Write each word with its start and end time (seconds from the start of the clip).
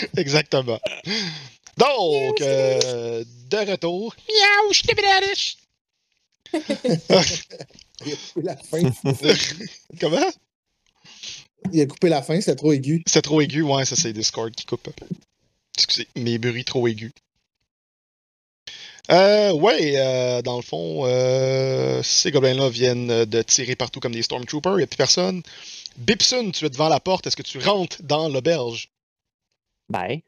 Exactement. 0.16 0.80
Donc, 1.76 2.40
euh, 2.40 3.24
de 3.48 3.70
retour. 3.70 4.14
Miaou, 4.28 4.72
je 4.72 4.82
Il 8.06 8.12
a 8.12 8.16
coupé 8.16 8.42
la 8.42 8.56
fin. 8.56 8.90
Comment? 10.00 10.30
Il 11.72 11.80
a 11.80 11.86
coupé 11.86 12.08
la 12.08 12.22
fin, 12.22 12.40
c'était 12.40 12.56
trop 12.56 12.72
aigu. 12.72 13.02
C'est 13.06 13.22
trop 13.22 13.40
aigu, 13.40 13.62
ouais, 13.62 13.84
ça 13.84 13.96
c'est 13.96 14.12
Discord 14.12 14.50
qui 14.54 14.64
coupe. 14.64 14.88
Excusez, 15.76 16.08
mes 16.16 16.38
bruits 16.38 16.64
trop 16.64 16.86
aigus. 16.88 17.12
Euh, 19.10 19.52
ouais, 19.52 19.94
euh, 19.96 20.40
dans 20.42 20.56
le 20.56 20.62
fond, 20.62 21.02
euh, 21.04 22.00
ces 22.02 22.30
gobelins-là 22.30 22.68
viennent 22.68 23.24
de 23.24 23.42
tirer 23.42 23.74
partout 23.74 23.98
comme 23.98 24.12
des 24.12 24.22
Stormtroopers, 24.22 24.74
il 24.74 24.78
n'y 24.78 24.82
a 24.84 24.86
plus 24.86 24.96
personne. 24.96 25.42
Bipson, 25.96 26.52
tu 26.52 26.64
es 26.64 26.70
devant 26.70 26.88
la 26.88 27.00
porte, 27.00 27.26
est-ce 27.26 27.36
que 27.36 27.42
tu 27.42 27.58
rentres 27.58 27.96
dans 28.02 28.28
l'auberge? 28.28 28.89
Bye. 29.90 30.22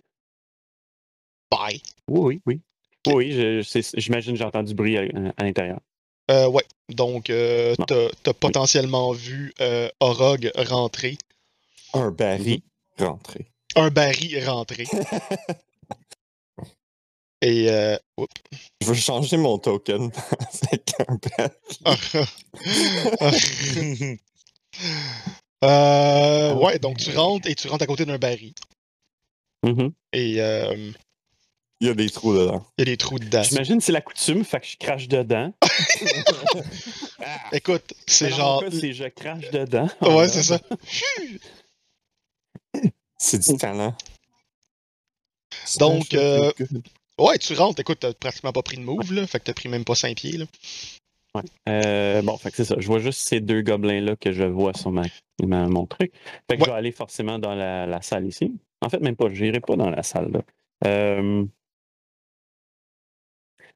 Bye. 1.50 1.80
Oui, 2.08 2.40
oui, 2.46 2.46
oui. 2.46 2.60
Oui, 3.14 3.32
je- 3.32 3.90
j'imagine 3.96 4.34
que 4.34 4.38
j'ai 4.38 4.44
entendu 4.44 4.68
du 4.68 4.74
bruit 4.74 4.96
à, 4.96 5.02
à 5.36 5.44
l'intérieur. 5.44 5.80
Euh, 6.30 6.46
ouais, 6.48 6.64
donc 6.88 7.30
euh, 7.30 7.74
t'as 7.88 8.08
t'as 8.22 8.32
potentiellement 8.32 9.10
vu 9.12 9.52
euh, 9.60 9.88
Orog 10.00 10.50
rentrer, 10.56 11.18
Un 11.94 12.10
baril 12.12 12.60
rentré. 12.98 13.46
un 13.74 13.90
baril 13.90 14.38
rentrer. 14.48 14.84
Et 17.42 17.68
euh. 17.70 17.98
Je 18.80 18.86
veux 18.86 18.94
changer 18.94 19.36
mon 19.36 19.58
token 19.58 20.12
avec 20.62 20.94
un 21.08 21.18
baril. 21.84 22.26
Euh, 25.64 26.54
ouais, 26.54 26.80
donc 26.80 26.96
tu 26.98 27.16
rentres 27.16 27.48
et 27.48 27.54
tu 27.54 27.68
rentres 27.68 27.84
à 27.84 27.86
côté 27.86 28.04
d'un 28.04 28.18
baril. 28.18 28.52
Mhm. 29.64 29.92
Et 30.12 30.40
euh, 30.40 30.90
Il 31.80 31.86
y 31.86 31.90
a 31.90 31.94
des 31.94 32.10
trous 32.10 32.34
dedans. 32.34 32.66
il 32.78 32.80
y 32.80 32.82
a 32.82 32.92
des 32.92 32.96
trous 32.96 33.18
dedans. 33.18 33.42
J'imagine 33.42 33.78
que 33.78 33.84
c'est 33.84 33.92
la 33.92 34.00
coutume, 34.00 34.44
fait 34.44 34.60
que 34.60 34.66
je 34.66 34.76
crache 34.76 35.08
dedans. 35.08 35.52
Écoute, 37.52 37.94
c'est 38.06 38.30
genre. 38.30 38.60
cas, 38.64 38.70
c'est 38.70 38.92
je 38.92 39.04
crache 39.04 39.50
dedans. 39.50 39.88
Ouais, 40.00 40.28
c'est 40.28 40.42
ça. 40.42 40.58
C'est 43.24 43.38
du 43.38 43.56
talent. 43.56 43.94
Donc, 45.78 46.12
euh, 46.14 46.50
ouais, 47.20 47.38
tu 47.38 47.54
rentres. 47.54 47.78
Écoute, 47.78 47.98
t'as 48.00 48.12
pratiquement 48.12 48.50
pas 48.52 48.62
pris 48.62 48.78
de 48.78 48.82
move, 48.82 49.12
là. 49.12 49.24
Fait 49.28 49.38
que 49.38 49.44
t'as 49.44 49.52
pris 49.54 49.68
même 49.68 49.84
pas 49.84 49.94
5 49.94 50.16
pieds, 50.16 50.38
là. 50.38 50.46
Ouais. 51.36 51.42
Euh, 51.68 52.20
bon, 52.22 52.36
fait 52.36 52.50
que 52.50 52.56
c'est 52.56 52.64
ça. 52.64 52.74
Je 52.78 52.86
vois 52.88 52.98
juste 52.98 53.20
ces 53.20 53.38
deux 53.40 53.62
gobelins-là 53.62 54.16
que 54.16 54.32
je 54.32 54.42
vois 54.42 54.74
sur 54.74 54.90
ma, 54.90 55.02
ma- 55.40 55.68
mon 55.68 55.86
truc. 55.86 56.12
Fait 56.50 56.56
que 56.56 56.62
Ouais. 56.62 56.66
je 56.66 56.70
vais 56.72 56.76
aller 56.76 56.90
forcément 56.92 57.38
dans 57.38 57.54
la, 57.54 57.86
la 57.86 58.02
salle 58.02 58.26
ici. 58.26 58.52
En 58.82 58.88
fait, 58.88 59.00
même 59.00 59.16
pas. 59.16 59.28
Je 59.32 59.44
n'irai 59.44 59.60
pas 59.60 59.76
dans 59.76 59.90
la 59.90 60.02
salle. 60.02 60.32
Là. 60.32 60.42
Euh, 60.86 61.46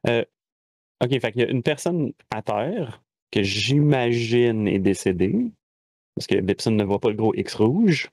euh, 0.09 0.25
OK, 1.03 1.09
qu'il 1.33 1.43
y 1.43 1.45
a 1.45 1.49
une 1.49 1.62
personne 1.62 2.12
à 2.31 2.43
terre 2.43 3.03
que 3.31 3.43
j'imagine 3.43 4.67
est 4.69 4.79
décédée. 4.79 5.53
Parce 6.15 6.27
que 6.27 6.41
Bipson 6.41 6.73
ne 6.73 6.84
voit 6.84 7.01
pas 7.01 7.11
le 7.11 7.17
gros 7.17 7.34
X 7.34 7.55
rouge. 7.55 8.11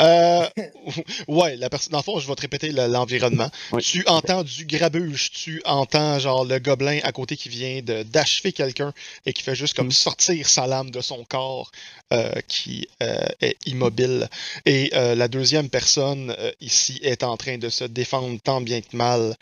Euh, 0.00 0.48
ouais, 1.28 1.56
la 1.56 1.68
personne. 1.68 1.92
Dans 1.92 1.98
le 1.98 2.02
fond, 2.02 2.18
je 2.18 2.26
vais 2.26 2.34
te 2.34 2.40
répéter 2.40 2.72
le- 2.72 2.86
l'environnement. 2.86 3.50
Oui. 3.72 3.82
Tu 3.82 4.02
entends 4.06 4.42
du 4.42 4.64
grabuge, 4.64 5.30
tu 5.30 5.60
entends 5.64 6.18
genre 6.18 6.44
le 6.44 6.58
gobelin 6.58 7.00
à 7.02 7.12
côté 7.12 7.36
qui 7.36 7.48
vient 7.48 7.80
d'achever 7.82 8.52
quelqu'un 8.52 8.92
et 9.26 9.32
qui 9.32 9.42
fait 9.42 9.54
juste 9.54 9.74
comme 9.74 9.88
Mm. 9.88 9.92
sortir 9.92 10.48
sa 10.48 10.66
lame 10.66 10.90
de 10.90 11.00
son 11.00 11.24
corps 11.24 11.70
euh, 12.12 12.32
qui 12.48 12.88
euh, 13.02 13.26
est 13.40 13.56
immobile. 13.66 14.28
Et 14.64 14.90
euh, 14.94 15.14
la 15.14 15.28
deuxième 15.28 15.68
personne 15.68 16.34
ici 16.60 16.98
est 17.02 17.22
en 17.22 17.36
train 17.36 17.58
de 17.58 17.68
se 17.68 17.84
défendre 17.84 18.40
tant 18.42 18.60
bien 18.60 18.80
que 18.80 18.96
mal 18.96 19.34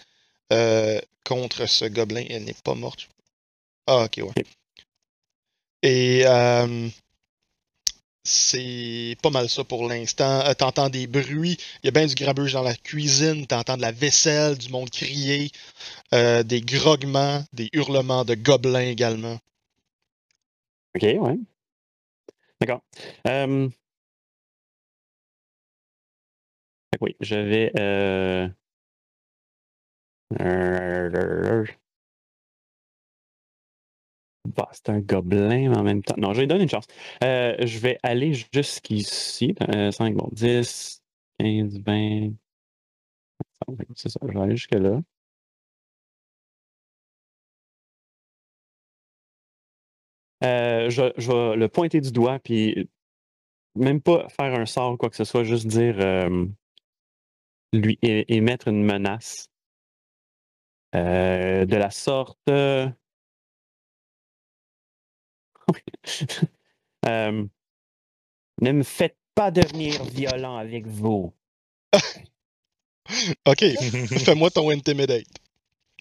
contre 1.25 1.67
ce 1.67 1.84
gobelin. 1.84 2.25
Elle 2.31 2.45
n'est 2.45 2.55
pas 2.65 2.75
morte. 2.75 3.09
Ah, 3.87 4.05
ok, 4.05 4.20
ouais. 4.25 4.45
Et 5.83 6.25
c'est 8.28 9.16
pas 9.22 9.31
mal 9.31 9.49
ça 9.49 9.65
pour 9.65 9.89
l'instant. 9.89 10.41
Euh, 10.47 10.55
T'entends 10.55 10.89
des 10.91 11.06
bruits. 11.06 11.56
Il 11.83 11.87
y 11.87 11.89
a 11.89 11.91
bien 11.93 12.06
du 12.06 12.15
grabuge 12.15 12.53
dans 12.53 12.62
la 12.62 12.75
cuisine. 12.75 13.47
T'entends 13.47 13.77
de 13.77 13.83
la 13.83 13.93
vaisselle, 13.93 14.59
du 14.59 14.69
monde 14.71 14.91
crier, 14.91 15.50
euh, 16.15 16.43
des 16.43 16.61
grognements, 16.61 17.44
des 17.53 17.71
hurlements 17.72 18.25
de 18.25 18.34
gobelins 18.34 18.81
également. 18.81 19.39
OK, 20.94 21.03
ouais. 21.03 21.39
D'accord. 22.61 22.83
Euh... 23.27 23.69
Oui, 27.00 27.15
je 27.21 27.37
vais. 27.37 27.72
Euh... 34.48 34.50
euh, 34.50 34.53
Bah, 34.56 34.69
c'est 34.72 34.88
un 34.91 35.00
gobelin, 35.00 35.72
en 35.75 35.82
même 35.82 36.03
temps. 36.03 36.14
Non, 36.19 36.31
je 36.32 36.36
vais 36.38 36.42
lui 36.42 36.48
donner 36.48 36.62
une 36.64 36.69
chance. 36.70 36.86
Euh, 37.25 37.56
je 37.66 37.78
vais 37.78 37.98
aller 38.03 38.32
jusqu'ici. 38.53 39.54
Euh, 39.75 39.91
5, 39.91 40.14
bon, 40.14 40.28
10, 40.32 41.03
15, 41.38 41.81
20. 41.84 42.32
C'est 43.97 44.09
ça, 44.10 44.20
je 44.26 44.32
vais 44.32 44.41
aller 44.41 44.56
jusque-là. 44.56 45.00
Euh, 50.44 50.91
je, 50.91 51.12
je 51.16 51.32
vais 51.32 51.56
le 51.56 51.69
pointer 51.69 52.00
du 52.00 52.12
doigt, 52.12 52.38
puis 52.38 52.88
même 53.76 54.00
pas 54.03 54.28
faire 54.30 54.54
un 54.59 54.66
sort 54.66 54.92
ou 54.92 54.97
quoi 54.97 55.10
que 55.10 55.16
ce 55.16 55.25
soit, 55.25 55.44
juste 55.44 55.66
dire 55.66 55.97
euh, 56.00 56.47
lui 57.72 57.98
émettre 58.03 58.69
une 58.69 58.84
menace 58.84 59.48
euh, 60.94 61.65
de 61.66 61.76
la 61.76 61.91
sorte. 61.91 62.38
euh, 67.06 67.45
ne 68.61 68.73
me 68.73 68.83
faites 68.83 69.17
pas 69.34 69.51
devenir 69.51 70.03
violent 70.05 70.56
avec 70.56 70.87
vous. 70.87 71.33
Ok, 73.47 73.65
fais-moi 74.25 74.51
ton 74.51 74.69
intimidate. 74.71 75.25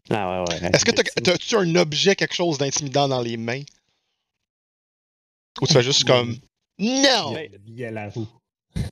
Ah 0.09 0.43
ouais, 0.43 0.49
ouais. 0.61 0.69
Est-ce 0.73 0.83
que 0.83 0.91
t'as- 0.91 1.03
t'as-tu 1.21 1.55
un 1.55 1.75
objet, 1.75 2.15
quelque 2.17 2.33
chose 2.35 2.57
d'intimidant 2.57 3.07
dans 3.07 3.21
les 3.21 3.37
mains? 3.37 3.61
Ou 5.61 5.67
tu 5.67 5.73
fais 5.73 5.83
juste 5.83 6.03
comme 6.05 6.35
Non! 6.77 7.33
La 7.91 8.09
roue. 8.09 8.27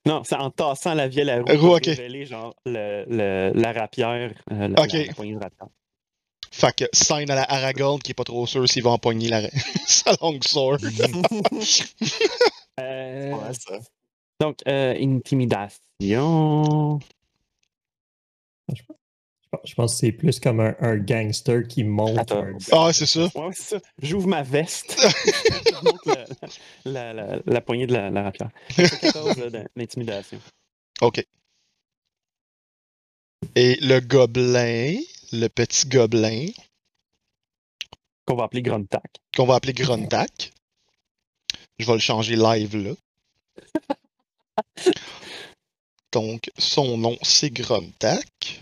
Non, 0.06 0.24
c'est 0.24 0.36
en 0.36 0.50
tassant 0.50 0.94
la 0.94 1.10
vielle 1.10 1.30
à 1.30 1.40
roue 1.42 1.46
Roue, 1.52 1.58
pour 1.58 1.76
ok. 1.76 1.86
révéler 1.88 2.26
genre 2.26 2.56
le, 2.66 3.04
le- 3.10 3.52
la 3.54 3.74
rapière, 3.74 4.34
euh, 4.52 4.68
la, 4.70 4.82
Ok. 4.82 4.94
la- 4.94 5.06
la 5.08 5.14
poignée 5.14 5.34
de 5.34 5.40
rapière. 5.40 5.68
Fait 6.52 6.76
que 6.76 6.86
sign 6.94 7.30
à 7.32 7.36
la 7.36 7.44
Aragorn 7.52 8.00
qui 8.00 8.12
est 8.12 8.16
pas 8.16 8.24
trop 8.24 8.46
sûr 8.48 8.68
s'il 8.70 8.84
va 8.84 8.92
empoigner 8.92 9.28
la... 9.30 9.50
sa 9.88 10.16
longue 10.22 10.44
sword. 10.44 10.78
Euh, 12.80 13.32
Ouais, 13.32 13.54
ça. 13.54 13.80
donc, 14.42 14.58
euh, 14.68 14.94
intimidation. 15.00 17.00
Je 19.64 19.74
pense 19.74 19.94
que 19.94 20.00
c'est 20.00 20.12
plus 20.12 20.40
comme 20.42 20.60
un, 20.60 20.76
un 20.82 20.98
gangster 20.98 21.66
qui 21.68 21.86
monte. 21.86 22.34
Ah, 22.74 22.92
c'est 22.92 23.06
ça. 23.06 23.30
Ouais, 23.36 23.52
c'est 23.54 23.80
ça. 23.80 23.82
J'ouvre 24.02 24.28
ma 24.28 24.44
veste. 24.44 24.98
Je 25.00 25.84
montre 25.86 26.02
la, 26.84 26.84
la, 26.84 27.14
la- 27.14 27.40
la 27.46 27.62
poignée 27.62 27.88
de 27.88 27.94
la, 27.94 28.10
la 28.10 28.24
rapière. 28.24 28.50
C'est 28.72 29.00
14 29.00 29.38
là, 29.38 29.50
d'in- 29.50 29.66
d'intimidation. 29.78 30.40
Ok. 31.02 31.24
Et 33.56 33.78
le 33.80 34.02
gobelin, 34.02 34.98
le 35.32 35.48
petit 35.48 35.88
gobelin, 35.88 36.50
Qu'on 38.26 38.36
va 38.36 38.46
appeler 38.46 38.62
Gruntac. 38.64 39.04
qu'on 39.36 39.46
va 39.46 39.56
appeler 39.56 39.74
Gruntak. 39.74 40.52
Je 41.78 41.86
vais 41.86 41.94
le 41.94 42.00
changer 42.00 42.36
live 42.36 42.76
là. 42.76 42.94
Donc, 46.12 46.50
son 46.58 46.98
nom, 46.98 47.18
c'est 47.22 47.50
Gruntak. 47.52 48.62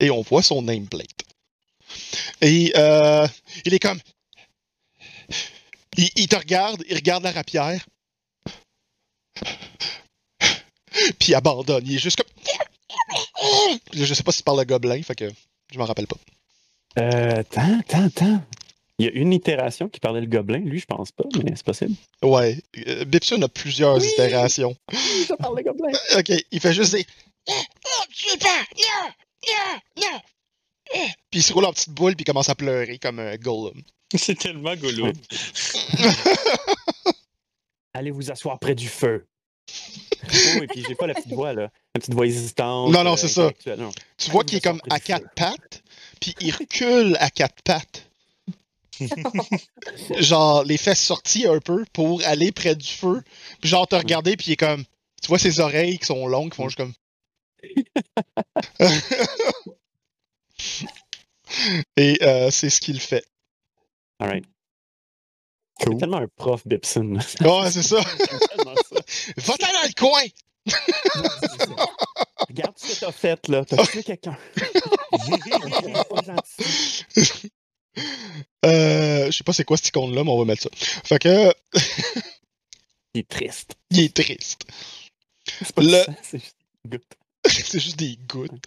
Et 0.00 0.10
on 0.10 0.22
voit 0.22 0.42
son 0.42 0.62
nameplate. 0.62 1.22
Et 2.40 2.72
euh, 2.76 3.26
il 3.64 3.74
est 3.74 3.78
comme. 3.78 4.00
Il, 5.96 6.08
il 6.16 6.28
te 6.28 6.36
regarde, 6.36 6.82
il 6.88 6.94
regarde 6.94 7.24
la 7.24 7.32
rapière. 7.32 7.84
Puis 11.18 11.28
il 11.28 11.34
abandonne. 11.34 11.86
Il 11.86 11.96
est 11.96 11.98
juste 11.98 12.16
comme. 12.22 12.32
Je 13.92 14.14
sais 14.14 14.22
pas 14.22 14.32
s'il 14.32 14.44
parle 14.44 14.60
de 14.60 14.64
gobelin, 14.64 15.02
fait 15.02 15.14
que 15.14 15.30
je 15.72 15.78
m'en 15.78 15.84
rappelle 15.84 16.06
pas. 16.06 16.16
Euh, 16.98 17.40
attends, 17.40 17.78
attends, 17.80 18.04
attends. 18.06 18.42
Il 18.98 19.06
y 19.06 19.08
a 19.08 19.12
une 19.12 19.32
itération 19.32 19.88
qui 19.88 20.00
parlait 20.00 20.20
le 20.20 20.26
gobelin. 20.26 20.58
Lui, 20.58 20.80
je 20.80 20.86
pense 20.86 21.12
pas, 21.12 21.22
mais 21.44 21.52
c'est 21.54 21.64
possible. 21.64 21.94
Ouais, 22.22 22.58
euh, 22.88 23.04
Bipson 23.04 23.40
a 23.42 23.48
plusieurs 23.48 23.98
Oui! 23.98 24.08
itérations. 24.08 24.76
Ça 25.26 25.36
parle 25.36 25.56
le 25.58 25.62
gobelin. 25.62 25.92
Ok, 26.18 26.32
il 26.50 26.60
fait 26.60 26.72
juste 26.72 26.92
des. 26.92 27.06
Non, 27.48 27.54
tu 28.12 28.30
veux 28.30 28.38
pas! 28.38 28.64
Non! 28.76 29.10
Non! 29.46 29.80
Non! 30.02 30.20
Puis 31.30 31.40
il 31.40 31.42
se 31.42 31.52
roule 31.52 31.66
en 31.66 31.72
petite 31.72 31.90
boule 31.90 32.16
puis 32.16 32.22
il 32.22 32.26
commence 32.26 32.48
à 32.48 32.54
pleurer 32.54 32.98
comme 32.98 33.20
un 33.20 33.36
golem. 33.36 33.80
C'est 34.16 34.38
tellement 34.38 34.74
golo. 34.74 35.12
Allez 37.94 38.10
vous 38.10 38.30
asseoir 38.30 38.58
près 38.58 38.74
du 38.74 38.88
feu. 38.88 39.26
Oui, 40.58 40.66
puis 40.68 40.84
j'ai 40.86 40.94
pas 40.94 41.06
la 41.06 41.14
petite 41.14 41.32
voix, 41.32 41.52
là. 41.52 41.70
La 41.98 42.00
petite 42.00 42.14
voix 42.14 42.26
hésitante. 42.26 42.92
Non, 42.92 43.02
non, 43.02 43.16
c'est 43.16 43.26
ça. 43.26 43.46
intellectuelle, 43.46 43.80
non. 43.80 43.90
Tu 44.18 44.30
vois 44.30 44.44
qu'il 44.44 44.58
est 44.58 44.60
comme 44.60 44.80
à 44.88 45.00
quatre 45.00 45.28
pattes, 45.34 45.82
puis 46.20 46.32
il 46.40 46.52
recule 46.52 47.16
à 47.18 47.28
quatre 47.28 47.60
pattes. 47.62 48.08
genre, 50.20 50.62
les 50.62 50.76
fesses 50.76 51.02
sorties 51.02 51.48
un 51.48 51.58
peu 51.58 51.84
pour 51.92 52.22
aller 52.24 52.52
près 52.52 52.76
du 52.76 52.86
feu. 52.86 53.20
Puis 53.60 53.68
genre, 53.68 53.88
te 53.88 53.96
regarder, 53.96 54.36
puis 54.36 54.46
il 54.48 54.52
est 54.52 54.56
comme. 54.56 54.84
Tu 55.20 55.26
vois 55.26 55.40
ses 55.40 55.58
oreilles 55.58 55.98
qui 55.98 56.06
sont 56.06 56.28
longues, 56.28 56.52
qui 56.52 56.56
font 56.56 56.68
juste 56.68 56.78
comme. 56.78 56.92
Et 61.96 62.18
euh, 62.22 62.52
c'est 62.52 62.70
ce 62.70 62.80
qu'il 62.80 63.00
fait. 63.00 63.24
Alright. 64.20 64.44
Cool. 65.80 65.94
C'est 65.94 65.98
tellement 65.98 66.18
un 66.18 66.28
prof 66.28 66.64
d'Epson. 66.64 67.18
Ouais, 67.40 67.70
c'est 67.72 67.82
ça. 67.82 68.00
Ça. 68.88 68.96
Va-t'en 69.36 69.72
dans 69.72 69.82
le 69.82 69.94
coin! 69.98 70.22
Regarde 72.48 72.78
ce 72.78 72.94
que 72.94 73.00
t'as 73.00 73.12
fait, 73.12 73.48
là. 73.48 73.64
T'as 73.64 73.86
tué 73.86 74.02
quelqu'un. 74.02 74.36
Euh, 78.64 79.26
je 79.26 79.30
sais 79.36 79.42
pas 79.44 79.52
c'est 79.52 79.64
quoi 79.64 79.76
cette 79.76 79.88
icône-là, 79.88 80.22
mais 80.22 80.30
on 80.30 80.38
va 80.38 80.44
mettre 80.44 80.62
ça. 80.62 80.70
Fait 81.04 81.18
que, 81.18 81.52
Il 83.14 83.20
est 83.20 83.28
triste. 83.28 83.74
il 83.90 84.00
est 84.04 84.14
triste. 84.14 84.62
C'est 85.46 85.72
pas 85.72 85.82
Le- 85.82 86.04
ça, 86.04 86.12
c'est 86.22 86.38
juste 86.38 86.56
une 86.84 86.90
goutte. 86.92 87.16
c'est 87.46 87.80
juste 87.80 87.96
des 87.98 88.16
gouttes. 88.28 88.64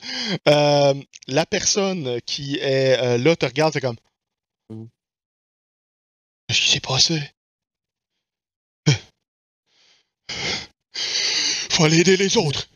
Euh, 0.49 0.93
la 1.27 1.45
personne 1.45 2.19
qui 2.23 2.57
est 2.57 2.99
euh, 2.99 3.17
là 3.17 3.35
te 3.37 3.45
regarde, 3.45 3.71
c'est 3.73 3.79
comme. 3.81 3.95
Mm. 4.69 4.85
Qu'est-ce 6.47 6.61
qui 6.61 6.69
s'est 6.71 6.79
passé? 6.81 7.21
Faut 11.81 11.85
aller 11.85 12.01
aider 12.01 12.15
les 12.15 12.37
autres. 12.37 12.69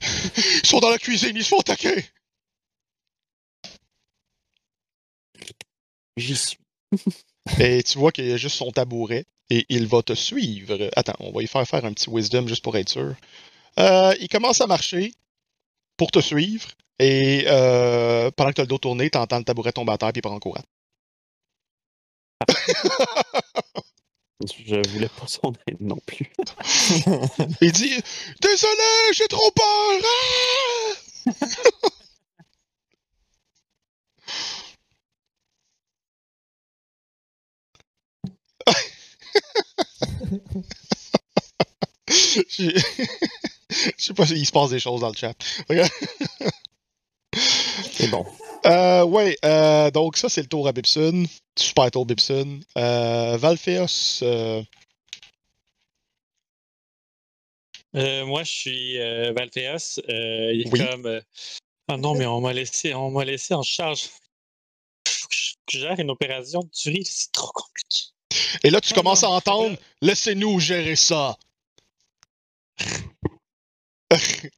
Ils 0.36 0.66
sont 0.66 0.80
dans 0.80 0.90
la 0.90 0.98
cuisine, 0.98 1.36
ils 1.36 1.44
se 1.44 1.50
font 1.50 1.60
attaquer. 1.60 2.04
J'y 6.16 6.34
suis. 6.34 6.58
Et 7.60 7.84
tu 7.84 7.98
vois 7.98 8.10
qu'il 8.10 8.26
y 8.26 8.32
a 8.32 8.36
juste 8.36 8.56
son 8.56 8.72
tabouret 8.72 9.26
et 9.48 9.64
il 9.68 9.86
va 9.86 10.02
te 10.02 10.12
suivre. 10.12 10.90
Attends, 10.96 11.14
on 11.20 11.30
va 11.30 11.44
y 11.44 11.46
faire 11.46 11.64
faire 11.68 11.84
un 11.84 11.92
petit 11.92 12.10
wisdom 12.10 12.48
juste 12.48 12.64
pour 12.64 12.76
être 12.76 12.88
sûr. 12.88 13.14
Euh, 13.78 14.12
il 14.20 14.28
commence 14.28 14.60
à 14.60 14.66
marcher 14.66 15.12
pour 15.96 16.10
te 16.10 16.18
suivre 16.18 16.66
et 16.98 17.44
euh, 17.46 18.32
pendant 18.32 18.50
que 18.50 18.56
tu 18.56 18.60
as 18.62 18.64
le 18.64 18.68
dos 18.68 18.78
tourné, 18.78 19.08
tu 19.08 19.18
entends 19.18 19.38
le 19.38 19.44
tabouret 19.44 19.70
tomber 19.70 19.92
à 19.92 19.98
terre 19.98 20.12
puis 20.12 20.18
il 20.18 20.22
part 20.22 20.32
en 20.32 20.40
courant. 20.40 20.64
Je 24.46 24.88
voulais 24.90 25.08
pas 25.08 25.26
son 25.26 25.52
aide 25.66 25.80
non 25.80 25.98
plus. 26.06 26.32
Il 27.60 27.72
dit 27.72 28.00
Désolé, 28.40 29.12
j'ai 29.12 29.26
trop 29.26 29.50
peur! 29.50 30.02
Ah! 38.66 38.72
J'ai- 42.48 42.74
Je 43.98 44.04
sais 44.04 44.14
pas 44.14 44.26
s'il 44.26 44.46
se 44.46 44.52
passe 44.52 44.70
des 44.70 44.80
choses 44.80 45.00
dans 45.00 45.10
le 45.10 45.16
chat. 45.16 45.34
C'est 47.92 48.08
bon. 48.10 48.26
Euh, 48.66 49.04
ouais, 49.04 49.36
euh, 49.44 49.90
donc 49.90 50.16
ça 50.16 50.28
c'est 50.28 50.42
le 50.42 50.48
tour 50.48 50.66
à 50.68 50.72
Bibson. 50.72 51.24
Super 51.58 51.90
tour 51.90 52.06
Bibson. 52.06 52.60
Euh, 52.76 53.38
euh, 54.22 54.62
Euh, 57.96 58.26
moi, 58.26 58.44
je 58.44 58.50
suis. 58.52 58.98
Euh, 58.98 59.32
il 60.52 60.62
est 60.66 60.72
Oui. 60.72 60.78
comme. 60.78 61.20
Ah 61.88 61.96
non, 61.96 62.14
mais 62.14 62.26
on 62.26 62.40
m'a 62.40 62.52
laissé, 62.52 62.92
on 62.94 63.10
m'a 63.10 63.24
laissé 63.24 63.54
en 63.54 63.62
charge. 63.62 64.02
Faut 65.08 65.28
que 65.28 65.34
je 65.34 65.78
gère 65.78 65.98
une 65.98 66.10
opération 66.10 66.60
de 66.60 66.68
tuerie, 66.70 67.04
c'est 67.04 67.32
trop 67.32 67.50
compliqué. 67.52 68.06
et 68.62 68.70
là 68.70 68.80
tu 68.80 68.92
Oh 68.92 68.96
commences 68.96 69.22
non, 69.22 69.30
à 69.32 69.36
entendre 69.36 69.76
Laissez-nous 70.02 70.60
gérer 70.60 70.96
ça. 70.96 71.36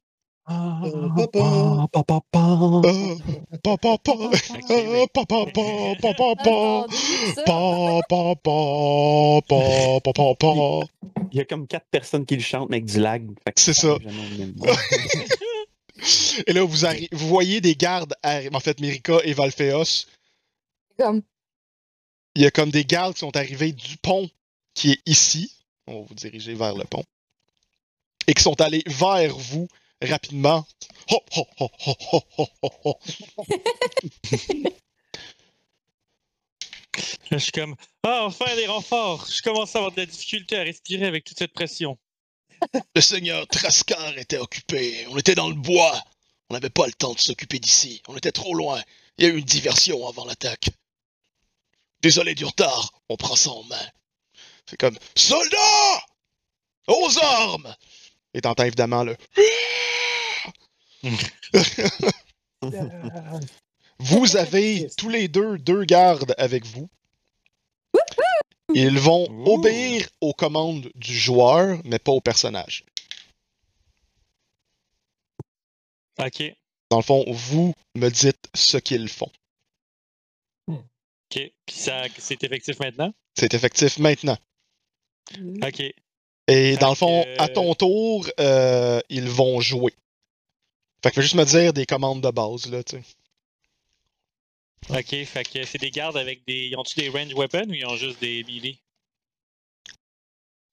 Il 11.31 11.37
y 11.37 11.41
a 11.41 11.45
comme 11.45 11.67
quatre 11.67 11.87
personnes 11.91 12.25
qui 12.25 12.35
le 12.35 12.41
chantent, 12.41 12.69
mais 12.69 12.77
avec 12.77 12.85
du 12.85 12.99
lag. 12.99 13.27
C'est 13.55 13.73
ça. 13.73 13.95
Et 16.47 16.53
là, 16.53 16.63
vous, 16.63 16.83
arri- 16.85 17.09
vous 17.11 17.27
voyez 17.27 17.61
des 17.61 17.75
gardes, 17.75 18.15
en 18.23 18.59
fait, 18.59 18.79
Mérika 18.79 19.19
et. 19.23 19.35
Comme, 20.97 21.21
Il 22.35 22.41
y 22.41 22.45
a 22.45 22.51
comme 22.51 22.71
des 22.71 22.85
gardes 22.85 23.13
qui 23.13 23.19
sont 23.19 23.35
arrivés 23.37 23.71
du 23.71 23.97
pont 23.97 24.29
qui 24.73 24.91
est 24.91 25.01
ici. 25.05 25.53
On 25.87 26.01
va 26.01 26.07
vous 26.07 26.15
diriger 26.15 26.53
vers 26.55 26.75
le 26.75 26.85
pont. 26.85 27.03
Et 28.27 28.33
qui 28.33 28.41
sont 28.41 28.59
allés 28.61 28.83
vers 28.87 29.35
vous 29.37 29.67
rapidement. 30.01 30.67
Ho, 31.09 31.19
ho, 31.35 31.47
ho, 31.59 32.99
je 37.31 37.37
suis 37.37 37.51
comme. 37.51 37.75
Ah, 38.03 38.25
enfin 38.25 38.55
des 38.55 38.67
renforts! 38.67 39.27
Je 39.29 39.41
commence 39.41 39.75
à 39.75 39.79
avoir 39.79 39.91
de 39.91 39.97
la 39.97 40.05
difficulté 40.05 40.57
à 40.57 40.63
respirer 40.63 41.05
avec 41.05 41.23
toute 41.23 41.37
cette 41.37 41.53
pression. 41.53 41.97
Le 42.95 43.01
seigneur 43.01 43.47
Trascar 43.47 44.17
était 44.17 44.37
occupé. 44.37 45.05
On 45.09 45.17
était 45.17 45.35
dans 45.35 45.49
le 45.49 45.55
bois. 45.55 46.03
On 46.49 46.53
n'avait 46.53 46.69
pas 46.69 46.85
le 46.85 46.93
temps 46.93 47.13
de 47.13 47.19
s'occuper 47.19 47.59
d'ici. 47.59 48.01
On 48.07 48.17
était 48.17 48.31
trop 48.31 48.53
loin. 48.53 48.81
Il 49.17 49.25
y 49.25 49.27
a 49.27 49.31
eu 49.31 49.37
une 49.37 49.45
diversion 49.45 50.07
avant 50.07 50.25
l'attaque. 50.25 50.69
Désolé 52.01 52.35
du 52.35 52.45
retard. 52.45 52.91
On 53.09 53.15
prend 53.15 53.35
ça 53.35 53.51
en 53.51 53.63
main. 53.63 53.87
C'est 54.69 54.77
comme 54.77 54.97
Soldats! 55.15 56.05
Aux 56.87 57.17
armes! 57.19 57.75
Et 58.33 58.41
t'entends 58.41 58.63
évidemment 58.63 59.03
le. 59.03 59.15
vous 63.99 64.37
avez 64.37 64.87
tous 64.97 65.09
les 65.09 65.27
deux 65.27 65.57
deux 65.57 65.83
gardes 65.83 66.33
avec 66.37 66.65
vous. 66.65 66.89
Ils 68.73 68.99
vont 68.99 69.27
Ouh. 69.29 69.53
obéir 69.55 70.07
aux 70.21 70.33
commandes 70.33 70.89
du 70.95 71.13
joueur, 71.17 71.81
mais 71.83 71.99
pas 71.99 72.13
au 72.13 72.21
personnage. 72.21 72.85
Ok, 76.19 76.43
Dans 76.89 76.97
le 76.97 77.03
fond, 77.03 77.25
vous 77.27 77.73
me 77.95 78.09
dites 78.09 78.47
ce 78.53 78.77
qu'ils 78.77 79.09
font. 79.09 79.31
ok. 80.67 80.81
Puis 81.29 81.51
ça, 81.75 82.03
c'est 82.17 82.43
effectif 82.43 82.79
maintenant? 82.79 83.13
C'est 83.35 83.53
effectif 83.53 83.97
maintenant. 83.97 84.37
Ok. 85.63 85.81
Et 86.51 86.75
dans 86.77 86.89
le 86.89 86.95
fond, 86.95 87.25
à 87.37 87.47
ton 87.47 87.73
tour, 87.75 88.27
euh, 88.39 88.99
ils 89.09 89.29
vont 89.29 89.61
jouer. 89.61 89.93
Fait 91.01 91.09
que 91.09 91.15
fais 91.15 91.21
juste 91.21 91.35
me 91.35 91.45
dire 91.45 91.71
des 91.71 91.85
commandes 91.85 92.21
de 92.21 92.29
base, 92.29 92.69
là, 92.69 92.83
tu 92.83 92.97
sais. 92.97 93.03
Ok, 94.89 95.25
fait 95.25 95.43
que 95.43 95.63
c'est 95.63 95.77
des 95.77 95.91
gardes 95.91 96.17
avec 96.17 96.45
des. 96.45 96.67
Ils 96.67 96.75
ont-tu 96.75 96.99
des 96.99 97.09
range 97.09 97.33
weapons 97.33 97.69
ou 97.69 97.73
ils 97.73 97.85
ont 97.85 97.95
juste 97.95 98.19
des 98.19 98.43
melee? 98.43 98.79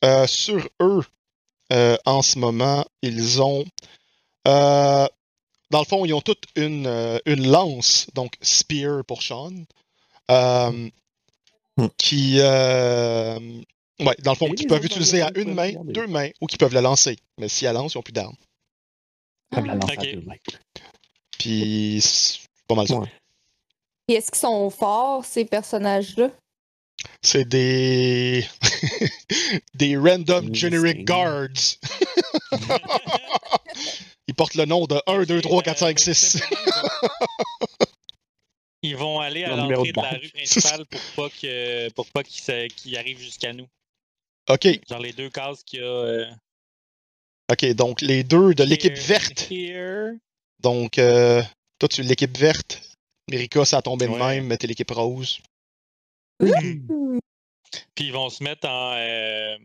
Euh, 0.04 0.26
sur 0.26 0.68
eux, 0.80 1.04
euh, 1.72 1.96
en 2.06 2.22
ce 2.22 2.38
moment, 2.38 2.84
ils 3.02 3.40
ont. 3.40 3.64
euh, 4.48 5.06
dans 5.70 5.80
le 5.80 5.84
fond, 5.84 6.04
ils 6.04 6.14
ont 6.14 6.20
toutes 6.22 6.46
une, 6.56 6.86
euh, 6.86 7.18
une 7.26 7.50
lance, 7.50 8.08
donc 8.14 8.32
Spear 8.42 9.04
pour 9.04 9.22
Sean. 9.22 9.52
euh, 10.30 10.90
Hmm. 11.76 11.86
Qui. 11.96 12.40
Ouais, 14.00 14.16
dans 14.20 14.32
le 14.32 14.36
fond, 14.36 14.52
les 14.52 14.66
peuvent 14.66 14.78
autres 14.78 14.86
utiliser 14.86 15.22
à 15.22 15.30
une 15.34 15.54
main, 15.54 15.72
deux 15.84 16.06
mains, 16.06 16.30
ou 16.40 16.46
qu'ils 16.46 16.58
peuvent 16.58 16.74
la 16.74 16.80
lancer. 16.80 17.16
Mais 17.38 17.48
si 17.48 17.64
elle 17.64 17.74
lance, 17.74 17.94
ils 17.94 17.98
n'ont 17.98 18.02
plus 18.02 18.12
d'armes. 18.12 18.36
Comme 19.54 19.66
la 19.66 19.74
lance 19.74 19.90
à 19.90 19.94
Ok. 19.94 20.12
deux 20.14 20.20
mains. 20.22 20.36
Puis. 21.38 22.00
C'est 22.02 22.40
pas 22.66 22.74
mal 22.74 22.88
ça. 22.88 22.96
Ouais. 22.96 23.12
Et 24.08 24.14
est-ce 24.14 24.30
qu'ils 24.30 24.40
sont 24.40 24.70
forts, 24.70 25.24
ces 25.24 25.44
personnages-là? 25.44 26.30
C'est 27.22 27.46
des. 27.46 28.46
des 29.74 29.96
random 29.96 30.54
generic 30.54 31.04
guards. 31.04 31.48
Ils 34.26 34.34
portent 34.34 34.54
le 34.54 34.64
nom 34.64 34.86
de 34.86 35.00
1, 35.06 35.24
2, 35.24 35.40
3, 35.40 35.62
4, 35.62 35.78
5, 35.78 35.98
6. 35.98 36.42
Ils 38.82 38.96
vont 38.96 39.20
aller 39.20 39.44
à 39.44 39.56
l'entrée 39.56 39.92
de 39.92 40.00
la 40.00 40.10
rue 40.10 40.28
principale 40.30 40.86
pour 40.86 41.00
pas 41.16 41.28
que 41.30 41.90
pour 41.90 42.06
pas 42.06 42.22
qu'ils 42.22 42.96
arrivent 42.96 43.18
jusqu'à 43.18 43.52
nous. 43.52 43.66
Ok, 44.48 44.66
Genre 44.88 44.98
les 45.00 45.12
deux 45.12 45.30
cases 45.30 45.62
qu'il 45.62 45.80
y 45.80 45.82
a. 45.82 45.86
euh, 45.86 46.26
ok, 47.52 47.66
donc 47.74 48.00
les 48.00 48.24
deux 48.24 48.54
de 48.54 48.64
l'équipe 48.64 48.96
verte. 48.96 49.48
here. 49.50 50.12
Donc, 50.60 50.98
euh, 50.98 51.42
toi, 51.78 51.88
tu 51.88 52.00
es 52.00 52.04
l'équipe 52.04 52.36
verte. 52.36 52.80
Mérika, 53.30 53.64
ça 53.64 53.78
a 53.78 53.82
tombé 53.82 54.06
de 54.06 54.12
Ouais. 54.12 54.18
même, 54.18 54.46
mais 54.46 54.56
t'es 54.56 54.66
l'équipe 54.66 54.90
rose. 54.90 55.38
Puis 56.40 58.06
ils 58.06 58.12
vont 58.12 58.30
se 58.30 58.42
mettre 58.42 58.66
en. 58.68 58.94
euh, 58.96 59.56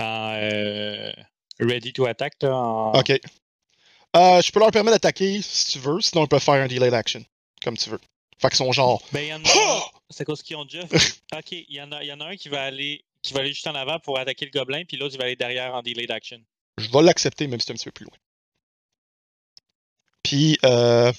en 0.00 0.34
euh, 0.34 1.12
ready 1.58 1.92
to 1.92 2.04
attack. 2.06 2.34
Là, 2.42 2.54
en... 2.54 2.92
Ok. 2.92 3.10
Euh, 3.10 4.40
je 4.42 4.50
peux 4.52 4.60
leur 4.60 4.70
permettre 4.70 4.96
d'attaquer 4.96 5.40
si 5.42 5.72
tu 5.72 5.78
veux, 5.78 6.00
sinon 6.00 6.22
on 6.22 6.26
peut 6.26 6.38
faire 6.38 6.54
un 6.54 6.66
delayed 6.66 6.94
action, 6.94 7.24
comme 7.62 7.76
tu 7.76 7.88
veux. 7.90 8.00
Fait 8.38 8.48
qu'ils 8.48 8.56
sont 8.58 8.72
genre. 8.72 9.02
Ben, 9.12 9.20
il 9.22 9.28
y 9.28 9.34
en 9.34 9.42
a. 9.42 9.90
Qu'ils 10.44 10.56
ont 10.56 10.64
déjà? 10.64 10.82
ok, 11.34 11.52
il 11.52 11.66
y, 11.68 11.80
en 11.80 11.90
a, 11.92 12.02
il 12.02 12.06
y 12.06 12.12
en 12.12 12.20
a 12.20 12.26
un 12.26 12.36
qui 12.36 12.48
va 12.48 12.62
aller 12.62 13.04
qui 13.22 13.34
va 13.34 13.40
aller 13.40 13.52
juste 13.52 13.66
en 13.66 13.74
avant 13.74 13.98
pour 13.98 14.18
attaquer 14.20 14.44
le 14.44 14.52
gobelin, 14.52 14.84
puis 14.84 14.96
l'autre 14.96 15.14
il 15.14 15.18
va 15.18 15.24
aller 15.24 15.34
derrière 15.36 15.74
en 15.74 15.82
delayed 15.82 16.10
action. 16.12 16.40
Je 16.78 16.88
vais 16.88 17.02
l'accepter, 17.02 17.48
même 17.48 17.58
si 17.58 17.66
c'est 17.66 17.72
un 17.72 17.74
petit 17.74 17.86
peu 17.86 17.90
plus 17.90 18.04
loin. 18.04 18.16
Puis, 20.22 20.58
euh, 20.64 21.12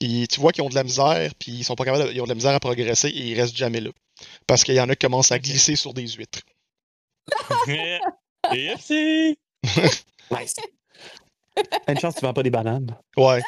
tu 0.00 0.40
vois 0.40 0.52
qu'ils 0.52 0.62
ont 0.64 0.70
de 0.70 0.74
la 0.74 0.84
misère, 0.84 1.34
puis 1.38 1.52
ils 1.52 1.64
sont 1.64 1.74
pas 1.74 1.84
capables, 1.84 2.08
de- 2.08 2.12
ils 2.12 2.20
ont 2.20 2.24
de 2.24 2.30
la 2.30 2.34
misère 2.34 2.54
à 2.54 2.60
progresser 2.60 3.08
et 3.08 3.30
ils 3.30 3.38
restent 3.38 3.56
jamais 3.56 3.80
là. 3.80 3.90
Parce 4.46 4.64
qu'il 4.64 4.74
y 4.74 4.80
en 4.80 4.88
a 4.88 4.94
qui 4.96 5.04
commencent 5.06 5.32
à 5.32 5.38
glisser 5.38 5.76
sur 5.76 5.92
des 5.92 6.06
huîtres. 6.08 6.40
FC! 8.52 9.36
Nice. 10.30 10.54
Une 11.88 11.98
chance, 11.98 12.14
tu 12.14 12.20
vends 12.22 12.32
pas 12.32 12.42
des 12.42 12.50
bananes. 12.50 12.96
Ouais. 13.16 13.42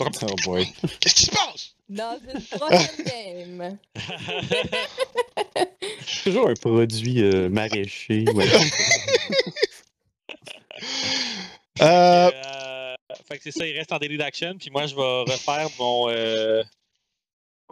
Oh 0.00 0.08
boy. 0.44 0.72
Qu'est-ce 1.00 1.14
qui 1.14 1.24
se 1.26 1.30
passe? 1.32 1.75
Dans 1.88 2.18
une 2.34 2.42
prochaine 2.58 3.04
game. 3.06 3.78
Toujours 6.24 6.48
un 6.48 6.54
produit 6.54 7.22
euh, 7.22 7.48
maraîcher. 7.48 8.24
ouais. 8.34 8.46
Euh, 11.82 12.30
Euh, 12.32 12.94
fait 13.28 13.36
que 13.38 13.44
c'est 13.44 13.52
ça, 13.52 13.66
il 13.66 13.76
reste 13.76 13.92
en 13.92 13.98
delayed 13.98 14.20
action, 14.22 14.56
puis 14.58 14.70
moi 14.70 14.86
je 14.86 14.94
vais 14.94 15.32
refaire 15.32 15.68
mon. 15.78 16.08
euh, 16.08 16.62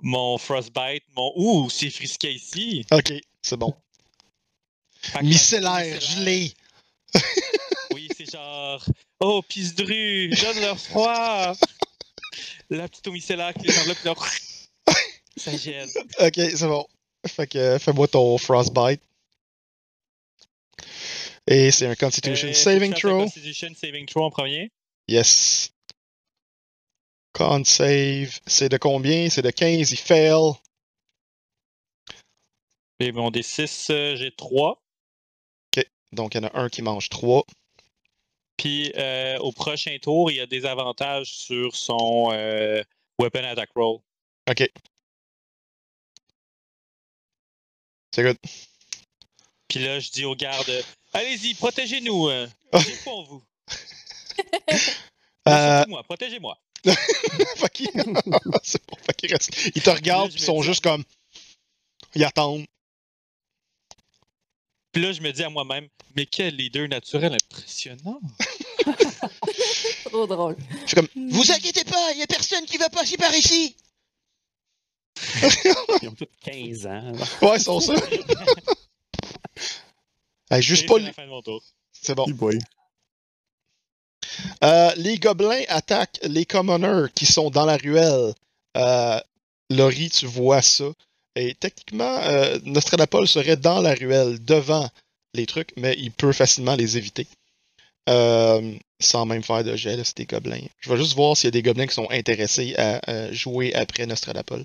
mon 0.03 0.37
Frostbite, 0.39 1.05
mon. 1.17 1.33
Ouh, 1.37 1.71
c'est 1.71 1.91
frisqué 1.91 2.33
ici! 2.33 2.85
ok, 2.93 3.13
c'est 3.43 3.57
bon. 3.57 3.75
Fait 5.01 5.19
que 5.21 5.25
Micellaire, 5.25 5.97
micellaire- 5.97 6.01
gelé. 6.01 6.53
Oui, 7.95 8.09
c'est 8.17 8.31
genre. 8.31 8.85
Oh, 9.21 9.43
pisse 9.49 9.75
dru, 9.75 10.29
donne 10.29 10.61
leur 10.61 10.79
froid! 10.79 11.55
La 12.71 12.89
petite 12.89 13.07
eau 13.07 13.13
micellaire 13.13 13.55
qui 13.55 13.69
est 13.69 14.05
dans 14.05 14.15
là. 14.15 14.95
Ça 15.37 15.57
gèle. 15.57 15.89
Ok, 16.21 16.35
c'est 16.35 16.67
bon. 16.67 16.87
Fait 17.27 17.47
que 17.47 17.59
euh, 17.59 17.79
fais-moi 17.79 18.07
ton 18.09 18.39
Frostbite. 18.39 19.01
Et 21.47 21.71
c'est 21.71 21.87
un 21.87 21.95
Constitution 21.95 22.49
Euh, 22.49 22.53
Saving 22.53 22.95
Throw. 22.95 23.25
Constitution 23.25 23.69
Saving 23.75 24.07
Throw 24.07 24.25
en 24.25 24.31
premier? 24.31 24.71
Yes. 25.09 25.71
Con 27.33 27.65
save. 27.65 28.39
C'est 28.47 28.69
de 28.69 28.77
combien? 28.77 29.29
C'est 29.29 29.43
de 29.43 29.51
15, 29.51 29.91
il 29.91 29.99
fail. 29.99 30.53
Et 33.01 33.13
mon 33.13 33.31
D6, 33.31 34.17
j'ai 34.17 34.33
3. 34.33 34.81
Donc 36.13 36.35
il 36.35 36.41
y 36.41 36.45
en 36.45 36.49
a 36.49 36.61
un 36.61 36.69
qui 36.69 36.81
mange 36.81 37.09
3. 37.09 37.45
Puis 38.57 38.93
euh, 38.97 39.39
au 39.39 39.53
prochain 39.53 39.97
tour, 40.01 40.31
il 40.31 40.37
y 40.37 40.41
a 40.41 40.47
des 40.47 40.65
avantages 40.67 41.33
sur 41.35 41.75
son 41.75 42.31
euh, 42.33 42.83
Weapon 43.19 43.45
Attack 43.45 43.71
Roll. 43.75 43.99
Ok. 44.49 44.69
C'est 48.15 48.23
good. 48.23 48.39
Puis 49.69 49.81
là, 49.81 49.99
je 49.99 50.11
dis 50.11 50.25
aux 50.25 50.37
gardes 50.37 50.85
Allez-y, 51.13 51.55
protégez-nous. 51.55 52.29
euh, 52.29 52.47
J'ai 52.75 52.97
pour 53.05 53.25
vous. 53.25 53.43
Protégez-moi. 56.05 56.59
qu'il- 57.73 57.89
c'est 58.63 58.83
reste- 59.31 59.71
Ils 59.75 59.83
te 59.83 59.91
regardent, 59.91 60.31
Là, 60.31 60.37
je 60.37 60.43
ils 60.43 60.45
sont 60.45 60.63
juste 60.63 60.83
comme. 60.85 61.03
Ils 62.15 62.25
attendent. 62.25 62.67
Puis 64.95 65.03
là, 65.03 65.13
je 65.13 65.21
me 65.21 65.33
dis 65.33 65.43
à 65.43 65.51
moi-même 65.51 65.89
Mais 66.17 66.25
quel 66.25 66.55
leader 66.55 66.89
naturel 66.89 67.35
impressionnant. 67.35 68.21
Trop 70.05 70.27
drôle. 70.27 70.57
Je 70.83 70.87
suis 70.87 70.95
comme. 70.95 71.09
Vous 71.31 71.51
inquiétez 71.51 71.85
pas, 71.85 72.13
il 72.13 72.21
y 72.21 72.23
a 72.23 72.27
personne 72.29 72.65
qui 72.65 72.79
va 72.79 72.89
passer 72.89 73.17
par 73.17 73.35
ici. 73.35 73.77
Ils 76.03 76.09
ont 76.09 76.15
tous 76.15 76.27
15 76.45 76.87
ans. 76.87 77.13
Ouais, 77.43 77.57
ils 77.57 77.61
sont 77.63 77.81
ça. 77.81 77.95
Hey, 80.51 80.63
juste 80.63 80.85
Et 80.85 80.87
pas. 80.87 80.97
c'est 81.91 82.15
bon. 82.15 82.27
Boy. 82.29 82.59
Euh, 84.63 84.93
les 84.97 85.17
gobelins 85.17 85.63
attaquent 85.69 86.21
les 86.23 86.45
commoners 86.45 87.07
qui 87.15 87.25
sont 87.25 87.51
dans 87.51 87.65
la 87.65 87.77
ruelle. 87.79 88.35
Euh, 88.77 89.21
Laurie, 89.71 90.11
tu 90.11 90.27
vois 90.27 90.61
ça. 90.61 90.85
Et 91.37 91.55
techniquement, 91.55 92.19
euh, 92.23 92.59
Nostradapol 92.65 93.27
serait 93.27 93.57
dans 93.57 93.81
la 93.81 93.95
ruelle, 93.95 94.43
devant 94.45 94.89
les 95.35 95.47
trucs, 95.47 95.73
mais 95.77 95.95
il 95.99 96.13
peut 96.13 96.33
facilement 96.33 96.77
les 96.77 96.97
éviter. 96.97 97.27
Euh, 98.09 98.75
sans 99.01 99.27
même 99.27 99.43
faire 99.43 99.65
de 99.65 99.71
là, 99.71 100.05
c'est 100.05 100.17
des 100.17 100.27
gobelins. 100.27 100.65
Je 100.81 100.91
vais 100.91 100.97
juste 100.97 101.15
voir 101.15 101.37
s'il 101.37 101.47
y 101.47 101.49
a 101.49 101.51
des 101.53 101.63
gobelins 101.63 101.87
qui 101.87 101.95
sont 101.95 102.11
intéressés 102.11 102.75
à 102.77 103.01
euh, 103.11 103.33
jouer 103.33 103.75
après 103.75 104.07
Nostradapol. 104.07 104.65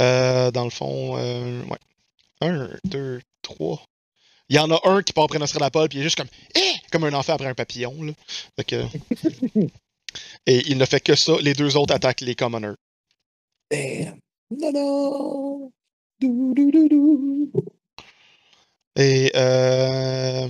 Euh, 0.00 0.50
dans 0.50 0.64
le 0.64 0.70
fond, 0.70 1.16
euh, 1.18 1.62
ouais. 1.64 1.78
Un, 2.40 2.70
deux, 2.84 3.20
trois. 3.42 3.82
Il 4.48 4.56
y 4.56 4.58
en 4.58 4.70
a 4.70 4.80
un 4.88 5.02
qui 5.02 5.12
part 5.12 5.24
après 5.24 5.38
Nostradapol, 5.38 5.88
puis 5.88 5.98
il 5.98 6.00
est 6.00 6.04
juste 6.04 6.16
comme 6.16 6.28
Eh! 6.56 6.74
Comme 6.90 7.04
un 7.04 7.12
enfant 7.14 7.34
après 7.34 7.48
un 7.48 7.54
papillon. 7.54 8.02
Là. 8.02 8.12
Fait 8.56 8.64
que- 8.64 8.84
Et 10.46 10.62
il 10.68 10.78
ne 10.78 10.84
fait 10.84 11.00
que 11.00 11.14
ça. 11.16 11.36
Les 11.40 11.54
deux 11.54 11.76
autres 11.76 11.94
attaquent 11.94 12.20
les 12.20 12.34
commoners. 12.34 12.74
Damn. 13.70 14.18
Non. 14.50 15.72
Dou, 16.20 16.54
dou, 16.54 16.70
dou, 16.70 16.88
dou. 16.88 17.52
Et 18.96 19.32
euh... 19.34 20.48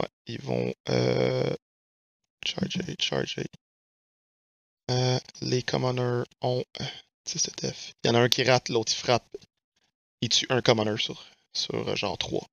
ouais, 0.00 0.08
ils 0.26 0.40
vont 0.40 0.72
euh... 0.88 1.54
charger, 2.44 2.94
charger. 3.00 3.46
Euh, 4.90 5.18
les 5.40 5.62
commoners 5.62 6.24
ont 6.40 6.64
euh, 6.80 6.84
17 7.26 7.72
F. 7.72 7.92
Il 8.02 8.08
y 8.08 8.10
en 8.10 8.16
a 8.16 8.20
un 8.20 8.28
qui 8.28 8.42
rate, 8.42 8.68
l'autre 8.70 8.92
il 8.92 8.96
frappe. 8.96 9.36
Il 10.20 10.28
tue 10.28 10.46
un 10.50 10.62
commoner 10.62 10.96
sur, 10.98 11.24
sur 11.52 11.88
euh, 11.88 11.94
genre 11.94 12.18
3. 12.18 12.44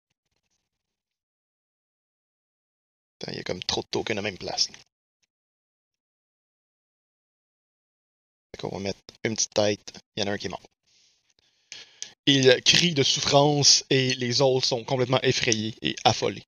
Putain, 3.19 3.31
il 3.31 3.37
y 3.37 3.39
a 3.39 3.43
comme 3.43 3.63
trop 3.63 3.81
de 3.81 3.87
tokens 3.87 4.17
à 4.17 4.21
la 4.21 4.21
même 4.21 4.37
place. 4.37 4.69
Fait 8.57 8.67
qu'on 8.67 8.77
va 8.77 8.79
mettre 8.79 8.99
une 9.23 9.35
petite 9.35 9.53
tête. 9.53 9.93
Il 10.15 10.23
y 10.23 10.23
en 10.23 10.31
a 10.31 10.33
un 10.33 10.37
qui 10.37 10.47
est 10.47 10.49
mort. 10.49 10.61
Il 12.25 12.61
crie 12.63 12.93
de 12.93 13.03
souffrance 13.03 13.85
et 13.89 14.13
les 14.15 14.41
autres 14.41 14.65
sont 14.65 14.83
complètement 14.83 15.21
effrayés 15.21 15.75
et 15.81 15.95
affolés. 16.03 16.43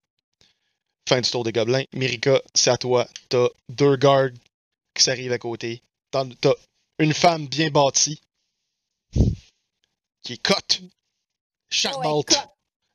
Fin 1.07 1.21
du 1.21 1.29
tour 1.29 1.43
des 1.43 1.51
gobelins. 1.51 1.83
Mirika, 1.93 2.41
c'est 2.53 2.69
à 2.69 2.77
toi. 2.77 3.07
T'as 3.29 3.47
deux 3.69 3.95
gardes 3.95 4.37
qui 4.93 5.03
s'arrivent 5.03 5.31
à 5.31 5.37
côté. 5.37 5.81
T'as 6.11 6.25
une 6.97 7.13
femme 7.13 7.47
bien 7.47 7.69
bâtie 7.69 8.19
qui 10.21 10.33
est 10.33 10.43
cote, 10.43 10.81
charmante. 11.69 12.33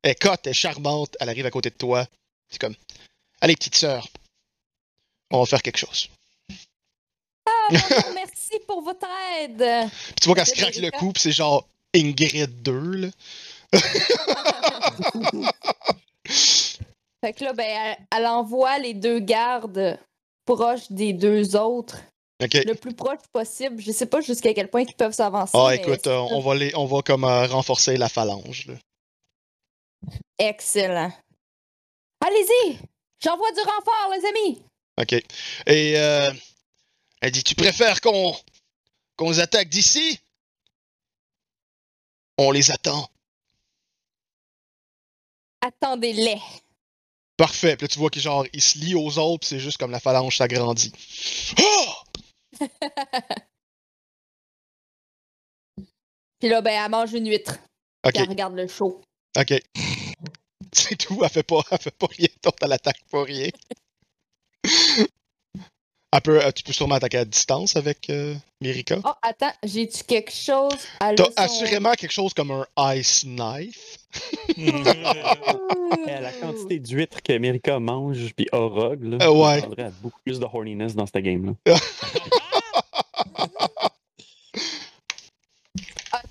Elle 0.02 0.10
est 0.10 0.20
cote, 0.20 0.40
elle 0.44 0.50
est 0.50 0.54
charmante. 0.54 1.16
Elle 1.20 1.28
arrive 1.28 1.46
à 1.46 1.50
côté 1.50 1.70
de 1.70 1.76
toi. 1.76 2.06
C'est 2.50 2.60
comme 2.60 2.76
Allez, 3.40 3.56
petite 3.56 3.76
sœur, 3.76 4.06
on 5.30 5.40
va 5.40 5.46
faire 5.46 5.62
quelque 5.62 5.78
chose. 5.78 6.08
Ah, 7.46 7.68
bonjour, 7.70 8.14
merci 8.14 8.33
pour 8.66 8.82
votre 8.82 9.06
aide. 9.40 9.58
Puis 9.58 10.14
tu 10.22 10.26
vois 10.28 10.34
qu'elle 10.36 10.46
se 10.46 10.54
craque 10.54 10.76
le 10.76 10.90
cou, 10.90 11.12
puis 11.12 11.22
c'est 11.22 11.32
genre 11.32 11.66
Ingrid 11.94 12.62
2, 12.62 12.72
là. 12.96 13.08
Fait 17.20 17.32
que 17.32 17.44
là, 17.44 17.52
ben, 17.52 17.64
elle, 17.66 17.96
elle 18.16 18.26
envoie 18.26 18.78
les 18.78 18.94
deux 18.94 19.18
gardes 19.18 19.98
proches 20.44 20.90
des 20.90 21.12
deux 21.12 21.56
autres, 21.56 21.96
Ok. 22.42 22.52
le 22.66 22.74
plus 22.74 22.92
proche 22.94 23.20
possible. 23.32 23.80
Je 23.80 23.92
sais 23.92 24.06
pas 24.06 24.20
jusqu'à 24.20 24.52
quel 24.52 24.68
point 24.68 24.82
ils 24.82 24.94
peuvent 24.94 25.12
s'avancer. 25.14 25.52
Ah, 25.54 25.68
mais 25.70 25.76
écoute, 25.76 26.06
euh, 26.06 26.18
on 26.18 26.40
va 26.40 26.54
les, 26.54 26.74
on 26.76 26.84
va 26.84 27.00
comme 27.02 27.24
euh, 27.24 27.46
renforcer 27.46 27.96
la 27.96 28.08
phalange. 28.08 28.66
là. 28.66 28.74
Excellent. 30.38 31.12
Allez-y! 32.26 32.78
J'envoie 33.22 33.50
du 33.52 33.60
renfort, 33.60 34.12
les 34.12 34.26
amis! 34.28 34.62
Ok. 35.00 35.12
Et 35.66 35.94
euh, 35.98 36.30
elle 37.24 37.32
dit, 37.32 37.42
tu 37.42 37.54
préfères 37.54 38.02
qu'on 38.02 38.36
qu'on 39.16 39.30
les 39.30 39.40
attaque 39.40 39.70
d'ici? 39.70 40.20
On 42.36 42.50
les 42.50 42.70
attend. 42.70 43.08
Attendez-les. 45.62 46.38
Parfait. 47.38 47.76
Puis 47.76 47.84
là, 47.84 47.88
tu 47.88 47.98
vois 47.98 48.10
qu'il 48.10 48.20
genre, 48.20 48.44
il 48.52 48.60
se 48.60 48.76
lie 48.76 48.94
aux 48.94 49.18
autres, 49.18 49.40
puis 49.40 49.48
c'est 49.48 49.58
juste 49.58 49.78
comme 49.78 49.90
la 49.90 50.00
phalange 50.00 50.36
s'agrandit. 50.36 50.92
Ah! 51.56 52.04
Puis 56.40 56.50
là, 56.50 56.60
ben, 56.60 56.84
elle 56.84 56.90
mange 56.90 57.14
une 57.14 57.26
huître. 57.26 57.58
Puis 58.02 58.12
elle 58.16 58.28
regarde 58.28 58.54
le 58.54 58.68
show. 58.68 59.00
Ok. 59.38 59.54
C'est 60.72 60.96
tout. 60.96 61.18
Elle 61.22 61.30
fait 61.30 61.42
pas, 61.42 61.62
elle 61.70 61.78
fait 61.78 61.96
pas 61.96 62.06
rien 62.06 62.28
d'autre. 62.42 62.58
Elle 62.60 62.72
attaque 62.72 63.02
pas 63.10 63.22
rien. 63.24 63.48
Elle 66.14 66.20
peut- 66.20 66.44
euh, 66.44 66.52
tu 66.52 66.62
peux 66.62 66.72
sûrement 66.72 66.94
attaquer 66.94 67.18
à 67.18 67.24
distance 67.24 67.74
avec 67.74 68.08
euh, 68.08 68.34
Mirika. 68.60 68.98
Oh, 69.04 69.10
attends, 69.20 69.52
j'ai-tu 69.64 70.04
quelque 70.04 70.30
chose 70.32 70.78
à 71.00 71.12
T'as 71.14 71.24
assurément 71.36 71.92
quelque 71.94 72.12
chose 72.12 72.32
comme 72.32 72.52
un 72.52 72.94
ice 72.94 73.24
knife. 73.24 73.98
Eh, 76.06 76.20
la 76.20 76.32
quantité 76.32 76.78
d'huîtres 76.78 77.20
que 77.22 77.32
America 77.32 77.78
mange, 77.80 78.32
puis 78.36 78.46
Orog, 78.52 79.02
là, 79.02 79.18
Euh, 79.22 79.30
ouais. 79.32 79.56
ça 79.60 79.66
prendrait 79.66 79.82
à 79.84 79.90
beaucoup 79.90 80.20
plus 80.24 80.38
de 80.38 80.44
horniness 80.44 80.94
dans 80.94 81.06
cette 81.06 81.24
game-là. 81.24 81.52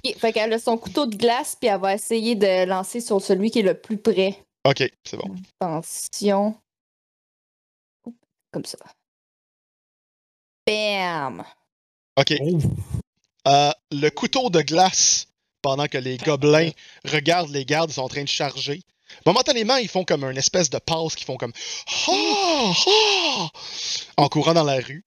Ok, 0.06 0.16
fait 0.18 0.34
qu'elle 0.34 0.54
a 0.54 0.60
son 0.60 0.78
couteau 0.78 1.06
de 1.06 1.16
glace, 1.16 1.58
puis 1.60 1.70
elle 1.70 1.80
va 1.80 1.94
essayer 1.96 2.36
de 2.36 2.66
lancer 2.66 3.02
sur 3.02 3.22
celui 3.22 3.52
qui 3.52 3.60
est 3.60 3.64
le 3.64 3.74
plus 3.80 3.98
près. 3.98 4.38
Ok, 4.66 4.84
c'est 5.04 5.18
bon. 5.18 5.36
Attention. 5.60 6.56
Comme 8.52 8.66
ça. 8.66 8.78
Bam! 10.66 11.44
Ok. 12.16 12.34
Oh, 12.42 12.60
Euh, 13.46 13.72
le 13.92 14.10
couteau 14.10 14.50
de 14.50 14.62
glace, 14.62 15.28
pendant 15.62 15.88
que 15.88 15.98
les 15.98 16.18
gobelins 16.18 16.72
regardent 17.04 17.52
les 17.52 17.66
gardes, 17.66 17.90
ils 17.90 17.96
sont 17.96 18.04
en 18.04 18.08
train 18.08 18.24
de 18.24 18.30
charger. 18.30 18.82
Momentanément, 19.26 19.76
ils 19.76 19.90
font 19.90 20.06
comme 20.06 20.24
une 20.24 20.38
espèce 20.38 20.70
de 20.70 20.80
passe 20.80 21.16
qui 21.16 21.26
font 21.26 21.36
comme! 21.36 21.52
Ah! 22.08 23.50
en 24.16 24.30
courant 24.30 24.54
dans 24.54 24.64
la 24.64 24.80
rue. 24.80 25.04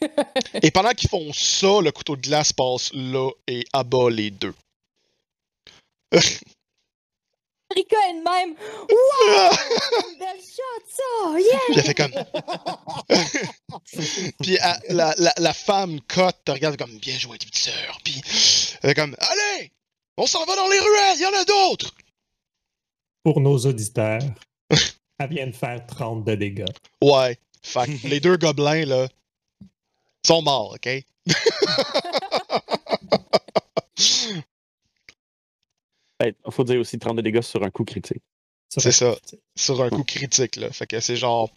Et 0.62 0.70
pendant 0.70 0.90
qu'ils 0.90 1.08
font 1.08 1.32
ça, 1.32 1.80
le 1.80 1.90
couteau 1.90 2.16
de 2.16 2.22
glace 2.22 2.52
passe 2.52 2.92
là 2.94 3.30
et 3.46 3.64
abat 3.72 4.10
les 4.10 4.30
deux. 4.30 4.54
Rika 7.74 7.96
est 8.08 8.14
de 8.14 8.22
même. 8.24 8.56
Wow! 8.90 9.50
Belle 10.18 10.40
shot, 10.40 10.82
ça! 10.88 11.38
Yeah! 11.38 11.58
Puis 11.68 11.76
elle 11.76 11.84
fait 11.84 11.94
comme. 11.94 12.12
puis 14.40 14.54
elle- 14.60 14.80
la, 14.96 15.14
la, 15.18 15.32
la 15.36 15.52
femme 15.52 16.00
cote 16.08 16.36
te 16.44 16.50
regarde 16.52 16.76
comme 16.76 16.98
bien 16.98 17.16
joué, 17.18 17.38
petite 17.38 17.56
sœur. 17.56 17.98
Puis 18.04 18.20
elle 18.82 18.90
fait 18.90 18.94
comme 18.94 19.14
Allez! 19.18 19.72
On 20.16 20.26
s'en 20.26 20.44
va 20.44 20.54
dans 20.56 20.68
les 20.68 20.78
ruelles, 20.80 21.16
il 21.16 21.22
y 21.22 21.26
en 21.26 21.34
a 21.40 21.44
d'autres! 21.44 21.94
pour 23.22 23.38
nos 23.40 23.58
auditeurs, 23.58 24.22
elle 25.18 25.28
vient 25.28 25.46
de 25.46 25.52
faire 25.52 25.86
30 25.86 26.24
de 26.24 26.34
dégâts. 26.34 26.64
Ouais. 27.02 27.38
Fait 27.62 27.84
que 27.84 28.06
les 28.08 28.18
deux 28.18 28.38
gobelins, 28.38 28.86
là, 28.86 29.08
sont 30.26 30.40
morts, 30.40 30.74
ok? 30.76 30.88
Il 36.20 36.34
faut 36.50 36.64
dire 36.64 36.80
aussi 36.80 36.98
30 36.98 37.16
de 37.16 37.22
dégâts 37.22 37.40
sur 37.42 37.62
un 37.62 37.70
coup 37.70 37.84
critique. 37.84 38.22
C'est 38.68 38.92
ça. 38.92 39.16
Sur 39.56 39.82
un 39.82 39.90
coup 39.90 40.04
critique, 40.04 40.56
là. 40.56 40.70
Fait 40.70 40.86
que 40.86 41.00
c'est 41.00 41.16
genre. 41.16 41.50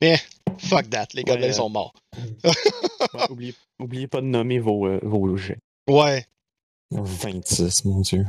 Eh, 0.00 0.16
fuck 0.58 0.88
that, 0.90 1.08
les 1.14 1.24
gobelins 1.24 1.42
Ouais, 1.46 1.50
euh, 1.50 1.54
sont 1.54 1.68
morts. 1.68 1.94
Ouais, 3.14 3.30
oubliez, 3.30 3.54
oubliez 3.78 4.06
pas 4.08 4.20
de 4.20 4.26
nommer 4.26 4.58
vos, 4.58 4.86
euh, 4.86 4.98
vos 5.02 5.36
jets. 5.36 5.58
Ouais. 5.88 6.26
26, 6.90 7.84
mon 7.84 8.00
Dieu. 8.00 8.26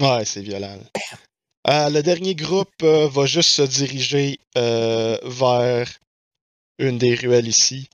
Ouais, 0.00 0.24
c'est 0.24 0.42
violent. 0.42 0.78
Euh, 1.68 1.88
le 1.90 2.02
dernier 2.02 2.34
groupe 2.34 2.82
euh, 2.82 3.08
va 3.08 3.24
juste 3.26 3.50
se 3.50 3.62
diriger 3.62 4.40
euh, 4.58 5.16
vers 5.24 5.88
une 6.78 6.98
des 6.98 7.14
ruelles 7.14 7.46
ici. 7.48 7.88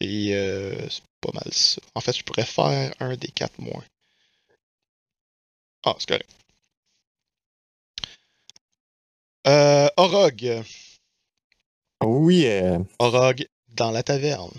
Et 0.00 0.34
euh, 0.34 0.88
c'est 0.88 1.02
pas 1.20 1.32
mal 1.34 1.52
ça. 1.52 1.80
En 1.94 2.00
fait, 2.00 2.16
je 2.16 2.24
pourrais 2.24 2.44
faire 2.44 2.94
un 3.00 3.16
des 3.16 3.28
quatre 3.28 3.60
moins. 3.60 3.84
Ah, 5.88 5.94
c'est 5.98 6.08
correct. 6.08 6.30
Euh, 9.46 9.88
Orog. 9.96 10.62
Oui, 12.04 12.46
euh, 12.46 12.78
Orog 12.98 13.46
dans 13.68 13.90
la 13.90 14.02
taverne. 14.02 14.50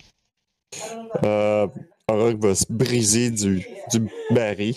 euh, 1.24 1.67
Orog 2.07 2.43
va 2.43 2.55
se 2.55 2.65
briser 2.67 3.29
du, 3.29 3.63
du 3.91 4.09
baril. 4.31 4.75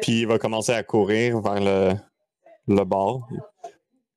Puis 0.00 0.20
il 0.20 0.26
va 0.28 0.38
commencer 0.38 0.70
à 0.70 0.84
courir 0.84 1.40
vers 1.40 1.60
le, 1.60 1.94
le 2.68 2.84
bar. 2.84 3.28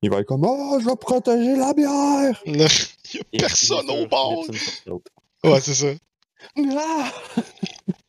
Il 0.02 0.10
va 0.10 0.20
être 0.20 0.26
comme 0.28 0.44
Oh, 0.46 0.78
je 0.80 0.86
vais 0.88 0.96
protéger 0.96 1.56
la 1.56 1.72
bière! 1.74 2.40
Il 2.46 2.54
y 2.54 3.20
a 3.20 3.24
personne 3.48 3.90
au 3.90 4.06
bar. 4.06 4.28
Ouais, 5.42 5.60
c'est 5.60 5.74
ça. 5.74 5.88
Ah! 6.56 7.12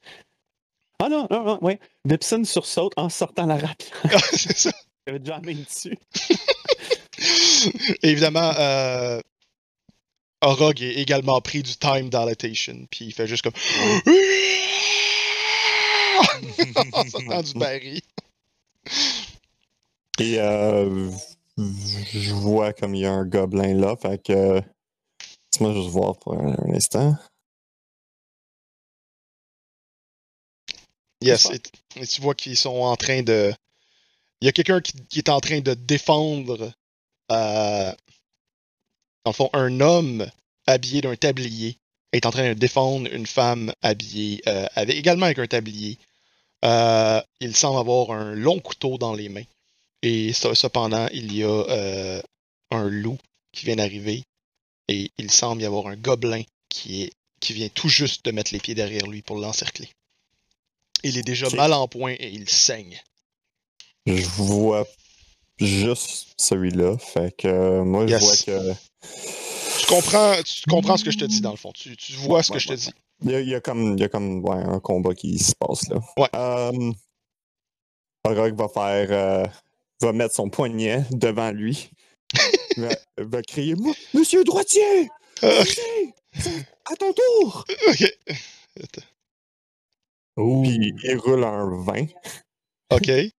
ah 0.99 1.09
non, 1.09 1.27
non, 1.29 1.43
non, 1.43 1.59
ouais. 1.61 1.79
Nipson 2.05 2.43
sursaute 2.43 2.93
en 2.97 3.09
sortant 3.09 3.45
la 3.45 3.57
rapière. 3.57 3.91
c'est 4.31 4.57
ça. 4.57 4.71
Il 5.05 5.11
avait 5.11 5.19
déjà 5.19 5.39
la 5.43 5.53
dessus. 5.53 5.97
Et 8.03 8.09
évidemment, 8.09 8.51
euh, 8.57 9.19
Orog 10.41 10.81
est 10.81 10.95
également 10.95 11.39
pris 11.41 11.63
du 11.63 11.75
time 11.75 12.09
dilatation, 12.09 12.87
puis 12.89 13.05
il 13.05 13.13
fait 13.13 13.27
juste 13.27 13.43
comme. 13.43 13.53
en 16.93 17.05
sortant 17.05 17.41
du 17.41 17.53
baril. 17.53 18.01
Et 20.19 20.39
euh, 20.39 21.09
je 21.57 22.33
vois 22.33 22.73
comme 22.73 22.95
il 22.95 23.01
y 23.01 23.05
a 23.05 23.11
un 23.11 23.25
gobelin 23.25 23.73
là. 23.73 23.95
Fait 24.01 24.21
que. 24.21 24.61
Laisse-moi 25.53 25.73
juste 25.73 25.89
voir 25.89 26.17
pour 26.17 26.33
un, 26.33 26.53
un 26.53 26.73
instant. 26.73 27.15
Yes, 31.23 31.49
et, 31.51 31.61
et 31.95 32.07
tu 32.07 32.21
vois 32.21 32.35
qu'ils 32.35 32.57
sont 32.57 32.69
en 32.81 32.95
train 32.95 33.23
de. 33.23 33.53
Il 34.41 34.45
y 34.45 34.49
a 34.49 34.51
quelqu'un 34.51 34.81
qui, 34.81 34.93
qui 35.09 35.19
est 35.19 35.29
en 35.29 35.41
train 35.41 35.61
de 35.61 35.73
défendre. 35.75 36.73
euh, 37.31 37.93
dans 39.25 39.31
le 39.31 39.35
fond, 39.35 39.49
un 39.53 39.79
homme 39.81 40.29
habillé 40.67 41.01
d'un 41.01 41.15
tablier 41.15 41.77
est 42.11 42.25
en 42.25 42.31
train 42.31 42.49
de 42.49 42.53
défendre 42.53 43.09
une 43.11 43.25
femme 43.25 43.73
habillée 43.81 44.41
euh, 44.47 44.67
avec, 44.75 44.95
également 44.97 45.25
avec 45.25 45.39
un 45.39 45.47
tablier. 45.47 45.97
Euh, 46.65 47.21
il 47.39 47.55
semble 47.55 47.79
avoir 47.79 48.11
un 48.11 48.33
long 48.35 48.59
couteau 48.59 48.97
dans 48.97 49.13
les 49.13 49.29
mains. 49.29 49.43
Et 50.03 50.33
ce- 50.33 50.53
cependant, 50.53 51.07
il 51.13 51.33
y 51.35 51.43
a 51.43 51.47
euh, 51.49 52.21
un 52.71 52.89
loup 52.89 53.17
qui 53.53 53.65
vient 53.65 53.75
d'arriver. 53.77 54.23
Et 54.89 55.11
il 55.17 55.31
semble 55.31 55.61
y 55.61 55.65
avoir 55.65 55.87
un 55.87 55.95
gobelin 55.97 56.43
qui, 56.69 57.03
est, 57.03 57.13
qui 57.39 57.53
vient 57.53 57.69
tout 57.69 57.89
juste 57.89 58.25
de 58.25 58.31
mettre 58.31 58.53
les 58.53 58.59
pieds 58.59 58.75
derrière 58.75 59.07
lui 59.07 59.21
pour 59.21 59.37
l'encercler. 59.37 59.89
Il 61.03 61.17
est 61.17 61.23
déjà 61.23 61.49
mal 61.55 61.73
en 61.73 61.87
point 61.87 62.15
et 62.19 62.29
il 62.29 62.49
saigne. 62.49 63.01
Je 64.05 64.23
vois 64.37 64.85
juste 65.59 66.33
celui-là. 66.37 66.97
Fait 66.97 67.35
que 67.37 67.47
euh, 67.47 67.83
moi, 67.83 68.05
Yes. 68.05 68.21
je 68.45 68.51
vois 68.51 68.59
que. 68.71 68.73
Tu 69.79 69.85
comprends, 69.87 70.35
tu 70.43 70.61
comprends 70.69 70.97
ce 70.97 71.03
que 71.03 71.11
je 71.11 71.17
te 71.17 71.25
dis 71.25 71.41
dans 71.41 71.51
le 71.51 71.57
fond. 71.57 71.71
Tu, 71.73 71.95
tu 71.97 72.13
vois 72.13 72.41
ce 72.43 72.49
que 72.49 72.53
Ouais, 72.55 72.59
je 72.59 72.67
te 72.67 72.71
ouais, 72.73 72.77
dis. 72.77 72.89
Il 73.23 73.31
y 73.31 73.35
a, 73.35 73.39
il 73.41 73.49
y 73.49 73.55
a 73.55 73.61
comme, 73.61 73.93
il 73.97 74.01
y 74.01 74.03
a 74.03 74.09
comme 74.09 74.43
ouais, 74.43 74.55
un 74.63 74.79
combat 74.79 75.13
qui 75.13 75.37
se 75.39 75.53
passe 75.57 75.87
là. 75.89 75.99
Ouais. 76.17 76.27
Euh, 76.35 76.91
va 78.25 78.67
faire. 78.69 79.07
euh, 79.11 79.45
va 80.01 80.11
mettre 80.13 80.35
son 80.35 80.49
poignet 80.49 81.03
devant 81.11 81.51
lui. 81.51 81.89
va, 82.77 82.89
va 83.17 83.41
crier 83.41 83.75
Mo- 83.75 83.95
Monsieur 84.13 84.43
droitier! 84.43 85.09
Droitier! 85.41 86.13
À 86.91 86.95
ton 86.95 87.13
tour! 87.13 87.65
ok. 87.89 88.13
Puis 90.35 90.93
il 91.03 91.17
roule 91.17 91.43
un 91.43 91.69
20. 91.83 92.05
Ok. 92.91 93.09
Et 93.09 93.31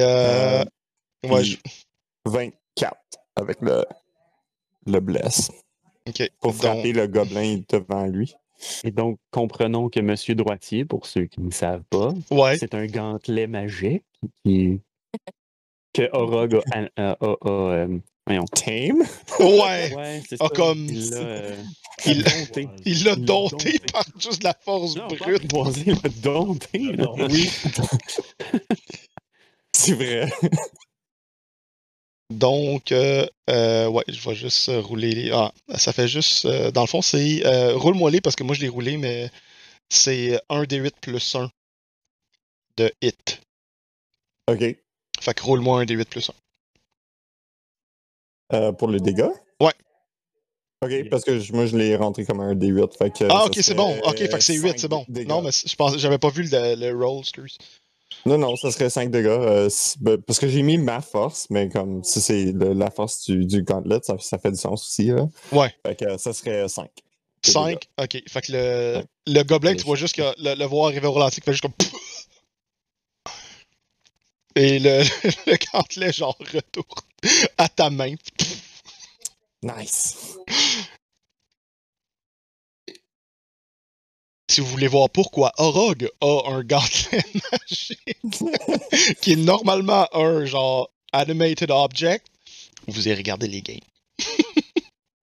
euh, 0.00 0.62
Euh, 0.62 0.64
ouais, 1.28 1.42
puis 1.42 1.58
24 2.24 2.96
avec 3.36 3.60
le, 3.60 3.84
le 4.86 5.00
bless. 5.00 5.50
je- 6.06 6.10
ok. 6.24 6.30
Pour 6.40 6.52
Donc, 6.52 6.60
frapper 6.62 6.92
le 6.92 7.06
gobelin 7.06 7.60
devant 7.68 8.06
lui. 8.06 8.34
Et 8.84 8.90
donc, 8.90 9.18
comprenons 9.32 9.88
que 9.90 10.00
Monsieur 10.00 10.34
Droitier, 10.34 10.84
pour 10.86 11.04
ceux 11.06 11.26
qui 11.26 11.40
ne 11.42 11.50
savent 11.50 11.84
pas, 11.90 12.14
ouais. 12.30 12.56
c'est 12.58 12.74
un 12.74 12.86
gantelet 12.86 13.46
magique 13.46 14.04
qui, 14.44 14.80
que 15.92 16.08
Orog 16.12 16.60
a, 16.72 16.88
a- 16.96 17.16
a- 17.20 17.36
a, 17.42 17.48
euh. 17.50 17.98
Tame? 18.26 19.02
Ouais. 19.40 19.94
Ouais, 19.94 20.22
c'est 20.28 20.36
Ah, 20.40 20.46
ça. 20.48 20.54
comme- 20.54 20.86
Il 20.88 21.10
l'a 21.10 21.16
euh, 21.18 21.56
Il- 22.06 22.22
dompté. 22.24 22.68
Il 22.84 23.04
l'a 23.04 23.16
dompté 23.16 23.72
dompté. 23.72 23.92
par 23.92 24.04
juste 24.18 24.40
de 24.40 24.44
la 24.44 24.54
force 24.64 24.96
Non, 24.96 25.06
brute. 25.06 25.22
il 25.24 25.32
l'a 25.32 25.38
dompté. 25.38 25.80
Il 25.84 26.90
l'a 26.90 26.96
là. 26.96 27.04
dompté. 27.06 27.24
Oui. 27.34 27.50
C'est 29.76 29.92
vrai. 29.92 30.28
Donc, 32.30 32.90
euh, 32.90 33.26
euh, 33.50 33.86
ouais, 33.88 34.02
je 34.08 34.28
vais 34.28 34.34
juste 34.34 34.68
euh, 34.68 34.80
rouler 34.80 35.12
les. 35.12 35.30
Ah, 35.30 35.52
ça 35.76 35.92
fait 35.92 36.08
juste. 36.08 36.44
euh, 36.44 36.70
dans 36.72 36.80
le 36.80 36.86
fond, 36.88 37.00
c'est. 37.02 37.46
euh, 37.46 37.76
Roule-moi 37.76 38.10
les 38.10 38.20
parce 38.20 38.34
que 38.34 38.42
moi 38.42 38.54
je 38.56 38.60
l'ai 38.62 38.68
roulé, 38.68 38.96
mais 38.96 39.30
c'est 39.90 40.40
1 40.48 40.64
des 40.64 40.78
8 40.78 40.94
plus 41.00 41.34
1 41.36 41.48
de 42.78 42.92
hit. 43.00 43.40
OK. 44.50 44.58
Fait 45.20 45.34
que 45.34 45.42
roule-moi 45.42 45.82
1 45.82 45.84
des 45.84 45.94
8 45.94 46.08
plus 46.08 46.28
1. 46.30 46.32
Euh, 48.52 48.72
pour 48.72 48.88
les 48.88 49.00
dégâts? 49.00 49.28
Ouais. 49.60 49.72
OK, 50.82 51.08
parce 51.10 51.24
que 51.24 51.40
je- 51.40 51.52
moi, 51.52 51.66
je 51.66 51.76
l'ai 51.76 51.96
rentré 51.96 52.24
comme 52.24 52.40
un 52.40 52.54
D8. 52.54 52.96
Fait 52.96 53.10
que 53.10 53.24
Ah, 53.30 53.46
ok, 53.46 53.58
c'est 53.60 53.74
bon. 53.74 53.96
Ok, 54.04 54.18
fait 54.18 54.28
que 54.28 54.40
c'est 54.40 54.54
8, 54.54 54.68
cinq 54.68 54.78
c'est 54.78 54.88
bon. 54.88 55.04
dégâts. 55.08 55.28
Non, 55.28 55.42
mais 55.42 55.50
je 55.52 55.74
pense, 55.74 55.96
j'avais 55.98 56.18
pas 56.18 56.28
vu 56.30 56.42
le, 56.44 56.74
le 56.76 56.92
roll, 57.04 57.20
excuse. 57.20 57.58
Non, 58.24 58.38
non, 58.38 58.54
ça 58.56 58.70
serait 58.70 58.90
5 58.90 59.10
dégâts. 59.10 59.26
euh, 59.26 59.68
ben, 60.00 60.20
parce 60.20 60.38
que 60.38 60.48
j'ai 60.48 60.62
mis 60.62 60.78
ma 60.78 61.00
force, 61.00 61.46
mais 61.50 61.68
comme 61.68 62.02
si 62.04 62.20
c'est 62.20 62.52
le- 62.52 62.72
la 62.72 62.90
force 62.90 63.24
du, 63.24 63.44
du 63.46 63.62
gauntlet, 63.62 63.98
ça, 64.02 64.16
ça 64.18 64.38
fait 64.38 64.50
du 64.52 64.58
sens 64.58 64.82
aussi. 64.86 65.06
Là. 65.06 65.26
Ouais. 65.52 65.72
Fait 65.86 65.96
que 65.96 66.16
ça 66.18 66.32
serait 66.32 66.68
5. 66.68 66.88
5. 67.44 67.84
Ok. 68.00 68.22
Fait 68.28 68.40
que 68.42 68.52
le, 68.52 69.02
le 69.26 69.42
gobelin, 69.44 69.74
tu 69.76 69.84
vois 69.84 69.96
juste 69.96 70.14
que 70.16 70.22
le, 70.38 70.54
le 70.58 70.64
voir 70.66 70.86
arriver 70.88 71.06
au 71.06 71.12
ralenti, 71.12 71.40
qui 71.40 71.44
fait 71.44 71.52
juste 71.52 71.62
comme. 71.62 71.72
Et 74.56 74.78
le, 74.78 75.02
le 75.46 75.56
gantelet, 75.72 76.12
genre, 76.12 76.36
retourne 76.38 77.02
à 77.58 77.68
ta 77.68 77.90
main. 77.90 78.14
Nice. 79.62 80.38
Si 84.50 84.60
vous 84.62 84.68
voulez 84.68 84.86
voir 84.86 85.10
pourquoi 85.10 85.52
Orog 85.58 86.08
a 86.22 86.42
un 86.46 86.62
gantelet 86.62 87.22
magique, 87.52 89.20
qui 89.20 89.32
est 89.32 89.36
normalement 89.36 90.08
un 90.14 90.46
genre 90.46 90.90
animated 91.12 91.70
object, 91.70 92.26
vous 92.86 93.08
irez 93.08 93.16
regarder 93.16 93.48
les 93.48 93.60
games. 93.60 93.80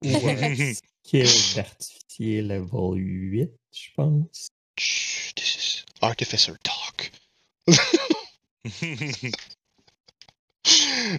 Skill 0.04 1.28
d'artificier 1.56 2.42
level 2.44 2.98
8, 2.98 3.50
je 3.72 3.88
pense. 3.96 4.48
Chut, 4.78 5.36
This 5.36 5.56
is 5.56 5.86
Artificer 6.02 6.56
Talk. 6.64 7.12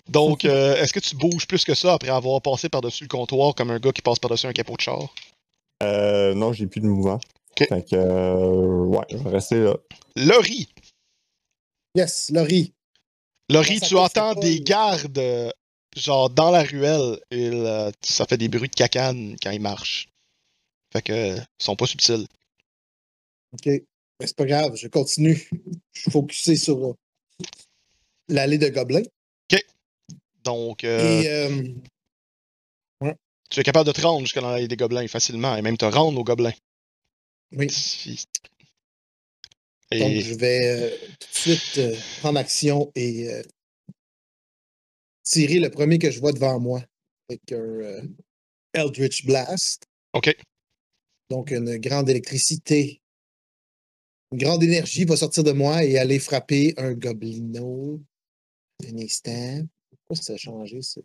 Donc, 0.09 0.44
euh, 0.44 0.76
est-ce 0.76 0.92
que 0.92 1.00
tu 1.00 1.16
bouges 1.16 1.46
plus 1.46 1.64
que 1.64 1.74
ça 1.74 1.94
après 1.94 2.09
avoir 2.09 2.40
passé 2.40 2.68
par-dessus 2.68 3.04
le 3.04 3.09
comptoir 3.09 3.54
comme 3.54 3.70
un 3.70 3.78
gars 3.78 3.92
qui 3.92 4.02
passe 4.02 4.18
par-dessus 4.18 4.46
un 4.46 4.52
capot 4.52 4.76
de 4.76 4.80
char? 4.80 5.14
Euh, 5.83 6.35
non, 6.35 6.52
j'ai 6.52 6.66
plus 6.66 6.80
de 6.80 6.87
mouvement. 6.87 7.20
Ok. 7.50 7.68
Fait 7.68 7.88
que, 7.88 7.96
euh, 7.96 8.85
ouais, 8.85 9.04
je 9.11 9.16
vais 9.18 9.30
rester 9.30 9.61
là. 9.61 9.76
Laurie! 10.16 10.68
Yes, 11.94 12.30
Laurie. 12.33 12.72
Laurie, 13.50 13.78
Ça 13.78 13.87
tu 13.87 13.96
entends 13.96 14.35
des 14.35 14.61
gardes, 14.61 15.18
euh, 15.18 15.50
genre, 15.94 16.30
dans 16.30 16.50
la 16.50 16.62
ruelle. 16.62 17.20
Et 17.30 17.50
là, 17.50 17.92
ça 18.00 18.24
fait 18.26 18.38
des 18.38 18.48
bruits 18.48 18.70
de 18.70 18.74
cacane 18.74 19.37
quand 19.42 19.50
ils 19.50 19.61
marchent. 19.61 20.09
Fait 20.92 21.02
que, 21.02 21.37
ils 21.37 21.44
sont 21.59 21.76
pas 21.76 21.87
subtils. 21.87 22.26
OK. 23.52 23.66
Mais 23.66 24.26
c'est 24.26 24.37
pas 24.37 24.46
grave, 24.46 24.74
je 24.76 24.88
continue. 24.88 25.48
Je 25.92 26.00
suis 26.02 26.11
focusé 26.11 26.57
sur 26.57 26.85
euh, 26.85 26.94
l'allée 28.29 28.59
de 28.59 28.68
Gobelins. 28.68 29.03
Donc, 30.44 30.85
euh, 30.85 31.23
Et 31.23 31.29
euh, 31.29 31.73
tu 33.49 33.61
es 33.61 33.62
capable 33.62 33.87
de 33.87 33.92
te 33.92 34.03
rendre 34.03 34.20
jusqu'à 34.20 34.42
l'allée 34.42 34.68
des 34.68 34.77
gobelins 34.77 35.09
facilement, 35.09 35.57
et 35.57 35.62
même 35.62 35.79
te 35.79 35.87
rendre 35.87 36.20
aux 36.20 36.25
gobelins. 36.25 36.53
oui, 37.53 37.70
Si- 37.70 38.27
donc 39.92 40.20
je 40.20 40.35
vais 40.35 40.66
euh, 40.66 40.97
tout 41.18 41.27
de 41.27 41.57
suite 41.57 41.79
euh, 41.79 41.97
prendre 42.20 42.38
action 42.38 42.92
et 42.94 43.42
tirer 45.23 45.61
le 45.61 45.70
premier 45.70 45.99
que 45.99 46.11
je 46.11 46.20
vois 46.20 46.33
devant 46.33 46.61
moi 46.61 46.83
avec 47.31 47.53
un 47.53 48.07
Eldritch 48.75 49.25
Blast. 49.25 49.85
OK. 50.12 50.37
Donc 51.31 51.51
une 51.53 51.79
grande 51.79 52.11
électricité, 52.11 53.01
une 54.35 54.40
grande 54.40 54.64
énergie 54.64 55.05
va 55.05 55.16
sortir 55.16 55.44
de 55.44 55.53
moi 55.53 55.85
et 55.85 55.97
aller 55.97 56.18
frapper 56.18 56.75
un 56.77 56.92
goblino. 56.92 58.01
Un 58.85 58.99
instant. 58.99 59.64
Pourquoi 59.90 60.16
ça 60.16 60.33
a 60.33 60.37
changé 60.37 60.83
ça? 60.83 61.01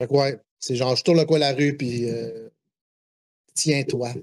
Fait 0.00 0.08
que 0.08 0.14
ouais, 0.14 0.40
c'est 0.58 0.74
genre 0.74 0.96
je 0.96 1.04
tourne 1.04 1.18
le 1.18 1.26
coin 1.26 1.38
la 1.38 1.52
rue 1.52 1.76
puis 1.76 2.08
euh, 2.08 2.48
tiens-toi. 3.52 4.14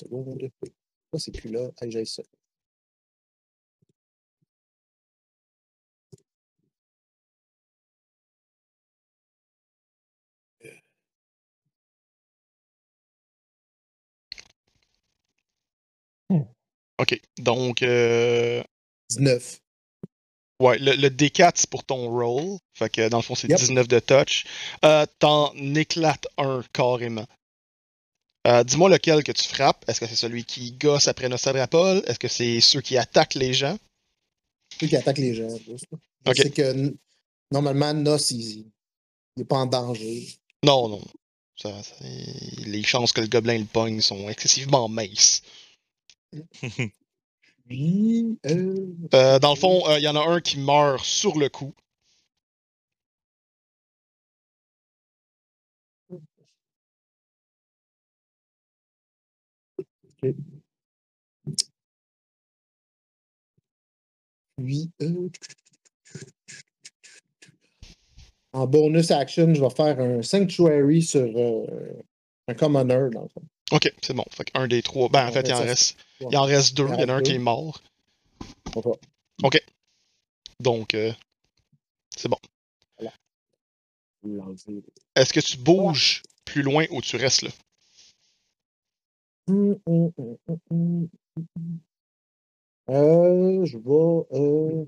Seconde. 0.00 0.50
Pourquoi 0.58 1.18
c'est 1.18 1.32
plus 1.32 1.50
là? 1.50 1.70
Allez, 1.82 1.90
j'ai 1.90 2.04
ça. 2.06 2.22
OK. 17.02 17.20
Donc, 17.38 17.82
euh, 17.82 18.62
19. 19.10 19.60
ouais, 20.60 20.78
le, 20.78 20.92
le 20.94 21.08
D4, 21.10 21.52
c'est 21.56 21.68
pour 21.70 21.84
ton 21.84 22.08
roll. 22.10 22.58
Fait 22.74 22.88
que, 22.88 23.08
dans 23.08 23.18
le 23.18 23.22
fond, 23.22 23.34
c'est 23.34 23.48
Yep. 23.48 23.58
19 23.58 23.88
de 23.88 23.98
touch. 23.98 24.44
Euh, 24.84 25.04
T'en 25.18 25.52
éclates 25.74 26.26
un 26.38 26.62
carrément. 26.72 27.26
Euh, 28.46 28.64
Dis-moi 28.64 28.88
lequel 28.88 29.22
que 29.22 29.32
tu 29.32 29.46
frappes. 29.48 29.84
Est-ce 29.88 30.00
que 30.00 30.06
c'est 30.06 30.16
celui 30.16 30.44
qui 30.44 30.72
gosse 30.72 31.08
après 31.08 31.28
Nostradapoll? 31.28 32.02
Est-ce 32.06 32.18
que 32.18 32.28
c'est 32.28 32.60
ceux 32.60 32.80
qui 32.80 32.96
attaquent 32.96 33.34
les 33.36 33.52
gens? 33.54 33.78
Ceux 34.80 34.86
qui 34.88 34.96
attaquent 34.96 35.18
les 35.18 35.34
gens. 35.34 35.58
plus, 35.58 35.82
là. 35.90 35.98
Je 36.26 36.30
Ok. 36.30 36.36
sais 36.36 36.50
que 36.50 36.94
normalement, 37.50 37.92
Nos, 37.94 38.16
il 38.30 38.66
n'est 39.36 39.44
pas 39.44 39.56
en 39.56 39.66
danger. 39.66 40.28
Non, 40.64 40.88
non. 40.88 41.02
Ça- 41.56 41.80
les 42.00 42.82
chances 42.82 43.12
que 43.12 43.20
le 43.20 43.26
gobelin 43.28 43.58
le 43.58 43.64
pogne 43.64 44.00
sont 44.00 44.28
excessivement 44.28 44.88
minces. 44.88 45.42
Euh, 46.34 46.40
Euh, 49.14 49.38
dans 49.38 49.54
le 49.54 49.58
fond, 49.58 49.82
il 49.96 50.02
y 50.02 50.08
en 50.08 50.16
a 50.16 50.28
un 50.28 50.40
qui 50.40 50.58
meurt 50.58 51.04
sur 51.04 51.38
le 51.38 51.48
coup. 51.48 51.72
Euh, 60.24 60.32
en 68.52 68.66
bonus 68.66 69.10
action, 69.10 69.54
je 69.54 69.60
vais 69.60 69.70
faire 69.70 69.98
un 69.98 70.22
Sanctuary 70.22 71.02
sur 71.02 71.26
euh, 71.36 71.66
un 72.48 72.54
Commoner, 72.54 73.08
dans 73.12 73.22
le 73.22 73.28
fond. 73.28 73.42
Ok, 73.72 73.92
c'est 74.02 74.14
bon. 74.14 74.24
Fait 74.30 74.46
un 74.54 74.68
des 74.68 74.82
trois. 74.82 75.08
Ben, 75.08 75.26
en 75.26 75.32
fait, 75.32 75.48
il 75.48 75.54
en 75.54 75.60
reste. 75.60 75.96
Il 76.30 76.36
en 76.36 76.44
reste 76.44 76.76
deux. 76.76 76.86
Il 76.94 77.00
y 77.00 77.04
en 77.04 77.08
a 77.08 77.14
un 77.14 77.22
qui 77.22 77.32
est 77.32 77.38
mort. 77.38 77.82
Va 78.74 78.80
Donc, 80.60 80.94
euh, 80.94 81.12
c'est 82.16 82.28
bon. 82.28 82.38
Est-ce 85.14 85.32
que 85.32 85.40
tu 85.40 85.56
bouges 85.58 86.22
plus 86.44 86.62
loin 86.62 86.86
ou 86.90 87.00
tu 87.00 87.16
restes 87.16 87.42
là? 87.42 87.50
Hum, 89.48 89.78
hum, 89.86 90.12
hum. 90.70 91.08
Euh, 92.88 93.64
je 93.64 93.78
vais. 93.78 94.26
Euh... 94.38 94.84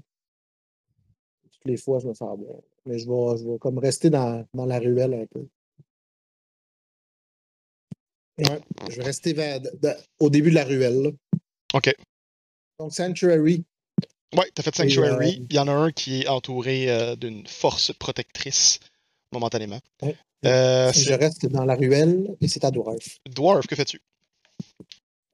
Toutes 1.51 1.65
les 1.65 1.77
fois, 1.77 1.99
je 1.99 2.09
me 2.09 2.15
fais 2.15 2.25
avoir. 2.25 2.61
Mais 2.87 2.99
je 2.99 3.09
vais, 3.09 3.39
je 3.39 3.49
vais 3.49 3.59
comme 3.59 3.79
rester 3.79 4.11
dans, 4.11 4.47
dans 4.55 4.67
la 4.67 4.79
ruelle 4.79 5.15
un 5.15 5.27
peu. 5.27 5.47
Ouais, 8.39 8.61
je 8.91 8.97
vais 8.97 9.05
rester 9.05 9.33
vers- 9.33 9.61
de- 9.61 9.71
de- 9.81 9.95
au 10.21 10.29
début 10.31 10.51
de 10.51 10.55
la 10.57 10.65
ruelle. 10.65 11.03
là. 11.03 11.11
Ok. 11.75 11.95
Donc, 12.79 12.93
Sanctuary. 12.93 13.65
Ouais, 14.37 14.51
t'as 14.55 14.63
fait 14.65 14.75
Sanctuary. 14.75 15.39
euh, 15.41 15.47
Il 15.51 15.55
y 15.55 15.59
en 15.61 15.69
a 15.69 15.73
un 15.73 15.93
qui 15.93 16.23
est 16.23 16.29
entouré 16.29 16.91
euh, 16.91 17.15
d'une 17.15 17.47
force 17.47 17.93
protectrice 17.93 18.81
momentanément. 19.33 19.81
Ouais. 20.03 20.17
Euh, 20.45 20.93
je 20.93 21.15
reste 21.15 21.47
dans 21.47 21.65
la 21.65 21.75
ruelle 21.77 22.35
et 22.41 22.49
c'est 22.49 22.65
à 22.65 22.71
Dwarf. 22.71 23.19
Dwarf, 23.31 23.67
que 23.67 23.77
fais-tu? 23.77 24.01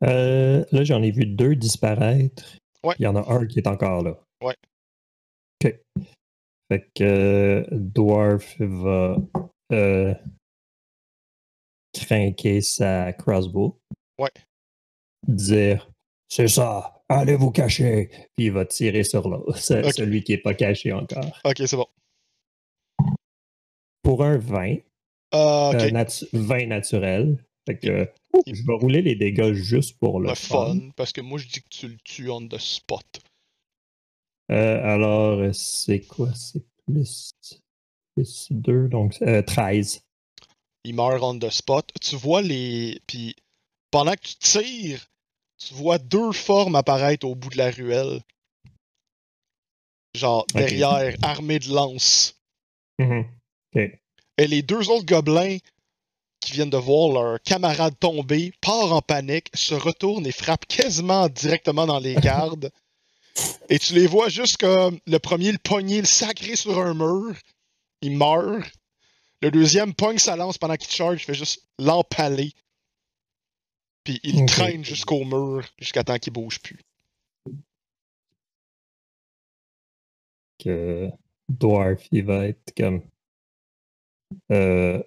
Euh, 0.05 0.65
là, 0.73 0.85
j'en 0.85 1.03
ai 1.03 1.11
vu 1.11 1.27
deux 1.27 1.57
disparaître. 1.57 2.45
Ouais. 2.85 2.95
Il 2.99 3.03
y 3.03 3.07
en 3.07 3.17
a 3.17 3.31
un 3.33 3.47
qui 3.47 3.59
est 3.59 3.67
encore 3.67 4.03
là. 4.03 4.19
Ouais. 4.43 4.55
OK. 5.65 5.75
Fait 6.71 6.89
que 6.95 7.03
euh, 7.05 7.65
Dwarf 7.73 8.57
va 8.61 9.17
euh, 9.73 10.15
craquer 11.93 12.61
sa 12.61 13.13
crossbow. 13.13 13.79
Ouais. 14.19 14.31
Dire 15.27 15.91
C'est 16.29 16.49
ça, 16.49 17.03
allez 17.09 17.37
vous 17.37 17.51
cacher. 17.51 18.09
Puis 18.37 18.47
il 18.47 18.53
va 18.53 18.65
tirer 18.65 19.05
sur 19.05 19.29
l'autre, 19.29 19.57
celui 19.59 20.23
qui 20.25 20.33
n'est 20.33 20.39
pas 20.39 20.55
caché 20.55 20.93
encore. 20.93 21.41
Ok, 21.45 21.57
c'est 21.67 21.77
bon. 21.77 21.87
Pour 24.03 24.25
un 24.25 24.39
20, 24.39 24.77
Euh, 25.35 25.69
ok, 25.71 25.75
euh, 25.75 25.91
natu- 25.91 26.29
20 26.33 26.67
naturel. 26.67 27.45
Fait 27.67 27.79
que 27.79 28.09
je 28.47 28.63
vais 28.67 28.73
rouler 28.75 29.03
les 29.03 29.15
dégâts 29.15 29.53
juste 29.53 29.99
pour 29.99 30.19
le, 30.19 30.31
le 30.31 30.35
fun. 30.35 30.75
fun. 30.75 30.91
Parce 30.97 31.13
que 31.13 31.21
moi, 31.21 31.39
je 31.39 31.47
dis 31.47 31.61
que 31.63 31.69
tu 31.69 31.89
le 31.89 31.97
tues 32.03 32.31
on 32.31 32.49
the 32.49 32.59
spot. 32.59 33.05
Euh, 34.51 34.83
alors, 34.83 35.55
c'est 35.55 36.01
quoi? 36.01 36.33
C'est 36.35 36.65
plus, 36.87 37.31
plus 38.17 38.49
2, 38.51 38.89
donc 38.89 39.17
euh, 39.23 39.43
13. 39.43 40.03
Il 40.85 40.95
meurt 40.95 41.23
on 41.23 41.39
the 41.39 41.51
spot. 41.51 41.91
Tu 42.01 42.17
vois 42.17 42.43
les. 42.43 43.01
Puis 43.07 43.37
pendant 43.91 44.13
que 44.13 44.21
tu 44.23 44.37
tires, 44.37 45.07
tu 45.59 45.75
vois 45.75 45.99
deux 45.99 46.33
formes 46.33 46.77
apparaître 46.77 47.27
au 47.27 47.35
bout 47.35 47.51
de 47.51 47.59
la 47.59 47.71
ruelle. 47.71 48.21
Genre 50.15 50.47
derrière, 50.55 51.15
armées 51.23 51.59
de 51.59 51.73
lances. 51.73 52.37
Mhm. 52.99 53.27
Ok. 53.75 53.83
Et 54.39 54.47
les 54.47 54.63
deux 54.63 54.89
autres 54.89 55.07
gobelins 55.07 55.59
qui 56.41 56.53
viennent 56.53 56.71
de 56.71 56.77
voir 56.77 57.13
leur 57.13 57.43
camarade 57.43 57.95
tomber, 58.01 58.53
part 58.63 58.93
en 58.93 59.03
panique, 59.03 59.51
se 59.55 59.75
retourne 59.75 60.27
et 60.27 60.33
frappe 60.33 60.67
quasiment 60.67 61.29
directement 61.29 61.87
dans 61.87 61.99
les 61.99 62.15
gardes. 62.17 62.71
Et 63.69 63.79
tu 63.79 63.95
les 63.95 64.07
vois 64.07 64.29
juste 64.29 64.57
comme 64.57 64.99
le 65.07 65.19
premier 65.19 65.53
le 65.53 65.59
pogner, 65.59 66.01
le 66.01 66.07
sacré 66.07 66.57
sur 66.57 66.79
un 66.79 66.95
mur, 66.95 67.37
il 68.03 68.17
meurt. 68.17 68.73
Le 69.43 69.51
deuxième 69.51 69.95
pogne 69.95 70.19
sa 70.19 70.37
lance 70.37 70.59
pendant 70.59 70.77
qu'il 70.77 70.91
charge, 70.91 71.23
il 71.23 71.25
fait 71.25 71.35
juste 71.35 71.67
l'empaler. 71.79 72.53
Puis 74.05 74.21
il 74.23 74.45
traîne 74.47 74.85
jusqu'au 74.85 75.25
mur 75.25 75.67
jusqu'à 75.79 76.05
temps 76.05 76.19
qu'il 76.19 76.33
bouge 76.33 76.61
plus. 76.61 76.81
que 80.61 81.11
Dwarf, 81.49 82.07
il 82.13 82.25
va 82.25 82.49
être 82.49 82.73
comme. 82.77 83.03
Euh... 84.53 85.03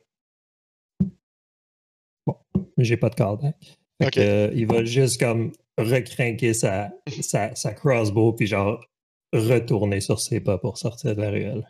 Bon, 2.25 2.37
j'ai 2.77 2.97
pas 2.97 3.09
de 3.09 3.21
Ok. 3.23 4.11
que, 4.11 4.19
euh, 4.19 4.51
il 4.53 4.67
va 4.67 4.83
juste 4.83 5.19
comme 5.19 5.53
recrinquer 5.77 6.53
sa, 6.53 6.91
sa, 7.21 7.55
sa 7.55 7.73
crossbow, 7.73 8.33
puis 8.33 8.47
genre 8.47 8.85
retourner 9.31 10.01
sur 10.01 10.19
ses 10.19 10.41
pas 10.41 10.57
pour 10.57 10.77
sortir 10.77 11.15
de 11.15 11.21
la 11.21 11.29
ruelle. 11.29 11.67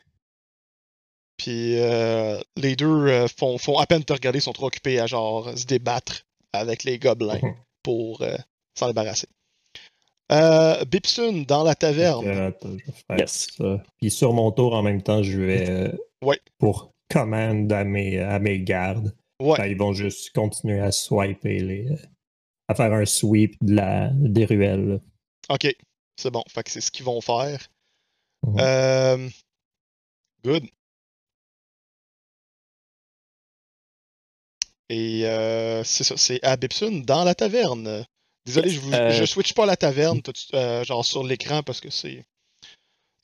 Puis 1.38 1.80
euh, 1.80 2.40
les 2.56 2.76
deux 2.76 3.08
euh, 3.08 3.28
font, 3.28 3.58
font 3.58 3.78
à 3.78 3.86
peine 3.88 4.04
te 4.04 4.14
regarder, 4.14 4.40
sont 4.40 4.54
trop 4.54 4.68
occupés 4.68 5.00
à 5.00 5.08
genre 5.08 5.58
se 5.58 5.66
débattre 5.66 6.24
avec 6.54 6.84
les 6.84 7.00
gobelins 7.00 7.40
Mhm. 7.42 7.56
pour 7.82 8.22
euh, 8.22 8.38
s'en 8.78 8.88
débarrasser. 8.88 9.28
Euh, 10.32 10.84
Bipsun 10.86 11.44
dans 11.48 11.64
la 11.64 11.76
taverne. 11.76 12.28
attends, 12.28 12.70
je 12.78 12.86
vais 12.86 12.92
faire 13.08 13.20
Yes. 13.20 13.48
ça. 13.58 13.84
Puis 14.00 14.10
sur 14.12 14.34
mon 14.34 14.52
tour, 14.52 14.74
en 14.74 14.82
même 14.84 15.02
temps, 15.02 15.22
je 15.24 15.40
vais. 15.40 15.70
euh, 15.70 15.92
Ouais. 16.24 16.40
Pour 16.60 16.92
commande 17.10 17.72
à 17.74 17.84
mes, 17.84 18.20
à 18.20 18.40
mes 18.40 18.60
gardes. 18.62 19.14
Ouais. 19.42 19.58
Ben, 19.58 19.66
ils 19.66 19.78
vont 19.78 19.92
juste 19.94 20.32
continuer 20.34 20.80
à 20.80 20.92
swiper 20.92 21.60
les. 21.60 21.88
à 22.70 22.76
faire 22.76 22.94
un 22.94 23.06
sweep 23.06 23.56
de 23.62 23.76
la, 23.76 24.10
des 24.14 24.46
ruelles. 24.46 25.02
Ok, 25.50 25.68
c'est 26.16 26.32
bon. 26.32 26.44
Fait 26.48 26.64
que 26.64 26.72
c'est 26.72 26.80
ce 26.82 26.90
qu'ils 26.92 27.06
vont 27.06 27.20
faire. 27.20 27.68
Mhm. 28.48 28.56
Euh, 28.60 29.30
good. 30.46 30.64
Et 34.90 35.26
euh, 35.26 35.84
c'est 35.84 36.04
ça, 36.04 36.18
c'est 36.18 36.44
à 36.44 36.58
Bipsun 36.58 37.02
dans 37.06 37.24
la 37.24 37.36
taverne. 37.36 38.06
Désolé, 38.46 38.70
je, 38.70 38.80
vous, 38.80 38.94
Euh, 38.94 39.12
je 39.12 39.26
switch 39.26 39.54
pas 39.54 39.66
la 39.66 39.78
taverne 39.78 40.22
tout 40.22 40.34
euh, 40.54 40.84
genre 40.84 41.06
sur 41.06 41.24
l'écran 41.24 41.64
parce 41.64 41.80
que 41.80 41.90
c'est 41.90 42.26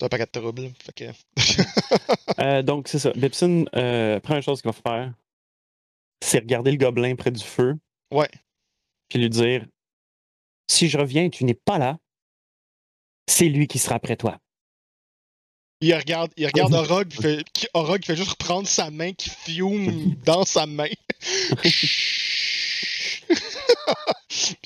un 0.01 0.07
paquet 0.07 0.25
de 0.25 0.39
troubles. 0.39 0.71
Fait 0.79 0.93
que... 0.93 1.05
Euh, 2.39 2.61
donc, 2.61 2.87
c'est 2.87 2.99
ça. 2.99 3.11
Bipson, 3.11 3.65
euh, 3.75 4.21
première 4.21 4.41
chose 4.41 4.61
qu'il 4.61 4.71
va 4.71 4.73
faire, 4.73 5.13
c'est 6.23 6.39
regarder 6.39 6.71
le 6.71 6.77
gobelin 6.77 7.15
près 7.15 7.31
du 7.31 7.43
feu. 7.43 7.75
Ouais. 8.11 8.29
Puis 9.09 9.19
lui 9.19 9.29
dire 9.29 9.65
Si 10.69 10.87
je 10.87 10.97
reviens 10.97 11.25
et 11.25 11.29
tu 11.29 11.43
n'es 11.43 11.53
pas 11.53 11.77
là, 11.77 11.97
c'est 13.27 13.49
lui 13.49 13.67
qui 13.67 13.77
sera 13.77 13.95
après 13.95 14.15
toi. 14.15 14.39
Il 15.81 15.95
regarde, 15.95 16.31
il 16.35 16.45
regarde 16.45 16.73
Orog, 16.73 17.07
puis 17.07 17.21
fait, 17.21 17.43
qui- 17.53 17.67
Orog 17.73 18.03
fait 18.03 18.15
juste 18.17 18.31
reprendre 18.31 18.67
sa 18.67 18.89
main 18.91 19.13
qui 19.13 19.29
fume 19.29 20.15
dans 20.25 20.43
sa 20.45 20.65
main. 20.65 20.89
puis 21.61 21.73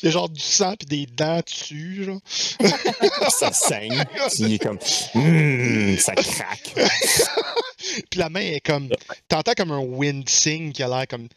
il 0.02 0.06
y 0.06 0.08
a 0.08 0.12
genre 0.12 0.30
du 0.30 0.40
sang 0.42 0.76
puis 0.78 0.88
des 0.88 1.06
dents 1.06 1.42
dessus, 1.46 2.06
genre. 2.06 2.20
Ça 3.30 3.52
saigne. 3.54 4.04
Il 4.40 4.54
est 4.54 4.60
comme. 4.60 4.80
Hum, 5.16 5.98
ça 5.98 6.16
craque. 6.16 6.74
Puis 8.10 8.20
la 8.20 8.30
main 8.30 8.42
est 8.42 8.62
comme. 8.66 8.90
T'entends 9.28 9.54
comme 9.56 9.72
un 9.72 9.80
wincing 9.80 10.72
qui 10.74 10.82
a 10.84 10.88
l'air 10.88 11.08
comme 11.08 11.28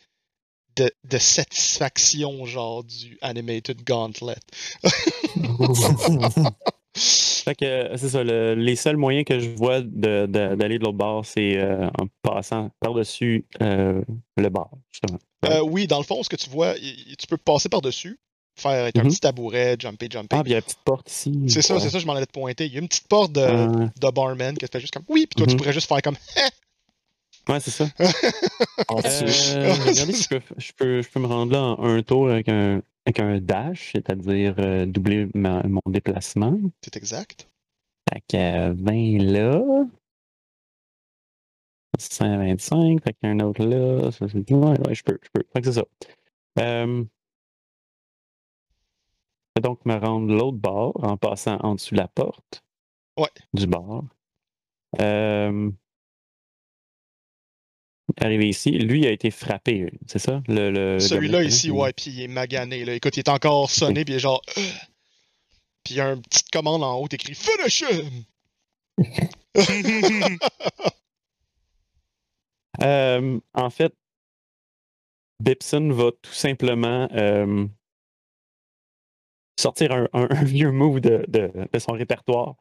de, 0.77 0.91
de 1.05 1.19
satisfaction, 1.19 2.45
genre 2.47 2.85
du 2.85 3.19
animated 3.23 3.83
gauntlet. 3.85 4.37
Fait 6.97 7.55
que 7.55 7.97
c'est 7.97 8.09
ça. 8.09 8.25
le- 8.25 8.55
les 8.55 8.75
seuls 8.77 8.97
moyens 8.97 9.25
que 9.25 9.39
je 9.39 9.51
vois 9.51 9.81
de- 9.81 10.27
de- 10.27 10.55
d'aller 10.55 10.79
de, 10.79 10.85
l'autre 10.85 10.97
bord, 10.97 11.25
c'est 11.27 11.57
euh, 11.59 11.87
en 12.01 12.07
passant 12.23 12.71
par-dessus 12.81 13.45
euh, 13.63 14.03
le 14.37 14.49
bar, 14.49 14.71
justement. 14.91 15.19
Euh, 15.45 15.61
oui, 15.61 15.87
dans 15.87 15.99
le 15.99 16.05
fond, 16.05 16.23
ce 16.23 16.29
que 16.29 16.37
tu 16.37 16.51
vois, 16.51 16.75
tu 16.75 17.27
peux 17.29 17.37
passer 17.37 17.69
par-dessus, 17.69 18.19
faire 18.59 18.91
un 18.95 19.01
Mhm. 19.01 19.09
petit 19.09 19.21
tabouret, 19.21 19.77
jumper, 19.79 20.09
jumper. 20.11 20.37
Ah, 20.37 20.43
puis 20.43 20.51
il 20.51 20.53
y 20.53 20.55
a 20.55 20.59
la 20.59 20.63
petite 20.63 20.83
porte 20.85 21.11
ici. 21.11 21.33
c'est 21.49 21.63
ça, 21.63 21.79
c'est 21.79 21.91
ça, 21.91 21.99
je 21.99 22.07
m'en 22.07 22.15
allais 22.15 22.27
te 22.27 22.33
pointer. 22.33 22.67
Il 22.67 22.73
y 22.73 22.77
a 22.77 22.81
une 22.81 22.89
petite 22.89 23.07
porte 23.09 23.33
de, 23.33 23.41
Euh, 23.41 23.67
de 24.01 24.11
barman 24.11 24.57
que 24.57 24.65
tu 24.67 24.73
fais 24.73 24.81
juste 24.81 24.95
comme 24.95 25.05
oui, 25.09 25.27
puis 25.27 25.37
toi, 25.37 25.47
tu 25.47 25.53
Mhm. 25.53 25.59
pourrais 25.59 25.73
juste 25.75 25.87
faire 25.89 26.03
comme 26.03 26.17
ouais, 27.49 27.61
c'est 27.61 27.71
ça. 27.71 27.87
En 28.89 29.01
dessous. 29.01 29.25
Euh, 29.25 29.75
regardez 29.87 30.13
je 30.15 30.29
peux, 30.29 30.41
je, 30.59 30.73
peux, 30.77 31.03
je 31.03 31.09
peux 31.09 31.21
me 31.21 31.27
rendre 31.27 31.53
là 31.53 31.61
en 31.63 31.85
un 31.85 32.03
tour 32.03 32.29
avec 32.31 32.49
un, 32.49 32.81
avec 33.07 33.21
un 33.21 33.38
dash, 33.40 33.92
c'est-à-dire 33.92 34.57
euh, 34.59 34.85
doubler 34.85 35.29
ma- 35.35 35.62
mon 35.62 35.81
déplacement. 35.87 36.59
C'est 36.83 36.97
exact. 36.97 37.49
Fait 38.12 38.21
que 38.29 38.37
euh, 38.37 38.75
20 38.77 39.19
là. 39.19 39.87
125, 41.99 43.03
fait 43.03 43.14
qu'un 43.14 43.40
autre 43.40 43.64
là. 43.64 44.11
Ça. 44.12 44.27
Ouais, 44.27 44.81
ouais, 44.87 44.95
je 44.95 45.03
peux, 45.03 45.19
je 45.23 45.29
peux. 45.33 45.45
Fait 45.53 45.61
que 45.61 45.66
c'est 45.73 45.81
ça. 45.81 45.85
Euh, 46.59 47.05
je 49.57 49.61
vais 49.61 49.62
donc 49.62 49.85
me 49.87 49.95
rendre 49.95 50.35
l'autre 50.35 50.59
bord 50.59 50.92
en 51.03 51.16
passant 51.16 51.59
en 51.61 51.75
dessous 51.77 51.95
de 51.95 52.01
la 52.01 52.09
porte. 52.09 52.62
Ouais. 53.19 53.31
Du 53.55 53.66
bord. 53.66 54.05
Euh, 55.01 55.71
arrivé 58.21 58.49
ici, 58.49 58.71
lui 58.71 59.07
a 59.07 59.11
été 59.11 59.31
frappé, 59.31 59.90
c'est 60.07 60.19
ça? 60.19 60.42
Le, 60.49 60.71
le 60.71 61.01
Celui-là 61.01 61.42
ici, 61.42 61.71
ouais, 61.71 61.92
puis 61.92 62.11
il 62.11 62.23
est 62.23 62.29
magané. 62.29 62.85
Là. 62.85 62.95
Écoute, 62.95 63.16
il 63.16 63.21
est 63.21 63.29
encore 63.29 63.71
sonné, 63.71 64.05
puis 64.05 64.14
il 64.14 64.16
est 64.16 64.21
genre. 64.21 64.40
Euh. 64.59 64.62
Puis 65.85 65.95
il 65.95 65.97
y 65.97 66.01
a 66.01 66.12
une 66.12 66.23
petite 66.23 66.51
commande 66.51 66.83
en 66.83 66.95
haut 67.01 67.09
écrit 67.11 67.35
Finish 67.35 67.83
him! 67.83 68.25
Euh, 72.83 73.40
en 73.55 73.71
fait, 73.71 73.92
Bipson 75.40 75.90
va 75.92 76.11
tout 76.23 76.33
simplement 76.33 77.09
euh, 77.12 77.66
sortir 79.59 79.92
un, 79.92 80.09
un- 80.12 80.29
un 80.31 80.45
vieux 80.45 80.71
move 80.73 81.01
de, 81.01 81.25
de- 81.29 81.53
de 81.73 81.79
son 81.79 81.92
répertoire. 81.92 82.55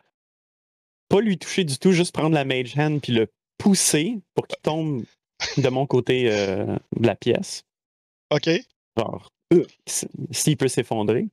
Pas 1.10 1.20
lui 1.22 1.38
toucher 1.38 1.64
du 1.66 1.78
tout, 1.78 1.92
juste 1.92 2.14
prendre 2.14 2.34
la 2.34 2.46
mage 2.46 2.78
hand 2.78 3.02
puis 3.02 3.12
le 3.14 3.28
pousser 3.58 4.20
pour 4.34 4.48
qu'il 4.48 4.60
tombe 4.62 5.04
de 5.58 5.70
mon 5.70 5.86
côté 5.86 6.32
euh, 6.32 6.76
de 6.96 7.08
la 7.08 7.16
pièce. 7.16 7.64
ok. 8.32 8.50
Genre, 8.98 9.30
euh, 9.54 9.66
s'il 10.32 10.58
peut 10.58 10.68
s'effondrer. 10.70 11.28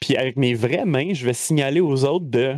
Puis 0.00 0.16
avec 0.16 0.36
mes 0.36 0.54
vraies 0.54 0.84
mains, 0.84 1.14
je 1.14 1.24
vais 1.24 1.32
signaler 1.32 1.80
aux 1.80 2.04
autres 2.04 2.26
de, 2.26 2.56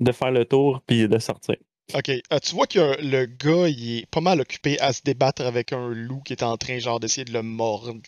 de 0.00 0.12
faire 0.12 0.30
le 0.30 0.44
tour 0.44 0.80
puis 0.86 1.08
de 1.08 1.18
sortir. 1.18 1.56
Ok. 1.94 2.08
Euh, 2.08 2.38
tu 2.42 2.54
vois 2.54 2.66
que 2.66 3.00
le 3.02 3.26
gars, 3.26 3.68
il 3.68 3.98
est 3.98 4.06
pas 4.10 4.20
mal 4.20 4.40
occupé 4.40 4.78
à 4.80 4.92
se 4.92 5.02
débattre 5.02 5.42
avec 5.42 5.72
un 5.72 5.88
loup 5.90 6.20
qui 6.20 6.32
est 6.32 6.42
en 6.42 6.56
train, 6.56 6.78
genre, 6.78 6.98
d'essayer 7.00 7.24
de 7.24 7.32
le 7.32 7.42
mordre. 7.42 8.00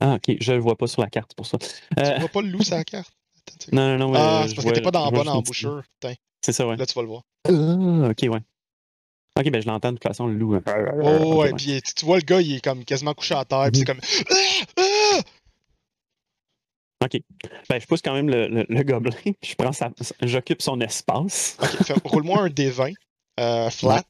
Ah, 0.00 0.14
ok, 0.14 0.36
je 0.40 0.52
le 0.52 0.58
vois 0.58 0.76
pas 0.76 0.86
sur 0.86 1.02
la 1.02 1.08
carte 1.08 1.34
pour 1.34 1.46
ça. 1.46 1.58
Tu 1.58 1.66
Euh, 1.98 2.18
vois 2.18 2.28
pas 2.28 2.42
le 2.42 2.48
loup 2.48 2.62
sur 2.62 2.76
la 2.76 2.84
carte? 2.84 3.12
Attends 3.48 3.70
non, 3.72 3.96
non, 3.96 4.08
non. 4.08 4.14
ah, 4.16 4.44
c'est 4.48 4.54
parce 4.54 4.66
que 4.66 4.72
t'es 4.74 4.82
pas 4.82 4.90
dans 4.90 5.04
la 5.04 5.10
bonne 5.10 5.28
embouchure. 5.28 5.82
C'est 6.42 6.52
ça, 6.52 6.66
ouais. 6.66 6.76
là, 6.76 6.84
tu 6.86 6.94
vas 6.94 7.02
le 7.02 7.08
voir. 7.08 7.22
Ah, 7.48 8.10
ok, 8.10 8.30
ouais. 8.32 8.40
Ok, 9.38 9.50
ben 9.50 9.60
je 9.60 9.66
l'entends 9.66 9.92
de 9.92 9.98
toute 9.98 10.08
façon, 10.08 10.26
le 10.26 10.34
loup. 10.34 10.54
hein. 10.54 10.62
Oh, 11.02 11.34
Ok, 11.34 11.38
ouais, 11.42 11.52
puis 11.54 11.72
est- 11.72 11.94
tu 11.94 12.04
vois 12.06 12.16
le 12.16 12.22
gars, 12.22 12.40
il 12.40 12.56
est 12.56 12.64
comme 12.64 12.84
quasiment 12.84 13.12
couché 13.14 13.34
à 13.34 13.44
terre, 13.44 13.68
puis 13.70 13.80
c'est 13.80 13.84
comme. 13.84 14.00
Ah! 14.78 15.20
Ah! 17.02 17.04
Ok. 17.04 17.20
Ben, 17.68 17.78
je 17.80 17.86
pousse 17.86 18.00
quand 18.00 18.14
même 18.14 18.30
le, 18.30 18.48
le- 18.48 18.66
le 18.68 18.82
gobelin. 18.82 19.14
Je 19.44 19.54
prends 19.54 19.72
sa, 19.72 19.90
j'occupe 20.22 20.62
son 20.62 20.80
espace. 20.80 21.56
Ok, 21.60 21.92
roule-moi 22.04 22.42
un 22.44 22.48
D20 22.48 22.94
euh, 23.38 23.68
flat. 23.70 24.02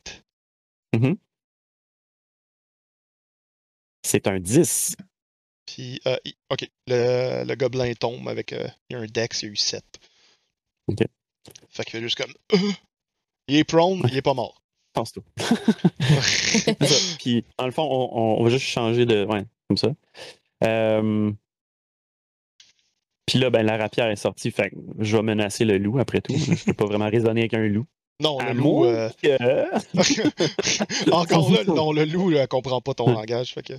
C'est 4.05 4.29
un 4.29 4.39
10. 4.39 4.97
Puis, 5.67 6.01
euh, 6.07 6.17
ok, 6.51 6.69
le, 6.87 7.45
le 7.45 7.55
gobelin 7.57 7.93
tombe 7.95 8.29
avec. 8.29 8.53
euh, 8.53 8.69
il 8.89 8.95
y 8.95 8.97
a 8.97 9.03
un 9.03 9.07
dex, 9.07 9.43
il 9.43 9.47
y 9.47 9.49
a 9.49 9.53
eu 9.53 9.57
7. 9.57 9.85
Ok. 10.87 10.99
Fait 11.71 11.83
qu'il 11.85 11.93
fait 11.93 12.01
juste 12.01 12.17
comme. 12.17 12.33
Euh! 12.55 12.73
il 13.49 13.57
est 13.57 13.65
prone, 13.65 14.01
il 14.09 14.17
est 14.17 14.23
pas 14.23 14.35
mort. 14.35 14.63
Pense 14.97 15.13
tout. 15.13 15.23
C'est 15.37 16.83
ça. 16.83 17.17
Puis, 17.19 17.45
dans 17.59 17.67
le 17.67 17.71
fond, 17.71 17.87
on, 17.87 18.43
va 18.43 18.49
juste 18.49 18.65
changer 18.65 19.05
de. 19.05 19.27
Ouais, 19.27 19.45
comme 19.69 19.77
ça. 19.77 19.89
Euh, 20.65 21.31
Puis 23.27 23.39
là, 23.39 23.51
ben, 23.51 23.63
la 23.63 23.77
rapière 23.77 24.07
est 24.11 24.17
sortie. 24.17 24.51
Fait 24.51 24.71
que 24.71 24.77
je 24.99 25.15
vais 25.15 25.23
menacer 25.23 25.67
le 25.67 25.77
loup 25.77 25.99
après 25.99 26.23
tout. 26.23 26.35
Je 26.35 26.65
peux 26.65 26.73
pas 26.73 26.87
vraiment 26.87 27.11
raisonner 27.11 27.43
avec 27.43 27.53
un 27.53 27.69
loup. 27.69 27.85
non, 28.23 28.39
le 28.41 28.55
loup. 28.55 28.87
euh, 28.87 29.11
que- 29.23 31.11
Encore 31.13 31.53
là, 31.53 31.63
non, 31.65 31.93
le 31.93 32.07
loup 32.07 32.31
ne 32.31 32.47
comprend 32.47 32.81
pas 32.81 32.95
ton 32.95 33.13
langage. 33.13 33.53
Fait 33.53 33.63
que. 33.63 33.75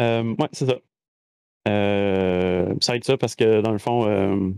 Euh, 0.00 0.34
ouais, 0.38 0.48
c'est 0.52 0.66
ça. 0.66 0.78
Euh, 1.68 2.74
ça 2.80 2.92
va 2.92 2.96
être 2.96 3.04
ça 3.04 3.18
parce 3.18 3.36
que 3.36 3.60
dans 3.60 3.72
le 3.72 3.78
fond, 3.78 4.54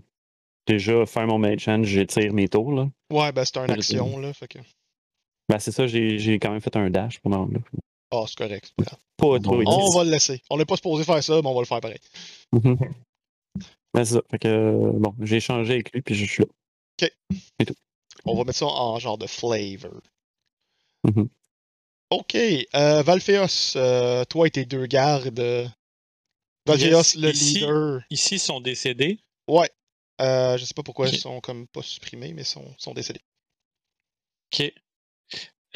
déjà, 0.66 1.06
faire 1.06 1.26
mon 1.26 1.38
mage 1.38 1.66
hand, 1.68 1.84
j'étire 1.84 2.32
mes 2.32 2.48
tours. 2.48 2.72
Là. 2.72 2.88
Ouais, 3.12 3.32
ben 3.32 3.44
c'est 3.44 3.56
une 3.58 3.66
sais. 3.66 3.72
action, 3.72 4.18
là. 4.18 4.32
Fait 4.32 4.48
que. 4.48 4.58
Ben, 5.48 5.58
c'est 5.58 5.70
ça, 5.72 5.86
j'ai 5.86 6.18
j'ai 6.18 6.38
quand 6.38 6.50
même 6.50 6.60
fait 6.60 6.74
un 6.76 6.90
dash 6.90 7.20
pour 7.20 7.30
là. 7.30 7.46
Ah, 8.10 8.24
c'est 8.26 8.36
correct. 8.36 8.72
pas 9.16 9.38
trop. 9.40 9.62
On 9.66 9.90
va 9.90 10.04
le 10.04 10.10
laisser. 10.10 10.40
On 10.50 10.58
n'est 10.58 10.64
pas 10.64 10.76
supposé 10.76 11.04
faire 11.04 11.22
ça, 11.22 11.40
mais 11.42 11.48
on 11.48 11.54
va 11.54 11.60
le 11.60 11.66
faire 11.66 11.80
pareil. 11.80 11.98
Ben, 13.94 14.04
c'est 14.04 14.14
ça. 14.14 14.20
Fait 14.30 14.38
que, 14.38 14.48
euh, 14.48 14.90
bon, 14.92 15.14
j'ai 15.22 15.36
échangé 15.36 15.72
avec 15.72 15.90
lui, 15.92 16.02
puis 16.02 16.14
je 16.14 16.26
suis 16.26 16.42
là. 17.00 17.08
On 18.26 18.34
va 18.36 18.44
mettre 18.44 18.58
ça 18.58 18.66
en 18.66 18.98
genre 18.98 19.16
de 19.16 19.26
flavor. 19.26 20.02
Mhm. 21.04 21.28
Ok. 22.10 22.34
Euh, 22.34 23.02
Valphéos, 23.02 23.74
euh, 23.76 24.24
toi 24.26 24.48
et 24.48 24.50
tes 24.50 24.66
deux 24.66 24.84
gardes. 24.86 25.40
euh, 25.40 25.66
Valphéos, 26.66 26.90
Yes, 26.98 27.16
le 27.16 27.30
ici. 27.30 27.54
leader. 27.60 28.00
Ici, 28.10 28.34
ils 28.34 28.38
sont 28.40 28.60
décédés. 28.60 29.18
Ouais. 29.48 29.70
Euh, 30.20 30.56
je 30.56 30.64
sais 30.64 30.74
pas 30.74 30.82
pourquoi 30.82 31.06
Ok. 31.06 31.12
ils 31.12 31.20
sont 31.20 31.40
comme 31.40 31.66
pas 31.68 31.82
supprimés, 31.82 32.32
mais 32.32 32.42
ils 32.42 32.46
sont, 32.46 32.74
sont 32.78 32.94
décédés. 32.94 33.20
OK. 34.52 34.72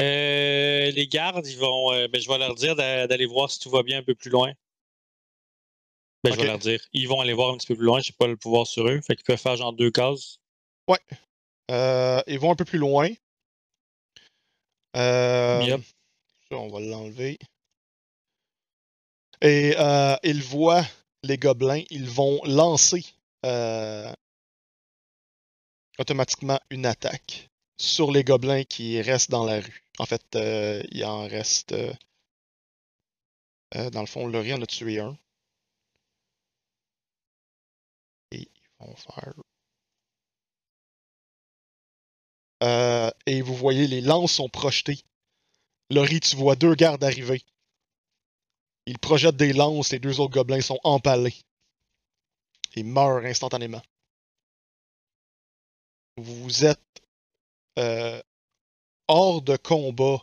Euh, 0.01 0.91
les 0.91 1.07
gardes, 1.09 1.47
ils 1.47 1.59
vont. 1.59 1.93
euh, 1.93 2.09
ben, 2.09 2.21
je 2.21 2.29
vais 2.29 2.39
leur 2.39 2.55
dire 2.55 2.75
d'a- 2.75 3.07
d'aller 3.07 3.27
voir 3.27 3.51
si 3.51 3.59
tout 3.59 3.69
va 3.71 3.83
bien 3.83 3.99
un 3.99 4.03
peu 4.03 4.15
plus 4.15 4.31
loin. 4.31 4.53
Ben, 6.25 6.33
je 6.33 6.39
vais 6.39 6.47
leur 6.47 6.59
dire. 6.59 6.81
Ils 6.93 7.07
vont 7.09 7.21
aller 7.21 7.33
voir 7.35 7.53
un 7.53 7.57
petit 7.59 7.67
peu 7.67 7.77
plus 7.77 7.85
loin. 7.85 8.01
J'ai 8.01 8.13
pas 8.15 8.27
le 8.27 8.37
pouvoir 8.37 8.67
sur 8.67 8.87
eux. 8.89 9.01
Fait 9.03 9.15
qu'ils 9.17 9.25
peuvent 9.25 9.39
faire 9.41 9.57
genre 9.57 9.73
deux 9.73 9.91
cases. 9.91 10.39
Euh, 11.71 12.21
ils 12.27 12.39
vont 12.39 12.51
un 12.51 12.57
peu 12.57 12.65
plus 12.65 12.79
loin. 12.79 13.09
Yep. 14.95 15.83
ça, 16.51 16.57
on 16.57 16.69
va 16.69 16.81
l'enlever. 16.81 17.39
Et 19.41 19.75
euh, 19.79 20.17
ils 20.25 20.43
voient 20.43 20.85
les 21.23 21.37
gobelins. 21.39 21.83
Ils 21.91 22.09
vont 22.09 22.41
lancer 22.45 23.05
euh, 23.47 24.13
automatiquement 25.99 26.61
une 26.71 26.87
attaque 26.87 27.51
sur 27.77 28.11
les 28.13 28.25
gobelins 28.25 28.65
qui 28.65 29.01
restent 29.01 29.31
dans 29.31 29.45
la 29.45 29.61
rue. 29.61 29.85
En 29.99 30.07
fait, 30.07 30.25
euh, 30.37 30.83
il 30.93 31.05
en 31.05 31.27
reste. 31.27 31.73
euh, 31.73 31.93
euh, 33.77 33.91
dans 33.91 34.01
le 34.01 34.07
fond, 34.07 34.27
Laurie 34.27 34.55
en 34.55 34.63
a 34.63 34.67
tué 34.67 35.01
un. 35.01 35.17
Et 38.33 38.41
ils 38.41 38.87
vont 38.87 38.97
faire. 38.97 39.33
Et 43.27 43.43
vous 43.43 43.55
voyez, 43.55 43.87
les 43.87 44.01
lances 44.01 44.33
sont 44.33 44.49
projetées. 44.49 45.03
Laurie, 45.91 46.21
tu 46.21 46.37
vois 46.37 46.57
deux 46.57 46.75
gardes 46.75 47.05
arriver. 47.05 47.43
Ils 48.87 48.99
projettent 48.99 49.37
des 49.37 49.53
lances, 49.53 49.93
les 49.93 49.99
deux 49.99 50.21
autres 50.21 50.35
gobelins 50.35 50.61
sont 50.61 50.81
empalés. 50.85 51.35
Ils 52.77 52.85
meurent 52.85 53.25
instantanément. 53.25 53.83
Vous 56.21 56.67
êtes 56.67 57.03
euh, 57.79 58.21
hors 59.09 59.43
de 59.43 59.57
combat 59.57 60.23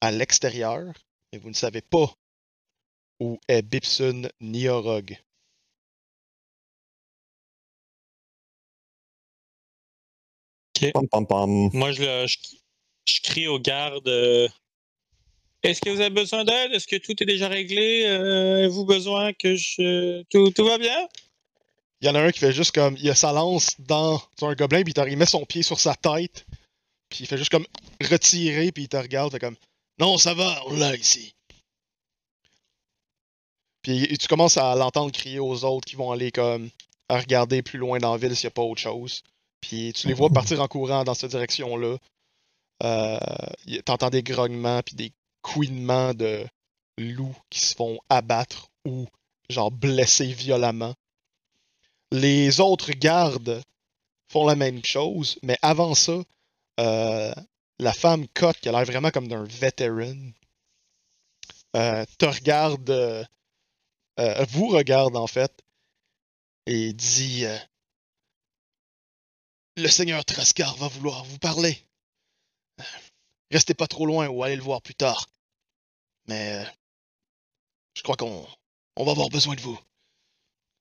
à 0.00 0.10
l'extérieur, 0.10 0.92
mais 1.32 1.38
vous 1.38 1.48
ne 1.48 1.54
savez 1.54 1.80
pas 1.82 2.12
où 3.20 3.38
est 3.48 3.62
Bipsun 3.62 4.28
ni 4.40 4.68
Orog. 4.68 5.16
Pam, 10.92 11.08
pam, 11.08 11.26
pam. 11.26 11.70
Moi, 11.74 11.92
je, 11.92 12.02
le- 12.02 12.26
je, 12.26 12.38
je 13.06 13.20
crie 13.22 13.46
aux 13.48 13.58
gardes. 13.60 14.08
euh, 14.08 14.48
Est-ce 15.62 15.80
que 15.80 15.90
vous 15.90 16.00
avez 16.00 16.10
besoin 16.10 16.44
d'aide? 16.44 16.72
Est-ce 16.72 16.86
que 16.86 16.96
tout 16.96 17.22
est 17.22 17.26
déjà 17.26 17.48
réglé? 17.48 18.04
Euh, 18.06 18.58
Avez-vous 18.58 18.84
besoin 18.86 19.32
que 19.34 19.56
je. 19.56 20.22
Tout, 20.30 20.50
tout 20.52 20.64
va 20.64 20.78
bien? 20.78 21.08
Il 22.00 22.06
y 22.06 22.10
en 22.10 22.14
a 22.14 22.20
un 22.20 22.32
qui 22.32 22.38
fait 22.38 22.52
juste 22.52 22.74
comme. 22.74 22.96
Il 22.98 23.10
a 23.10 23.14
sa 23.14 23.32
lance 23.32 23.76
dans 23.78 24.22
un 24.42 24.54
gobelin, 24.54 24.82
puis 24.82 24.94
il, 25.08 25.16
met 25.16 25.26
son 25.26 25.44
pied 25.44 25.62
sur 25.62 25.78
sa 25.78 25.94
tête, 25.94 26.46
puis 27.08 27.20
il 27.20 27.26
fait 27.26 27.36
juste 27.36 27.50
comme 27.50 27.66
retirer, 28.02 28.72
puis 28.72 28.84
il 28.84 28.88
te 28.88 28.96
regarde, 28.96 29.32
fait 29.32 29.38
comme. 29.38 29.56
Non, 29.98 30.16
ça 30.16 30.32
va, 30.32 30.62
on 30.66 30.76
l'a 30.76 30.96
ici. 30.96 31.34
Puis 33.82 34.04
et 34.04 34.16
tu 34.16 34.28
commences 34.28 34.56
à 34.56 34.74
l'entendre 34.74 35.12
crier 35.12 35.40
aux 35.40 35.64
autres 35.64 35.86
qui 35.86 35.96
vont 35.96 36.10
aller 36.10 36.32
comme. 36.32 36.70
à 37.08 37.18
regarder 37.18 37.62
plus 37.62 37.78
loin 37.78 37.98
dans 37.98 38.12
la 38.12 38.18
ville 38.18 38.34
s'il 38.36 38.46
n'y 38.46 38.52
a 38.52 38.54
pas 38.54 38.62
autre 38.62 38.80
chose. 38.80 39.22
Puis 39.60 39.92
tu 39.92 40.08
les 40.08 40.14
vois 40.14 40.30
partir 40.30 40.60
en 40.60 40.68
courant 40.68 41.04
dans 41.04 41.14
cette 41.14 41.32
direction-là. 41.32 41.98
Euh, 42.82 43.18
T'entends 43.84 44.08
des 44.08 44.22
grognements, 44.22 44.80
puis 44.82 44.96
des 44.96 45.12
couinements 45.42 46.14
de 46.14 46.46
loups 46.96 47.36
qui 47.50 47.60
se 47.60 47.74
font 47.74 47.98
abattre 48.08 48.68
ou 48.86 49.06
genre 49.50 49.70
blesser 49.70 50.32
violemment. 50.32 50.94
Les 52.12 52.60
autres 52.60 52.92
gardes 52.92 53.62
font 54.28 54.46
la 54.46 54.56
même 54.56 54.84
chose, 54.84 55.38
mais 55.42 55.58
avant 55.62 55.94
ça, 55.94 56.22
euh, 56.80 57.32
la 57.78 57.92
femme 57.92 58.26
Cotte, 58.28 58.58
qui 58.60 58.68
a 58.68 58.72
l'air 58.72 58.84
vraiment 58.84 59.10
comme 59.10 59.28
d'un 59.28 59.44
vétéran, 59.44 60.32
euh, 61.76 62.04
te 62.18 62.26
regarde, 62.26 62.90
euh, 62.90 64.44
vous 64.48 64.68
regarde 64.68 65.16
en 65.16 65.26
fait, 65.26 65.52
et 66.66 66.92
dit 66.92 67.44
Le 69.76 69.88
Seigneur 69.88 70.24
Trascar 70.24 70.76
va 70.76 70.88
vouloir 70.88 71.24
vous 71.24 71.38
parler. 71.38 71.84
Restez 73.50 73.74
pas 73.74 73.86
trop 73.86 74.06
loin 74.06 74.28
ou 74.28 74.42
allez 74.42 74.56
le 74.56 74.62
voir 74.62 74.82
plus 74.82 74.94
tard. 74.94 75.28
Mais 76.26 76.64
je 77.94 78.02
crois 78.02 78.16
qu'on 78.16 78.46
on 78.96 79.04
va 79.04 79.12
avoir 79.12 79.28
besoin 79.28 79.54
de 79.54 79.60
vous. 79.60 79.78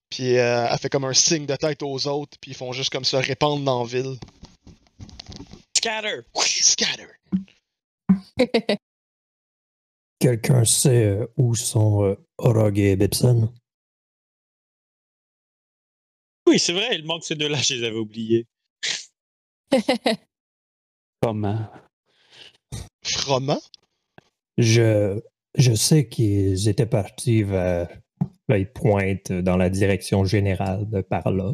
Puis 0.09 0.37
euh, 0.37 0.67
elle 0.69 0.77
fait 0.79 0.89
comme 0.89 1.05
un 1.05 1.13
signe 1.13 1.45
de 1.45 1.55
tête 1.55 1.83
aux 1.83 2.07
autres, 2.07 2.37
puis 2.41 2.51
ils 2.51 2.57
font 2.57 2.71
juste 2.71 2.91
comme 2.91 3.05
se 3.05 3.15
répandre 3.15 3.63
dans 3.63 3.83
la 3.83 3.87
ville. 3.87 4.17
Scatter! 5.75 6.21
Scatter! 6.35 7.07
Quelqu'un 10.19 10.65
sait 10.65 11.05
euh, 11.05 11.27
où 11.37 11.55
sont 11.55 12.03
euh, 12.03 12.15
Orog 12.37 12.77
et 12.77 12.95
Bibson? 12.95 13.53
Oui, 16.47 16.59
c'est 16.59 16.73
vrai, 16.73 16.95
il 16.95 17.05
manque 17.05 17.23
ces 17.23 17.35
deux-là, 17.35 17.57
je 17.57 17.75
les 17.75 17.83
avais 17.85 17.97
oubliés. 17.97 18.47
Comment? 21.21 21.69
Froment? 23.03 23.61
Je, 24.57 25.21
je 25.55 25.73
sais 25.73 26.09
qu'ils 26.09 26.67
étaient 26.67 26.85
partis 26.85 27.43
vers. 27.43 27.87
Là, 28.47 28.57
ils 28.57 28.71
pointent 28.71 29.31
dans 29.31 29.57
la 29.57 29.69
direction 29.69 30.25
générale 30.25 30.89
de 30.89 31.01
par 31.01 31.29
là. 31.31 31.53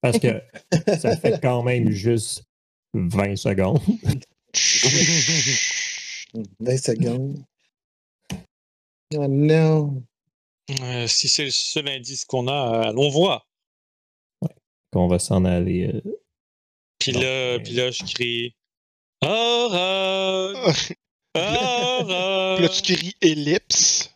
Parce 0.00 0.18
que 0.18 0.42
ça 0.98 1.16
fait 1.16 1.40
quand 1.40 1.62
même 1.62 1.90
juste 1.90 2.44
20 2.94 3.36
secondes. 3.36 3.80
20 6.60 6.76
secondes. 6.76 7.44
Oh 9.14 9.26
non. 9.28 10.02
Euh, 10.82 11.06
si 11.06 11.28
c'est 11.28 11.44
le 11.44 11.50
seul 11.50 11.88
indice 11.88 12.24
qu'on 12.24 12.48
a, 12.48 12.52
euh, 12.86 12.88
allons 12.90 13.08
voir. 13.08 13.46
qu'on 14.92 15.06
va 15.06 15.18
s'en 15.20 15.44
aller. 15.44 15.86
euh, 15.94 16.18
Puis 16.98 17.12
là, 17.12 17.58
puis 17.60 17.72
là, 17.74 17.90
je 17.92 18.02
crie 18.02 18.56
Aurore! 19.22 20.72
Puis 20.74 20.94
Aurore! 21.36 22.60
là, 22.60 22.68
tu 22.68 22.94
cries 22.94 23.16
ellipse. 23.20 24.15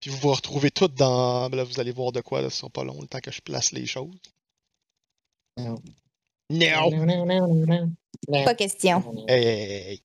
Puis 0.00 0.10
vous 0.10 0.18
vous 0.18 0.32
retrouvez 0.32 0.70
toutes 0.70 0.94
dans. 0.94 1.48
Là, 1.48 1.64
vous 1.64 1.80
allez 1.80 1.92
voir 1.92 2.12
de 2.12 2.20
quoi, 2.20 2.40
là, 2.42 2.50
ce 2.50 2.58
sera 2.58 2.70
pas 2.70 2.84
long 2.84 3.00
le 3.00 3.08
temps 3.08 3.20
que 3.20 3.32
je 3.32 3.40
place 3.40 3.72
les 3.72 3.86
choses. 3.86 4.14
Non. 5.56 5.80
Non! 6.50 6.90
Non, 6.90 7.06
non, 7.06 7.26
non, 7.26 7.26
non, 7.26 7.66
non. 7.66 7.92
Non. 8.28 8.44
Pas 8.44 8.54
question. 8.54 9.24
Hey, 9.28 9.44
hey, 9.44 9.90
hey. 9.90 10.02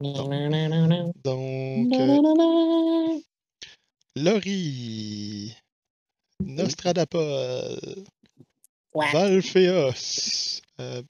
Non, 0.00 0.28
non, 0.28 0.50
non, 0.50 0.68
non, 0.68 0.86
non. 0.88 1.12
Donc, 1.22 1.88
Non, 1.88 2.00
euh, 2.00 2.06
non, 2.06 2.22
non, 2.22 2.34
non. 2.36 3.22
Laurie, 4.16 5.56
Nostradapol, 6.40 8.04
Ouais. 8.94 9.10
Euh, 10.80 11.02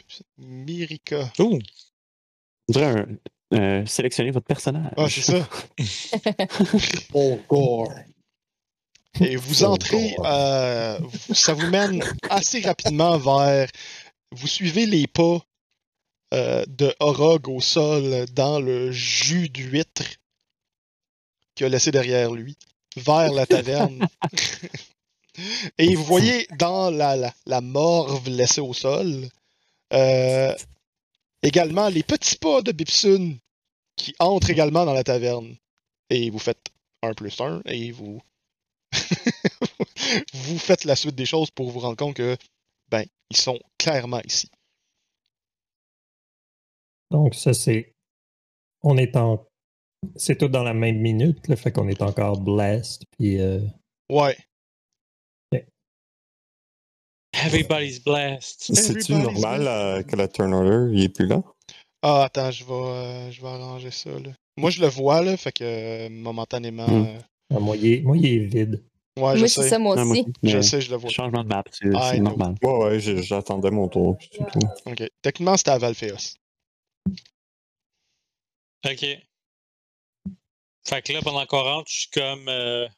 un- 2.76 3.06
euh, 3.52 3.86
sélectionner 3.86 4.30
votre 4.30 4.46
personnage. 4.46 4.92
Ah, 4.96 5.08
c'est 5.08 5.22
ça. 5.22 5.48
Oh, 7.14 7.38
gore. 7.48 7.92
Et 9.20 9.36
vous 9.36 9.62
Oh, 9.62 9.68
entrez, 9.68 10.16
euh, 10.24 10.98
ça 11.32 11.52
vous 11.54 11.68
mène 11.68 12.02
assez 12.30 12.60
rapidement 12.62 13.16
vers. 13.18 13.68
Vous 14.32 14.48
suivez 14.48 14.86
les 14.86 15.06
pas 15.06 15.38
euh, 16.32 16.64
de 16.66 16.92
Orog 16.98 17.48
au 17.48 17.60
sol 17.60 18.26
dans 18.32 18.58
le 18.58 18.90
jus 18.90 19.48
d'huître 19.48 20.02
qu'il 21.54 21.66
a 21.66 21.68
laissé 21.68 21.92
derrière 21.92 22.32
lui, 22.32 22.56
vers 22.96 23.32
la 23.32 23.46
taverne. 23.46 24.08
Et 25.78 25.94
vous 25.94 26.02
voyez 26.04 26.48
dans 26.58 26.90
la, 26.90 27.14
la, 27.14 27.32
la 27.46 27.60
morve 27.60 28.28
laissée 28.28 28.60
au 28.60 28.72
sol, 28.72 29.28
euh, 29.94 30.54
également 31.42 31.88
les 31.88 32.02
petits 32.02 32.36
pas 32.36 32.62
de 32.62 32.72
Bipsun 32.72 33.36
qui 33.96 34.14
entrent 34.18 34.50
également 34.50 34.84
dans 34.84 34.92
la 34.92 35.04
taverne. 35.04 35.56
Et 36.10 36.30
vous 36.30 36.38
faites 36.38 36.68
un 37.02 37.14
plus 37.14 37.40
un 37.40 37.62
et 37.64 37.90
vous 37.92 38.20
vous 40.34 40.58
faites 40.58 40.84
la 40.84 40.96
suite 40.96 41.14
des 41.14 41.26
choses 41.26 41.50
pour 41.50 41.70
vous 41.70 41.80
rendre 41.80 41.96
compte 41.96 42.16
que, 42.16 42.36
ben, 42.90 43.04
ils 43.30 43.36
sont 43.36 43.58
clairement 43.78 44.20
ici. 44.24 44.48
Donc, 47.10 47.34
ça, 47.34 47.54
c'est. 47.54 47.92
On 48.82 48.96
est 48.96 49.16
en. 49.16 49.46
C'est 50.16 50.36
tout 50.36 50.48
dans 50.48 50.62
la 50.62 50.74
même 50.74 50.98
minute, 50.98 51.48
le 51.48 51.56
fait 51.56 51.72
qu'on 51.72 51.88
est 51.88 52.02
encore 52.02 52.40
blessed. 52.40 53.04
Puis. 53.18 53.40
euh, 53.40 53.60
Ouais. 54.10 54.36
Everybody's 57.44 57.98
blessed. 58.02 58.74
C'est-tu 58.74 59.12
normal 59.14 59.66
euh, 59.66 60.02
que 60.02 60.16
le 60.16 60.28
turn 60.28 60.52
order 60.54 60.92
il 60.96 61.04
est 61.04 61.08
plus 61.08 61.26
là? 61.26 61.42
Ah, 62.02 62.24
attends, 62.24 62.50
je 62.50 62.64
vais, 62.64 62.72
euh, 62.72 63.30
je 63.30 63.40
vais 63.40 63.48
arranger 63.48 63.90
ça, 63.90 64.10
là. 64.10 64.30
Moi, 64.56 64.70
je 64.70 64.80
le 64.80 64.88
vois, 64.88 65.22
là, 65.22 65.36
fait 65.36 65.52
que 65.52 65.64
euh, 65.64 66.08
momentanément. 66.10 66.86
Hmm. 66.86 67.06
euh, 67.06 67.18
ah, 67.54 67.58
moi, 67.58 67.76
il 67.76 67.92
est, 67.92 68.00
moi, 68.02 68.16
il 68.16 68.26
est 68.26 68.38
vide. 68.38 68.84
Ouais, 69.18 69.34
je 69.34 69.38
Moi, 69.38 69.48
c'est 69.48 69.62
sais. 69.62 69.68
ça, 69.68 69.78
moi 69.78 69.94
Non, 69.96 70.04
moi 70.06 70.16
aussi. 70.18 70.32
Je 70.42 70.60
sais, 70.60 70.80
je 70.80 70.90
le 70.90 70.96
vois. 70.96 71.08
Changement 71.08 71.44
de 71.44 71.48
map, 71.48 71.62
c'est 71.70 71.88
know. 71.88 72.22
normal. 72.22 72.56
Ouais, 72.62 72.78
ouais, 72.78 73.00
j'attendais 73.00 73.70
mon 73.70 73.88
tour. 73.88 74.18
Ok. 74.86 75.02
Techniquement, 75.22 75.56
c'était 75.56 75.70
à 75.70 75.78
Valfeos. 75.78 76.34
Ok. 78.84 79.06
Fait 80.86 81.02
que 81.02 81.12
là, 81.12 81.20
pendant 81.22 81.46
qu'on 81.46 81.62
rentre, 81.62 81.88
je 81.90 82.00
suis 82.00 82.10
comme. 82.10 82.48
Euh... 82.48 82.88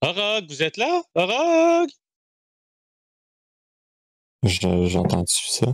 Orog, 0.00 0.46
vous 0.48 0.62
êtes 0.62 0.76
là? 0.76 1.02
Orog! 1.14 1.90
Je- 4.44 4.86
J'entends-tu 4.86 5.46
ça? 5.48 5.66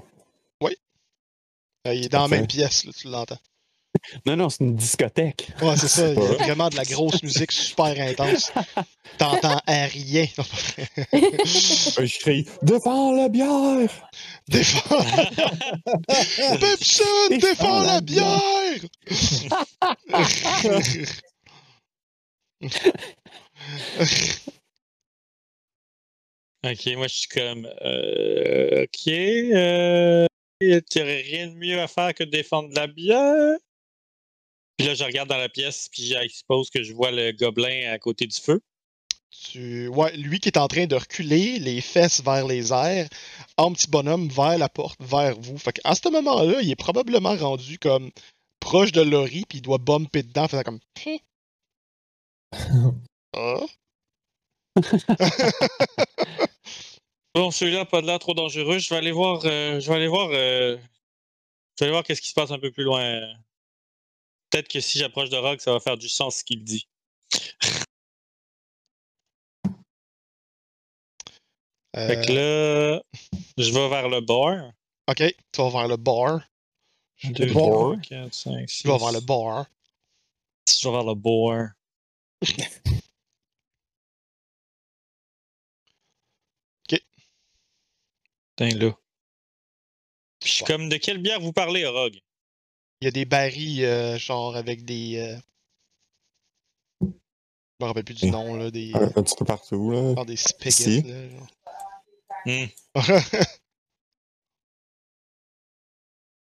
Euh, 1.87 1.95
il 1.95 2.05
est 2.05 2.09
dans 2.11 2.23
la 2.23 2.29
même 2.29 2.47
pièce, 2.47 2.85
là, 2.85 2.93
tu 2.95 3.09
l'entends. 3.09 3.39
Non, 4.27 4.37
non, 4.37 4.51
c'est 4.51 4.63
une 4.65 4.77
discothèque. 4.77 5.51
Ouais, 5.63 5.77
c'est 5.79 5.89
ça. 5.89 6.09
Il 6.13 6.19
y 6.21 6.23
a 6.23 6.33
vraiment 6.45 6.69
de 6.69 6.77
la 6.77 6.85
grosse 6.85 7.23
musique 7.23 7.51
super 7.53 7.99
intense. 7.99 8.53
T'entends 9.17 9.61
à 9.67 9.85
rien. 9.87 10.27
Je 11.15 12.19
crie 12.21 12.47
Défends 12.63 13.13
la 13.13 13.29
bière! 13.31 14.11
Défends! 14.47 15.05
Pepson, 16.61 17.05
défends 17.31 17.83
la 17.83 18.01
bière! 18.03 18.81
Ok, 26.65 26.87
moi, 26.95 27.07
je 27.07 27.15
suis 27.15 27.29
comme. 27.29 27.67
Euh... 27.83 28.85
Ok. 28.85 29.09
Euh... 29.09 30.27
T'aurais 30.91 31.23
rien 31.23 31.49
de 31.49 31.55
mieux 31.55 31.81
à 31.81 31.89
faire 31.89 32.13
que 32.15 32.23
de 32.23 32.31
défendre 32.31 32.69
la 32.75 32.87
bière? 32.87 33.57
Puis 34.77 34.87
là, 34.87 34.95
je 34.95 35.05
regarde 35.05 35.29
dans 35.29 35.39
la 35.39 35.49
pièce, 35.49 35.89
puis 35.91 36.03
je 36.05 36.29
suppose 36.29 36.69
que 36.69 36.83
je 36.83 36.93
vois 36.93 37.11
le 37.11 37.33
gobelin 37.33 37.91
à 37.91 37.99
côté 37.99 38.27
du 38.27 38.39
feu. 38.39 38.61
tu... 39.31 39.89
Ouais, 39.89 40.15
lui 40.17 40.39
qui 40.39 40.49
est 40.49 40.59
en 40.59 40.69
train 40.69 40.87
de 40.87 40.97
reculer, 40.97 41.59
les 41.59 41.81
fesses 41.81 42.23
vers 42.23 42.47
les 42.47 42.73
airs, 42.73 43.09
en 43.57 43.73
petit 43.73 43.89
bonhomme 43.89 44.29
vers 44.29 44.59
la 44.59 44.69
porte, 44.69 45.01
vers 45.01 45.39
vous. 45.41 45.57
Fait 45.57 45.73
qu'à 45.73 45.95
ce 45.95 46.09
moment-là, 46.11 46.61
il 46.61 46.71
est 46.71 46.77
probablement 46.77 47.37
rendu 47.37 47.79
comme 47.79 48.11
proche 48.59 48.93
de 48.93 49.01
Laurie, 49.01 49.45
puis 49.49 49.59
il 49.59 49.63
doit 49.63 49.79
bumper 49.79 50.23
dedans, 50.23 50.49
faisant 50.49 50.63
comme. 50.63 50.81
Ah? 53.33 53.65
Bon, 57.35 57.51
celui-là 57.51 57.85
pas 57.85 58.03
de 58.03 58.07
l'air 58.07 58.19
trop 58.19 58.35
dangereux. 58.35 58.79
Je 58.79 58.89
vais 58.91 58.97
aller 58.97 59.13
voir. 59.13 59.41
euh, 59.45 59.79
je 59.81 59.89
vais 59.89 59.97
aller 59.97 60.09
voir. 60.09 60.29
euh, 60.33 60.77
Je 60.77 61.85
vais 61.85 61.87
aller 61.87 61.91
voir 61.93 62.03
qu'est-ce 62.05 62.21
qui 62.21 62.29
se 62.31 62.35
passe 62.35 62.51
un 62.51 62.59
peu 62.59 62.71
plus 62.73 62.85
loin. 62.85 63.21
Peut-être 64.51 64.69
que 64.69 64.81
si 64.81 64.99
j'approche 64.99 65.31
de 65.31 65.37
Rogue, 65.37 65.61
ça 65.61 65.73
va 65.73 65.79
faire 65.81 65.97
du 65.97 66.09
sens 66.09 66.39
ce 66.39 66.45
qu'il 66.45 66.65
dit. 66.65 66.89
Fait 71.95 72.25
que 72.25 72.33
Euh, 72.33 72.95
là, 72.97 73.03
je 73.59 73.71
vais 73.73 73.89
vers 73.89 74.09
le 74.09 74.21
bar. 74.21 74.73
ok, 75.09 75.35
tu 75.53 75.61
vas 75.63 75.71
vers 75.71 75.89
le 75.89 75.97
bar. 75.97 76.41
2, 77.25 77.45
Le 77.47 77.51
3, 77.53 77.91
bar. 77.97 78.01
4, 78.03 78.35
5, 78.35 78.71
6. 78.71 78.83
Tu 78.83 78.89
vas 78.89 78.97
vers 78.99 79.13
le 79.13 79.21
bar. 79.21 79.67
Je 80.69 80.89
vais 80.89 80.93
vers 80.93 81.05
le 81.05 81.15
bar. 81.15 81.69
Là. 88.61 88.93
Puis 90.41 90.49
je 90.51 90.55
suis 90.57 90.65
comme, 90.65 90.89
de 90.89 90.97
quelle 90.97 91.19
bière 91.19 91.41
vous 91.41 91.53
parlez, 91.53 91.87
Rogue? 91.87 92.19
Il 93.01 93.07
y 93.07 93.09
a 93.09 93.11
des 93.11 93.25
barils, 93.25 93.85
euh, 93.85 94.19
genre 94.19 94.57
avec 94.57 94.85
des. 94.85 95.17
euh, 95.19 95.37
Je 97.03 97.07
me 97.85 97.87
rappelle 97.87 98.05
plus 98.05 98.15
du 98.15 98.27
Mm. 98.27 98.31
nom, 98.31 98.55
là. 98.57 98.71
Des, 98.71 98.93
Un, 98.95 99.05
un 99.05 99.23
petit 99.23 99.37
peu 99.37 99.45
partout, 99.47 99.91
là. 99.91 100.15
genre 100.15 100.27
des 100.27 100.37
spaghettis, 100.37 101.03
là. 101.03 101.29
genre. 101.31 101.49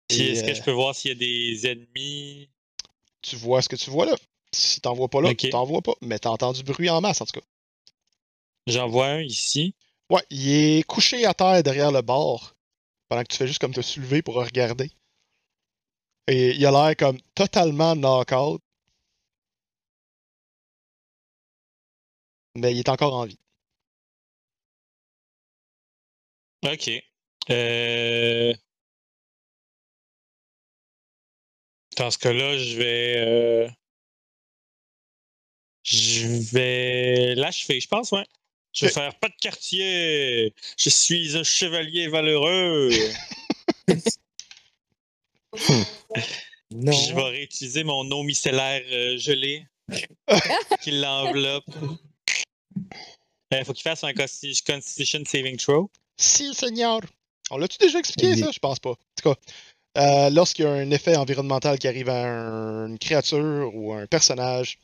Puis 0.09 0.21
Et, 0.21 0.31
est-ce 0.31 0.43
que 0.43 0.51
euh, 0.51 0.55
je 0.55 0.63
peux 0.63 0.71
voir 0.71 0.95
s'il 0.95 1.09
y 1.09 1.13
a 1.13 1.15
des 1.17 1.67
ennemis? 1.67 2.49
tu 3.21 3.35
vois 3.37 3.61
ce 3.61 3.69
que 3.69 3.75
tu 3.77 3.89
vois 3.89 4.05
là. 4.05 4.15
Si 4.53 4.81
t'en 4.81 4.93
vois 4.93 5.07
pas 5.09 5.21
là, 5.21 5.29
Ok. 5.29 5.37
tu 5.37 5.49
t'en 5.49 5.63
vois 5.65 5.81
pas. 5.81 5.93
Mais 6.01 6.19
t'as 6.19 6.29
entendu 6.29 6.61
bruit 6.63 6.89
en 6.89 6.99
masse, 7.01 7.21
en 7.21 7.25
tout 7.25 7.39
cas. 7.39 7.45
J'en 8.67 8.87
vois 8.87 9.07
un 9.07 9.21
ici. 9.21 9.75
Ouais, 10.13 10.21
il 10.29 10.47
est 10.79 10.83
couché 10.83 11.25
à 11.25 11.33
terre 11.33 11.61
derrière 11.61 11.91
le 11.91 12.01
bar. 12.01 12.55
Pendant 13.09 13.23
que 13.23 13.27
tu 13.29 13.37
fais 13.37 13.47
juste 13.47 13.59
comme 13.59 13.73
te 13.73 13.81
soulever 13.81 14.21
pour 14.21 14.35
regarder. 14.35 14.91
Et 16.27 16.49
il 16.55 16.65
a 16.65 16.71
l'air 16.71 16.97
comme 16.97 17.17
totalement 17.33 17.95
knock-out. 17.95 18.61
Mais 22.55 22.71
il 22.73 22.79
est 22.79 22.89
encore 22.89 23.13
en 23.13 23.25
vie. 23.25 23.37
Ok. 26.63 26.89
Euh... 27.51 28.53
Dans 31.97 32.11
ce 32.11 32.17
cas-là, 32.19 32.55
je 32.57 32.77
vais. 32.77 33.15
euh, 33.17 33.67
Je 35.83 36.27
vais 36.51 37.35
l'achever, 37.35 37.79
je 37.79 37.87
pense, 37.87 38.11
ouais. 38.11 38.25
Je 38.73 38.85
vais 38.85 38.91
faire 38.91 39.17
pas 39.19 39.29
de 39.29 39.35
quartier. 39.39 40.53
Je 40.77 40.89
suis 40.89 41.37
un 41.37 41.43
chevalier 41.43 42.07
valeureux. 42.07 42.89
Non. 46.71 46.91
Je 46.91 47.13
vais 47.13 47.21
réutiliser 47.21 47.83
mon 47.83 48.09
eau 48.09 48.23
micellaire 48.23 48.81
euh, 48.91 49.17
gelée 49.17 49.67
qui 50.81 50.89
l'enveloppe. 50.89 51.65
Il 53.51 53.63
faut 53.63 53.73
qu'il 53.73 53.83
fasse 53.83 54.03
un 54.03 54.11
consti- 54.13 54.63
Constitution 54.65 55.21
Saving 55.23 55.57
Throw. 55.57 55.91
Si, 56.17 56.51
Seigneur! 56.55 57.01
On 57.51 57.57
l'a-tu 57.57 57.77
déjà 57.77 57.99
expliqué, 57.99 58.35
ça? 58.37 58.49
Je 58.51 58.57
pense 58.57 58.79
pas. 58.79 58.89
En 58.91 58.95
tout 59.21 59.33
cas, 59.33 59.35
euh, 59.99 60.29
lorsqu'il 60.31 60.65
y 60.65 60.67
a 60.67 60.71
un 60.71 60.89
effet 60.89 61.15
environnemental 61.15 61.77
qui 61.77 61.87
arrive 61.87 62.09
à 62.09 62.23
un- 62.25 62.87
une 62.87 62.97
créature 62.97 63.69
ou 63.75 63.93
un 63.93 64.07
personnage, 64.07 64.79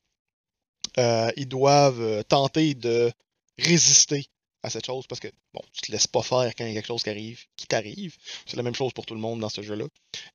euh, 0.99 1.31
ils 1.37 1.47
doivent 1.47 2.01
euh, 2.01 2.21
tenter 2.21 2.75
de 2.75 3.11
résister 3.59 4.25
à 4.63 4.69
cette 4.69 4.85
chose 4.85 5.07
parce 5.07 5.19
que, 5.19 5.29
bon, 5.53 5.61
tu 5.73 5.81
te 5.81 5.91
laisses 5.91 6.07
pas 6.07 6.21
faire 6.21 6.53
quand 6.55 6.65
il 6.65 6.69
y 6.69 6.71
a 6.71 6.73
quelque 6.75 6.87
chose 6.87 7.03
qui 7.03 7.09
arrive, 7.09 7.45
qui 7.55 7.67
t'arrive. 7.67 8.17
C'est 8.45 8.57
la 8.57 8.63
même 8.63 8.75
chose 8.75 8.93
pour 8.93 9.05
tout 9.05 9.13
le 9.13 9.19
monde 9.19 9.39
dans 9.39 9.49
ce 9.49 9.61
jeu-là. 9.61 9.85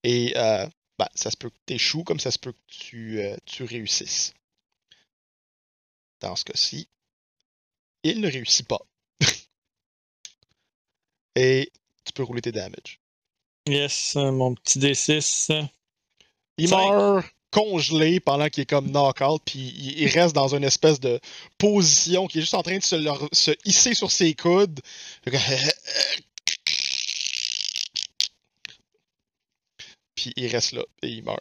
Et 0.03 0.33
euh, 0.37 0.67
ben, 0.99 1.09
ça 1.15 1.31
se 1.31 1.37
peut 1.37 1.51
que 1.51 1.59
tu 1.67 1.75
échoues 1.75 2.05
comme 2.05 2.21
ça 2.21 2.31
se 2.31 2.39
peut 2.39 2.53
que 2.53 2.59
tu, 2.69 3.21
euh, 3.21 3.37
tu 3.45 3.65
réussisses. 3.65 4.33
Dans 6.21 6.37
ce 6.37 6.45
cas-ci, 6.45 6.89
il 8.03 8.21
ne 8.21 8.31
réussit 8.31 8.67
pas. 8.67 8.81
Et 11.37 11.71
tu 12.05 12.13
peux 12.13 12.23
rouler 12.23 12.41
tes 12.43 12.53
damages. 12.53 13.01
Yes, 13.67 14.15
mon 14.17 14.55
petit 14.55 14.79
D6. 14.79 15.69
Il 16.59 16.71
meurt 16.71 17.34
congelé 17.55 18.19
pendant 18.19 18.49
qu'il 18.49 18.63
est 18.63 18.67
comme 18.67 18.91
knock-out, 18.91 19.41
puis 19.47 19.61
il, 19.61 20.01
il 20.01 20.09
reste 20.09 20.35
dans 20.35 20.55
une 20.57 20.65
espèce 20.65 20.99
de 20.99 21.21
position 21.57 22.27
qui 22.27 22.39
est 22.39 22.41
juste 22.41 22.55
en 22.55 22.65
train 22.65 22.79
de 22.79 22.83
se, 22.83 22.97
leur- 22.97 23.29
se 23.33 23.53
hisser 23.65 23.95
sur 23.95 24.11
ses 24.11 24.35
coudes. 24.35 24.81
Puis 30.17 30.33
il 30.37 30.49
reste 30.49 30.73
là, 30.73 30.83
et 31.03 31.09
il 31.09 31.23
meurt. 31.23 31.41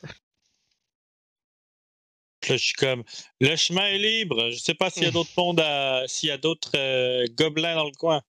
Là, 2.50 2.58
je 2.58 2.64
suis 2.64 2.74
comme, 2.74 3.04
le 3.40 3.56
chemin 3.56 3.86
est 3.88 3.98
libre. 3.98 4.52
Je 4.52 4.58
sais 4.58 4.74
pas 4.76 4.90
s'il 4.90 5.04
y 5.04 5.08
a 5.08 5.12
d'autres 5.12 5.32
mondes 5.38 5.62
à... 5.62 6.04
s'il 6.08 6.30
y 6.30 6.32
a 6.32 6.38
d'autres 6.38 6.76
euh, 6.76 7.26
gobelins 7.32 7.76
dans 7.76 7.86
le 7.86 7.96
coin. 7.98 8.22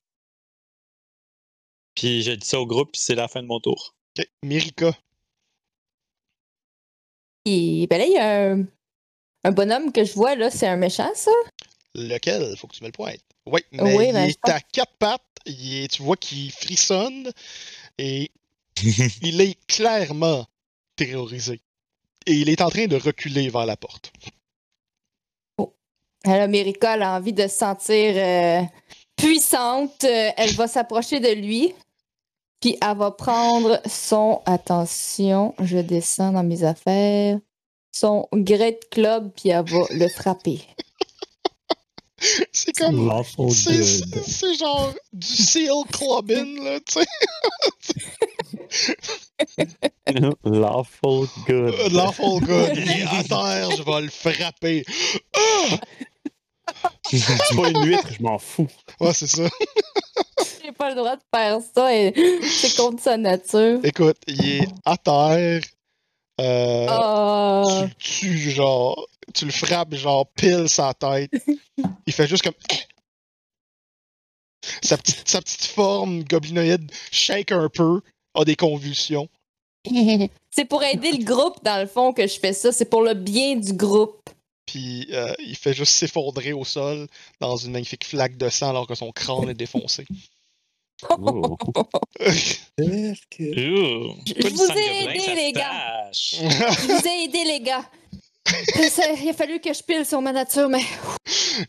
Puis 1.95 2.23
j'ai 2.23 2.37
dit 2.37 2.47
ça 2.47 2.61
au 2.61 2.67
groupe, 2.67 2.93
puis 2.93 3.01
c'est 3.01 3.15
la 3.15 3.29
fin 3.29 3.43
de 3.43 3.49
mon 3.49 3.61
tour. 3.61 3.95
Ok, 4.17 4.27
Mirika. 4.43 4.97
Puis, 7.45 7.87
ben 7.89 7.99
là, 7.99 8.07
il 8.07 8.13
y 8.13 8.19
a 8.19 8.51
un, 8.53 8.65
un 9.45 9.53
bonhomme 9.53 9.93
que 9.93 10.05
je 10.05 10.13
vois, 10.15 10.35
là, 10.35 10.51
c'est 10.51 10.67
un 10.67 10.77
méchant, 10.77 11.11
ça? 11.15 11.31
Lequel? 11.95 12.57
Faut 12.57 12.67
que 12.67 12.75
tu 12.75 12.83
me 12.83 12.89
le 12.89 12.93
pointes. 12.93 13.21
Oui, 13.47 13.61
mais 13.73 13.95
Oui, 13.97 14.07
il 14.09 14.13
ben, 14.15 14.29
je 14.29 14.31
est 14.31 14.49
à 14.49 14.61
quatre 14.61 14.95
pattes. 14.99 15.21
il 15.47 15.85
est- 15.85 15.89
tu 15.89 16.03
vois 16.03 16.17
qu'il 16.17 16.51
frissonne 16.51 17.31
et 17.99 18.31
il 19.23 19.41
est 19.41 19.59
clairement 19.67 20.47
terrorisé. 20.97 21.61
Et 22.27 22.33
il 22.33 22.49
est 22.49 22.63
en 22.63 22.71
train 22.71 22.87
de 22.87 22.97
reculer 22.97 23.51
vers 23.51 23.67
la 23.67 23.77
porte. 23.77 24.11
Alors, 26.27 26.49
Mérika, 26.49 26.95
elle 26.95 27.03
a 27.03 27.17
envie 27.17 27.35
de 27.35 27.43
se 27.43 27.49
sentir 27.57 28.15
euh, 28.17 28.63
puissante, 29.15 30.05
euh, 30.05 30.31
elle 30.39 30.55
va 30.55 30.67
s'approcher 30.67 31.21
de 31.21 31.29
lui. 31.35 31.75
Puis 32.65 32.79
elle 32.81 32.97
va 32.97 33.11
prendre 33.11 33.79
son. 33.87 34.41
Attention, 34.47 35.55
je 35.63 35.77
descends 35.77 36.33
dans 36.33 36.43
mes 36.43 36.65
affaires. 36.65 37.39
Son 37.93 38.27
Great 38.33 38.89
Club, 38.91 39.33
puis 39.37 39.51
elle 39.51 39.67
va 39.67 39.81
le 39.91 40.09
frapper. 40.09 40.63
C'est 42.53 42.73
comme. 42.73 43.07
Lawful 43.07 43.51
C'est 43.51 43.77
good. 43.77 43.85
c'est- 44.25 44.31
c'est 44.31 44.55
genre 44.55 44.95
du 45.13 45.27
seal 45.27 45.85
clubbing, 45.93 46.65
là, 46.65 46.81
tu 46.81 47.01
sais. 47.01 47.07
Lawful 50.45 51.27
good. 51.47 51.75
Lawful 51.93 52.41
good. 52.41 52.73
Il 52.77 52.91
est 52.91 53.03
à 53.03 53.23
terre, 53.25 53.71
je 53.77 53.83
vais 53.83 54.01
le 54.01 54.09
frapper. 54.09 54.85
Ah! 55.37 55.77
C'est 57.11 57.57
pas 57.57 57.69
une 57.69 57.85
huître, 57.85 58.09
je 58.11 58.23
m'en 58.23 58.39
fous. 58.39 58.69
Ouais, 59.01 59.13
c'est 59.13 59.27
ça. 59.27 59.43
J'ai 60.65 60.73
pas 60.73 60.89
le 60.91 60.97
droit 60.97 61.17
de 61.17 61.23
faire 61.35 61.59
ça. 61.75 61.95
et 61.95 62.13
C'est 62.43 62.75
contre 62.77 63.03
sa 63.03 63.17
nature. 63.17 63.81
Écoute, 63.85 64.17
il 64.27 64.49
est 64.63 64.69
à 64.85 64.97
terre. 64.97 65.63
Euh, 66.41 66.87
Ah. 66.89 67.63
tu 67.99 68.29
le 68.29 68.39
tues, 68.39 68.51
genre. 68.51 69.07
Tu 69.35 69.45
le 69.45 69.53
frappes, 69.53 69.95
genre, 69.95 70.27
pile 70.33 70.69
sa 70.69 70.93
tête. 70.95 71.31
Il 72.07 72.13
fait 72.13 72.27
juste 72.27 72.43
comme. 72.43 72.55
Sa 74.83 74.97
petite, 74.97 75.29
sa 75.29 75.41
petite 75.43 75.65
forme 75.67 76.25
goblinoïde 76.25 76.91
shake 77.13 77.53
un 77.53 77.69
peu, 77.69 78.01
a 78.35 78.45
des 78.45 78.57
convulsions. 78.57 79.29
C'est 80.51 80.65
pour 80.65 80.83
aider 80.83 81.13
le 81.13 81.25
groupe, 81.25 81.63
dans 81.63 81.81
le 81.81 81.87
fond, 81.87 82.13
que 82.13 82.27
je 82.27 82.39
fais 82.39 82.53
ça. 82.55 82.73
C'est 82.73 82.85
pour 82.89 83.03
le 83.03 83.15
bien 83.15 83.57
du 83.57 83.73
groupe. 83.75 84.31
Puis 84.67 85.09
euh, 85.13 85.35
il 85.41 85.57
fait 85.57 85.75
juste 85.75 85.93
s'effondrer 85.93 86.55
au 86.55 86.65
sol 86.65 87.07
dans 87.41 87.57
une 87.57 87.73
magnifique 87.73 88.07
flaque 88.07 88.39
de 88.39 88.49
sang 88.49 88.71
alors 88.71 88.87
que 88.87 88.95
son 88.95 89.13
crâne 89.13 89.51
est 89.51 89.55
défoncé. 89.55 90.07
Oh. 91.11 91.57
Je 92.21 92.57
vous 94.49 94.73
ai 94.73 95.05
aidé, 95.05 95.21
ça 95.21 95.35
les 95.35 95.53
gars. 95.53 96.11
Je 96.13 96.37
vous 96.87 97.07
ai 97.09 97.25
aidé, 97.25 97.45
les 97.45 97.61
gars. 97.61 97.85
Ça- 98.91 99.13
il 99.13 99.29
a 99.31 99.33
fallu 99.33 99.59
que 99.61 99.73
je 99.73 99.83
pile 99.83 100.05
sur 100.05 100.21
ma 100.21 100.33
nature, 100.33 100.69
mais 100.69 100.83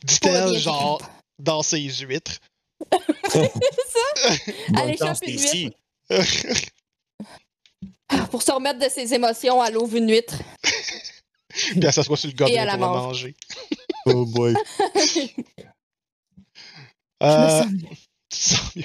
Dit-elle, 0.04 0.58
genre, 0.58 1.02
dans 1.40 1.64
ses 1.64 1.80
huîtres. 1.82 2.40
Allez, 3.34 3.50
Bonne 4.70 4.98
chance, 4.98 5.20
chope 5.20 5.28
une 5.28 5.40
huître. 5.40 5.78
Pour 8.30 8.42
se 8.44 8.52
remettre 8.52 8.80
de 8.80 8.90
ses 8.90 9.14
émotions, 9.14 9.64
elle 9.64 9.78
ouvre 9.78 9.96
une 9.96 10.12
huître. 10.12 10.36
Puis 11.50 11.80
elle 11.82 11.94
s'assoit 11.94 12.18
sur 12.18 12.30
le 12.30 12.36
gobelin 12.36 12.66
la 12.66 12.78
pour 12.78 12.88
mange. 12.88 13.04
manger. 13.08 13.36
Oh 14.08 14.26
boy. 14.26 14.54
Je 14.96 15.22
Euh, 17.24 17.64
me 17.64 17.66
sens 17.70 17.72
mieux. 17.72 17.88
tu 18.30 18.38
te 18.38 18.44
sens 18.44 18.76
mieux. 18.76 18.84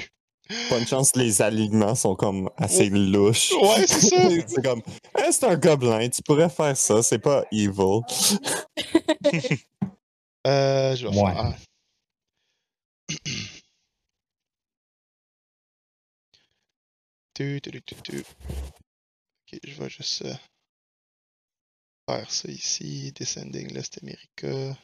Bonne 0.68 0.86
chance, 0.86 1.14
les 1.16 1.42
alignements 1.42 1.94
sont 1.94 2.14
comme 2.16 2.50
assez 2.56 2.88
louches. 2.90 3.52
Ouais, 3.52 3.86
c'est 3.86 4.08
ça. 4.08 4.28
c'est 4.48 4.62
comme, 4.64 4.82
Hey, 5.16 5.32
c'est 5.32 5.44
un 5.46 5.56
gobelin, 5.56 6.08
tu 6.08 6.22
pourrais 6.22 6.48
faire 6.50 6.76
ça, 6.76 7.02
c'est 7.02 7.18
pas 7.18 7.44
evil. 7.52 8.00
Euh, 10.46 10.96
je 10.96 11.06
vais 11.06 11.20
Ouais. 11.20 11.34
faire. 11.34 11.58
Tu, 17.34 17.60
tu, 17.62 17.70
tu, 17.70 17.80
tu, 17.82 17.94
tu. 18.02 18.18
Ok, 18.18 19.60
je 19.64 19.82
vais 19.82 19.88
juste 19.90 20.22
euh, 20.22 20.34
faire 22.08 22.30
ça 22.30 22.50
ici. 22.50 23.12
Descending 23.12 23.72
Lest 23.72 23.98
America. 24.02 24.76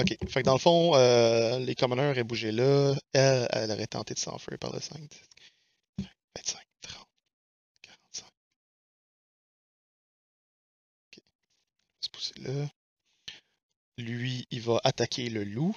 Ok, 0.00 0.16
fait 0.28 0.42
dans 0.42 0.54
le 0.54 0.58
fond, 0.58 0.94
euh, 0.96 1.58
les 1.60 1.74
commoners 1.76 2.10
auraient 2.10 2.24
bougé 2.24 2.50
là. 2.50 2.94
Elle, 3.12 3.46
elle 3.52 3.70
aurait 3.70 3.86
tenté 3.86 4.14
de 4.14 4.18
s'enfuir 4.18 4.58
par 4.58 4.72
le 4.72 4.80
5, 4.80 4.98
10, 4.98 6.08
25, 6.36 6.60
30, 6.82 7.06
45. 7.82 8.26
Ok, 11.06 11.22
se 12.00 12.10
pousser 12.10 12.34
là. 12.40 12.68
Lui, 13.98 14.46
il 14.50 14.60
va 14.62 14.80
attaquer 14.82 15.28
le 15.30 15.44
loup. 15.44 15.76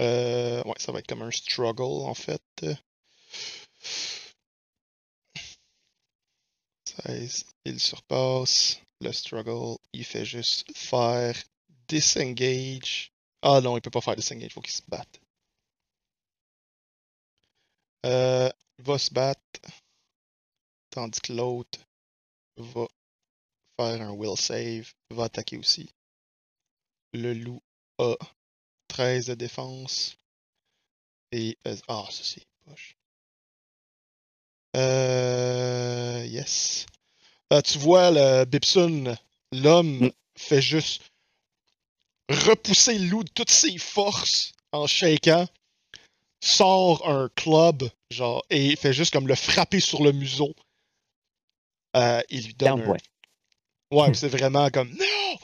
Euh, 0.00 0.62
ouais, 0.64 0.74
ça 0.78 0.90
va 0.90 0.98
être 0.98 1.06
comme 1.06 1.22
un 1.22 1.30
struggle 1.30 1.82
en 2.08 2.14
fait. 2.14 2.42
16, 6.84 7.46
il 7.64 7.78
surpasse. 7.78 8.80
Le 9.04 9.12
struggle, 9.12 9.76
il 9.92 10.02
fait 10.02 10.24
juste 10.24 10.64
faire 10.74 11.36
disengage. 11.88 13.12
Ah 13.42 13.60
non, 13.60 13.76
il 13.76 13.82
peut 13.82 13.90
pas 13.90 14.00
faire 14.00 14.16
disengage, 14.16 14.54
faut 14.54 14.62
qu'il 14.62 14.72
se 14.72 14.80
batte. 14.88 15.20
Euh, 18.06 18.48
va 18.78 18.98
se 18.98 19.12
battre. 19.12 19.60
Tandis 20.88 21.20
que 21.20 21.34
l'autre 21.34 21.80
va 22.56 22.86
faire 23.78 24.00
un 24.00 24.12
will 24.12 24.38
save, 24.38 24.90
va 25.10 25.24
attaquer 25.24 25.58
aussi. 25.58 25.90
Le 27.12 27.34
loup 27.34 27.60
a 27.98 28.16
13 28.88 29.26
de 29.26 29.34
défense. 29.34 30.16
Et. 31.30 31.58
euh, 31.66 31.76
ah, 31.88 32.06
ça 32.10 32.24
c'est 32.24 32.46
poche. 32.64 32.96
Euh. 34.76 36.24
Yes. 36.26 36.86
Euh, 37.52 37.60
tu 37.60 37.78
vois, 37.78 38.10
le 38.10 38.44
Bibson, 38.44 39.16
l'homme, 39.52 40.06
Mm. 40.06 40.10
fait 40.36 40.62
juste 40.62 41.02
repousser 42.28 42.98
le 42.98 43.06
loup 43.08 43.24
de 43.24 43.30
toutes 43.30 43.50
ses 43.50 43.76
forces 43.78 44.52
en 44.72 44.86
shakant. 44.86 45.46
Sort 46.42 47.08
un 47.08 47.28
club, 47.36 47.88
genre, 48.10 48.44
et 48.50 48.76
fait 48.76 48.92
juste 48.92 49.12
comme 49.12 49.28
le 49.28 49.34
frapper 49.34 49.80
sur 49.80 50.02
le 50.02 50.12
museau. 50.12 50.54
Euh, 51.96 52.20
il 52.28 52.46
lui 52.46 52.54
donne 52.54 52.82
un. 52.82 52.96
Ouais, 53.96 54.12
c'est 54.14 54.28
vraiment 54.28 54.68
comme 54.70 54.90
non! 54.90 55.38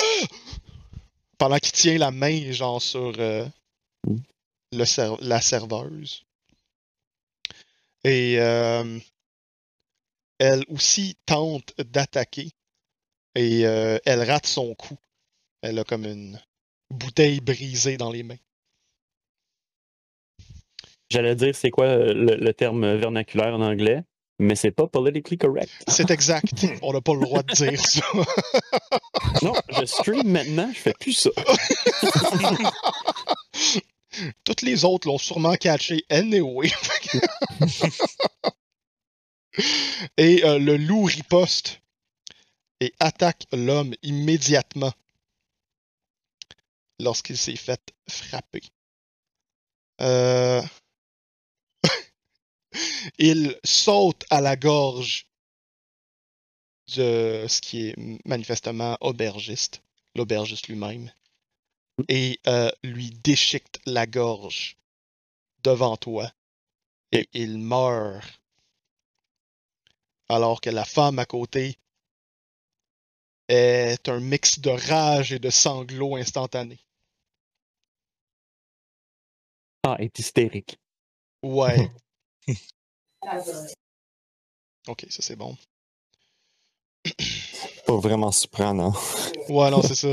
Ah! 0.00 0.26
Pendant 1.38 1.58
qu'il 1.58 1.72
tient 1.72 1.98
la 1.98 2.10
main, 2.10 2.50
genre, 2.52 2.82
sur 2.82 3.12
euh, 3.18 3.46
Mm. 4.06 4.16
le 4.72 4.84
ser- 4.84 5.16
la 5.20 5.40
serveuse. 5.40 6.24
Et 8.04 8.36
euh, 8.38 8.98
elle 10.38 10.64
aussi 10.68 11.16
tente 11.26 11.74
d'attaquer. 11.78 12.50
Et 13.34 13.66
euh, 13.66 13.98
elle 14.04 14.22
rate 14.22 14.46
son 14.46 14.74
coup. 14.74 14.96
Elle 15.62 15.78
a 15.78 15.84
comme 15.84 16.04
une 16.04 16.40
bouteille 16.90 17.40
brisée 17.40 17.96
dans 17.96 18.10
les 18.10 18.22
mains. 18.22 18.38
J'allais 21.10 21.34
dire 21.34 21.54
c'est 21.54 21.70
quoi 21.70 21.86
euh, 21.86 22.12
le, 22.12 22.36
le 22.36 22.54
terme 22.54 22.96
vernaculaire 22.96 23.54
en 23.54 23.62
anglais, 23.62 24.02
mais 24.38 24.54
c'est 24.54 24.70
pas 24.70 24.86
politically 24.86 25.38
correct. 25.38 25.70
C'est 25.88 26.10
exact. 26.10 26.52
On 26.82 26.92
n'a 26.92 27.00
pas 27.00 27.14
le 27.14 27.20
droit 27.20 27.42
de 27.42 27.54
dire 27.54 27.80
ça. 27.80 28.04
Non, 29.42 29.52
je 29.78 29.84
stream 29.84 30.28
maintenant, 30.28 30.70
je 30.72 30.78
fais 30.78 30.94
plus 30.98 31.12
ça. 31.12 31.30
Toutes 34.44 34.62
les 34.62 34.84
autres 34.84 35.06
l'ont 35.06 35.18
sûrement 35.18 35.54
catché 35.54 36.04
anyway. 36.08 36.70
Et 40.16 40.44
euh, 40.44 40.58
le 40.58 40.76
loup 40.76 41.04
riposte 41.04 41.80
et 42.80 42.94
attaque 43.00 43.46
l'homme 43.52 43.94
immédiatement 44.02 44.92
lorsqu'il 47.00 47.36
s'est 47.36 47.56
fait 47.56 47.94
frapper. 48.08 48.62
Euh, 50.00 50.62
Il 53.18 53.58
saute 53.64 54.24
à 54.30 54.40
la 54.40 54.56
gorge 54.56 55.26
de 56.96 57.46
ce 57.48 57.60
qui 57.60 57.88
est 57.88 57.94
manifestement 58.24 58.96
aubergiste, 59.00 59.82
l'aubergiste 60.14 60.68
lui-même, 60.68 61.12
et 62.08 62.40
euh, 62.46 62.70
lui 62.82 63.10
déchiquette 63.10 63.80
la 63.86 64.06
gorge 64.06 64.76
devant 65.64 65.96
toi. 65.96 66.32
Et 67.10 67.28
il 67.32 67.58
meurt. 67.58 68.40
Alors 70.28 70.60
que 70.60 70.70
la 70.70 70.84
femme 70.84 71.18
à 71.18 71.24
côté 71.24 71.78
est 73.48 74.08
un 74.08 74.20
mix 74.20 74.58
de 74.60 74.70
rage 74.70 75.32
et 75.32 75.38
de 75.38 75.50
sanglots 75.50 76.16
instantanés. 76.16 76.80
Ah, 79.84 79.96
est 79.98 80.18
hystérique. 80.18 80.78
Ouais. 81.42 81.90
ok, 84.86 85.06
ça 85.08 85.22
c'est 85.22 85.36
bon. 85.36 85.56
Pas 87.86 87.96
vraiment 87.96 88.32
surprenant. 88.32 88.92
Ouais, 89.48 89.70
non, 89.70 89.80
c'est 89.80 89.94
ça. 89.94 90.08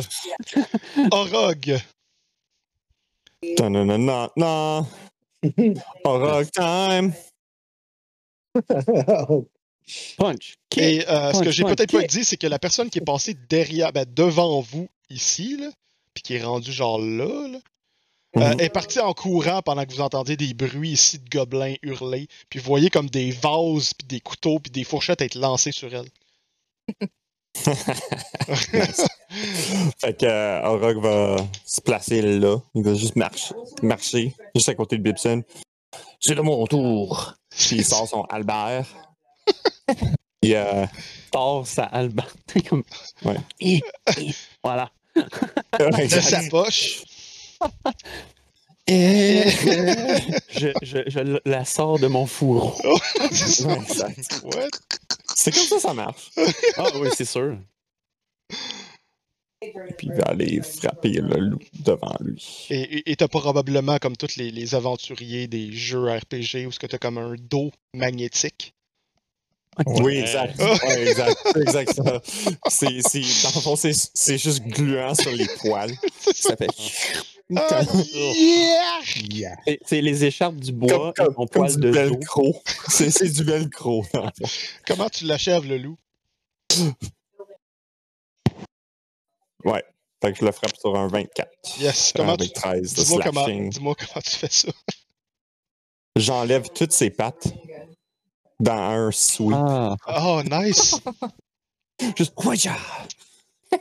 Orog. 1.12 1.78
Non, 3.60 3.70
non, 3.70 3.84
non, 3.84 3.98
non, 3.98 4.30
non. 4.38 4.88
Orog 6.06 6.50
time. 6.52 7.14
Punch. 10.18 10.56
Kick. 10.70 10.84
Et 10.84 11.08
euh, 11.08 11.34
ce 11.34 11.42
que 11.44 11.52
j'ai 11.52 11.64
peut-être 11.64 11.92
pas 11.92 12.04
dit, 12.04 12.24
c'est 12.24 12.38
que 12.38 12.48
la 12.48 12.60
personne 12.60 12.90
qui 12.90 13.00
est 13.00 13.06
passée 13.06 13.36
derrière, 13.50 13.94
ben, 13.94 14.06
devant 14.08 14.62
vous, 14.62 14.88
ici, 15.10 15.58
là, 15.58 15.70
puis 16.14 16.24
qui 16.24 16.36
est 16.36 16.44
rendu 16.44 16.72
genre 16.72 17.00
là. 17.00 17.48
là. 17.48 17.60
Euh, 18.38 18.54
Mhm. 18.54 18.60
est 18.60 18.70
partie 18.70 19.00
en 19.00 19.14
courant 19.14 19.62
pendant 19.62 19.86
que 19.86 19.94
vous 19.94 20.02
entendiez 20.02 20.36
des 20.36 20.54
bruits 20.54 20.90
ici 20.92 21.20
de 21.20 21.30
gobelins 21.30 21.76
hurler. 21.84 22.28
Puis 22.50 22.60
vous 22.60 22.66
voyez 22.66 22.90
comme 22.90 23.10
des 23.10 23.32
vases, 23.32 23.94
puis 23.94 24.06
des 24.06 24.20
couteaux, 24.20 24.60
puis 24.60 24.72
des 24.72 24.84
fourchettes 24.84 25.22
être 25.22 25.36
lancés 25.36 25.72
sur 25.72 25.90
elle. 25.94 26.10
Fait 30.00 30.18
que 30.18 30.26
euh, 30.26 30.62
Orog 30.64 31.02
va 31.02 31.38
se 31.66 31.80
placer 31.82 32.22
là. 32.22 32.58
Il 32.74 32.84
va 32.84 32.94
juste 32.94 33.16
marcher, 33.16 33.56
marcher 33.82 34.36
juste 34.54 34.70
à 34.70 34.76
côté 34.76 34.98
de 34.98 35.02
Bibson. 35.04 35.42
C'est 36.20 36.36
de 36.36 36.42
mon 36.42 36.66
tour. 36.68 37.36
Puis 37.50 37.78
il 37.78 37.86
sort 37.86 38.08
son 38.08 38.24
Albert. 38.24 38.86
Puis 40.42 40.56
euh, 40.56 40.86
Tord 41.32 41.66
sa 41.68 41.90
comme... 42.70 42.84
Ouais. 43.24 43.36
Hi, 43.60 43.82
hi. 44.18 44.36
Voilà. 44.64 44.92
de 45.74 46.20
sa 46.22 46.42
poche. 46.50 47.04
Je, 48.88 50.72
je, 50.84 50.98
je 51.08 51.40
la 51.50 51.66
sors 51.66 51.98
de 52.00 52.06
mon 52.08 52.28
fourreau. 52.28 52.76
C'est 53.32 53.64
ça. 53.64 54.08
Ouais? 54.44 54.68
C'est 55.36 55.52
comme 55.52 55.64
ça 55.66 55.80
ça 55.80 55.94
marche. 55.94 56.30
Ah 56.78 56.90
oui, 57.00 57.10
c'est 57.16 57.26
sûr. 57.26 57.58
Puis 59.98 60.08
il 60.08 60.14
va 60.14 60.26
aller 60.26 60.62
frapper 60.62 61.14
le 61.14 61.40
loup 61.40 61.60
devant 61.80 62.14
lui. 62.20 62.68
Et- 62.70 62.98
Et 63.00 63.12
et 63.12 63.16
t'as 63.16 63.28
probablement, 63.28 63.98
comme 63.98 64.16
tous 64.16 64.36
les, 64.36 64.52
les 64.52 64.76
aventuriers 64.76 65.48
des 65.48 65.72
jeux 65.72 66.08
RPG, 66.08 66.68
où 66.68 66.72
ce 66.72 66.78
que 66.78 66.86
t'as 66.86 67.00
comme 67.00 67.18
un 67.18 67.34
dos 67.40 67.72
magnétique? 67.96 68.75
Oui, 69.86 70.18
exact. 70.18 70.60
Ouais, 70.62 71.08
exact. 71.10 71.38
C'est 71.54 71.62
exact 71.62 71.94
ça. 71.96 72.22
C'est, 72.70 73.02
c'est- 73.02 73.44
dans 73.44 73.56
le 73.56 73.62
fond, 73.62 73.76
c'est, 73.76 73.92
c'est 74.14 74.38
juste 74.38 74.64
gluant 74.64 75.14
sur 75.16 75.32
les 75.32 75.48
poils. 75.60 75.94
Ça 76.34 76.56
fait. 76.56 76.68
Ah, 77.56 77.82
yeah! 79.30 79.56
C'est- 79.68 79.80
C'est 79.86 80.02
les 80.02 80.24
écharpes 80.26 80.56
du 80.56 80.72
bois 80.72 81.14
comme, 81.16 81.26
et 81.26 81.30
mon 81.30 81.34
comme, 81.36 81.36
comme 81.36 81.48
poil 81.68 81.76
du 81.76 81.82
de 81.82 81.90
velcro. 81.90 82.62
C'est, 82.88 83.12
c'est 83.12 83.30
du 83.30 83.44
velcro. 83.44 84.04
Comment 84.88 85.10
tu 85.10 85.26
l'achèves, 85.26 85.66
le 85.66 85.78
loup? 85.78 85.98
Ouais. 89.64 89.84
Fait 90.24 90.32
que 90.32 90.40
je 90.40 90.46
le 90.46 90.52
frappe 90.52 90.76
sur 90.80 90.96
un 90.96 91.08
24. 91.08 91.50
Yes. 91.80 92.14
Comment 92.16 92.36
tu... 92.38 92.44
avec 92.44 92.54
13 92.54 92.94
de 92.94 93.04
Dis-moi 93.04 93.22
comment, 93.24 93.44
slashing. 93.46 93.70
dis-moi 93.70 93.96
comment 93.96 94.22
tu 94.24 94.30
fais 94.38 94.50
ça. 94.50 94.70
J'enlève 96.16 96.70
toutes 96.70 96.94
ses 96.94 97.10
pattes 97.10 97.48
dans 98.60 98.74
un 98.74 99.12
sweep. 99.12 99.56
Ah, 99.56 99.96
Oh, 100.08 100.42
nice! 100.44 100.96
Juste. 102.18 102.34
Ouija! 102.44 102.76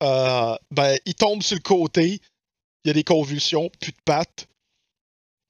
Euh, 0.00 0.56
ben, 0.70 0.96
il 1.06 1.14
tombe 1.16 1.42
sur 1.42 1.56
le 1.56 1.60
côté. 1.60 2.20
Il 2.84 2.88
y 2.88 2.90
a 2.90 2.94
des 2.94 3.02
convulsions, 3.02 3.68
plus 3.80 3.90
de 3.90 3.96
pattes, 4.04 4.46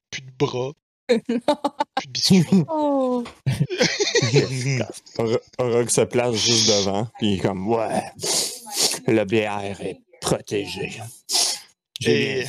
plus 0.09 0.23
de 0.23 0.31
bras, 0.39 0.71
plus 1.07 1.19
de 1.27 2.07
biscuits. 2.07 2.43
Oh. 2.67 3.23
Or- 5.19 5.39
Orog 5.59 5.89
se 5.91 6.01
place 6.01 6.33
juste 6.35 6.67
devant, 6.67 7.07
puis 7.19 7.33
il 7.33 7.33
est 7.35 7.41
comme 7.41 7.67
Ouais, 7.67 8.01
le 9.05 9.23
bière 9.25 9.79
est 9.81 10.01
protégé. 10.19 10.99
J'ai 11.99 12.39
Et-. 12.41 12.47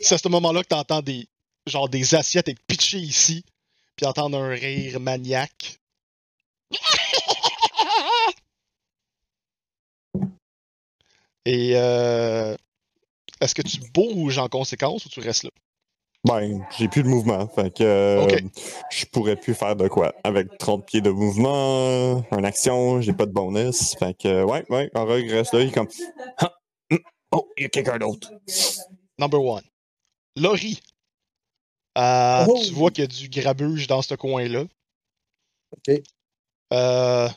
C'est 0.00 0.14
à 0.14 0.18
ce 0.18 0.28
moment-là 0.28 0.62
que 0.62 0.68
t'entends 0.68 1.02
des, 1.02 1.26
genre 1.66 1.88
des 1.88 2.14
assiettes 2.14 2.48
être 2.48 2.62
pitchées 2.68 2.98
ici, 2.98 3.44
puis 3.98 4.06
entendre 4.06 4.38
un 4.38 4.48
rire 4.50 4.98
maniaque. 5.00 5.80
Et 11.44 11.72
euh, 11.74 12.56
est-ce 13.40 13.56
que 13.56 13.62
tu 13.62 13.80
bouges 13.92 14.38
en 14.38 14.48
conséquence 14.48 15.04
ou 15.06 15.08
tu 15.08 15.18
restes 15.18 15.42
là? 15.44 15.50
Ben, 16.24 16.64
j'ai 16.76 16.88
plus 16.88 17.02
de 17.02 17.08
mouvement, 17.08 17.48
fait 17.48 17.74
que 17.74 17.82
euh, 17.82 18.26
je 18.90 19.04
pourrais 19.06 19.36
plus 19.36 19.54
faire 19.54 19.74
de 19.76 19.88
quoi. 19.88 20.14
Avec 20.24 20.58
30 20.58 20.84
pieds 20.86 21.00
de 21.00 21.10
mouvement, 21.10 22.24
une 22.32 22.44
action, 22.44 23.00
j'ai 23.00 23.12
pas 23.12 23.26
de 23.26 23.32
bonus. 23.32 23.96
Fait 23.98 24.14
que 24.14 24.44
ouais, 24.44 24.64
ouais, 24.68 24.90
Orog 24.94 25.28
reste 25.28 25.54
là, 25.54 25.62
il 25.62 25.68
est 25.68 25.72
comme 25.72 25.88
Ah, 26.38 26.54
hum, 26.92 27.00
Oh, 27.32 27.48
il 27.56 27.62
y 27.62 27.66
a 27.66 27.68
quelqu'un 27.68 27.98
d'autre. 27.98 28.30
Number 29.18 29.42
one. 29.42 29.64
Laurie. 30.36 30.80
Euh, 31.98 32.44
Oh! 32.48 32.62
Tu 32.64 32.72
vois 32.72 32.90
qu'il 32.90 33.02
y 33.02 33.06
a 33.06 33.08
du 33.08 33.28
grabuge 33.28 33.86
dans 33.86 34.02
ce 34.02 34.14
coin-là. 34.14 34.64
OK. 35.76 36.00
Euh, 36.72 37.28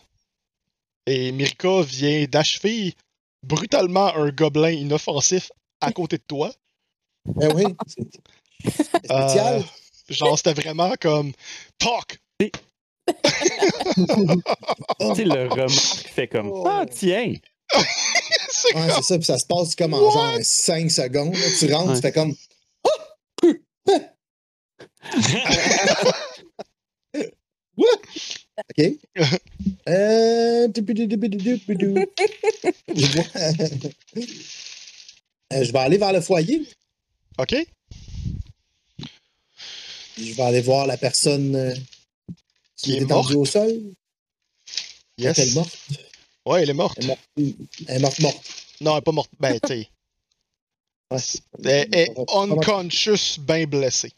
et 1.07 1.31
Mirka 1.31 1.81
vient 1.81 2.25
d'achever 2.25 2.93
brutalement 3.43 4.13
un 4.15 4.29
gobelin 4.29 4.69
inoffensif 4.71 5.51
à 5.79 5.91
côté 5.91 6.17
de 6.17 6.23
toi. 6.27 6.51
Ben 7.25 7.53
oui. 7.55 7.63
C'est 8.63 8.83
spécial. 8.83 9.61
Euh, 9.61 9.63
genre, 10.09 10.37
c'était 10.37 10.53
vraiment 10.53 10.93
comme 10.99 11.31
Talk! 11.79 12.19
tu 12.39 12.49
sais, 15.15 15.25
le 15.25 15.47
remarque 15.49 15.71
fait 15.71 16.27
comme 16.27 16.49
Oh. 16.51 16.63
Ah, 16.67 16.85
tiens! 16.89 17.33
C'est 18.49 18.75
Ouais, 18.75 18.81
comme- 18.87 18.95
c'est 18.97 19.01
ça, 19.03 19.15
puis 19.17 19.25
ça 19.25 19.39
se 19.39 19.45
passe 19.45 19.75
comme 19.75 19.93
en 19.95 19.99
What? 19.99 20.11
genre 20.11 20.37
5 20.41 20.91
secondes. 20.91 21.33
là. 21.35 21.47
Tu 21.57 21.73
rentres, 21.73 21.89
Ouais. 21.89 21.95
tu 21.95 22.01
fais 22.01 22.11
comme. 22.11 22.35
OK. 28.57 28.79
Euh... 29.87 30.67
Je 35.51 35.71
vais 35.71 35.79
aller 35.79 35.97
vers 35.97 36.13
le 36.13 36.21
foyer. 36.21 36.67
OK? 37.37 37.55
Je 40.17 40.33
vais 40.33 40.43
aller 40.43 40.61
voir 40.61 40.85
la 40.85 40.97
personne 40.97 41.55
euh, 41.55 41.73
qui, 42.75 42.91
Qui 42.91 42.93
est 42.93 42.97
est 42.99 43.03
étendue 43.03 43.35
au 43.35 43.45
sol. 43.45 43.71
Yes. 45.17 45.37
Est-elle 45.37 45.53
morte? 45.53 45.77
Ouais, 46.45 46.63
elle 46.63 46.69
est 46.69 46.73
morte. 46.73 46.97
Elle 46.99 47.05
est 47.05 47.07
morte. 47.07 47.21
Elle 47.87 47.95
est 47.95 47.99
morte, 47.99 48.19
morte. 48.19 48.45
Non, 48.81 48.91
elle 48.93 48.99
est 48.99 49.01
pas 49.01 49.11
morte. 49.11 49.31
Ben, 49.39 49.59
tu 49.59 49.67
sais. 49.67 49.89
Ouais. 51.11 51.19
Elle 51.63 51.95
est 51.95 52.13
unconscious, 52.33 53.39
bien 53.39 53.65
blessée. 53.65 54.11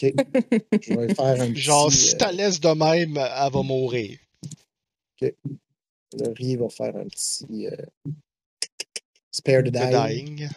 OK. 0.00 0.12
Je 0.82 0.94
vais 0.94 1.14
faire 1.14 1.40
un 1.42 1.48
petit... 1.52 1.60
Genre, 1.60 1.86
euh, 1.86 1.90
si 1.90 2.16
t'as 2.16 2.32
laisses 2.32 2.60
de 2.60 2.68
même, 2.68 3.16
elle 3.16 3.52
va 3.52 3.62
mourir. 3.62 4.18
Le 5.20 6.32
riz 6.34 6.56
va 6.56 6.68
faire 6.68 6.96
un 6.96 7.04
petit... 7.08 7.66
euh, 7.66 7.76
spare 9.30 9.62
the 9.62 9.66
The 9.66 9.70
dying. 9.70 10.36
dying. 10.36 10.48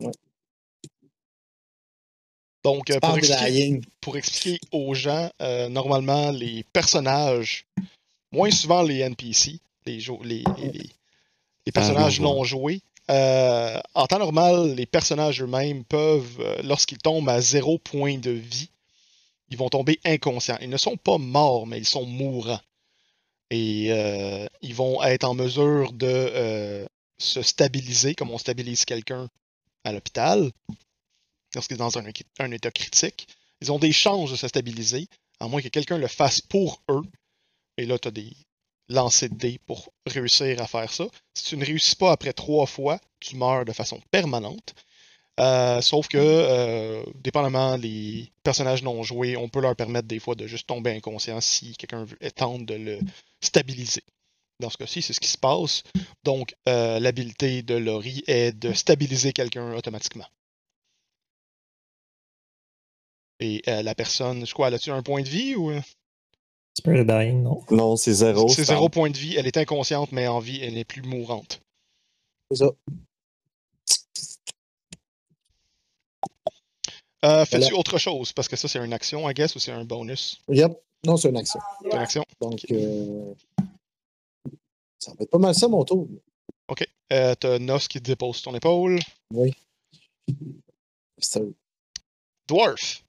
Ouais. 0.00 0.12
Donc, 2.64 2.90
euh, 2.90 2.98
pour 3.00 3.14
the 3.14 3.18
expliquer, 3.18 3.50
dying. 3.50 3.84
pour 4.00 4.16
expliquer 4.16 4.60
aux 4.72 4.94
gens, 4.94 5.30
euh, 5.40 5.68
normalement, 5.68 6.30
les 6.30 6.64
personnages, 6.72 7.66
moins 8.32 8.50
souvent 8.50 8.82
les 8.82 8.98
NPC, 9.00 9.58
les, 9.86 9.98
les, 10.24 10.44
les- 10.72 10.90
personnages 11.72 12.20
non 12.20 12.34
non 12.36 12.44
joués, 12.44 12.80
euh, 13.10 13.80
en 13.94 14.06
temps 14.06 14.18
normal, 14.18 14.74
les 14.74 14.86
personnages 14.86 15.42
eux-mêmes 15.42 15.84
peuvent, 15.84 16.40
euh, 16.40 16.62
lorsqu'ils 16.62 16.98
tombent 16.98 17.28
à 17.28 17.40
zéro 17.40 17.78
point 17.78 18.18
de 18.18 18.30
vie, 18.30 18.70
ils 19.50 19.56
vont 19.56 19.70
tomber 19.70 19.98
inconscients. 20.04 20.58
Ils 20.60 20.68
ne 20.68 20.76
sont 20.76 20.96
pas 20.96 21.18
morts, 21.18 21.66
mais 21.66 21.78
ils 21.78 21.86
sont 21.86 22.04
mourants. 22.04 22.60
Et 23.50 23.86
euh, 23.90 24.46
ils 24.60 24.74
vont 24.74 25.02
être 25.02 25.24
en 25.24 25.34
mesure 25.34 25.92
de 25.92 26.86
se 27.16 27.42
stabiliser, 27.42 28.14
comme 28.14 28.30
on 28.30 28.38
stabilise 28.38 28.84
quelqu'un 28.84 29.28
à 29.84 29.92
l'hôpital, 29.92 30.50
lorsqu'il 31.54 31.76
est 31.76 31.78
dans 31.78 31.98
un, 31.98 32.04
un 32.40 32.50
état 32.50 32.70
critique. 32.70 33.26
Ils 33.62 33.72
ont 33.72 33.78
des 33.78 33.92
chances 33.92 34.30
de 34.30 34.36
se 34.36 34.46
stabiliser, 34.46 35.08
à 35.40 35.48
moins 35.48 35.62
que 35.62 35.68
quelqu'un 35.68 35.98
le 35.98 36.08
fasse 36.08 36.42
pour 36.42 36.82
eux. 36.90 37.02
Et 37.78 37.86
là, 37.86 37.98
tu 37.98 38.08
as 38.08 38.10
des 38.10 38.32
lancers 38.88 39.28
de 39.30 39.34
dés 39.34 39.60
pour 39.66 39.92
réussir 40.06 40.60
à 40.60 40.66
faire 40.66 40.92
ça. 40.92 41.06
Si 41.34 41.44
tu 41.44 41.56
ne 41.56 41.64
réussis 41.64 41.96
pas 41.96 42.12
après 42.12 42.32
trois 42.32 42.66
fois, 42.66 43.00
tu 43.20 43.36
meurs 43.36 43.64
de 43.64 43.72
façon 43.72 44.00
permanente. 44.10 44.74
Euh, 45.40 45.80
sauf 45.80 46.08
que, 46.08 46.18
euh, 46.18 47.04
dépendamment 47.14 47.78
des 47.78 48.32
personnages 48.42 48.82
non 48.82 49.02
joués, 49.04 49.36
on 49.36 49.48
peut 49.48 49.60
leur 49.60 49.76
permettre 49.76 50.08
des 50.08 50.18
fois 50.18 50.34
de 50.34 50.46
juste 50.46 50.66
tomber 50.66 50.90
inconscient 50.90 51.40
si 51.40 51.76
quelqu'un 51.76 52.06
tente 52.34 52.66
de 52.66 52.74
le 52.74 52.98
stabiliser. 53.40 54.02
Dans 54.58 54.70
ce 54.70 54.76
cas-ci, 54.76 55.02
c'est 55.02 55.12
ce 55.12 55.20
qui 55.20 55.28
se 55.28 55.38
passe. 55.38 55.84
Donc, 56.24 56.56
euh, 56.68 56.98
l'habilité 56.98 57.62
de 57.62 57.74
Laurie 57.76 58.24
est 58.26 58.52
de 58.52 58.72
stabiliser 58.72 59.32
quelqu'un 59.32 59.72
automatiquement. 59.74 60.26
Et 63.40 63.62
euh, 63.68 63.82
la 63.82 63.94
personne, 63.94 64.44
je 64.44 64.52
crois, 64.52 64.68
elle 64.68 64.74
a-tu 64.74 64.90
un 64.90 65.02
point 65.02 65.22
de 65.22 65.28
vie 65.28 65.54
ou. 65.54 65.72
Spirit 66.78 67.04
Dying, 67.06 67.42
non? 67.42 67.62
Non, 67.70 67.96
c'est 67.96 68.12
zéro. 68.12 68.48
C'est 68.48 68.64
zéro 68.64 68.88
point 68.88 69.10
de 69.10 69.16
vie, 69.16 69.34
elle 69.36 69.46
est 69.48 69.56
inconsciente, 69.56 70.12
mais 70.12 70.26
en 70.28 70.38
vie, 70.38 70.60
elle 70.62 70.74
n'est 70.74 70.84
plus 70.84 71.02
mourante. 71.02 71.60
C'est 72.50 72.58
ça. 72.58 72.70
Euh, 77.24 77.44
Fais-tu 77.44 77.64
Voilà. 77.64 77.78
autre 77.78 77.98
chose? 77.98 78.32
Parce 78.32 78.46
que 78.48 78.54
ça, 78.56 78.68
c'est 78.68 78.78
une 78.78 78.92
action, 78.92 79.28
I 79.28 79.34
guess, 79.34 79.56
ou 79.56 79.58
c'est 79.58 79.72
un 79.72 79.84
bonus? 79.84 80.40
Yep. 80.48 80.72
Non, 81.04 81.16
c'est 81.16 81.30
une 81.30 81.36
action. 81.36 81.58
C'est 81.82 81.88
une 81.88 81.98
action? 81.98 82.24
Donc, 82.40 82.64
euh, 82.70 83.34
ça 85.00 85.12
va 85.12 85.16
être 85.24 85.30
pas 85.30 85.38
mal 85.38 85.54
ça, 85.54 85.66
mon 85.68 85.84
tour. 85.84 86.06
Ok. 86.68 86.86
Euh, 87.12 87.34
T'as 87.34 87.58
Nos 87.58 87.78
qui 87.78 87.98
te 87.98 88.04
dépose 88.10 88.36
sur 88.36 88.50
ton 88.50 88.56
épaule. 88.56 89.00
Oui. 89.34 89.52
Ça, 91.18 91.40
Dwarf. 92.46 93.02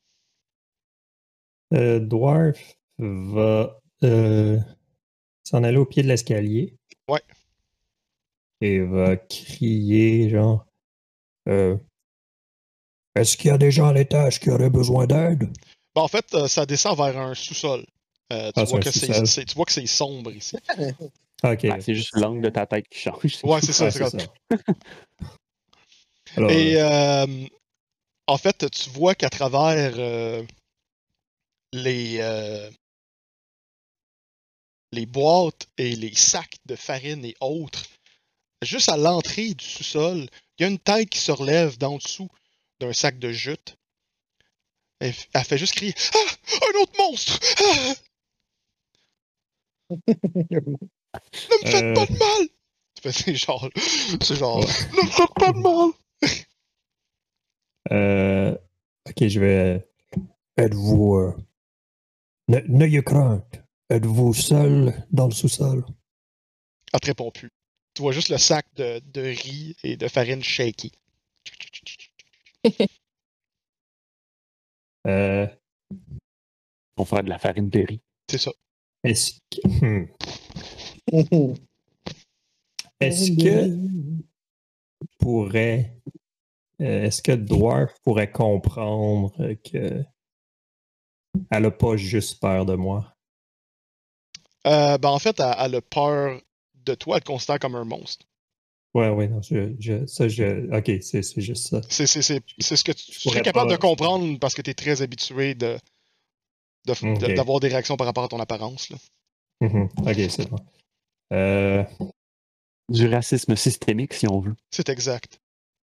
Euh, 1.74 1.99
Dwarf 1.99 2.57
va 3.00 3.80
euh, 4.04 4.60
s'en 5.43 5.64
aller 5.64 5.78
au 5.78 5.86
pied 5.86 6.04
de 6.04 6.08
l'escalier. 6.08 6.76
Ouais. 7.10 7.22
Et 8.62 8.80
va 8.80 9.16
crier 9.18 10.30
genre 10.30 10.66
euh, 11.47 11.78
Est-ce 13.16 13.38
qu'il 13.38 13.47
y 13.50 13.54
a 13.54 13.58
des 13.58 13.72
gens 13.72 13.88
à 13.88 13.93
l'étage 13.93 14.39
qui 14.39 14.50
auraient 14.50 14.70
besoin 14.70 15.08
d'aide? 15.08 15.50
Ben, 15.95 16.02
en 16.02 16.08
fait, 16.08 16.26
euh, 16.34 16.47
ça 16.47 16.66
descend 16.66 16.97
vers 16.97 17.18
un 17.18 17.34
sous-sol. 17.34 17.86
Euh, 18.32 18.52
tu, 18.52 18.60
Ah, 18.60 18.64
vois 18.66 18.80
que 18.80 18.89
tu 18.89 19.56
vois 19.56 19.66
que 19.66 19.72
c'est 19.72 19.86
sombre 19.88 20.32
ici. 20.32 20.58
Ok. 21.41 21.62
Ben, 21.62 21.80
c'est 21.80 21.95
juste 21.95 22.18
l'angle 22.18 22.41
de 22.41 22.50
ta 22.50 22.66
tête 22.66 22.86
qui 22.89 23.00
change. 23.00 23.39
Ouais, 23.45 23.62
c'est 23.62 23.72
ça. 23.72 23.89
Comme- 23.97 24.20
ça. 24.20 24.28
Alors, 26.36 26.52
Et 26.52 26.76
euh, 26.76 27.26
en 28.28 28.38
fait, 28.38 28.70
tu 28.70 28.89
vois 28.89 29.16
qu'à 29.16 29.30
travers 29.30 29.93
euh, 29.97 30.43
les, 31.72 32.18
euh, 32.20 32.70
les 34.92 35.06
boîtes 35.06 35.68
et 35.78 35.96
les 35.96 36.14
sacs 36.16 36.58
de 36.66 36.76
farine 36.76 37.24
et 37.26 37.36
autres, 37.42 37.86
juste 38.64 38.90
à 38.90 38.98
l'entrée 38.98 39.54
du 39.54 39.66
sous-sol, 39.66 40.28
il 40.58 40.62
y 40.62 40.66
a 40.66 40.68
une 40.70 40.80
tête 40.80 41.10
qui 41.10 41.20
se 41.20 41.32
relève 41.32 41.78
d'en 41.78 41.98
dessous 41.98 42.30
d'un 42.80 42.94
sac 42.94 43.20
de 43.20 43.32
jute. 43.32 43.78
Elle, 45.00 45.14
fait 45.14 45.58
juste 45.58 45.76
crier 45.76 45.94
Ah 46.14 46.58
Un 46.76 46.82
autre 46.82 46.94
monstre 46.98 47.40
Ah! 47.60 47.94
Ne 50.08 51.66
me 51.66 51.72
faites 51.72 51.84
Euh. 51.84 51.94
pas 51.96 52.06
de 52.06 52.18
mal 52.18 52.48
Tu 52.96 53.02
fais, 53.02 53.12
C'est 53.12 53.36
genre. 53.36 53.70
C'est 54.22 54.36
genre. 54.36 54.60
Ne 54.60 55.04
me 55.04 55.10
faites 55.10 55.34
pas 55.36 55.52
de 55.52 55.60
mal 55.60 55.90
Euh, 57.92 58.56
ok, 59.08 59.28
je 59.28 59.40
vais. 59.40 59.88
Êtes-vous. 60.58 61.16
euh, 61.16 61.36
ne- 62.50 62.60
N'ayez 62.68 63.02
crainte. 63.04 63.62
Êtes-vous 63.90 64.34
seul 64.34 65.06
dans 65.12 65.26
le 65.28 65.32
sous-sol? 65.34 65.84
Elle 66.94 67.00
te 67.00 67.08
répond 67.08 67.32
plus. 67.32 67.50
Tu 67.94 68.02
vois 68.02 68.12
juste 68.12 68.30
le 68.30 68.38
sac 68.38 68.66
de, 68.76 69.00
de 69.12 69.22
riz 69.22 69.76
et 69.84 69.98
de 69.98 70.08
farine 70.08 70.44
shaky. 70.44 70.92
Euh, 75.08 75.48
On 76.98 77.06
fera 77.06 77.24
de 77.24 77.30
la 77.30 77.40
farine 77.40 77.70
de 77.70 77.80
riz. 77.80 78.02
C'est 78.30 78.38
ça. 78.38 78.52
Est-ce 79.04 79.40
que. 79.50 79.68
hmm. 79.86 80.08
Est-ce 83.00 83.32
que 83.32 83.78
pourrait. 85.20 85.98
euh, 86.82 87.04
Est-ce 87.06 87.22
que 87.22 87.32
Dwarf 87.32 87.94
pourrait 88.04 88.32
comprendre 88.32 89.54
que. 89.64 90.04
Elle 91.52 91.66
a 91.66 91.72
pas 91.72 91.96
juste 91.96 92.42
peur 92.42 92.66
de 92.66 92.76
moi? 92.76 93.16
Euh, 94.70 94.97
ben 94.97 95.09
en 95.09 95.20
fait, 95.20 95.39
elle, 95.39 95.55
elle 95.59 95.76
a 95.76 95.82
peur 95.82 96.39
de 96.86 96.95
toi, 96.95 97.17
elle 97.17 97.24
te 97.24 97.28
considère 97.28 97.59
comme 97.59 97.76
un 97.76 97.86
monstre. 97.86 98.26
Ouais, 98.93 99.09
ouais, 99.09 99.28
non, 99.28 99.41
je, 99.41 99.76
je- 99.80 100.05
ça, 100.07 100.28
je. 100.28 100.70
Ok, 100.76 101.01
c'est 101.03 101.41
juste 101.41 101.67
ça. 101.67 101.82
C'est 101.89 102.07
c'est- 102.07 102.22
c'est- 102.24 102.41
c'est 102.59 102.76
ce 102.76 102.84
que 102.84 102.91
tu, 102.91 103.11
tu 103.11 103.20
serais 103.20 103.41
capable 103.41 103.70
pas- 103.70 103.76
de 103.76 103.82
comprendre 103.82 104.39
parce 104.39 104.53
que 104.55 104.61
tu 104.61 104.72
es 104.72 104.74
très 104.74 105.01
habitué 105.01 105.53
de 105.55 105.78
d'avoir 107.36 107.59
des 107.59 107.67
réactions 107.67 107.97
par 107.97 108.07
rapport 108.07 108.24
à 108.24 108.28
ton 108.28 108.39
apparence. 108.39 108.89
Là. 108.89 108.97
Mhm, 109.61 109.89
Ok, 110.07 110.15
c'est 110.30 110.49
bon. 110.49 110.57
Euh, 111.34 111.84
Du 112.89 113.07
racisme 113.07 113.55
systémique, 113.55 114.13
si 114.15 114.28
on 114.28 114.39
veut. 114.39 114.55
C'est 114.72 114.89
exact. 114.89 115.39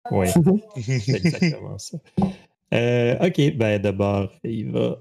ouais, 0.10 0.32
c'est 0.76 1.16
exactement 1.18 1.78
ça. 1.78 2.00
Euh, 2.74 3.28
ok, 3.28 3.56
ben 3.56 3.80
d'abord, 3.80 4.32
il 4.44 4.72
va. 4.72 5.00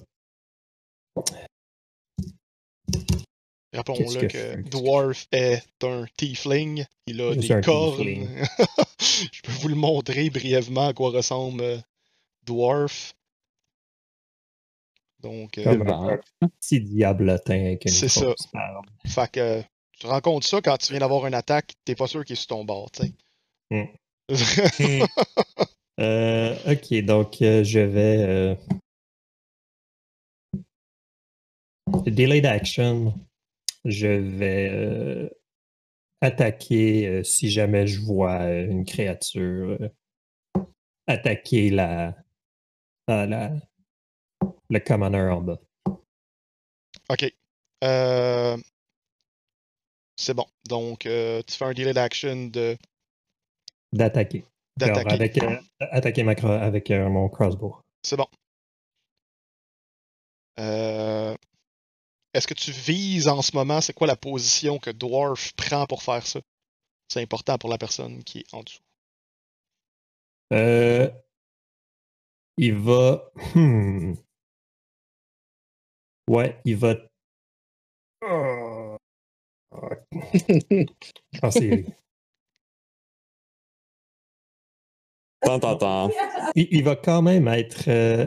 Rappelons-le 3.77 4.27
que? 4.27 4.63
Dwarf 4.71 5.27
est 5.33 5.63
un 5.83 6.07
tiefling. 6.17 6.85
Il 7.07 7.21
a 7.21 7.35
des 7.35 7.61
cornes. 7.61 8.27
Je 8.99 9.43
peux 9.43 9.53
vous 9.53 9.69
le 9.69 9.75
montrer 9.75 10.31
brièvement 10.31 10.89
à 10.89 10.95
quoi 10.95 11.11
ressemble 11.11 11.63
euh, 11.63 11.79
Dwarf. 12.45 13.15
Donc, 15.21 15.59
euh, 15.59 15.65
Comme 15.65 15.89
un 15.89 16.49
petit 16.61 16.81
diablotin 16.81 17.77
C'est 17.87 18.09
ça. 18.09 18.35
Fait 19.07 19.31
que 19.31 19.41
euh, 19.41 19.63
tu 19.99 20.07
rencontres 20.07 20.47
ça 20.47 20.61
quand 20.61 20.77
tu 20.77 20.93
viens 20.93 21.01
d'avoir 21.01 21.27
une 21.27 21.35
attaque, 21.35 21.75
t'es 21.85 21.95
pas 21.95 22.07
sûr 22.07 22.25
qu'il 22.25 22.35
est 22.35 22.37
sur 22.37 22.49
ton 22.49 22.65
bord, 22.65 22.91
tu 22.91 23.03
sais. 23.03 23.13
Hmm. 23.71 23.87
Euh, 25.99 26.55
ok, 26.67 27.05
donc 27.07 27.41
euh, 27.41 27.65
je 27.65 27.79
vais. 27.79 28.59
Delayed 32.05 32.45
action. 32.45 33.15
Je 33.87 34.09
vais 34.09 34.69
euh, 34.71 35.31
attaquer 36.21 37.07
euh, 37.07 37.23
si 37.23 37.51
jamais 37.51 37.87
je 37.87 38.01
vois 38.01 38.43
euh, 38.43 38.67
une 38.69 38.85
créature. 38.85 39.79
attaquer 41.07 41.71
la, 41.71 42.17
la. 43.09 43.53
Le 44.69 44.81
commoner 44.81 45.31
en 45.31 45.41
bas. 45.41 45.61
ok. 47.09 47.33
C'est 50.19 50.35
bon. 50.35 50.47
Donc, 50.69 51.01
tu 51.01 51.09
fais 51.57 51.65
un 51.65 51.73
delay 51.73 51.93
d'action 51.93 52.49
de 52.49 52.77
D'attaquer. 53.93 54.45
D'attaquer. 54.77 55.11
avec, 55.13 55.39
attaquer 55.79 56.25
ma 56.25 56.33
avec 56.33 56.91
mon 56.91 57.29
crossbow. 57.29 57.77
C'est 58.03 58.17
bon. 58.17 58.27
Euh, 60.59 61.37
Est-ce 62.37 62.47
que 62.47 62.53
tu 62.53 62.71
vises 62.71 63.29
en 63.29 63.41
ce 63.41 63.57
moment? 63.57 63.81
C'est 63.81 63.95
quoi 63.95 64.07
la 64.07 64.15
position 64.15 64.79
que 64.79 64.91
Dwarf 64.91 65.55
prend 65.55 65.87
pour 65.87 66.03
faire 66.03 66.27
ça? 66.27 66.41
C'est 67.09 67.23
important 67.23 67.57
pour 67.57 67.71
la 67.71 67.79
personne 67.79 68.23
qui 68.25 68.41
est 68.41 68.55
en 68.55 68.63
dessous. 68.63 68.83
Euh, 70.53 71.09
il 72.59 72.75
va. 72.75 73.31
Hmm. 73.55 74.13
Ouais, 76.29 76.61
il 76.67 76.77
va. 76.77 76.95
Ah, 81.43 81.51
c'est- 81.51 81.87
Tant, 85.41 85.59
tant, 85.61 85.77
tant. 85.79 86.11
il, 86.55 86.69
il 86.71 86.85
va 86.85 86.97
quand 86.97 87.23
même 87.23 87.49
être. 87.49 87.89
euh, 87.89 88.27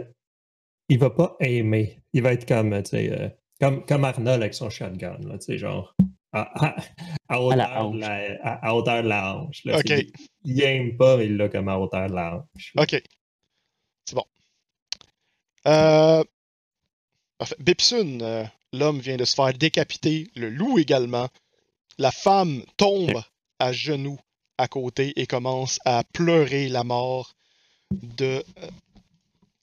il 0.87 0.97
va 0.97 1.11
pas 1.11 1.35
aimer. 1.39 2.01
Il 2.13 2.23
va 2.23 2.33
être 2.33 2.47
comme, 2.47 2.81
tu 2.83 2.89
sais, 2.89 3.11
euh, 3.11 3.29
comme, 3.59 3.85
comme 3.85 4.05
Arnold 4.05 4.41
avec 4.41 4.53
son 4.53 4.69
shotgun, 4.69 5.17
là, 5.21 5.37
tu 5.37 5.45
sais, 5.45 5.57
genre. 5.57 5.95
À, 6.31 6.41
à- 6.67 6.75
à 7.27 7.41
hauteur, 7.41 7.57
la 7.57 7.83
de 7.91 7.97
la, 7.99 8.43
à, 8.43 8.67
à 8.69 8.73
hauteur 8.75 9.01
de 9.03 9.07
la 9.07 9.35
hanche. 9.35 9.63
là. 9.65 9.79
Il, 9.83 10.11
il 10.43 10.61
aime 10.61 10.95
pas, 10.95 11.17
mais 11.17 11.25
il 11.25 11.37
l'a 11.37 11.49
comme 11.49 11.67
à 11.69 11.79
hauteur 11.79 12.07
de 12.07 12.13
la 12.13 12.35
hanche. 12.35 12.71
là. 12.75 12.83
Ok. 12.83 13.01
C'est 14.05 14.15
bon. 14.15 14.25
Euh... 15.67 16.23
parfait. 17.37 17.55
Bipsun, 17.59 18.19
euh, 18.21 18.45
l'homme 18.73 18.99
vient 18.99 19.17
de 19.17 19.25
se 19.25 19.33
faire 19.35 19.53
décapiter, 19.53 20.29
le 20.35 20.49
loup 20.49 20.77
également. 20.77 21.27
La 21.97 22.11
femme 22.11 22.63
tombe 22.77 23.23
à 23.59 23.71
genoux 23.73 24.19
à 24.59 24.67
côté 24.67 25.13
et 25.19 25.25
commence 25.25 25.79
à 25.85 26.03
pleurer 26.13 26.69
la 26.69 26.83
mort 26.83 27.33
de 27.91 28.43
euh, 28.61 28.67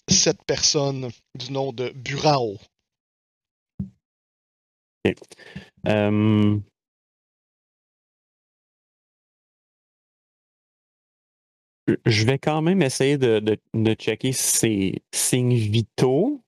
cette 0.08 0.42
personne 0.44 1.10
du 1.36 1.52
nom 1.52 1.72
de 1.72 1.90
Burao. 1.90 2.58
Euh, 5.86 6.58
Je 12.04 12.24
vais 12.26 12.38
quand 12.38 12.62
même 12.62 12.82
essayer 12.82 13.16
de, 13.16 13.38
de, 13.38 13.56
de 13.74 13.94
checker 13.94 14.32
ses 14.32 15.02
signes 15.14 15.54
vitaux, 15.54 16.40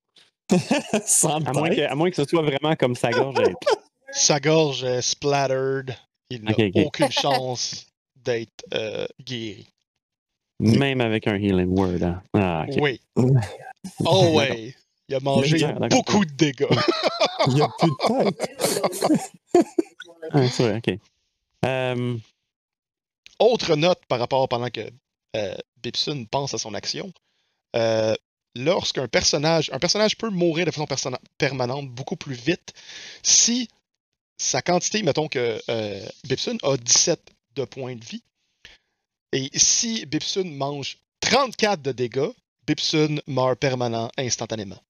Sans 1.04 1.36
à 1.46 1.52
moins, 1.52 1.68
que, 1.68 1.74
tête. 1.76 1.90
à 1.90 1.94
moins 1.94 2.10
que 2.10 2.16
ce 2.16 2.24
soit 2.24 2.42
vraiment 2.42 2.74
comme 2.74 2.94
sa 2.96 3.10
gorge. 3.10 3.36
Sa 4.10 4.40
gorge 4.40 4.84
est 4.84 5.02
splattered. 5.02 5.94
Il 6.30 6.42
n'a 6.42 6.52
aucune 6.86 7.10
chance 7.10 7.86
d'être 8.16 8.64
euh, 8.72 9.06
guéri. 9.22 9.66
Même 10.60 11.02
avec 11.02 11.26
un 11.26 11.36
healing 11.36 11.68
word. 11.68 12.02
hein. 12.02 12.22
Ah. 12.32 12.64
Oui. 12.80 13.00
Oh 14.04 14.32
ouais. 14.34 14.74
Il 15.08 15.14
a 15.14 15.20
mangé 15.20 15.58
beaucoup 15.90 16.24
de 16.24 16.32
dégâts. 16.32 16.66
Il 17.46 17.54
n'y 17.54 17.62
a 17.62 17.68
plus 17.78 17.90
de 17.90 18.30
tête. 18.30 18.50
Ah, 20.30 20.46
c'est 20.46 20.68
vrai, 20.68 20.76
ok. 20.76 20.98
Euh, 21.64 22.18
Autre 23.38 23.76
note 23.76 24.00
par 24.08 24.18
rapport 24.18 24.46
pendant 24.46 24.68
que 24.68 24.90
euh, 25.36 25.54
Bipsun 25.82 26.26
pense 26.30 26.52
à 26.52 26.58
son 26.58 26.74
action. 26.74 27.10
Euh, 27.76 28.14
Lorsqu'un 28.58 29.06
personnage, 29.06 29.70
un 29.72 29.78
personnage 29.78 30.16
peut 30.16 30.30
mourir 30.30 30.66
de 30.66 30.72
façon 30.72 31.12
permanente 31.36 31.88
beaucoup 31.90 32.16
plus 32.16 32.34
vite 32.34 32.72
si 33.22 33.68
sa 34.36 34.62
quantité, 34.62 35.02
mettons 35.02 35.28
que 35.28 35.60
euh, 35.68 36.08
Bipsun 36.24 36.56
a 36.62 36.76
17 36.76 37.20
de 37.54 37.64
points 37.64 37.94
de 37.94 38.04
vie. 38.04 38.22
Et 39.32 39.50
si 39.56 40.06
Bipsun 40.06 40.44
mange 40.44 40.98
34 41.20 41.82
de 41.82 41.92
dégâts, 41.92 42.30
Bipsun 42.66 43.20
meurt 43.26 43.58
permanent 43.60 44.10
instantanément. 44.16 44.82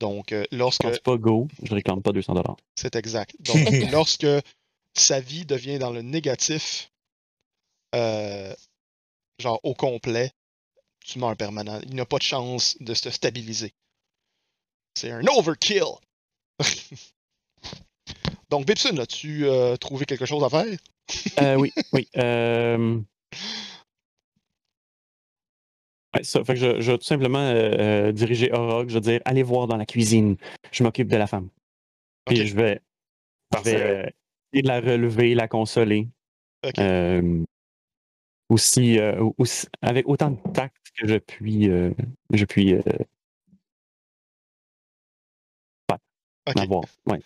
Donc, 0.00 0.32
euh, 0.32 0.44
lorsque. 0.52 0.82
Je 0.82 0.88
pense 0.88 0.98
pas 1.00 1.16
go, 1.16 1.48
je 1.62 1.74
réclame 1.74 2.02
pas 2.02 2.12
200 2.12 2.34
dollars. 2.34 2.56
C'est 2.76 2.94
exact. 2.96 3.34
Donc, 3.40 3.56
lorsque 3.92 4.26
sa 4.94 5.20
vie 5.20 5.44
devient 5.44 5.78
dans 5.78 5.90
le 5.90 6.02
négatif, 6.02 6.90
euh, 7.94 8.54
genre 9.38 9.60
au 9.62 9.74
complet, 9.74 10.30
tu 11.04 11.18
meurs 11.18 11.36
permanent. 11.36 11.80
Il 11.86 11.94
n'a 11.94 12.04
pas 12.04 12.18
de 12.18 12.22
chance 12.22 12.76
de 12.80 12.94
se 12.94 13.10
stabiliser. 13.10 13.72
C'est 14.94 15.10
un 15.10 15.24
overkill. 15.26 15.84
Donc, 18.50 18.66
Bipsun, 18.66 18.96
as-tu 18.98 19.46
euh, 19.46 19.76
trouvé 19.76 20.06
quelque 20.06 20.26
chose 20.26 20.42
à 20.42 20.48
faire? 20.48 20.78
Euh, 21.40 21.54
oui, 21.56 21.72
oui. 21.92 22.08
Euh... 22.16 23.00
Ouais, 26.16 26.24
ça. 26.24 26.42
Fait 26.44 26.54
que 26.54 26.60
je, 26.60 26.80
je 26.80 26.92
vais 26.92 26.98
tout 26.98 27.04
simplement 27.04 27.38
euh, 27.40 28.08
euh, 28.08 28.12
diriger 28.12 28.50
Orog. 28.52 28.88
Je 28.88 28.94
vais 28.94 29.00
dire 29.00 29.20
allez 29.24 29.42
voir 29.42 29.66
dans 29.66 29.76
la 29.76 29.86
cuisine. 29.86 30.36
Je 30.72 30.82
m'occupe 30.82 31.08
de 31.08 31.16
la 31.16 31.26
femme. 31.26 31.48
Puis 32.24 32.46
je 32.46 32.54
vais, 32.54 32.54
je 32.54 32.54
vais 32.54 32.80
Parfait. 33.50 33.82
euh, 33.82 34.06
essayer 34.52 34.62
de 34.62 34.68
la 34.68 34.80
relever, 34.80 35.34
la 35.34 35.48
consoler. 35.48 36.08
Euh, 36.78 37.44
aussi, 38.48 38.98
euh, 38.98 39.22
aussi- 39.38 39.66
avec 39.82 40.08
autant 40.08 40.30
de 40.30 40.52
tact 40.52 40.76
que 40.96 41.06
je 41.06 41.16
puis, 41.18 41.68
euh, 41.68 41.90
je 42.32 42.44
puis 42.44 42.74
euh, 42.74 42.80
Ok. 46.46 46.56
avoir. 46.60 46.84
Ouais. 47.06 47.20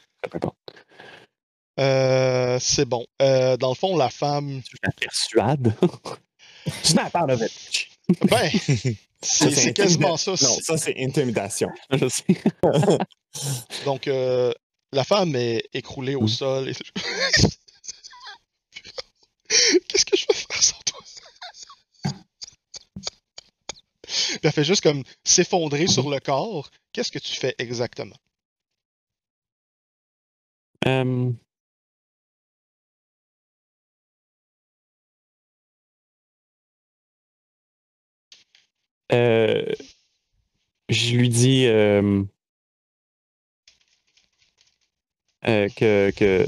Euh, 1.79 2.59
c'est 2.59 2.85
bon. 2.85 3.07
Euh, 3.23 3.57
dans 3.57 3.69
le 3.69 3.75
fond, 3.77 3.97
la 3.97 4.11
femme. 4.11 4.61
Je 4.69 4.77
la 4.83 4.91
persuade. 4.93 5.73
Snap 6.83 7.15
out 7.15 7.31
of 7.31 7.41
it. 7.41 7.89
Ben, 8.29 8.51
c'est 9.23 9.73
quasiment 9.75 10.17
ça. 10.17 10.33
Non, 10.33 10.59
ça 10.61 10.77
c'est 10.79 10.95
intimidation. 10.99 11.69
Je 11.91 12.09
sais. 12.09 12.25
Donc, 13.85 14.09
euh, 14.09 14.53
la 14.93 15.05
femme 15.05 15.35
est 15.37 15.69
écroulée 15.73 16.15
au 16.15 16.23
Mm. 16.25 16.29
sol. 16.29 16.69
et- 16.69 16.75
Qu'est-ce 19.89 20.05
que 20.07 20.17
je 20.17 20.27
vais 20.27 20.35
faire 20.35 20.63
sans 20.63 20.79
toi? 20.87 20.99
Puis 24.05 24.39
elle 24.43 24.53
fait 24.53 24.65
juste 24.65 24.83
comme 24.83 25.03
s'effondrer 25.25 25.87
sur 25.87 26.11
le 26.11 26.21
corps. 26.21 26.71
Qu'est-ce 26.93 27.13
que 27.13 27.19
tu 27.19 27.35
fais 27.35 27.55
exactement? 27.59 28.17
Euh, 30.87 31.31
euh, 39.13 39.73
je 40.89 41.17
lui 41.17 41.29
dis 41.29 41.67
euh, 41.67 42.23
euh, 45.47 45.69
que, 45.77 46.11
que 46.11 46.47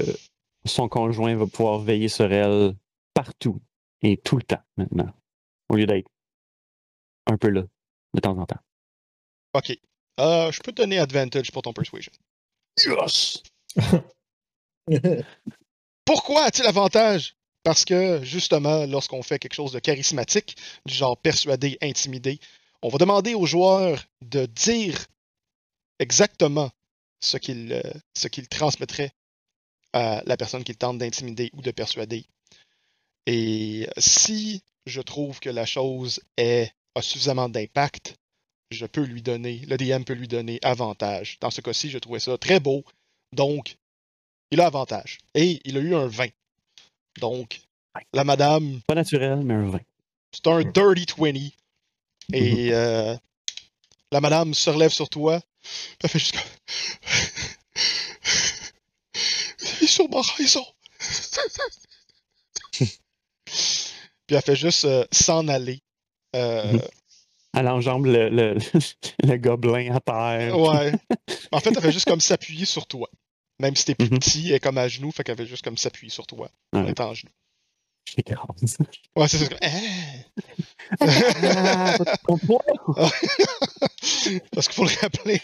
son 0.65 0.87
conjoint 0.89 1.35
va 1.35 1.47
pouvoir 1.47 1.79
veiller 1.79 2.09
sur 2.09 2.31
elle 2.31 2.75
partout 3.13 3.61
et 4.01 4.17
tout 4.17 4.37
le 4.37 4.43
temps 4.43 4.63
maintenant, 4.77 5.13
au 5.69 5.75
lieu 5.75 5.85
d'être 5.85 6.09
un 7.27 7.37
peu 7.37 7.49
là 7.49 7.63
de 8.13 8.19
temps 8.19 8.37
en 8.37 8.45
temps. 8.45 8.59
Ok. 9.53 9.77
Euh, 10.19 10.51
je 10.51 10.61
peux 10.61 10.71
te 10.71 10.81
donner 10.81 10.97
advantage 10.99 11.51
pour 11.51 11.61
ton 11.61 11.73
persuasion. 11.73 12.11
Yes! 12.77 13.43
Pourquoi 16.05 16.43
a-t-il 16.43 16.67
avantage? 16.67 17.35
Parce 17.65 17.83
que, 17.83 18.23
justement, 18.23 18.85
lorsqu'on 18.85 19.23
fait 19.23 19.39
quelque 19.39 19.55
chose 19.55 19.71
de 19.71 19.79
charismatique, 19.79 20.55
du 20.85 20.93
genre 20.93 21.17
persuader, 21.17 21.79
intimider, 21.81 22.39
on 22.83 22.89
va 22.89 22.99
demander 22.99 23.33
aux 23.33 23.47
joueurs 23.47 24.05
de 24.21 24.45
dire 24.45 25.07
exactement 25.97 26.69
ce 27.21 27.37
qu'ils 27.37 27.73
euh, 27.73 28.29
qu'ils 28.29 28.47
transmettraient 28.47 29.13
à 29.93 30.21
la 30.27 30.37
personne 30.37 30.63
qu'ils 30.63 30.77
tentent 30.77 30.99
d'intimider 30.99 31.49
ou 31.53 31.63
de 31.63 31.71
persuader. 31.71 32.27
Et 33.25 33.87
si 33.97 34.61
je 34.85 35.01
trouve 35.01 35.39
que 35.39 35.49
la 35.49 35.65
chose 35.65 36.19
est, 36.37 36.71
a 36.93 37.01
suffisamment 37.01 37.49
d'impact, 37.49 38.13
je 38.69 38.85
peux 38.85 39.03
lui 39.03 39.23
donner, 39.23 39.57
le 39.67 39.77
DM 39.77 40.03
peut 40.03 40.13
lui 40.13 40.27
donner 40.27 40.59
avantage. 40.61 41.39
Dans 41.39 41.49
ce 41.49 41.61
cas-ci, 41.61 41.89
je 41.89 41.97
trouvais 41.97 42.19
ça 42.19 42.37
très 42.37 42.59
beau. 42.59 42.83
Donc, 43.31 43.77
il 44.51 44.61
a 44.61 44.67
avantage. 44.67 45.17
Et 45.33 45.61
il 45.65 45.77
a 45.77 45.79
eu 45.79 45.95
un 45.95 46.05
20. 46.05 46.29
Donc, 47.19 47.61
la 48.13 48.23
madame, 48.23 48.81
Pas 48.87 48.95
naturel, 48.95 49.39
mais 49.43 49.53
un 49.53 49.69
vin. 49.69 49.79
c'est 50.31 50.47
un 50.47 50.61
dirty 50.63 51.05
20. 51.17 51.33
Et 52.33 52.73
euh, 52.73 53.15
la 54.11 54.21
madame 54.21 54.53
se 54.53 54.69
relève 54.69 54.91
sur 54.91 55.09
toi. 55.09 55.39
puis 55.61 55.97
Elle 56.03 56.09
fait 56.09 56.19
juste 56.19 56.35
comme. 56.35 56.49
Il 59.79 59.83
est 59.83 59.87
sûrement 59.87 60.21
raison. 60.37 60.65
puis 64.27 64.35
elle 64.35 64.41
fait 64.41 64.55
juste 64.55 64.85
euh, 64.85 65.05
s'en 65.11 65.47
aller. 65.47 65.81
Euh, 66.35 66.73
Mhm. 66.73 66.81
Elle 67.57 67.69
enjambe 67.69 68.05
le, 68.07 68.27
le, 68.27 68.57
le 69.23 69.37
gobelin 69.37 69.95
à 69.95 70.01
terre. 70.01 70.59
Ouais. 70.59 70.91
En 71.53 71.59
fait, 71.61 71.69
elle 71.69 71.81
fait 71.81 71.91
juste 71.93 72.05
comme 72.07 72.19
s'appuyer 72.19 72.65
sur 72.65 72.85
toi. 72.85 73.07
Même 73.59 73.75
si 73.75 73.85
t'es 73.85 73.95
plus 73.95 74.09
Mhm. 74.09 74.19
petit, 74.19 74.49
elle 74.49 74.55
est 74.55 74.59
comme 74.59 74.77
à 74.77 74.87
genoux, 74.87 75.11
fait 75.11 75.23
qu'elle 75.23 75.37
fait 75.37 75.45
juste 75.45 75.63
comme 75.63 75.77
s'appuyer 75.77 76.11
sur 76.11 76.27
toi. 76.27 76.49
En 76.73 76.83
Ouais. 76.83 76.91
étant 76.91 77.09
à 77.11 77.13
genoux. 77.13 77.31
Je 78.07 78.15
l'écrase. 78.17 78.47
Ouais, 79.15 79.27
c'est 79.27 79.37
ça. 79.39 79.45
c'est 79.45 79.49
comme, 79.49 79.59
ton 82.27 82.37
poids! 82.37 82.63
Parce 84.51 84.67
qu'il 84.67 84.75
faut 84.75 84.83
le 84.85 84.99
rappeler, 85.01 85.41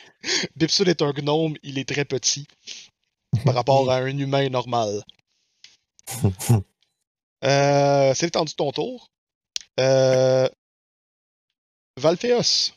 Bipsul 0.56 0.90
est 0.90 1.02
un 1.02 1.12
gnome, 1.14 1.56
il 1.64 1.80
est 1.80 1.88
très 1.88 2.06
petit 2.06 2.48
par 3.46 3.56
rapport 3.56 3.90
à 3.90 3.98
un 3.98 4.18
humain 4.18 4.50
normal. 4.50 5.02
Euh, 7.44 8.14
c'est 8.14 8.26
le 8.28 8.32
temps 8.32 8.46
de 8.46 8.52
ton 8.52 8.72
tour. 8.72 9.10
Euh, 9.80 10.48
Valphéos. 11.98 12.74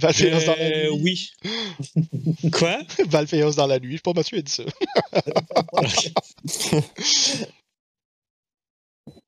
Dans 0.00 0.08
la 0.08 0.56
Euh, 0.58 0.96
nuit. 0.96 1.30
oui. 1.44 2.50
Quoi? 2.52 2.78
Valphéos 3.06 3.52
dans 3.54 3.66
la 3.66 3.78
nuit. 3.78 3.92
Je 3.92 3.96
sais 3.96 4.02
pas, 4.02 4.12
Mathieu 4.14 4.38
a 4.38 4.42
dit 4.42 4.52
ça. 4.52 4.64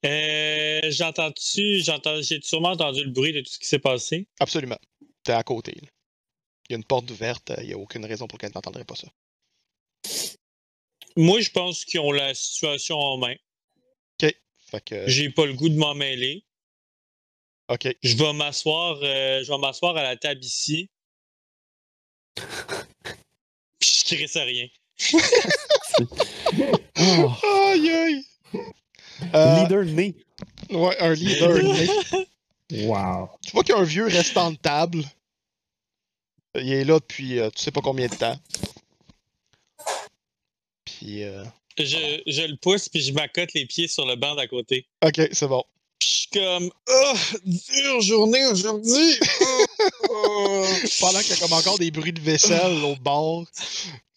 Euh, 0.05 0.81
j'ai 0.91 1.05
entendu, 1.05 1.83
j'ai 2.23 2.41
sûrement 2.43 2.71
entendu 2.71 3.05
le 3.05 3.11
bruit 3.11 3.33
de 3.33 3.41
tout 3.41 3.51
ce 3.53 3.59
qui 3.59 3.66
s'est 3.68 3.79
passé? 3.79 4.27
Absolument. 4.39 4.79
T'es 5.25 5.33
à 5.33 5.43
côté. 5.43 5.73
là. 5.73 5.89
Il 6.68 6.73
y 6.73 6.75
a 6.75 6.79
une 6.79 6.85
porte 6.85 7.11
ouverte, 7.11 7.53
il 7.61 7.66
n'y 7.66 7.73
a 7.75 7.79
aucune 7.79 8.05
raison 8.07 8.27
pour 8.27 8.39
laquelle 8.39 8.53
tu 8.53 8.57
n'entendrais 8.57 8.85
pas 8.85 8.95
ça. 8.95 9.09
Moi, 11.16 11.41
je 11.41 11.51
pense 11.51 11.85
qu'ils 11.85 12.01
ont 12.01 12.12
la 12.12 12.33
situation 12.35 12.97
en 12.99 13.18
main. 13.18 13.35
Fait 14.71 14.85
que, 14.85 15.09
J'ai 15.09 15.31
pas 15.31 15.47
le 15.47 15.55
goût 15.55 15.68
de 15.68 15.75
m'en 15.77 15.95
mêler. 15.97 16.45
Ok. 17.71 17.89
Je 18.03 18.16
vais 18.16 18.33
m'asseoir, 18.33 18.99
euh, 19.03 19.43
je 19.43 19.51
vais 19.51 19.59
m'asseoir 19.59 19.97
à 19.97 20.03
la 20.03 20.16
table 20.16 20.45
ici. 20.45 20.91
Puis 23.79 23.91
je 24.01 24.14
crisse 24.14 24.37
à 24.37 24.45
rien. 24.45 24.66
Oh, 26.99 27.33
Aïe 27.73 27.91
aïe! 27.91 28.25
Euh, 29.35 29.62
leader 29.62 29.85
né. 29.85 30.14
ouais, 30.71 30.97
un 30.99 31.12
leader. 31.14 31.62
né. 31.62 32.87
Wow. 32.87 33.29
Tu 33.43 33.53
vois 33.53 33.64
qu'il 33.64 33.75
y 33.75 33.79
a 33.79 33.81
un 33.81 33.85
vieux 33.85 34.07
restant 34.07 34.51
de 34.53 34.57
table. 34.57 35.05
Il 36.55 36.73
est 36.73 36.85
là 36.85 36.99
depuis 36.99 37.39
euh, 37.39 37.51
tu 37.51 37.62
sais 37.62 37.71
pas 37.71 37.81
combien 37.81 38.09
de 38.09 38.14
temps. 38.14 38.37
Puis, 40.85 41.23
euh, 41.23 41.45
Je, 41.79 42.23
je 42.27 42.43
le 42.43 42.57
pousse 42.57 42.89
puis 42.89 43.01
je 43.01 43.12
m'accote 43.12 43.53
les 43.55 43.66
pieds 43.66 43.89
sur 43.89 44.07
le 44.07 44.16
banc 44.16 44.35
d'à 44.35 44.47
côté. 44.47 44.87
ok, 45.05 45.29
c'est 45.33 45.47
bon. 45.49 45.64
Comme 46.33 46.70
Oh, 46.89 47.14
dure 47.45 48.01
journée 48.03 48.47
aujourd'hui! 48.47 49.18
Oh, 49.41 49.64
oh. 50.11 50.66
Pendant 51.01 51.20
qu'il 51.20 51.31
y 51.31 51.33
a 51.33 51.37
comme 51.41 51.53
encore 51.53 51.78
des 51.78 51.91
bruits 51.91 52.12
de 52.12 52.20
vaisselle 52.20 52.85
au 52.85 52.95
bord. 52.97 53.47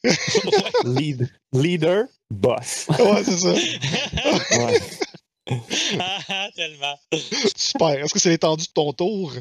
Lead. 0.83 1.29
Leader, 1.53 2.05
boss. 2.29 2.87
Ouais, 2.89 3.23
c'est 3.23 3.37
ça. 3.37 3.53
Ouais. 3.53 4.79
Ah, 5.99 6.19
ah, 6.29 6.49
tellement. 6.55 6.99
Super. 7.55 8.03
Est-ce 8.03 8.13
que 8.13 8.19
c'est 8.19 8.29
l'étendue 8.29 8.65
de 8.65 8.71
ton 8.71 8.93
tour? 8.93 9.33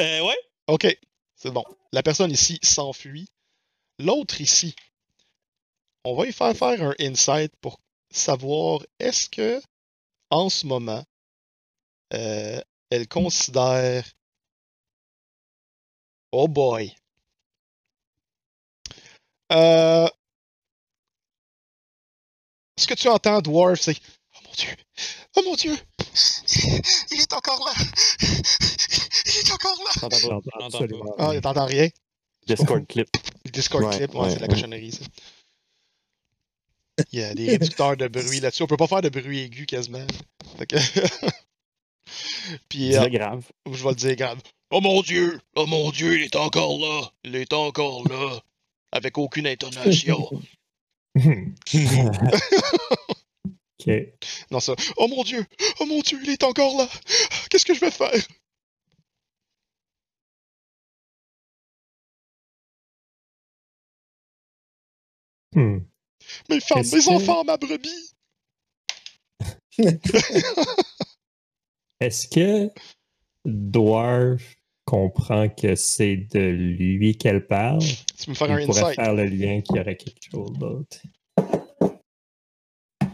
Euh, 0.00 0.20
ouais. 0.20 0.38
Ok, 0.68 0.86
c'est 1.34 1.50
bon. 1.50 1.64
La 1.92 2.02
personne 2.02 2.30
ici 2.30 2.58
s'enfuit. 2.62 3.28
L'autre 3.98 4.40
ici, 4.40 4.74
on 6.04 6.14
va 6.14 6.24
lui 6.24 6.32
faire 6.32 6.56
faire 6.56 6.82
un 6.82 6.94
insight 6.98 7.52
pour 7.60 7.80
savoir 8.10 8.80
est-ce 8.98 9.28
que, 9.28 9.60
en 10.30 10.48
ce 10.48 10.66
moment, 10.66 11.04
euh, 12.14 12.60
elle 12.90 13.08
considère. 13.08 14.04
Oh 16.32 16.48
boy. 16.48 16.94
Euh... 19.52 20.08
Ce 22.78 22.86
que 22.86 22.94
tu 22.94 23.08
entends, 23.08 23.40
Dwarf, 23.40 23.80
c'est 23.80 23.96
Oh 24.34 24.38
mon 24.44 24.52
dieu! 24.52 24.76
Oh 25.36 25.42
mon 25.44 25.54
dieu! 25.54 25.76
Il 27.10 27.20
est 27.20 27.32
encore 27.32 27.64
là! 27.66 27.72
Il 28.20 29.38
est 29.38 29.52
encore 29.52 29.78
là! 29.84 29.90
T'entends 30.00 30.28
pas? 30.28 31.14
Ah, 31.18 31.28
rien. 31.30 31.40
t'entends 31.40 31.66
rien? 31.66 31.88
Discord 32.46 32.86
clip. 32.88 33.08
Discord 33.50 33.84
Ouais, 33.84 33.96
clip, 33.96 34.14
ouais, 34.14 34.20
ouais, 34.20 34.30
c'est 34.30 34.36
de 34.36 34.40
la 34.42 34.48
cochonnerie, 34.48 34.92
ça. 34.92 35.04
Il 37.12 37.20
y 37.20 37.22
a 37.22 37.34
des 37.34 37.50
réducteurs 37.50 37.96
de 37.96 38.08
bruit 38.08 38.40
là-dessus. 38.40 38.62
On 38.62 38.66
peut 38.66 38.76
pas 38.76 38.86
faire 38.86 39.02
de 39.02 39.10
bruit 39.10 39.40
aigu 39.40 39.66
quasiment. 39.66 40.06
Fait 40.58 40.66
que... 40.66 40.76
Puis, 42.68 42.96
euh, 42.96 43.08
grave. 43.08 43.44
je 43.70 43.82
vais 43.82 43.90
le 43.90 43.94
dire 43.96 44.16
grave. 44.16 44.40
Oh 44.70 44.80
mon 44.80 45.00
dieu! 45.02 45.40
Oh 45.54 45.66
mon 45.66 45.90
dieu, 45.90 46.18
il 46.18 46.24
est 46.24 46.36
encore 46.36 46.78
là! 46.78 47.10
Il 47.24 47.36
est 47.36 47.52
encore 47.52 48.06
là! 48.08 48.40
Avec 48.92 49.18
aucune 49.18 49.46
intonation. 49.46 50.28
Ok. 53.78 53.92
Non, 54.50 54.58
ça. 54.60 54.74
Oh 54.96 55.06
mon 55.08 55.22
dieu! 55.22 55.44
Oh 55.80 55.86
mon 55.86 56.00
dieu, 56.00 56.18
il 56.22 56.30
est 56.30 56.42
encore 56.44 56.76
là! 56.78 56.88
Qu'est-ce 57.50 57.64
que 57.64 57.74
je 57.74 57.80
vais 57.80 57.90
faire? 57.90 58.10
Hmm. 65.54 65.78
Mes 66.48 66.60
femmes, 66.60 66.82
mes 66.92 67.00
que- 67.04 67.10
enfants, 67.10 67.44
ma 67.44 67.56
brebis! 67.56 68.12
Est-ce 72.00 72.28
que 72.28 72.70
Dwarf 73.44 74.42
comprend 74.84 75.48
que 75.48 75.74
c'est 75.74 76.16
de 76.16 76.40
lui 76.40 77.16
qu'elle 77.16 77.46
parle? 77.46 77.80
Tu 77.80 78.26
peux 78.26 78.30
me 78.32 78.36
faire 78.36 78.50
un 78.50 78.66
pourrait 78.66 78.80
insight. 78.82 78.94
faire 78.96 79.14
le 79.14 79.24
lien 79.24 79.60
qu'il 79.60 79.76
y 79.76 79.80
aurait 79.80 79.96
quelque 79.96 80.30
chose 80.30 80.52
d'autre. 80.58 80.98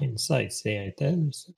Insight, 0.00 0.50
c'est 0.52 0.78
Intel, 0.78 1.28
ça? 1.32 1.52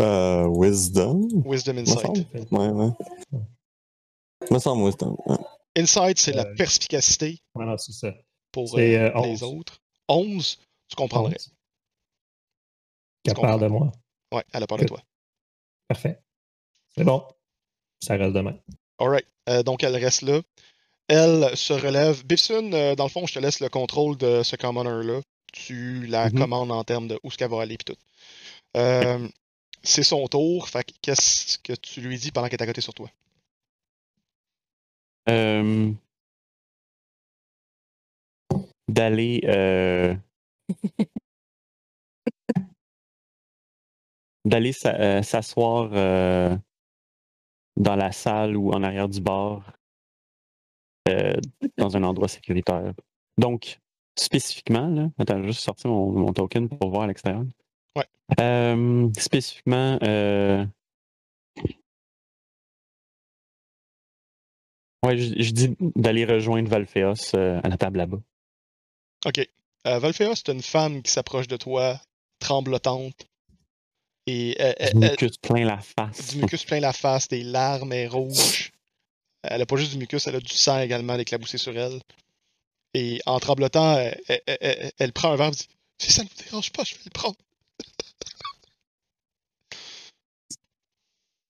Euh, 0.00 0.46
wisdom? 0.48 1.28
Wisdom 1.44 1.78
Insight. 1.78 2.26
Ouais, 2.52 2.68
ouais. 2.68 2.90
Me 4.50 4.58
semble 4.58 4.84
wisdom. 4.84 5.16
ouais. 5.26 5.36
Insight, 5.76 6.18
c'est 6.18 6.32
la 6.32 6.46
Euh, 6.46 6.54
perspicacité 6.54 7.38
Voilà, 7.54 7.76
c'est 7.78 7.92
ça. 7.92 8.12
pour 8.52 8.76
euh, 8.78 8.80
euh, 8.80 9.10
les 9.22 9.42
11. 9.42 9.42
autres. 9.42 9.80
11, 10.08 10.58
tu 10.88 10.96
comprendrais. 10.96 11.36
Qu'elle 13.22 13.34
Tu 13.34 13.40
parle 13.40 13.60
de 13.60 13.66
moi. 13.66 13.92
Ouais, 14.32 14.44
elle 14.52 14.62
a 14.62 14.66
parlé 14.66 14.84
de 14.84 14.88
toi. 14.88 15.02
Parfait. 15.88 16.20
C'est 16.98 17.04
bon. 17.04 17.22
Ça 18.02 18.16
reste 18.16 18.32
demain. 18.34 18.56
Alright. 18.98 19.24
Euh, 19.48 19.62
donc, 19.62 19.84
elle 19.84 19.94
reste 19.96 20.22
là. 20.22 20.40
Elle 21.08 21.56
se 21.56 21.72
relève. 21.72 22.24
Bifsun, 22.26 22.72
euh, 22.72 22.96
dans 22.96 23.04
le 23.04 23.10
fond, 23.10 23.24
je 23.26 23.34
te 23.34 23.38
laisse 23.38 23.60
le 23.60 23.68
contrôle 23.68 24.16
de 24.16 24.42
ce 24.42 24.56
commoner-là. 24.56 25.20
Tu 25.52 26.06
la 26.06 26.28
Mhm. 26.28 26.38
commandes 26.38 26.72
en 26.72 26.82
termes 26.82 27.06
de 27.06 27.18
où 27.22 27.30
ce 27.30 27.38
qu'elle 27.38 27.50
va 27.50 27.62
aller 27.62 27.76
pis 27.78 27.84
tout. 27.84 27.96
Euh, 28.76 29.28
c'est 29.84 30.02
son 30.02 30.26
tour. 30.26 30.68
Fait 30.68 30.82
que 30.82 30.92
qu'est-ce 31.00 31.58
que 31.60 31.72
tu 31.74 32.00
lui 32.00 32.18
dis 32.18 32.32
pendant 32.32 32.48
qu'elle 32.48 32.58
est 32.58 32.62
à 32.64 32.66
côté 32.66 32.80
sur 32.80 32.94
toi? 32.94 33.08
Euh, 35.28 35.92
D'aller. 38.88 39.40
euh, 39.44 40.14
D'aller 44.44 44.72
s'a- 44.72 45.22
s'asseoir 45.22 45.90
euh, 45.92 46.56
dans 47.78 47.96
la 47.96 48.12
salle 48.12 48.56
ou 48.56 48.72
en 48.72 48.82
arrière 48.82 49.08
du 49.08 49.20
bar, 49.20 49.72
euh, 51.08 51.34
dans 51.76 51.96
un 51.96 52.02
endroit 52.02 52.28
sécuritaire. 52.28 52.92
Donc, 53.38 53.78
spécifiquement, 54.18 54.88
là, 54.88 55.08
attends, 55.18 55.42
juste 55.44 55.60
sortir 55.60 55.90
mon, 55.90 56.10
mon 56.10 56.32
token 56.32 56.68
pour 56.68 56.90
voir 56.90 57.02
à 57.02 57.06
l'extérieur. 57.06 57.44
Ouais. 57.96 58.04
Euh, 58.40 59.08
spécifiquement, 59.16 59.98
euh, 60.02 60.66
ouais, 65.06 65.16
je, 65.16 65.40
je 65.40 65.50
dis 65.52 65.76
d'aller 65.94 66.24
rejoindre 66.24 66.68
Valfeos 66.68 67.34
euh, 67.34 67.60
à 67.62 67.68
la 67.68 67.76
table 67.76 67.98
là-bas. 67.98 68.20
Ok. 69.24 69.48
Valfea, 69.84 70.34
c'est 70.34 70.48
une 70.48 70.62
femme 70.62 71.00
qui 71.02 71.10
s'approche 71.10 71.48
de 71.48 71.56
toi, 71.56 71.98
tremblotante. 72.40 73.26
Et 74.30 74.54
elle- 74.60 74.74
Du 74.74 74.82
elle- 74.82 74.88
elle- 75.04 75.10
mucus 75.10 75.36
plein 75.38 75.64
la 75.64 75.78
face. 75.78 76.28
du 76.34 76.38
mucus 76.42 76.64
plein 76.64 76.80
la 76.80 76.92
face, 76.92 77.28
des 77.28 77.42
larmes, 77.42 77.92
elle 77.92 78.00
est 78.00 78.08
rouge. 78.08 78.72
Elle 79.42 79.62
a 79.62 79.66
pas 79.66 79.76
juste 79.76 79.92
du 79.92 79.98
mucus, 79.98 80.26
elle 80.26 80.34
a 80.36 80.40
du 80.40 80.52
sang 80.54 80.80
également 80.80 81.16
d'éclaboussé 81.16 81.56
sur 81.56 81.76
elle. 81.78 82.00
Et 82.94 83.20
en 83.26 83.38
tremblotant, 83.40 83.96
elle, 83.98 84.20
elle- 84.28 84.42
elle- 84.46 84.58
elle- 84.60 84.92
elle 84.98 85.12
prend 85.12 85.32
un 85.32 85.36
verre 85.36 85.48
et 85.48 85.52
dit 85.52 85.66
Si 85.98 86.12
ça 86.12 86.22
ne 86.24 86.28
vous 86.28 86.34
dérange 86.44 86.70
pas, 86.72 86.84
je 86.84 86.94
vais 86.94 87.00
le 87.06 87.10
prendre. 87.10 87.36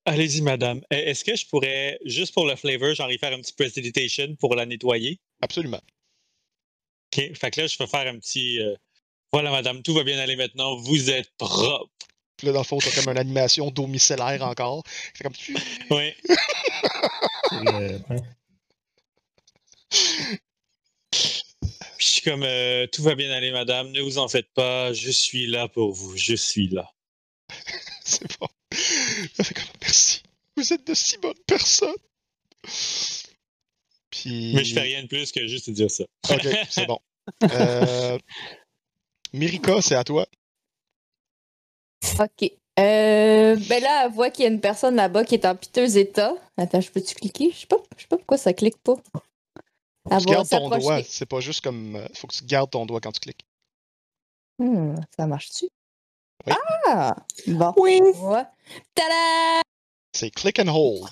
Allez-y, 0.04 0.40
madame. 0.40 0.78
Euh, 0.92 0.96
Est-ce 0.96 1.24
que 1.24 1.36
je 1.36 1.46
pourrais, 1.46 1.98
juste 2.04 2.32
pour 2.32 2.46
le 2.46 2.56
flavor, 2.56 2.94
genre 2.94 3.10
y 3.12 3.18
faire 3.18 3.32
un 3.32 3.40
petit 3.40 3.52
prestidigitation 3.52 4.36
pour 4.36 4.54
la 4.54 4.64
nettoyer? 4.66 5.18
Absolument. 5.42 5.80
OK. 7.16 7.34
Fait 7.34 7.50
que 7.50 7.60
là, 7.60 7.66
je 7.66 7.76
vais 7.76 7.86
faire 7.86 8.06
un 8.06 8.18
petit. 8.18 8.60
euh, 8.60 8.74
voilà, 9.32 9.50
madame, 9.50 9.82
tout 9.82 9.92
va 9.94 10.04
bien 10.04 10.18
aller 10.18 10.36
maintenant. 10.36 10.76
Vous 10.76 11.10
êtes 11.10 11.30
propre. 11.36 11.92
Puis 12.38 12.46
là, 12.46 12.52
dans 12.52 12.60
le 12.60 12.64
fond, 12.64 12.78
t'as 12.78 12.92
comme 12.92 13.10
une 13.10 13.18
animation 13.18 13.70
d'eau 13.70 13.88
micellaire 13.88 14.42
encore. 14.42 14.84
C'est 15.12 15.24
comme 15.24 15.34
Oui. 15.90 16.14
Le-? 17.50 17.98
Je 21.98 22.06
suis 22.06 22.20
comme 22.22 22.44
euh, 22.44 22.86
tout 22.86 23.02
va 23.02 23.16
bien 23.16 23.30
aller, 23.32 23.50
madame. 23.50 23.90
Ne 23.90 24.00
vous 24.00 24.18
en 24.18 24.28
faites 24.28 24.52
pas. 24.54 24.92
Je 24.92 25.10
suis 25.10 25.48
là 25.48 25.66
pour 25.66 25.92
vous. 25.92 26.16
Je 26.16 26.36
suis 26.36 26.68
là. 26.68 26.92
C'est 28.04 28.38
bon. 28.38 28.46
Merci. 29.82 30.22
Vous 30.56 30.72
êtes 30.72 30.86
de 30.86 30.94
si 30.94 31.18
bonnes 31.18 31.34
personnes. 31.46 31.94
Puis. 34.10 34.54
Mais 34.54 34.64
je 34.64 34.74
fais 34.74 34.82
rien 34.82 35.02
de 35.02 35.08
plus 35.08 35.32
que 35.32 35.46
juste 35.48 35.70
dire 35.70 35.90
ça. 35.90 36.04
Ok, 36.30 36.46
c'est 36.70 36.86
bon. 36.86 37.00
Euh... 37.44 38.18
Mirika, 39.32 39.82
c'est 39.82 39.94
à 39.94 40.04
toi. 40.04 40.26
OK. 42.20 42.52
Euh, 42.80 43.56
ben 43.68 43.82
là, 43.82 44.04
elle 44.04 44.12
voit 44.12 44.30
qu'il 44.30 44.44
y 44.44 44.46
a 44.46 44.50
une 44.50 44.60
personne 44.60 44.94
là-bas 44.94 45.24
qui 45.24 45.34
est 45.34 45.44
en 45.44 45.56
piteux 45.56 45.96
état. 45.96 46.32
Attends, 46.56 46.80
je 46.80 46.90
peux-tu 46.92 47.14
cliquer? 47.16 47.50
Je 47.52 47.60
sais 47.60 47.66
pas, 47.66 47.78
je 47.96 48.02
sais 48.02 48.08
pas 48.08 48.16
pourquoi 48.16 48.36
ça 48.38 48.52
clique 48.52 48.78
pas. 48.78 48.94
Elle 50.10 50.18
Tu 50.20 50.26
gardes 50.26 50.48
ton 50.48 50.68
doigt. 50.68 51.00
C'est 51.02 51.26
pas 51.26 51.40
juste 51.40 51.62
comme. 51.62 51.96
euh, 51.96 52.06
Faut 52.14 52.26
que 52.28 52.34
tu 52.34 52.44
gardes 52.44 52.70
ton 52.70 52.86
doigt 52.86 53.00
quand 53.00 53.10
tu 53.12 53.20
cliques. 53.20 53.44
Hmm, 54.60 54.94
ça 55.16 55.26
marche-tu? 55.26 55.66
Oui. 56.46 56.52
Ah! 56.86 57.16
Bon. 57.48 57.74
Oui! 57.78 58.00
Tada! 58.94 59.60
C'est 60.16 60.30
click 60.30 60.58
and 60.60 60.68
hold. 60.68 61.10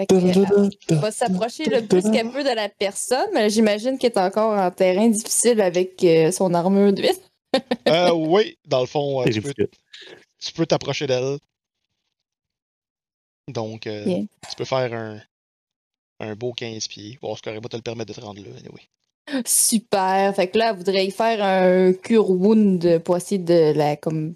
Fait 0.00 0.06
que, 0.06 0.14
euh, 0.14 0.68
elle 0.88 0.96
va 0.98 1.10
s'approcher 1.12 1.64
le 1.66 1.86
plus 1.86 2.02
qu'elle 2.10 2.30
peut 2.32 2.42
de 2.42 2.54
la 2.54 2.68
personne, 2.68 3.28
mais 3.32 3.50
j'imagine 3.50 3.98
qu'elle 3.98 4.12
est 4.12 4.18
encore 4.18 4.58
en 4.58 4.70
terrain 4.70 5.08
difficile 5.08 5.60
avec 5.60 6.02
euh, 6.04 6.30
son 6.32 6.54
armure 6.54 6.92
d'huile. 6.92 7.14
Euh, 7.88 8.12
oui, 8.12 8.56
dans 8.64 8.80
le 8.80 8.86
fond, 8.86 9.22
euh, 9.22 9.30
tu 9.30 9.42
peux 9.42 9.52
tu 10.38 10.52
peux 10.52 10.66
t'approcher 10.66 11.06
d'elle. 11.06 11.38
Donc, 13.48 13.86
euh, 13.86 14.22
tu 14.48 14.56
peux 14.56 14.64
faire 14.64 14.92
un, 14.92 15.20
un 16.20 16.34
beau 16.34 16.52
15 16.52 16.88
pieds. 16.88 17.18
Bon, 17.20 17.36
ce 17.36 17.42
qui 17.42 17.50
va 17.50 17.60
te 17.60 17.76
le 17.76 17.82
permettre 17.82 18.14
de 18.14 18.18
te 18.18 18.24
rendre 18.24 18.42
là. 18.42 18.48
anyway. 18.58 19.42
Super. 19.46 20.34
Fait 20.34 20.48
que 20.48 20.58
là, 20.58 20.70
elle 20.70 20.76
voudrait 20.76 21.06
y 21.06 21.10
faire 21.10 21.42
un 21.44 21.92
cure 21.92 22.30
wound 22.30 22.98
pour 23.00 23.16
essayer 23.16 23.38
de 23.38 23.72
la 23.76 23.96
comme 23.96 24.34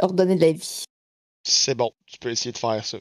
ordonner 0.00 0.36
de 0.36 0.40
la 0.40 0.52
vie. 0.52 0.84
C'est 1.44 1.74
bon, 1.74 1.92
tu 2.06 2.18
peux 2.18 2.30
essayer 2.30 2.52
de 2.52 2.58
faire 2.58 2.84
ça. 2.84 2.98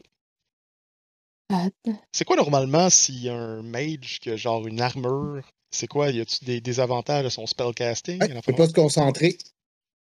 C'est 2.11 2.25
quoi 2.25 2.35
normalement 2.35 2.89
s'il 2.89 3.23
y 3.23 3.29
a 3.29 3.35
un 3.35 3.61
mage 3.61 4.19
qui 4.19 4.29
a 4.29 4.35
genre 4.35 4.67
une 4.67 4.81
armure? 4.81 5.49
C'est 5.71 5.87
quoi? 5.87 6.09
Y 6.09 6.21
a-tu 6.21 6.45
des 6.45 6.61
désavantages 6.61 7.23
de 7.23 7.29
son 7.29 7.45
spellcasting? 7.45 8.19
Ouais, 8.21 8.27
Il 8.29 8.35
fait 8.35 8.51
peut 8.51 8.55
pas 8.55 8.67
se 8.67 8.73
concentrer. 8.73 9.37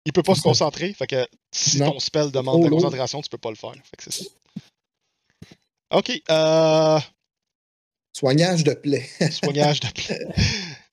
Il 0.06 0.12
peut 0.12 0.22
pas 0.22 0.34
se 0.34 0.40
concentrer, 0.42 0.94
fait 0.94 1.06
que 1.06 1.26
si 1.52 1.78
Non. 1.78 1.92
ton 1.92 2.00
spell 2.00 2.30
demande 2.30 2.60
de 2.60 2.64
la 2.64 2.70
concentration, 2.70 3.20
tu 3.20 3.28
peux 3.28 3.36
pas 3.38 3.50
le 3.50 3.56
faire. 3.56 3.74
Fait 3.74 3.96
que 3.96 4.04
c'est 4.04 4.12
ça. 4.12 4.24
Ok, 5.92 6.10
euh. 6.30 6.98
Soignage 8.16 8.64
de 8.64 8.72
plaie. 8.74 9.08
Soignage 9.30 9.80
de 9.80 9.88
plaie. 9.88 10.26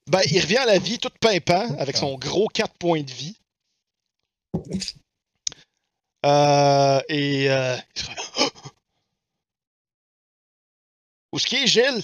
Ben, 0.08 0.22
il 0.30 0.40
revient 0.42 0.58
à 0.58 0.66
la 0.66 0.80
vie 0.80 0.98
tout 1.00 1.10
pimpant 1.22 1.76
avec 1.78 1.96
son 1.98 2.18
gros 2.18 2.48
4 2.48 2.74
points 2.78 3.02
de 3.04 3.12
vie. 3.12 3.38
Euh, 6.26 7.02
et. 7.10 7.50
Euh, 7.50 7.78
Où 11.34 11.38
est-ce 11.38 11.46
qu'il 11.46 11.60
est, 11.64 11.68
Gilles? 11.68 12.04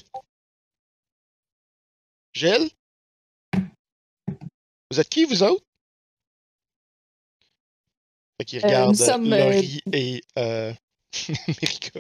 Gilles? 2.34 2.70
Vous 4.92 5.00
êtes 5.00 5.10
qui, 5.10 5.26
vous 5.26 5.44
autres? 5.44 5.64
Fait 8.38 8.46
qu'il 8.46 8.60
Euh, 8.60 8.68
regarde 8.68 8.90
nous 8.90 8.96
sommes, 9.06 9.32
euh, 9.34 9.62
et 9.92 10.22
euh, 10.38 10.74
Mérika. 11.48 12.00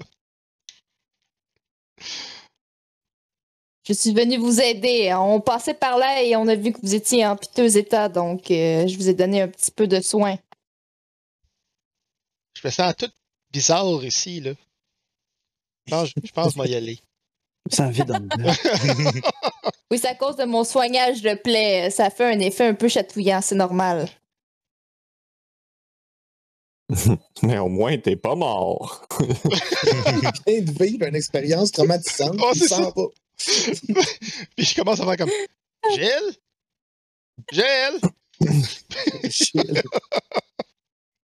Je 3.85 3.93
suis 3.93 4.13
venue 4.13 4.37
vous 4.37 4.61
aider. 4.61 5.13
On 5.13 5.41
passait 5.41 5.73
par 5.73 5.97
là 5.97 6.23
et 6.23 6.35
on 6.35 6.47
a 6.47 6.55
vu 6.55 6.71
que 6.71 6.79
vous 6.81 6.95
étiez 6.95 7.25
en 7.25 7.35
piteux 7.35 7.77
état, 7.77 8.09
donc 8.09 8.45
je 8.47 8.95
vous 8.95 9.09
ai 9.09 9.13
donné 9.13 9.41
un 9.41 9.47
petit 9.47 9.71
peu 9.71 9.87
de 9.87 9.99
soin. 9.99 10.37
Je 12.55 12.67
me 12.67 12.71
sens 12.71 12.95
tout 12.95 13.11
bizarre 13.51 14.03
ici, 14.05 14.39
là. 14.39 14.53
Je 15.85 15.91
pense, 15.91 16.09
je 16.23 16.31
pense 16.31 16.55
moi 16.55 16.65
y 16.67 16.75
aller. 16.75 16.99
Ça 17.71 17.89
vide 17.89 18.11
en. 18.11 18.19
Oui, 19.89 19.97
c'est 19.97 20.07
à 20.07 20.15
cause 20.15 20.35
de 20.35 20.45
mon 20.45 20.63
soignage 20.63 21.21
de 21.21 21.35
plaie. 21.35 21.89
Ça 21.89 22.09
fait 22.09 22.33
un 22.33 22.39
effet 22.39 22.67
un 22.67 22.73
peu 22.73 22.87
chatouillant, 22.87 23.41
c'est 23.41 23.55
normal. 23.55 24.09
Mais 27.43 27.57
au 27.57 27.69
moins, 27.69 27.97
t'es 27.97 28.15
pas 28.15 28.35
mort. 28.35 29.05
vient 29.19 30.61
de 30.61 30.83
vivre 30.83 31.07
une 31.07 31.15
expérience 31.15 31.71
traumatisante. 31.71 32.39
Oh, 32.41 32.53
ça. 32.53 32.91
pas. 32.91 33.07
Puis 34.55 34.65
je 34.65 34.75
commence 34.75 34.99
à 34.99 35.05
faire 35.05 35.17
comme 35.17 35.31
Gilles? 35.95 36.37
Gilles? 37.51 37.99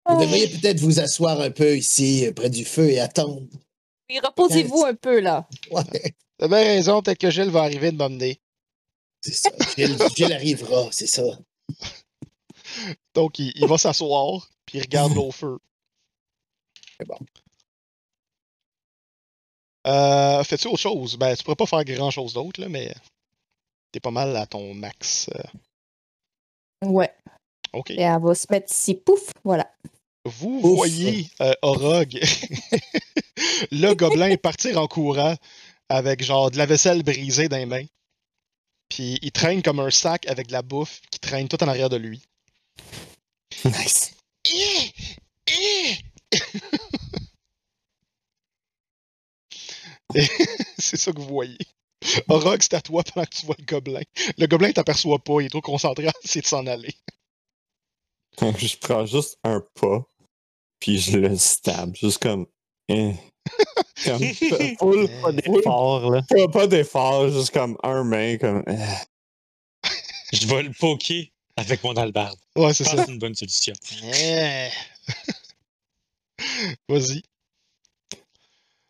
Vous 0.09 0.21
devriez 0.21 0.49
peut-être 0.49 0.81
vous 0.81 1.01
asseoir 1.01 1.41
un 1.41 1.51
peu 1.51 1.77
ici, 1.77 2.31
près 2.35 2.51
du 2.51 2.65
feu, 2.65 2.91
et 2.91 3.01
attendre. 3.01 3.43
Oui, 4.11 4.19
reposez-vous 4.21 4.85
un 4.85 4.95
peu, 4.95 5.21
là. 5.21 5.49
Ouais, 5.71 5.83
T'as 6.39 6.49
bien 6.49 6.59
raison, 6.59 7.03
peut-être 7.03 7.19
que 7.19 7.31
Gilles 7.31 7.51
va 7.51 7.63
arriver 7.63 7.91
de 7.93 7.97
m'emmener. 7.97 8.41
c'est 9.23 9.33
ça. 9.33 9.51
Gilles, 9.77 9.97
Gilles 10.17 10.33
arrivera, 10.33 10.89
c'est 10.93 11.07
ça. 11.07 11.23
Donc, 13.15 13.39
il, 13.39 13.53
il 13.57 13.67
va 13.67 13.79
s'asseoir, 13.79 14.49
puis 14.67 14.79
il 14.79 14.83
regarde 14.83 15.15
l'eau 15.15 15.31
feu. 15.31 15.59
C'est 16.99 17.07
bon. 17.07 17.19
Euh, 19.87 20.43
Fais-tu 20.45 20.69
autre 20.69 20.79
chose? 20.79 21.17
Ben, 21.17 21.35
tu 21.37 21.43
pourrais 21.45 21.57
pas 21.57 21.67
faire 21.67 21.85
grand-chose 21.85 22.35
d'autre, 22.35 22.61
là, 22.61 22.69
mais 22.69 22.93
t'es 23.93 24.01
pas 24.01 24.11
mal 24.11 24.37
à 24.37 24.47
ton 24.47 24.75
max. 24.75 25.31
euh, 25.35 25.43
Ouais. 26.89 27.13
OK. 27.73 27.91
Et 27.91 28.01
elle 28.03 28.21
va 28.21 28.35
se 28.35 28.47
mettre 28.51 28.71
ici. 28.73 28.95
Pouf, 28.95 29.31
voilà. 29.45 29.71
Vous 30.25 30.61
Ouf. 30.63 30.77
voyez 30.77 31.29
euh, 31.41 31.55
Orog, 31.63 32.19
le 33.71 33.95
gobelin, 33.95 34.37
partir 34.37 34.79
en 34.79 34.87
courant 34.87 35.37
avec 35.89 36.23
genre 36.23 36.51
de 36.51 36.59
la 36.59 36.67
vaisselle 36.67 37.03
brisée 37.03 37.49
dans 37.49 37.57
les 37.57 37.67
mains. 37.67 37.87
Puis 38.89 39.19
il 39.23 39.33
traîne 39.33 39.63
comme 39.63 39.81
un 39.81 39.91
sac 39.91 40.27
avec 40.29 40.47
de 40.49 40.53
la 40.53 40.63
bouffe 40.63 41.01
qui 41.11 41.19
traîne 41.19 41.49
tout 41.49 41.63
en 41.63 41.69
arrière 41.69 41.89
de 41.89 41.97
lui. 41.97 42.23
Nice. 43.65 44.13
C'est 50.79 50.97
ça 50.97 51.13
que 51.13 51.19
vous 51.21 51.29
voyez. 51.29 51.59
Orog, 52.29 52.63
c'est 52.63 52.75
à 52.75 52.81
toi 52.81 53.03
pendant 53.03 53.27
que 53.27 53.35
tu 53.35 53.47
vois 53.47 53.57
le 53.59 53.65
gobelin. 53.65 54.03
Le 54.39 54.47
gobelin 54.47 54.73
t'aperçoit 54.73 55.19
pas, 55.19 55.41
il 55.41 55.47
est 55.47 55.51
trop 55.51 55.61
concentré 55.61 56.07
à 56.09 56.13
essayer 56.25 56.43
de 56.43 56.47
s'en 56.47 56.67
aller. 56.67 56.95
je 58.41 58.77
prends 58.77 59.07
juste 59.07 59.39
un 59.45 59.63
pas, 59.81 60.07
puis 60.79 60.99
je 60.99 61.19
le 61.19 61.37
stab. 61.37 61.97
Juste 61.97 62.23
comme. 62.23 62.47
Eh. 62.89 63.15
comme 64.05 64.23
full, 64.79 65.09
Pas 65.23 65.33
d'effort, 65.33 66.11
là. 66.11 66.23
pas, 66.29 66.49
pas 66.49 66.67
d'effort, 66.67 67.29
juste 67.29 67.51
comme 67.53 67.77
un 67.83 68.05
main, 68.05 68.37
comme. 68.39 68.63
eh. 68.67 69.07
Je 70.33 70.47
vais 70.49 70.63
le 70.65 70.73
poker 70.73 71.27
avec 71.57 71.83
mon 71.85 71.95
albarde. 71.97 72.39
Ouais, 72.57 72.75
c'est 72.75 72.85
ça. 72.85 73.05
c'est 73.05 73.13
une 73.13 73.19
bonne 73.19 73.35
solution. 73.35 73.73
Eh. 74.03 74.69
Vas-y. 76.89 77.23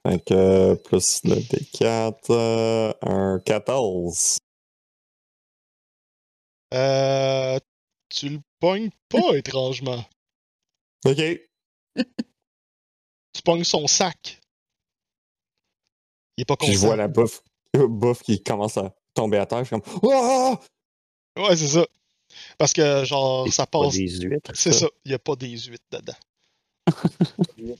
Fait 0.06 0.24
que 0.24 0.34
euh, 0.34 0.74
plus 0.76 1.20
le 1.24 1.34
D4, 1.36 2.14
euh, 2.30 2.92
un 3.02 3.40
14. 3.44 4.38
Euh, 6.74 7.58
tu 8.08 8.28
le 8.28 8.40
pognes 8.60 8.90
pas, 9.08 9.36
étrangement. 9.36 10.04
Ok. 11.04 11.20
Pognes 13.46 13.64
son 13.64 13.86
sac. 13.86 14.40
Il 16.36 16.42
est 16.42 16.44
pas 16.44 16.56
Puis 16.56 16.72
je 16.74 16.78
vois 16.78 16.96
la 16.96 17.06
bouffe, 17.08 17.40
bouffe 17.74 18.22
qui 18.22 18.42
commence 18.42 18.76
à 18.76 18.92
tomber 19.14 19.38
à 19.38 19.46
terre. 19.46 19.60
Je 19.64 19.68
suis 19.74 19.80
comme. 19.80 20.00
Ouah! 20.02 20.60
Ouais, 21.38 21.56
c'est 21.56 21.68
ça. 21.68 21.86
Parce 22.58 22.72
que, 22.72 23.04
genre, 23.04 23.50
ça 23.52 23.64
Pas 23.66 23.82
passe. 23.84 23.94
des 23.94 24.08
huîtres. 24.08 24.50
C'est 24.54 24.72
ça? 24.72 24.88
Il 25.04 25.10
n'y 25.10 25.14
a 25.14 25.18
pas 25.18 25.36
des 25.36 25.56
huîtres 25.56 25.84
dedans. 25.92 26.12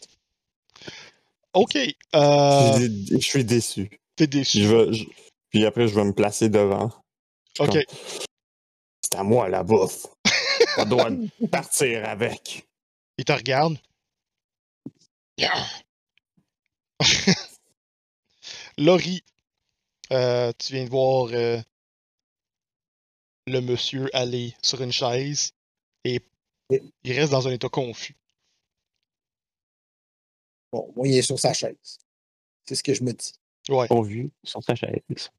Ok. 1.53 1.77
Euh, 2.15 2.73
Je 2.79 2.79
suis- 2.85 3.07
je 3.21 3.27
suis 3.27 3.45
déçu. 3.45 3.89
T'es 4.15 4.27
Puis, 4.27 4.39
déçu. 4.41 4.63
je 4.63 4.69
vais- 4.77 4.93
je- 4.93 5.05
puis 5.51 5.65
après, 5.65 5.89
je 5.89 5.95
vais 5.95 6.05
me 6.05 6.13
placer 6.13 6.49
devant. 6.51 6.91
Ok. 7.59 7.75
comme, 7.75 7.83
C'est 9.03 9.15
à 9.15 9.23
moi 9.23 9.49
la 9.49 9.63
bouffe. 9.63 10.07
On 10.79 10.85
doit 10.85 11.09
partir 11.51 12.07
avec. 12.09 12.67
Il 13.19 13.25
te 13.25 13.33
regarde. 13.33 13.79
Laurie, 18.79 19.23
euh, 20.13 20.53
tu 20.59 20.73
viens 20.73 20.85
de 20.85 20.91
voir 20.91 21.29
euh, 21.33 21.61
le 23.47 23.61
monsieur 23.61 24.09
aller 24.15 24.55
sur 24.63 24.83
une 24.83 24.93
chaise 24.93 25.53
et 26.05 26.21
il 26.71 27.13
reste 27.13 27.33
dans 27.33 27.47
un 27.49 27.53
état 27.53 27.69
confus. 27.69 28.17
Bon, 30.73 30.93
moi, 30.97 31.07
il 31.07 31.17
est 31.17 31.23
sur 31.23 31.39
sa 31.39 31.53
chaise. 31.53 31.99
C'est 32.65 32.75
ce 32.75 32.83
que 32.83 32.95
je 32.95 33.03
me 33.03 33.13
dis. 33.13 33.33
Ouais. 33.69 33.87
Vu 34.05 34.31
sur 34.43 34.63
sa 34.63 34.75
chaise. 34.75 35.31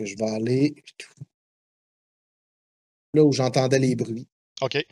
Je 0.00 0.16
vais 0.16 0.30
aller 0.30 0.74
là 3.14 3.24
où 3.24 3.32
j'entendais 3.32 3.78
les 3.78 3.96
bruits. 3.96 4.28
Ok. 4.60 4.84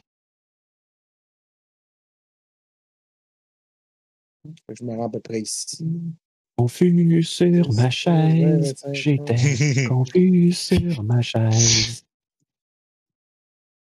Je 4.73 4.85
me 4.85 4.95
rends 4.95 5.07
à 5.07 5.11
peu 5.11 5.21
près 5.21 5.41
ici. 5.41 5.87
Confus 6.59 7.23
sur 7.23 7.73
ma 7.75 7.91
chaise. 7.91 8.75
J'étais 8.93 9.85
confus 9.87 10.53
sur 10.53 11.03
ma 11.03 11.21
chaise. 11.21 12.03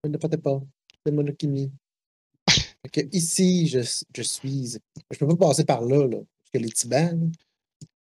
Ne 0.07 0.18
partez 0.18 0.38
pas. 0.38 0.62
C'est 1.03 1.12
mon 1.12 1.26
Okini. 1.28 1.72
Fait 2.47 2.89
que 2.91 3.01
ici, 3.16 3.68
je, 3.68 3.80
je 4.16 4.22
suis. 4.22 4.78
Je 5.12 5.18
peux 5.18 5.28
pas 5.28 5.47
passer 5.47 5.66
par 5.66 5.82
là, 5.82 6.05
là. 6.07 6.18
Parce 6.18 6.49
que 6.53 6.57
les 6.60 6.70
Tibans. 6.70 7.32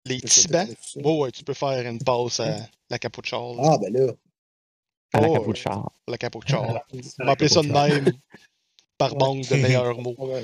Les 0.07 0.19
je 0.21 0.27
Tibans? 0.27 0.69
Bon, 0.97 1.23
ouais, 1.23 1.33
tu 1.33 1.45
peux 1.45 1.53
faire 1.55 1.87
une 1.87 1.99
passe 2.03 2.41
à 2.41 2.57
la 2.89 2.99
capuchard. 2.99 3.55
là. 3.57 3.73
Ah, 3.73 3.79
ben 3.79 3.93
là. 3.93 4.13
À 5.13 5.21
la 5.21 5.29
Oh, 5.29 5.35
capot 5.35 5.53
de 5.53 5.57
char. 5.57 5.93
La 6.09 6.17
capuchard. 6.17 6.83
On 6.93 6.99
On 7.21 7.25
va 7.27 7.33
appeler 7.33 7.49
ça 7.49 7.61
de 7.63 7.69
même 7.69 8.11
par 8.99 9.15
manque 9.17 9.47
de 9.49 9.57
meilleurs 9.57 10.01
mots. 10.01 10.17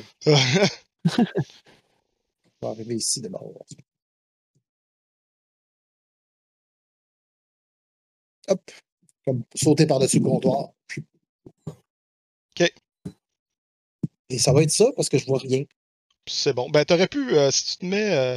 Vais 2.63 2.69
arriver 2.69 2.95
ici 2.95 3.21
d'abord. 3.21 3.53
Hop. 8.49 8.71
Comme 9.25 9.43
sauter 9.55 9.87
par-dessus 9.87 10.19
le 10.19 10.25
comptoir. 10.25 10.71
OK. 10.99 12.73
Et 14.31 14.39
ça 14.39 14.53
va 14.53 14.63
être 14.63 14.71
ça 14.71 14.87
parce 14.97 15.09
que 15.09 15.19
je 15.19 15.27
vois 15.27 15.39
rien. 15.39 15.65
C'est 16.27 16.53
bon. 16.53 16.71
Ben, 16.71 16.85
t'aurais 16.85 17.09
pu, 17.09 17.35
euh, 17.37 17.51
si 17.51 17.65
tu 17.65 17.77
te 17.79 17.87
mets, 17.87 18.17
euh, 18.17 18.37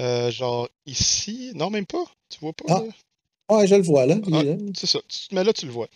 euh, 0.00 0.30
genre, 0.30 0.68
ici. 0.86 1.52
Non, 1.54 1.70
même 1.70 1.86
pas? 1.86 2.04
Tu 2.28 2.38
vois 2.40 2.52
pas, 2.52 2.64
Ah. 2.68 2.82
là? 2.82 3.56
Ouais, 3.56 3.66
je 3.66 3.74
le 3.74 3.82
vois 3.82 4.06
là. 4.06 4.16
là. 4.16 4.56
C'est 4.74 4.86
ça. 4.86 5.00
Tu 5.08 5.28
te 5.28 5.34
mets 5.34 5.44
là, 5.44 5.52
tu 5.52 5.66
le 5.66 5.72
vois. 5.72 5.88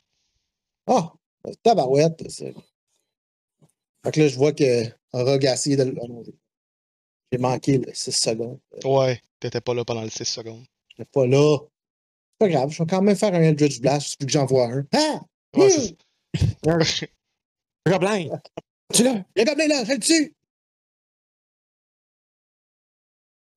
Ah, 0.87 1.13
tabarouette. 1.63 2.23
Fait 2.31 2.55
que 4.13 4.21
là, 4.21 4.29
je 4.29 4.37
vois 4.37 4.53
que 4.53 4.85
Rogue 5.13 5.47
a 5.47 5.55
essayé 5.55 5.77
de. 5.77 5.85
le- 5.85 5.97
ah 6.01 6.07
j'ai- 7.33 7.39
manqué 7.39 7.79
le 7.79 7.93
6 7.95 8.13
secondes. 8.13 8.59
Ouais, 8.85 9.21
t'étais 9.41 9.61
pas 9.61 9.75
là 9.75 9.85
pendant 9.85 10.03
les 10.03 10.11
6 10.11 10.25
secondes. 10.25 10.65
Je 10.99 11.05
pas 11.05 11.27
là. 11.27 11.59
C'est 11.61 12.39
pas 12.47 12.49
grave, 12.49 12.71
je 12.71 12.83
vais 12.83 12.87
quand 12.89 13.03
même 13.03 13.17
faire 13.17 13.35
un 13.35 13.43
Eldritch 13.43 13.81
Blast 13.81 14.17
vu 14.21 14.27
que 14.27 14.33
j'en 14.33 14.47
vois 14.47 14.67
un. 14.73 14.87
Ah! 14.95 15.21
Ouais, 15.57 15.71
c'est 15.71 15.97
ça. 16.65 17.07
Gobelin! 17.89 18.29
Tu 18.93 19.03
l'as? 19.03 19.25
Le 19.37 19.45
gobelin 19.45 19.67
là, 19.69 19.85
je 19.85 19.93
le 19.93 19.99
tue! 19.99 20.35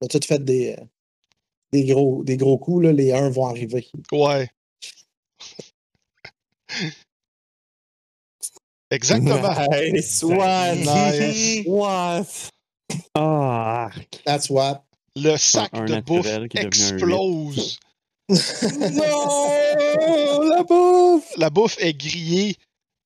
On 0.02 0.06
a 0.06 0.10
tout 0.10 0.19
fait 0.26 0.43
des, 0.43 0.76
euh, 0.80 0.84
des, 1.72 1.85
gros, 1.85 2.23
des 2.23 2.38
gros 2.38 2.57
coups, 2.57 2.85
là. 2.85 2.91
les 2.91 3.11
1 3.14 3.30
vont 3.30 3.45
arriver. 3.45 3.88
Ouais. 4.11 4.49
Exactement. 8.89 9.41
Nice! 9.69 10.23
What? 10.23 10.76
Nice. 10.76 11.64
What? 11.65 12.26
Ah, 13.16 13.90
That's 14.26 14.50
what? 14.50 14.84
Le 15.16 15.38
sac 15.38 15.70
un 15.74 15.86
de 15.86 16.02
bouffe 16.02 16.28
explose. 16.56 17.80
non! 18.30 18.40
La 20.50 20.64
bouffe! 20.64 21.32
La 21.38 21.50
bouffe 21.50 21.78
est 21.80 21.94
grillée 21.94 22.56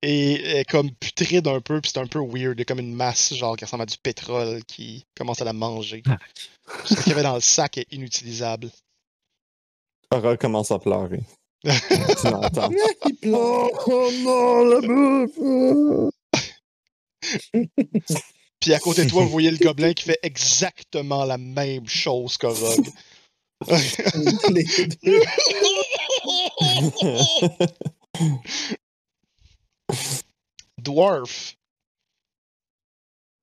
et 0.03 0.59
est 0.59 0.65
comme 0.65 0.91
putride 0.91 1.47
un 1.47 1.61
peu, 1.61 1.81
puis 1.81 1.89
c'est 1.91 1.99
un 1.99 2.05
peu 2.05 2.19
weird. 2.19 2.57
Il 2.57 2.59
y 2.59 2.61
a 2.61 2.65
comme 2.65 2.79
une 2.79 2.93
masse, 2.93 3.33
genre, 3.33 3.57
qui 3.57 3.65
ressemble 3.65 3.81
à 3.83 3.87
du 3.87 3.97
pétrole 3.97 4.63
qui 4.65 5.03
commence 5.15 5.41
à 5.41 5.45
la 5.45 5.53
manger. 5.53 6.03
Ah. 6.07 6.19
Ce 6.85 6.93
qu'il 6.95 7.07
y 7.07 7.11
avait 7.11 7.23
dans 7.23 7.33
le 7.35 7.41
sac 7.41 7.79
est 7.79 7.87
inutilisable. 7.91 8.69
Aura 10.11 10.37
commence 10.37 10.69
à 10.71 10.77
pleurer. 10.77 11.23
tu 11.63 12.29
l'entends. 12.29 12.69
Il 13.07 13.15
pleure. 13.15 13.71
Oh 13.87 14.11
non, 14.23 14.63
la 14.65 14.81
bouffe! 14.81 16.11
Puis 18.65 18.73
à 18.73 18.79
côté 18.79 19.05
de 19.05 19.09
toi, 19.11 19.21
vous 19.21 19.29
voyez 19.29 19.51
le 19.51 19.59
gobelin 19.59 19.93
qui 19.93 20.05
fait 20.05 20.17
exactement 20.23 21.23
la 21.23 21.37
même 21.37 21.87
chose 21.87 22.35
qu'Orog. 22.35 22.83
Les 24.49 24.87
deux. 25.03 25.21
Dwarf. 30.79 31.55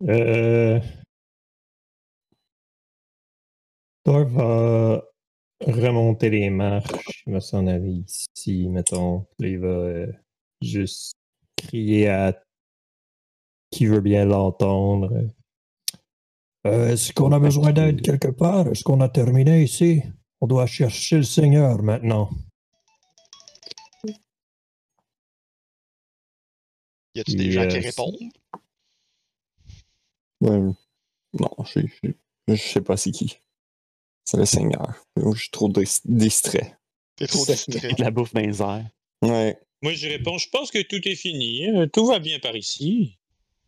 Euh... 0.08 0.80
Thor 4.02 4.24
va 4.24 5.04
remonter 5.60 6.30
les 6.30 6.50
marches. 6.50 7.22
Il 7.28 7.34
va 7.34 7.40
s'en 7.40 7.68
aller 7.68 8.02
ici, 8.08 8.68
mettons. 8.68 9.24
Il 9.38 9.60
va 9.60 9.68
euh, 9.68 10.12
juste 10.60 11.14
crier 11.56 12.08
à 12.08 12.41
qui 13.72 13.86
veut 13.86 14.00
bien 14.00 14.24
l'entendre. 14.24 15.10
Euh, 16.66 16.90
Est-ce 16.90 17.12
qu'on 17.12 17.32
a 17.32 17.40
besoin 17.40 17.72
d'aide 17.72 18.02
quelque 18.02 18.28
part? 18.28 18.68
Est-ce 18.68 18.84
qu'on 18.84 19.00
a 19.00 19.08
terminé 19.08 19.62
ici? 19.64 20.02
On 20.40 20.46
doit 20.46 20.66
chercher 20.66 21.16
le 21.16 21.22
Seigneur 21.24 21.82
maintenant. 21.82 22.30
Y 27.14 27.20
a-tu 27.20 27.36
des 27.36 27.50
gens 27.52 27.66
qui 27.68 27.76
Yes. 27.76 27.84
répondent? 27.86 28.16
Ouais. 30.40 30.72
Non, 31.34 31.50
je, 31.64 31.80
je, 32.02 32.10
je 32.48 32.54
sais 32.56 32.80
pas 32.80 32.96
c'est 32.96 33.10
qui. 33.10 33.38
C'est 34.24 34.36
le 34.36 34.46
Seigneur. 34.46 35.04
Je 35.16 35.38
suis 35.38 35.50
trop 35.50 35.68
dis- 35.68 36.00
distrait. 36.04 36.76
T'es 37.16 37.26
trop 37.26 37.44
distrait. 37.44 37.92
De 37.94 38.02
la 38.02 38.10
bouffe 38.10 38.32
dans 38.32 38.40
les 38.40 38.60
airs. 38.62 38.86
Ouais. 39.22 39.58
Moi, 39.82 39.92
je 39.94 40.08
réponds, 40.08 40.38
je 40.38 40.48
pense 40.48 40.70
que 40.70 40.80
tout 40.82 41.06
est 41.08 41.14
fini. 41.16 41.68
euh, 41.70 41.86
Tout 41.86 42.06
va 42.06 42.18
bien 42.18 42.38
par 42.38 42.56
ici. 42.56 43.18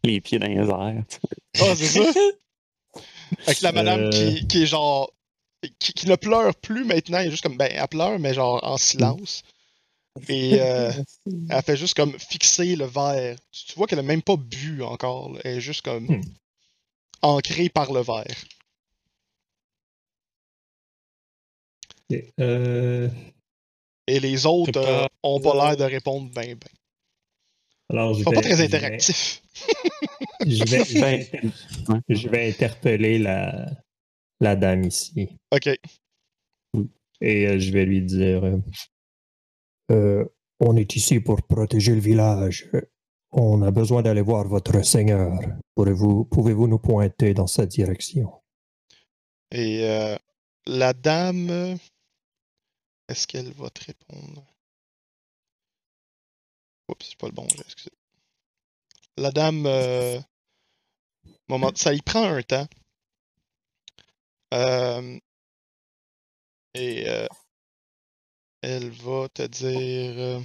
Les 0.04 0.20
pieds 0.20 0.38
dans 0.38 0.46
les 0.46 0.56
airs. 0.68 1.04
Ah, 1.60 1.74
c'est 1.76 1.86
ça? 1.86 2.02
Avec 3.46 3.60
la 3.62 3.72
madame 3.72 4.00
Euh. 4.04 4.10
qui, 4.10 4.46
qui 4.46 4.62
est 4.62 4.66
genre. 4.66 5.10
Qui, 5.78 5.92
qui 5.94 6.06
ne 6.08 6.14
pleure 6.16 6.54
plus 6.56 6.84
maintenant, 6.84 7.18
elle 7.18 7.28
est 7.28 7.30
juste 7.30 7.42
comme. 7.42 7.56
Ben, 7.56 7.70
elle 7.72 7.88
pleure, 7.88 8.18
mais 8.18 8.34
genre 8.34 8.60
en 8.62 8.76
silence. 8.76 9.42
Et 10.28 10.60
euh, 10.60 10.92
elle 11.50 11.62
fait 11.62 11.76
juste 11.76 11.94
comme 11.94 12.16
fixer 12.18 12.76
le 12.76 12.84
verre. 12.84 13.36
Tu, 13.50 13.64
tu 13.66 13.74
vois 13.74 13.86
qu'elle 13.86 13.98
a 13.98 14.02
même 14.02 14.22
pas 14.22 14.36
bu 14.36 14.82
encore. 14.82 15.32
là. 15.32 15.40
Elle 15.44 15.56
est 15.56 15.60
juste 15.60 15.82
comme. 15.82 16.04
Hmm. 16.06 16.22
ancrée 17.22 17.68
par 17.70 17.92
le 17.92 18.00
verre. 18.02 18.44
Euh, 22.38 23.08
Et 24.06 24.20
les 24.20 24.44
autres 24.46 24.66
C'est 24.66 24.72
pas- 24.86 25.04
euh, 25.04 25.06
ont 25.22 25.40
pas 25.40 25.54
l'air 25.54 25.76
de 25.78 25.84
répondre 25.84 26.30
ben 26.34 26.54
ben. 26.54 26.68
Alors, 27.90 28.14
je 28.14 28.20
Ils 28.20 28.24
sont 28.24 28.30
vais, 28.30 28.36
pas 28.36 28.42
très 28.42 28.50
je 28.52 28.56
vais- 28.56 28.64
interactifs. 28.64 29.42
Je 30.46 30.64
vais, 30.64 30.84
je 30.84 30.98
vais, 30.98 31.30
Ouais. 31.88 32.00
je 32.08 32.28
vais 32.28 32.48
interpeller 32.50 33.18
la, 33.18 33.70
la 34.40 34.56
dame 34.56 34.84
ici. 34.84 35.28
Ok. 35.52 35.68
Et 37.20 37.46
euh, 37.48 37.58
je 37.58 37.72
vais 37.72 37.86
lui 37.86 38.02
dire 38.02 38.44
euh, 38.44 38.58
Euh, 39.90 40.24
On 40.60 40.76
est 40.76 40.96
ici 40.96 41.20
pour 41.20 41.42
protéger 41.42 41.94
le 41.94 42.00
village. 42.00 42.68
On 43.32 43.62
a 43.62 43.70
besoin 43.70 44.02
d'aller 44.02 44.20
voir 44.22 44.46
votre 44.46 44.84
seigneur. 44.84 45.38
Pouvez-vous 45.76 46.68
nous 46.68 46.78
pointer 46.78 47.32
dans 47.32 47.46
cette 47.46 47.70
direction? 47.70 48.30
Et 49.50 49.84
euh, 49.88 50.16
la 50.66 50.92
dame. 50.92 51.78
Est-ce 53.08 53.26
qu'elle 53.26 53.50
va 53.52 53.70
te 53.70 53.84
répondre? 53.84 54.44
Oups, 56.88 57.06
c'est 57.08 57.16
pas 57.18 57.26
le 57.26 57.32
bon, 57.32 57.46
excusez. 57.46 57.90
La 59.16 59.30
dame. 59.30 59.66
euh, 59.66 60.20
ça 61.76 61.94
y 61.94 62.02
prend 62.02 62.24
un 62.24 62.42
temps. 62.42 62.66
Euh, 64.52 65.18
et 66.74 67.08
euh, 67.08 67.26
elle 68.62 68.90
va 68.90 69.28
te 69.28 69.42
dire. 69.42 70.18
euh, 70.18 70.40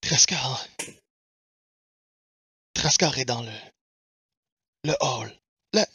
Trascar. 0.00 0.66
Trascar 2.74 3.18
est 3.18 3.24
dans 3.24 3.42
le. 3.42 3.52
Le 4.84 4.94
hall. 5.00 5.36
La, 5.72 5.86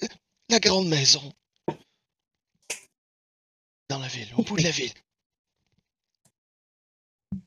la 0.49 0.59
grande 0.59 0.87
maison. 0.89 1.33
Dans 3.89 3.99
la 3.99 4.07
ville, 4.07 4.33
au 4.35 4.43
bout 4.43 4.57
de 4.57 4.63
la 4.63 4.71
ville. 4.71 4.93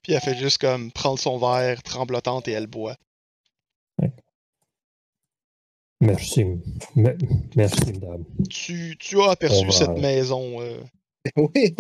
Puis 0.02 0.12
elle 0.12 0.20
fait 0.20 0.36
juste 0.36 0.59
comme 0.59 0.90
prendre 0.93 1.19
son 1.19 1.39
verre 1.39 1.82
tremblotante 1.82 2.48
et 2.48 2.52
elle 2.52 2.66
boit. 2.66 2.97
Merci. 6.01 6.44
me- 6.97 7.16
merci, 7.56 7.93
madame. 7.94 8.24
Tu, 8.51 8.97
tu 8.98 9.20
as 9.23 9.31
aperçu 9.31 9.70
cette 9.73 9.97
maison 9.98 10.61
euh, 10.61 10.82
Oui. 11.36 11.74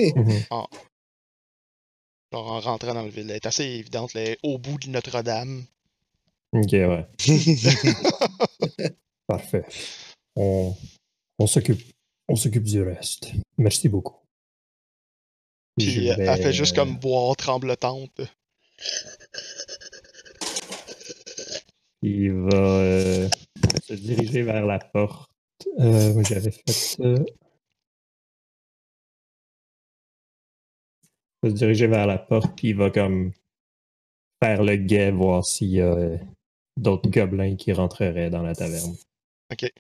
Genre 2.32 2.52
en 2.52 2.60
rentrant 2.60 2.94
dans 2.94 3.02
la 3.02 3.08
ville. 3.08 3.28
Elle 3.30 3.36
est 3.36 3.46
assez 3.46 3.64
évidente, 3.64 4.12
elle 4.14 4.28
est 4.30 4.38
au 4.42 4.58
bout 4.58 4.78
de 4.78 4.88
Notre-Dame. 4.88 5.64
Ok, 6.52 6.72
ouais. 6.72 7.06
Parfait. 9.26 9.64
On 10.36 10.74
s'occupe 11.46 12.62
du 12.64 12.82
reste. 12.82 13.32
Merci 13.58 13.88
beaucoup. 13.88 14.16
Puis 15.76 16.10
euh, 16.10 16.14
elle 16.18 16.42
fait 16.42 16.52
juste 16.52 16.76
comme 16.76 16.96
boire 16.96 17.36
tremblotante. 17.36 18.20
Il 22.02 22.32
va 22.32 22.58
euh, 22.58 23.28
se 23.82 23.94
diriger 23.94 24.42
vers 24.42 24.66
la 24.66 24.78
porte. 24.78 25.30
Euh, 25.78 26.22
J'avais 26.22 26.50
fait 26.50 26.70
ça. 26.70 27.02
Il 27.02 27.24
va 31.42 31.50
se 31.50 31.54
diriger 31.54 31.86
vers 31.86 32.06
la 32.06 32.18
porte, 32.18 32.54
puis 32.56 32.68
il 32.68 32.76
va 32.76 32.90
comme 32.90 33.32
faire 34.42 34.62
le 34.62 34.76
guet, 34.76 35.10
voir 35.10 35.44
s'il 35.44 35.70
y 35.70 35.80
a 35.80 35.94
euh, 35.94 36.18
d'autres 36.76 37.08
gobelins 37.08 37.56
qui 37.56 37.72
rentreraient 37.72 38.30
dans 38.30 38.42
la 38.42 38.54
taverne. 38.54 38.94
Ok. 39.50 39.70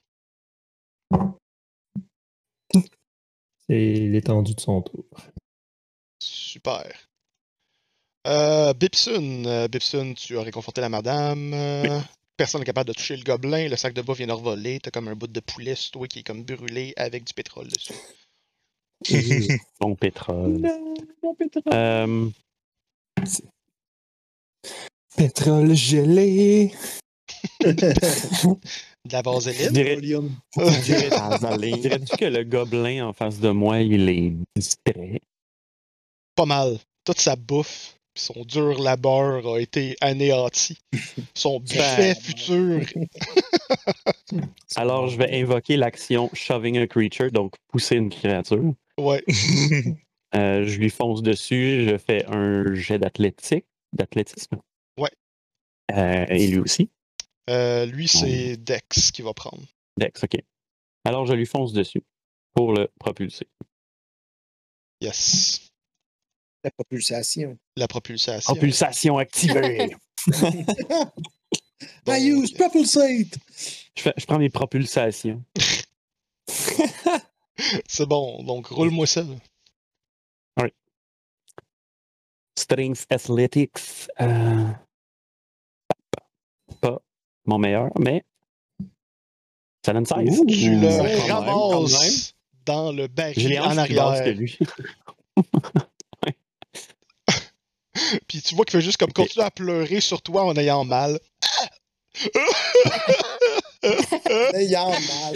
C'est 3.68 3.94
l'étendue 3.94 4.54
de 4.54 4.60
son 4.60 4.82
tour. 4.82 5.04
Super. 6.64 6.90
Euh, 8.26 8.72
Bipsun, 8.72 9.44
euh, 9.44 9.68
Bipsun, 9.68 10.14
tu 10.14 10.38
as 10.38 10.42
réconforté 10.42 10.80
la 10.80 10.88
madame. 10.88 11.52
euh, 11.52 12.00
Personne 12.38 12.60
n'est 12.60 12.64
capable 12.64 12.88
de 12.88 12.94
toucher 12.94 13.16
le 13.16 13.22
gobelin. 13.22 13.68
Le 13.68 13.76
sac 13.76 13.92
de 13.92 14.00
bois 14.00 14.14
vient 14.14 14.26
de 14.26 14.32
revoler. 14.32 14.80
T'as 14.80 14.90
comme 14.90 15.08
un 15.08 15.14
bout 15.14 15.26
de 15.26 15.40
poulet 15.40 15.74
sur 15.74 15.92
toi 15.92 16.08
qui 16.08 16.20
est 16.20 16.22
comme 16.22 16.42
brûlé 16.42 16.94
avec 16.96 17.24
du 17.24 17.34
pétrole 17.34 17.68
dessus. 17.68 17.92
Bon 19.80 19.94
pétrole. 19.94 20.62
Mon 21.22 21.34
pétrole. 21.34 21.62
Euh, 21.74 22.30
Pétrole 25.16 25.74
gelé. 25.74 26.72
De 27.60 29.12
la 29.12 29.20
vaseline? 29.20 29.70
dirais-. 29.70 30.00
Dirais-tu 31.78 32.16
que 32.16 32.24
le 32.24 32.42
gobelin 32.44 33.06
en 33.06 33.12
face 33.12 33.38
de 33.38 33.50
moi, 33.50 33.80
il 33.80 34.08
est 34.08 34.32
distrait? 34.56 35.20
Pas 36.34 36.46
mal. 36.46 36.78
Toute 37.04 37.20
sa 37.20 37.36
bouffe, 37.36 37.98
son 38.16 38.44
dur 38.44 38.80
labeur 38.80 39.46
a 39.54 39.60
été 39.60 39.96
anéanti. 40.00 40.78
Son 41.34 41.60
buffet 41.60 42.14
futur. 42.14 42.80
Alors, 44.76 45.08
je 45.08 45.18
vais 45.18 45.40
invoquer 45.40 45.76
l'action 45.76 46.30
Shoving 46.32 46.78
a 46.78 46.86
Creature, 46.86 47.30
donc 47.30 47.54
pousser 47.68 47.96
une 47.96 48.10
créature. 48.10 48.74
Ouais. 48.98 49.22
Euh, 50.34 50.66
je 50.66 50.80
lui 50.80 50.90
fonce 50.90 51.22
dessus, 51.22 51.86
je 51.88 51.96
fais 51.96 52.24
un 52.26 52.74
jet 52.74 52.98
d'athlétique, 52.98 53.66
d'athlétisme. 53.92 54.56
Ouais. 54.98 55.12
Euh, 55.92 56.26
et 56.28 56.48
lui 56.48 56.58
aussi. 56.58 56.90
Euh, 57.48 57.86
lui, 57.86 58.08
c'est 58.08 58.56
Dex 58.56 59.12
qui 59.12 59.22
va 59.22 59.32
prendre. 59.32 59.62
Dex, 59.96 60.24
ok. 60.24 60.40
Alors, 61.04 61.24
je 61.26 61.34
lui 61.34 61.46
fonce 61.46 61.72
dessus 61.72 62.02
pour 62.52 62.72
le 62.72 62.90
propulser. 62.98 63.46
Yes. 65.00 65.70
La 66.64 66.70
propulsation. 66.70 67.58
La 67.76 67.86
propulsation. 67.88 68.52
Propulsation 68.54 69.18
activée! 69.18 69.94
Donc, 72.06 72.16
I 72.18 72.30
use 72.30 72.52
propulsate. 72.52 73.36
je, 73.96 74.02
fais- 74.02 74.14
je 74.16 74.24
prends 74.26 74.38
mes 74.38 74.48
propulsations. 74.48 75.42
C'est 77.86 78.06
bon. 78.06 78.42
Donc, 78.42 78.66
roule-moi 78.68 79.06
ça. 79.06 79.24
Strength 82.56 83.06
Athletics. 83.10 83.78
euh, 84.20 84.70
pas, 86.10 86.16
pas 86.80 86.98
mon 87.44 87.58
meilleur, 87.58 87.90
mais 87.98 88.24
ça 89.84 89.92
donne 89.92 90.06
16. 90.06 90.40
Tu 90.48 90.70
le 90.70 90.76
Ouh, 90.76 90.80
même, 91.02 91.20
quand 91.26 91.34
ramasses 91.80 92.34
dans 92.64 92.92
le 92.92 93.06
baril 93.08 93.60
en 93.60 93.74
que 93.74 93.78
arrière. 93.80 94.34
lui. 94.34 94.56
Puis 98.28 98.42
tu 98.42 98.54
vois 98.54 98.64
qu'il 98.64 98.78
fait 98.78 98.84
juste 98.84 98.98
comme 98.98 99.12
continuer 99.12 99.44
à 99.44 99.50
pleurer 99.50 100.00
sur 100.00 100.22
toi 100.22 100.44
en 100.44 100.56
ayant 100.56 100.84
mal. 100.84 101.18
Ayant 104.54 104.90
mal. 104.90 105.34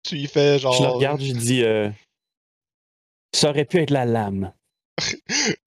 tu 0.03 0.17
y 0.17 0.27
fais 0.27 0.59
genre. 0.59 0.73
Je 0.73 0.83
le 0.83 0.89
regarde, 0.89 1.21
je 1.21 1.33
dis 1.33 1.63
euh, 1.63 1.89
Ça 3.33 3.49
aurait 3.49 3.65
pu 3.65 3.81
être 3.81 3.91
la 3.91 4.05
lame. 4.05 4.53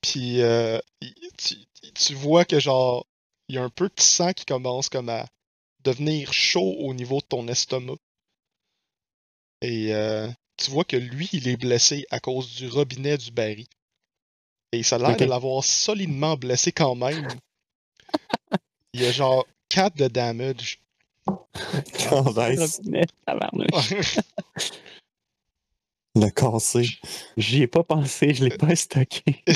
Puis 0.00 0.42
euh, 0.42 0.78
tu, 1.38 1.56
tu 1.94 2.14
vois 2.14 2.44
que 2.44 2.58
genre 2.60 3.06
il 3.48 3.56
y 3.56 3.58
a 3.58 3.62
un 3.62 3.70
peu 3.70 3.88
de 3.88 4.00
sang 4.00 4.32
qui 4.32 4.44
commence 4.44 4.88
comme 4.88 5.08
à 5.08 5.26
devenir 5.80 6.32
chaud 6.32 6.74
au 6.78 6.94
niveau 6.94 7.20
de 7.20 7.26
ton 7.26 7.48
estomac. 7.48 7.96
Et 9.62 9.94
euh, 9.94 10.28
tu 10.56 10.70
vois 10.70 10.84
que 10.84 10.96
lui, 10.96 11.28
il 11.32 11.48
est 11.48 11.56
blessé 11.56 12.04
à 12.10 12.20
cause 12.20 12.54
du 12.56 12.68
robinet 12.68 13.16
du 13.16 13.30
baril. 13.30 13.66
Et 14.72 14.82
ça 14.82 14.96
a 14.96 14.98
l'air 14.98 15.16
de 15.16 15.24
l'avoir 15.24 15.62
solidement 15.64 16.36
blessé 16.36 16.72
quand 16.72 16.94
même. 16.94 17.28
Il 18.94 19.02
y 19.02 19.06
a 19.06 19.12
genre 19.12 19.46
4 19.68 19.96
de 19.96 20.08
damage. 20.08 20.80
Robinet, 22.10 23.06
tabarnak. 23.24 23.70
le 26.14 26.28
cassé. 26.30 26.88
J'y 27.36 27.62
ai 27.62 27.66
pas 27.66 27.84
pensé, 27.84 28.34
je 28.34 28.44
l'ai 28.44 28.56
pas 28.56 28.74
stocké. 28.74 29.44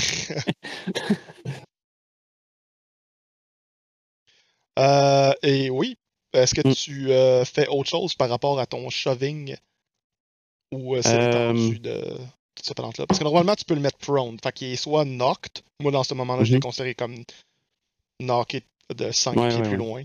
Euh, 4.78 5.32
et 5.42 5.70
oui, 5.70 5.96
est-ce 6.34 6.54
que 6.54 6.66
Mm. 6.68 6.74
tu 6.74 7.10
euh, 7.10 7.46
fais 7.46 7.66
autre 7.68 7.88
chose 7.88 8.14
par 8.14 8.28
rapport 8.28 8.60
à 8.60 8.66
ton 8.66 8.90
shoving? 8.90 9.56
Ou 10.72 10.94
euh, 10.96 11.02
c'est 11.02 11.14
Euh, 11.18 11.52
l'étendue 11.52 11.78
de, 11.78 11.90
de 11.90 12.18
cette 12.62 12.76
plante-là? 12.76 13.06
Parce 13.06 13.18
que 13.18 13.24
normalement, 13.24 13.54
tu 13.54 13.64
peux 13.64 13.74
le 13.74 13.80
mettre 13.80 13.98
prone. 13.98 14.36
Fait 14.42 14.52
qu'il 14.52 14.68
est 14.72 14.76
soit 14.76 15.04
knocked. 15.04 15.62
Moi, 15.80 15.92
dans 15.92 16.04
ce 16.04 16.14
moment-là, 16.14 16.44
je 16.44 16.50
l'ai 16.52 16.56
Mhm. 16.58 16.62
considéré 16.62 16.94
comme 16.94 17.14
knocké 18.20 18.62
de 18.94 19.10
5 19.10 19.36
Ouais, 19.36 19.48
pieds 19.48 19.58
ouais, 19.62 19.68
plus 19.68 19.76
loin. 19.76 20.02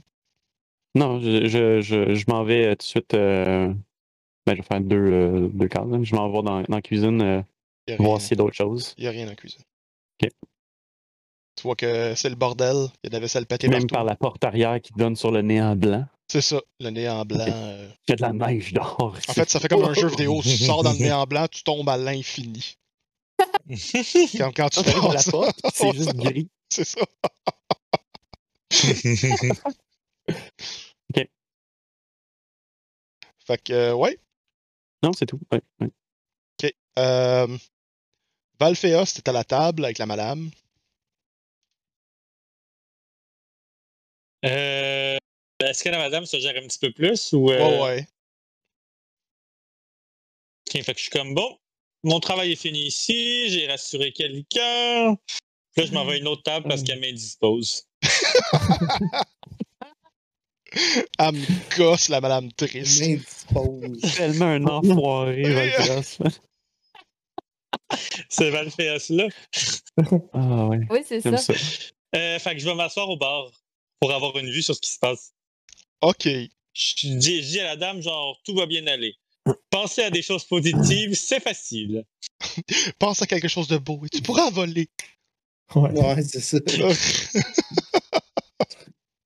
Non, 0.96 1.20
je, 1.22 1.48
je, 1.48 1.82
je, 1.82 2.14
je 2.16 2.26
m'en 2.28 2.44
vais 2.44 2.66
euh, 2.66 2.72
tout 2.72 2.78
de 2.80 2.84
suite. 2.84 3.14
euh, 3.14 3.74
Ben, 4.46 4.54
je 4.56 4.62
vais 4.62 4.68
faire 4.68 4.82
deux, 4.82 4.96
euh, 4.98 5.50
deux 5.54 5.68
cases. 5.68 5.88
hein. 5.92 6.04
Je 6.04 6.16
m'en 6.16 6.28
vais 6.30 6.42
dans, 6.42 6.62
dans 6.64 6.76
la 6.76 6.82
cuisine 6.82 7.22
euh, 7.22 7.42
Il 7.88 7.96
n'y 7.98 8.04
voir 8.04 8.20
s'il 8.20 8.32
y 8.32 8.34
a 8.34 8.38
d'autres 8.38 8.56
choses. 8.56 8.94
y 8.98 9.08
a 9.08 9.12
rien 9.12 9.26
dans 9.26 9.32
la 9.32 9.36
cuisine. 9.36 9.62
Ok. 10.22 10.30
Tu 11.56 11.64
vois 11.64 11.76
que 11.76 12.16
c'est 12.16 12.30
le 12.30 12.36
bordel. 12.36 12.76
Il 13.04 13.06
y 13.06 13.08
a 13.08 13.10
de 13.10 13.14
la 13.14 13.20
vaisselle 13.20 13.46
pétée 13.46 13.68
Même 13.68 13.82
partout. 13.82 13.94
par 13.94 14.04
la 14.04 14.16
porte 14.16 14.44
arrière 14.44 14.82
qui 14.82 14.92
donne 14.94 15.16
sur 15.16 15.32
le 15.32 15.42
néant 15.42 15.76
blanc. 15.76 16.06
C'est 16.32 16.40
ça, 16.40 16.62
le 16.80 16.92
néant 16.92 17.26
blanc. 17.26 17.46
euh. 17.46 17.90
Il 18.08 18.12
y 18.12 18.14
a 18.14 18.16
de 18.16 18.22
la 18.22 18.32
neige 18.32 18.72
dehors. 18.72 19.02
En 19.28 19.34
fait, 19.34 19.50
ça 19.50 19.60
fait 19.60 19.68
comme 19.68 19.84
un 19.84 19.94
jeu 19.94 20.08
vidéo. 20.08 20.40
Tu 20.44 20.56
sors 20.60 20.82
dans 20.82 20.94
le 20.94 20.98
néant 20.98 21.26
blanc, 21.26 21.46
tu 21.50 21.62
tombes 21.62 21.90
à 21.90 21.98
l'infini. 21.98 22.78
Quand, 24.38 24.52
quand 24.56 24.70
tu 24.70 24.80
ouvres 24.80 25.14
la 25.14 25.24
porte, 25.24 25.60
c'est 25.74 25.92
juste 25.92 26.16
gris. 26.16 26.48
c'est 26.70 26.86
ça. 26.86 27.02
Ok. 31.10 31.28
Fait 33.46 33.62
que, 33.62 33.74
euh, 33.74 33.94
ouais. 33.94 34.18
Non, 35.04 35.12
c'est 35.12 35.26
tout. 35.26 35.40
Ouais, 35.52 35.62
ouais. 35.82 35.88
OK. 36.64 36.74
Euh, 36.98 37.58
c'était 39.06 39.30
à 39.30 39.34
la 39.34 39.44
table 39.44 39.84
avec 39.84 39.98
la 39.98 40.06
madame. 40.06 40.50
Euh, 44.46 45.18
Est-ce 45.66 45.84
que 45.84 45.90
la 45.90 45.98
madame 45.98 46.26
se 46.26 46.40
gère 46.40 46.56
un 46.56 46.68
petit 46.68 46.80
peu 46.80 46.92
plus 46.92 47.34
ou. 47.34 47.50
euh, 47.52 47.58
Ouais, 47.60 47.82
ouais. 47.82 48.08
ok, 50.70 50.84
fait 50.84 50.94
que 50.94 50.98
je 51.00 51.04
suis 51.04 51.12
comme 51.12 51.34
bon, 51.34 51.58
mon 52.04 52.20
travail 52.20 52.52
est 52.54 52.56
fini 52.56 52.86
ici, 52.88 53.50
j'ai 53.50 53.68
rassuré 53.68 54.12
quelqu'un. 54.12 55.16
Puis 55.74 55.84
Là, 55.84 55.86
je 55.86 55.94
m'en 55.94 56.04
vais 56.06 56.14
à 56.14 56.18
une 56.18 56.28
autre 56.28 56.44
table 56.44 56.68
parce 56.68 56.84
qu'elle 56.84 57.00
m'indispose. 57.00 57.86
Elle 61.20 61.34
me 61.36 61.78
gosse, 61.78 62.08
la 62.10 62.22
madame 62.22 62.52
triste. 62.54 63.02
M'indispose. 63.02 64.02
Tellement 64.16 64.46
un 64.46 64.66
enfoiré, 64.66 65.42
Valkyros. 65.44 66.18
C'est 68.30 68.50
Valphéos 68.50 69.10
là. 69.10 69.28
Ah 70.34 70.66
ouais, 70.68 70.80
Oui, 70.90 71.00
c'est 71.06 71.22
ça. 71.22 71.54
Euh, 72.16 72.40
fait 72.40 72.54
que 72.54 72.60
je 72.60 72.66
vais 72.66 72.76
m'asseoir 72.76 73.10
au 73.10 73.18
bar 73.18 73.52
pour 74.00 74.14
avoir 74.14 74.38
une 74.38 74.50
vue 74.50 74.62
sur 74.62 74.76
ce 74.76 74.80
qui 74.82 74.92
se 74.92 75.00
passe. 75.00 75.34
OK. 76.02 76.28
Je 76.74 77.08
dis, 77.18 77.44
je 77.44 77.48
dis 77.48 77.60
à 77.60 77.66
la 77.66 77.76
dame, 77.76 78.02
genre, 78.02 78.40
tout 78.44 78.56
va 78.56 78.66
bien 78.66 78.86
aller. 78.88 79.16
Penser 79.70 80.04
à 80.04 80.10
des 80.10 80.22
choses 80.22 80.46
positives, 80.46 81.16
c'est 81.16 81.40
facile. 81.40 82.06
Pense 83.00 83.22
à 83.22 83.28
quelque 83.28 83.48
chose 83.48 83.68
de 83.68 83.78
beau 83.78 84.02
et 84.06 84.10
tu 84.10 84.22
pourras 84.22 84.50
voler. 84.50 84.90
Ouais. 85.76 85.92
Ouais, 85.92 86.24
c'est 86.24 86.42
ça. 86.42 86.58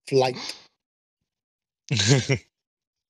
Flight. 0.08 0.38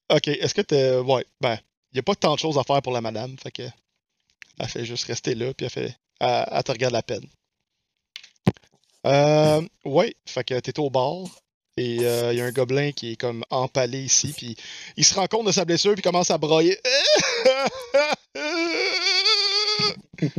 OK, 0.10 0.28
est-ce 0.28 0.54
que 0.54 0.62
t'es. 0.62 0.98
Ouais, 1.00 1.26
ben, 1.42 1.60
il 1.92 1.96
n'y 1.96 2.00
a 2.00 2.04
pas 2.04 2.16
tant 2.16 2.34
de 2.36 2.40
choses 2.40 2.58
à 2.58 2.64
faire 2.64 2.82
pour 2.82 2.94
la 2.94 3.02
madame, 3.02 3.38
fait 3.38 3.52
que. 3.52 3.64
Elle 4.58 4.70
fait 4.70 4.86
juste 4.86 5.04
rester 5.06 5.36
là, 5.36 5.54
puis 5.54 5.66
elle 5.66 5.72
fait. 5.72 5.98
Elle, 6.20 6.46
elle 6.50 6.64
te 6.64 6.72
regarde 6.72 6.94
la 6.94 7.04
peine. 7.04 7.28
Euh, 9.06 9.62
ouais, 9.84 10.16
fait 10.26 10.44
que 10.44 10.60
t'es 10.60 10.80
au 10.80 10.90
bar, 10.90 11.26
et 11.78 12.00
euh, 12.02 12.32
il 12.32 12.38
y 12.38 12.42
a 12.42 12.46
un 12.46 12.52
gobelin 12.52 12.92
qui 12.92 13.12
est 13.12 13.16
comme 13.16 13.44
empalé 13.50 14.00
ici, 14.04 14.34
puis 14.36 14.56
il 14.96 15.04
se 15.04 15.14
rend 15.14 15.28
compte 15.28 15.48
de 15.48 15.52
sa 15.52 15.66
blessure, 15.66 15.94
puis 15.94 16.02
commence 16.02 16.32
à 16.32 16.38
broyer. 16.38 16.80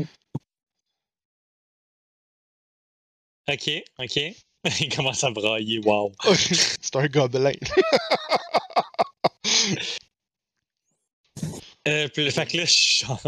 ok, 3.49 3.71
ok. 3.99 4.21
Il 4.81 4.89
commence 4.95 5.23
à 5.23 5.31
brailler, 5.31 5.79
wow. 5.85 6.13
C'est 6.25 6.97
un 6.97 7.07
gobelin. 7.07 7.53
Euh, 11.87 12.09
puis, 12.09 12.31
fait 12.33 12.47
que 12.47 12.57
là, 12.57 12.65
je 12.65 12.73
suis 12.73 13.07
genre, 13.07 13.21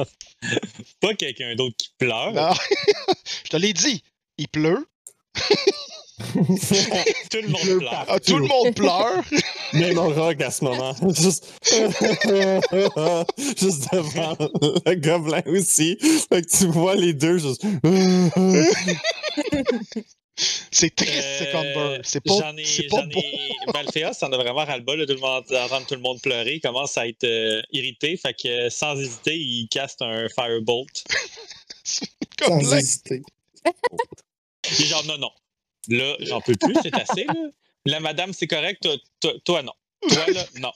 pas 1.01 1.15
quelqu'un 1.15 1.55
d'autre 1.55 1.77
qui 1.77 1.91
pleure. 1.97 2.33
Non. 2.33 2.53
Je 3.45 3.51
te 3.51 3.57
l'ai 3.57 3.73
dit, 3.73 4.03
il 4.37 4.49
pleut, 4.49 4.89
Tout 7.31 7.39
le 7.43 7.49
monde 7.49 7.79
pleure. 7.79 8.05
ah, 8.09 8.19
tout 8.21 8.39
le 8.39 8.47
monde 8.47 8.75
pleure? 8.75 9.23
Même 9.73 9.99
au 9.99 10.09
rock 10.11 10.41
à 10.41 10.51
ce 10.51 10.65
moment. 10.65 10.95
Juste, 11.17 11.47
juste 13.57 13.93
devant 13.93 14.37
le 14.87 14.95
gobelin 14.97 15.43
aussi. 15.47 15.97
Fait 16.29 16.43
que 16.43 16.49
tu 16.59 16.67
vois 16.67 16.95
les 16.97 17.13
deux 17.13 17.39
juste. 17.39 17.63
C'est 20.71 20.95
triste, 20.95 21.51
comme 21.53 21.65
Euh, 21.65 21.99
C'est 22.05 22.21
pas, 22.21 22.33
J'en 22.39 22.57
ai, 22.57 22.65
c'est 22.65 22.85
pas 22.85 23.01
j'en 23.01 23.07
beau. 23.09 23.19
ai. 23.21 24.13
T'en 24.21 24.33
as 24.33 24.37
vraiment 24.37 24.65
ras-le-bas, 24.65 24.95
là, 24.97 25.05
tout 25.07 25.15
le 25.15 25.19
monde, 25.21 25.45
d'entendre 25.51 25.87
tout 25.87 25.95
le 25.95 26.01
monde 26.01 26.21
pleurer. 26.23 26.55
Il 26.55 26.61
commence 26.61 26.97
à 26.97 27.09
être 27.09 27.25
euh, 27.25 27.61
irrité. 27.73 28.17
Fait 28.17 28.35
que 28.35 28.67
euh, 28.67 28.71
sans 28.71 28.97
hésiter, 28.97 29.37
il 29.37 29.67
caste 29.69 30.01
un 30.01 30.29
Firebolt. 30.29 31.05
Sans 31.85 32.07
Gobelin. 32.59 32.79
hésiter. 32.79 33.23
Il 34.79 34.83
est 34.85 34.87
genre, 34.87 35.05
non, 35.07 35.19
non. 35.19 35.31
Là, 35.89 36.17
j'en 36.21 36.41
peux 36.41 36.55
plus, 36.55 36.75
c'est 36.83 36.95
assez, 36.95 37.25
là. 37.25 37.35
La 37.87 38.01
madame, 38.01 38.33
c'est 38.33 38.47
correct. 38.47 38.83
Toi, 38.83 38.97
toi, 39.21 39.33
toi, 39.45 39.63
non. 39.63 39.73
Toi, 40.09 40.27
là, 40.33 40.45
non. 40.61 40.73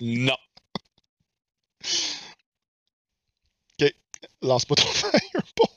Non. 0.00 0.36
Lance 4.42 4.64
pas 4.66 4.74
ton 4.74 4.82
fireball. 4.92 5.68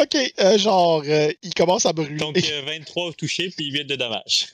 ok, 0.00 0.16
euh, 0.40 0.58
genre, 0.58 1.02
euh, 1.06 1.32
il 1.42 1.54
commence 1.54 1.86
à 1.86 1.92
brûler. 1.92 2.16
Donc, 2.16 2.36
euh, 2.36 2.62
23 2.62 3.12
touchés, 3.12 3.50
puis 3.50 3.70
8 3.70 3.84
de 3.84 3.96
dommages. 3.96 4.48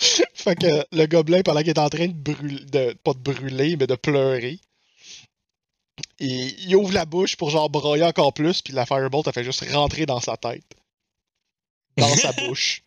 fait 0.00 0.56
que 0.56 0.84
le 0.92 1.06
gobelin, 1.06 1.42
pendant 1.42 1.60
qu'il 1.60 1.70
est 1.70 1.78
en 1.78 1.88
train 1.88 2.08
de 2.08 2.12
brûler, 2.12 2.64
de, 2.64 2.92
pas 3.04 3.14
de 3.14 3.18
brûler, 3.18 3.76
mais 3.76 3.86
de 3.86 3.94
pleurer, 3.94 4.58
il, 6.18 6.68
il 6.68 6.76
ouvre 6.76 6.92
la 6.92 7.04
bouche 7.04 7.36
pour 7.36 7.50
genre 7.50 7.70
broyer 7.70 8.04
encore 8.04 8.32
plus, 8.32 8.62
puis 8.62 8.72
la 8.72 8.84
firebolt, 8.84 9.26
elle 9.26 9.32
fait 9.32 9.44
juste 9.44 9.64
rentrer 9.70 10.06
dans 10.06 10.20
sa 10.20 10.36
tête. 10.36 10.64
Dans 11.96 12.08
sa 12.16 12.32
bouche. 12.32 12.82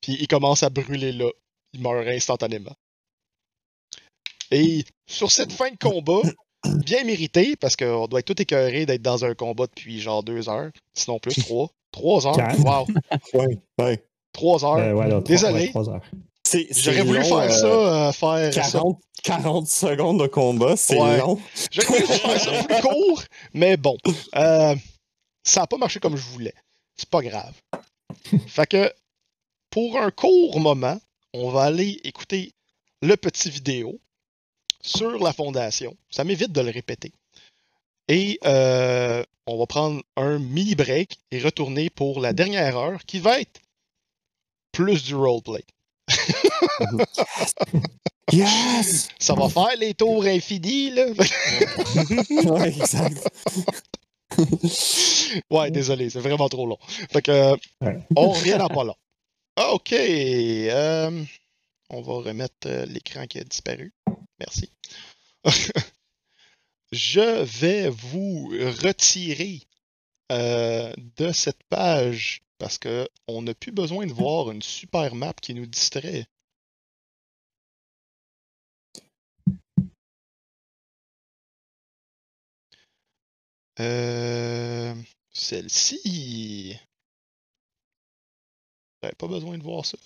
Puis 0.00 0.16
il 0.20 0.28
commence 0.28 0.62
à 0.62 0.70
brûler 0.70 1.12
là. 1.12 1.28
Il 1.72 1.80
meurt 1.82 2.06
instantanément. 2.08 2.74
Et 4.50 4.84
sur 5.06 5.30
cette 5.32 5.52
fin 5.52 5.70
de 5.70 5.76
combat, 5.76 6.20
bien 6.64 7.04
méritée, 7.04 7.56
parce 7.56 7.76
qu'on 7.76 8.06
doit 8.06 8.20
être 8.20 8.26
tout 8.26 8.40
écœuré 8.40 8.86
d'être 8.86 9.02
dans 9.02 9.24
un 9.24 9.34
combat 9.34 9.66
depuis 9.66 10.00
genre 10.00 10.22
deux 10.22 10.48
heures, 10.48 10.70
sinon 10.94 11.18
plus 11.18 11.34
trois. 11.44 11.70
Trois 11.90 12.26
heures? 12.26 12.36
Wow! 12.64 12.86
Ouais, 13.34 13.58
ouais. 13.78 14.04
Trois 14.32 14.64
heures. 14.64 14.76
Euh, 14.76 14.92
ouais, 14.92 15.04
là, 15.08 15.10
trois- 15.14 15.22
Désolé. 15.22 15.54
ouais, 15.64 15.68
trois 15.70 15.88
heures. 15.88 16.02
C'est- 16.44 16.68
c'est 16.70 16.82
J'aurais 16.82 17.02
voulu 17.02 17.18
long, 17.20 17.24
faire 17.24 17.38
euh, 17.38 17.48
ça, 17.48 17.66
euh, 17.66 18.12
faire 18.52 18.64
ça 18.64 18.70
40, 18.72 19.00
40 19.24 19.68
secondes 19.68 20.20
de 20.20 20.26
combat, 20.28 20.76
c'est 20.76 21.00
Ouais. 21.00 21.18
long. 21.18 21.40
J'aurais 21.72 22.02
voulu 22.02 22.06
faire 22.18 22.40
ça 22.40 22.62
plus 22.64 22.80
court, 22.82 23.22
mais 23.52 23.76
bon. 23.76 23.96
euh, 24.36 24.76
ça 25.42 25.60
n'a 25.60 25.66
pas 25.66 25.76
marché 25.78 25.98
comme 25.98 26.16
je 26.16 26.22
voulais. 26.28 26.54
C'est 26.96 27.08
pas 27.08 27.20
grave. 27.22 27.54
Fait 28.46 28.66
que, 28.66 28.92
pour 29.70 29.98
un 29.98 30.10
court 30.10 30.60
moment, 30.60 30.98
on 31.32 31.50
va 31.50 31.64
aller 31.64 32.00
écouter 32.04 32.52
le 33.02 33.16
petit 33.16 33.50
vidéo 33.50 34.00
sur 34.80 35.22
la 35.22 35.32
fondation. 35.32 35.96
Ça 36.10 36.24
m'évite 36.24 36.52
de 36.52 36.60
le 36.60 36.70
répéter. 36.70 37.12
Et 38.08 38.38
euh, 38.44 39.24
on 39.46 39.58
va 39.58 39.66
prendre 39.66 40.02
un 40.16 40.38
mini 40.38 40.74
break 40.74 41.18
et 41.30 41.40
retourner 41.40 41.90
pour 41.90 42.20
la 42.20 42.32
dernière 42.32 42.76
heure 42.76 43.04
qui 43.04 43.18
va 43.18 43.40
être 43.40 43.60
plus 44.72 45.04
du 45.04 45.14
roleplay. 45.14 45.64
Yes! 48.32 49.08
Ça 49.20 49.34
va 49.34 49.48
faire 49.48 49.76
les 49.78 49.94
tours 49.94 50.24
infinis, 50.24 50.90
là. 50.90 51.06
ouais, 52.44 52.68
exact. 52.68 53.28
ouais, 55.50 55.70
désolé, 55.70 56.10
c'est 56.10 56.20
vraiment 56.20 56.48
trop 56.48 56.66
long. 56.66 56.78
Fait 57.12 57.22
que, 57.22 57.30
euh, 57.30 57.56
Ouais. 57.80 57.98
on 58.16 58.30
revient 58.30 58.56
dans 58.58 58.68
pas 58.68 58.84
long. 58.84 58.96
OK. 59.72 59.92
euh, 59.92 61.24
on 61.90 62.02
va 62.02 62.12
remettre 62.14 62.54
euh, 62.66 62.84
l'écran 62.86 63.26
qui 63.26 63.38
a 63.38 63.44
disparu. 63.44 63.94
Merci. 64.38 64.70
Je 66.92 67.42
vais 67.44 67.88
vous 67.88 68.48
retirer 68.82 69.62
euh, 70.32 70.92
de 71.16 71.32
cette 71.32 71.62
page 71.68 72.42
parce 72.58 72.78
que 72.78 73.08
on 73.28 73.42
n'a 73.42 73.54
plus 73.54 73.72
besoin 73.72 74.06
de 74.06 74.12
voir 74.12 74.50
une 74.50 74.62
super 74.62 75.14
map 75.14 75.34
qui 75.40 75.54
nous 75.54 75.66
distrait. 75.66 76.26
Euh, 83.80 84.94
Celle-ci. 85.32 86.78
J'avais 89.02 89.14
pas 89.14 89.28
besoin 89.28 89.58
de 89.58 89.62
voir 89.62 89.84
ça. 89.84 89.96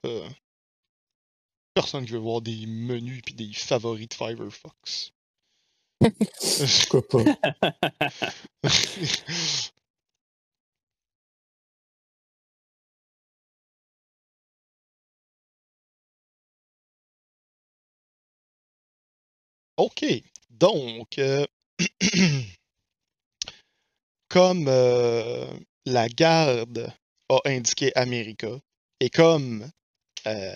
Personne 1.74 2.04
qui 2.04 2.12
veut 2.12 2.18
voir 2.18 2.42
des 2.42 2.66
menus 2.66 3.22
puis 3.24 3.34
des 3.34 3.52
favoris 3.52 4.08
de 4.08 4.14
Firefox. 4.14 5.12
Pourquoi 6.90 7.24
pas? 7.24 7.24
OK. 19.76 20.04
Donc, 20.50 21.18
euh, 21.18 21.46
comme 24.30 24.66
euh, 24.68 25.46
la 25.84 26.08
garde 26.08 26.90
a 27.28 27.38
indiqué 27.44 27.92
America, 27.96 28.48
et 29.00 29.10
comme 29.10 29.70
euh, 30.26 30.54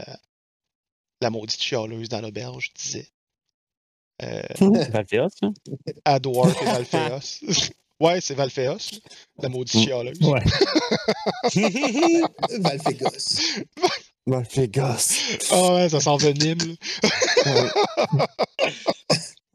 la 1.21 1.31
maudite 1.31 1.61
chialeuse 1.61 2.09
dans 2.09 2.21
l'auberge 2.23 2.71
disait, 2.75 3.09
euh, 4.23 4.43
ça? 5.29 5.49
Adwar 6.05 6.49
et 6.63 6.65
Valfeos. 6.65 7.41
ouais, 8.01 8.21
c'est 8.21 8.35
Valfeos, 8.35 8.99
la 9.43 9.49
maudite 9.49 9.75
Mm. 9.75 9.83
chialeuse. 9.85 10.19
Ouais. 10.23 10.43
Valfégos. 14.27 14.71
Gosse. 14.73 15.19
Ah 15.51 15.75
ouais, 15.75 15.89
ça 15.91 16.01
s'envenime. 16.01 16.59
là. 16.59 16.75
Ouais. 17.47 18.27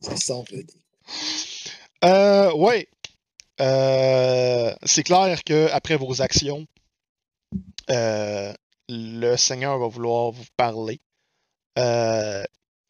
Ça 0.01 0.15
sent 0.15 0.43
le 0.51 0.57
nez. 0.59 0.65
Euh, 2.05 2.53
ouais. 2.53 2.87
Euh, 3.61 4.73
c'est 4.83 5.03
clair 5.03 5.43
que 5.43 5.69
après 5.71 5.95
vos 5.97 6.21
actions, 6.21 6.65
euh, 7.89 8.53
le 8.87 9.35
Seigneur 9.37 9.77
va 9.79 9.87
vouloir 9.87 10.31
vous 10.31 10.45
parler. 10.57 10.99
Euh, 11.77 12.43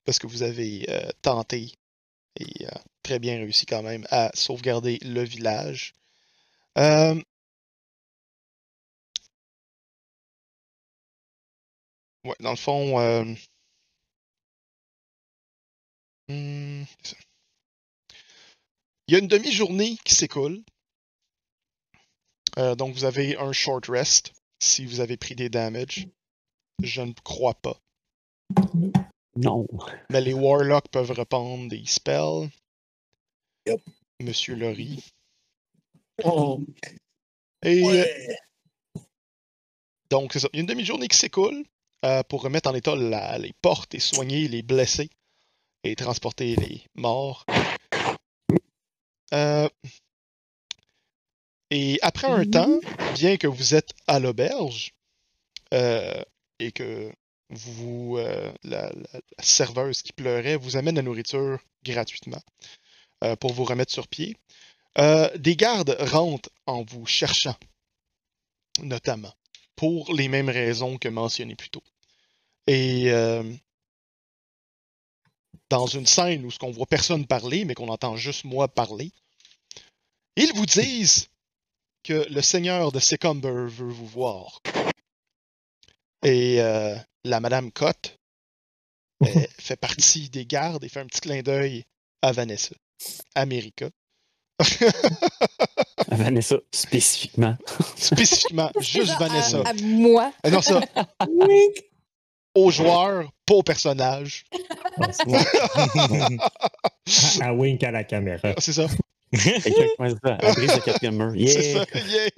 parce 0.06 0.20
que 0.20 0.28
vous 0.28 0.44
avez 0.44 0.88
tenté 1.22 1.74
et 2.40 2.66
très 3.04 3.20
bien 3.20 3.38
réussi 3.38 3.66
quand 3.66 3.84
même 3.84 4.06
à 4.12 4.32
sauvegarder 4.34 5.00
le 5.04 5.24
village. 5.24 5.94
Ouais, 12.24 12.36
dans 12.40 12.52
le 12.52 12.56
fond, 12.56 13.36
ça. 17.04 17.16
Il 19.10 19.14
y 19.14 19.16
a 19.16 19.20
une 19.20 19.28
demi-journée 19.28 19.98
qui 20.06 20.14
s'écoule. 20.14 20.62
Euh, 22.60 22.76
donc, 22.76 22.94
vous 22.94 23.06
avez 23.06 23.36
un 23.38 23.52
short 23.52 23.88
rest 23.88 24.34
si 24.60 24.86
vous 24.86 25.00
avez 25.00 25.18
pris 25.18 25.34
des 25.34 25.50
damages. 25.50 26.08
Je 26.84 27.02
ne 27.02 27.14
crois 27.24 27.56
pas. 27.56 27.80
Non. 29.36 29.66
Mais 30.12 30.22
les 30.22 30.34
Warlocks 30.34 30.90
peuvent 30.92 31.10
reprendre 31.10 31.68
des 31.70 31.84
spells. 31.88 32.52
Yup. 33.66 33.82
Monsieur 34.22 34.54
Laurie. 34.54 35.04
Oh, 36.24 36.62
Et 37.64 37.84
euh, 37.84 38.06
donc, 40.12 40.34
c'est 40.34 40.40
ça. 40.42 40.50
Il 40.54 40.58
y 40.58 40.60
a 40.60 40.62
une 40.62 40.68
demi-journée 40.68 41.08
qui 41.08 41.18
s'écoule 41.18 41.64
euh, 42.06 42.22
pour 42.30 42.44
remettre 42.44 42.70
en 42.70 42.76
état 42.76 42.96
la- 42.96 43.40
les 43.40 43.54
portes 43.64 43.96
et 43.96 44.00
soigner 44.00 44.48
les 44.48 44.62
blessés 44.62 45.10
et 45.84 45.96
transporter 45.96 46.56
les 46.58 46.84
morts. 46.94 47.44
Euh, 49.34 49.70
et 51.72 52.00
après 52.02 52.28
un 52.28 52.46
temps, 52.52 52.80
bien 53.14 53.38
que 53.38 53.48
vous 53.48 53.76
êtes 53.76 53.92
à 54.08 54.20
l'auberge 54.20 54.92
euh, 55.74 56.24
et 56.60 56.72
que 56.72 57.12
vous, 57.50 58.18
euh, 58.18 58.52
la, 58.64 58.92
la- 58.92 59.20
la 59.38 59.44
serveuse 59.44 60.02
qui 60.02 60.14
pleurait 60.14 60.56
vous 60.56 60.78
amène 60.78 60.96
la 60.96 61.02
nourriture 61.02 61.60
gratuitement 61.84 62.42
euh, 63.24 63.36
pour 63.36 63.54
vous 63.54 63.64
remettre 63.66 63.92
sur 63.94 64.08
pied, 64.08 64.36
des 65.38 65.56
gardes 65.56 65.96
rentrent 66.00 66.50
en 66.66 66.84
vous 66.84 67.06
cherchant, 67.06 67.56
notamment, 68.82 69.34
pour 69.76 70.14
les 70.14 70.28
mêmes 70.28 70.50
raisons 70.50 70.98
que 70.98 71.08
mentionnées 71.08 71.56
plus 71.56 71.70
tôt. 71.70 71.84
Et 72.68 73.06
dans 75.70 75.86
une 75.88 76.06
scène 76.06 76.46
où 76.46 76.52
ce 76.52 76.60
qu'on 76.60 76.72
voit 76.72 76.86
personne 76.86 77.26
parler, 77.26 77.66
mais 77.66 77.74
qu'on 77.76 77.90
entend 77.90 78.16
juste 78.16 78.44
moi 78.44 78.68
parler, 78.68 79.12
ils 80.36 80.52
vous 80.54 80.66
disent 80.66 81.28
que 82.04 82.26
le 82.32 82.42
seigneur 82.42 82.92
de 82.92 83.00
Secumber 83.00 83.68
veut 83.68 83.90
vous 83.90 84.08
voir. 84.08 84.62
Et 86.24 86.62
euh, 86.62 86.96
la 87.24 87.40
Madame 87.40 87.72
Cotte 87.72 88.18
elle 89.26 89.48
fait 89.60 89.76
partie 89.76 90.30
des 90.30 90.46
gardes 90.46 90.84
et 90.84 90.90
fait 90.90 91.02
un 91.02 91.06
petit 91.06 91.22
clin 91.22 91.42
d'œil 91.42 91.84
à 92.22 92.32
Vanessa. 92.32 92.76
America. 93.36 93.90
À 96.12 96.16
Vanessa, 96.16 96.56
spécifiquement. 96.74 97.56
Spécifiquement, 97.96 98.72
juste 98.80 99.12
À- 99.12 99.20
Vanessa. 99.20 99.62
À, 99.64 99.74
moi. 99.74 100.34
Ah 100.44 100.50
non, 100.50 100.62
ça. 100.62 100.82
Aux 102.56 102.72
joueurs, 102.72 103.32
pas 103.46 103.54
aux 103.56 103.64
personnages. 103.64 104.46
C'est- 105.12 105.34
à, 107.42 107.48
à 107.48 107.54
wink 107.54 107.84
à 107.84 107.92
la 107.92 108.04
caméra. 108.04 108.54
C'est 108.58 108.74
ça. 108.74 108.88
Ça, 109.36 109.52
à 110.42 110.52
briser 110.54 110.76
le 110.76 110.82
quatrième 110.82 111.16
mur. 111.16 111.34
C'est 111.48 111.74
Yeah! 111.74 111.86
ça. 111.86 112.00
Yeah. 112.08 112.30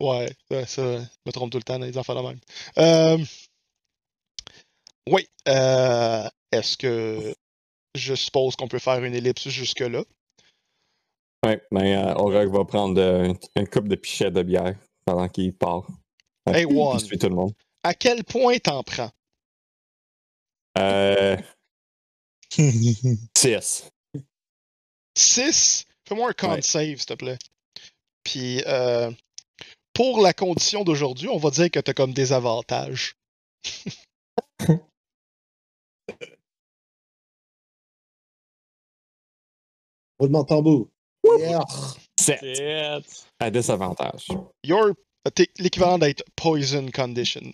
ouais, 0.00 0.32
ça, 0.50 0.66
ça, 0.66 0.98
je 0.98 1.04
me 1.26 1.32
trompe 1.32 1.52
tout 1.52 1.58
le 1.58 1.62
temps 1.62 1.78
dans 1.78 1.86
les 1.86 1.96
enfants 1.96 2.20
de 2.20 2.26
même. 2.28 2.40
Euh, 2.78 3.18
oui. 5.08 5.28
euh, 5.48 6.28
Est-ce 6.50 6.76
que 6.76 7.34
je 7.94 8.14
suppose 8.14 8.56
qu'on 8.56 8.66
peut 8.68 8.80
faire 8.80 9.02
une 9.04 9.14
ellipse 9.14 9.48
jusque-là? 9.48 10.02
Ouais, 11.46 11.62
mais 11.70 11.94
euh, 11.96 12.12
Aurore 12.14 12.50
va 12.50 12.64
prendre 12.64 13.00
euh, 13.00 13.32
une 13.56 13.68
coupe 13.68 13.86
de 13.88 13.94
pichet 13.94 14.30
de 14.32 14.42
bière 14.42 14.74
pendant 15.06 15.28
qu'il 15.28 15.54
part. 15.54 15.86
Hey. 16.46 16.66
Il 16.68 17.00
suit 17.00 17.18
tout 17.18 17.28
le 17.28 17.34
monde. 17.36 17.52
À 17.82 17.94
quel 17.94 18.24
point 18.24 18.58
t'en 18.58 18.82
prends? 18.82 19.10
Euh, 20.78 21.36
6. 23.36 23.90
6. 25.16 25.84
Fais-moi 26.06 26.30
un 26.30 26.32
con 26.32 26.52
Ouais. 26.52 26.62
save, 26.62 26.96
s'il 26.96 27.06
te 27.06 27.14
plaît. 27.14 27.38
Puis, 28.24 28.62
euh, 28.66 29.10
pour 29.94 30.20
la 30.20 30.32
condition 30.32 30.84
d'aujourd'hui, 30.84 31.28
on 31.28 31.38
va 31.38 31.50
dire 31.50 31.70
que 31.70 31.80
t'as 31.80 31.94
comme 31.94 32.12
des 32.12 32.32
avantages. 32.32 33.14
Roulement 40.18 40.42
de 40.42 40.46
tambour. 40.48 40.88
Yeah. 41.38 41.64
7. 42.18 42.40
Shit. 42.40 43.26
À 43.38 43.50
désavantage. 43.50 44.28
Your, 44.64 44.92
t'es 45.34 45.48
l'équivalent 45.58 45.98
d'être 45.98 46.22
poison 46.36 46.90
condition. 46.90 47.52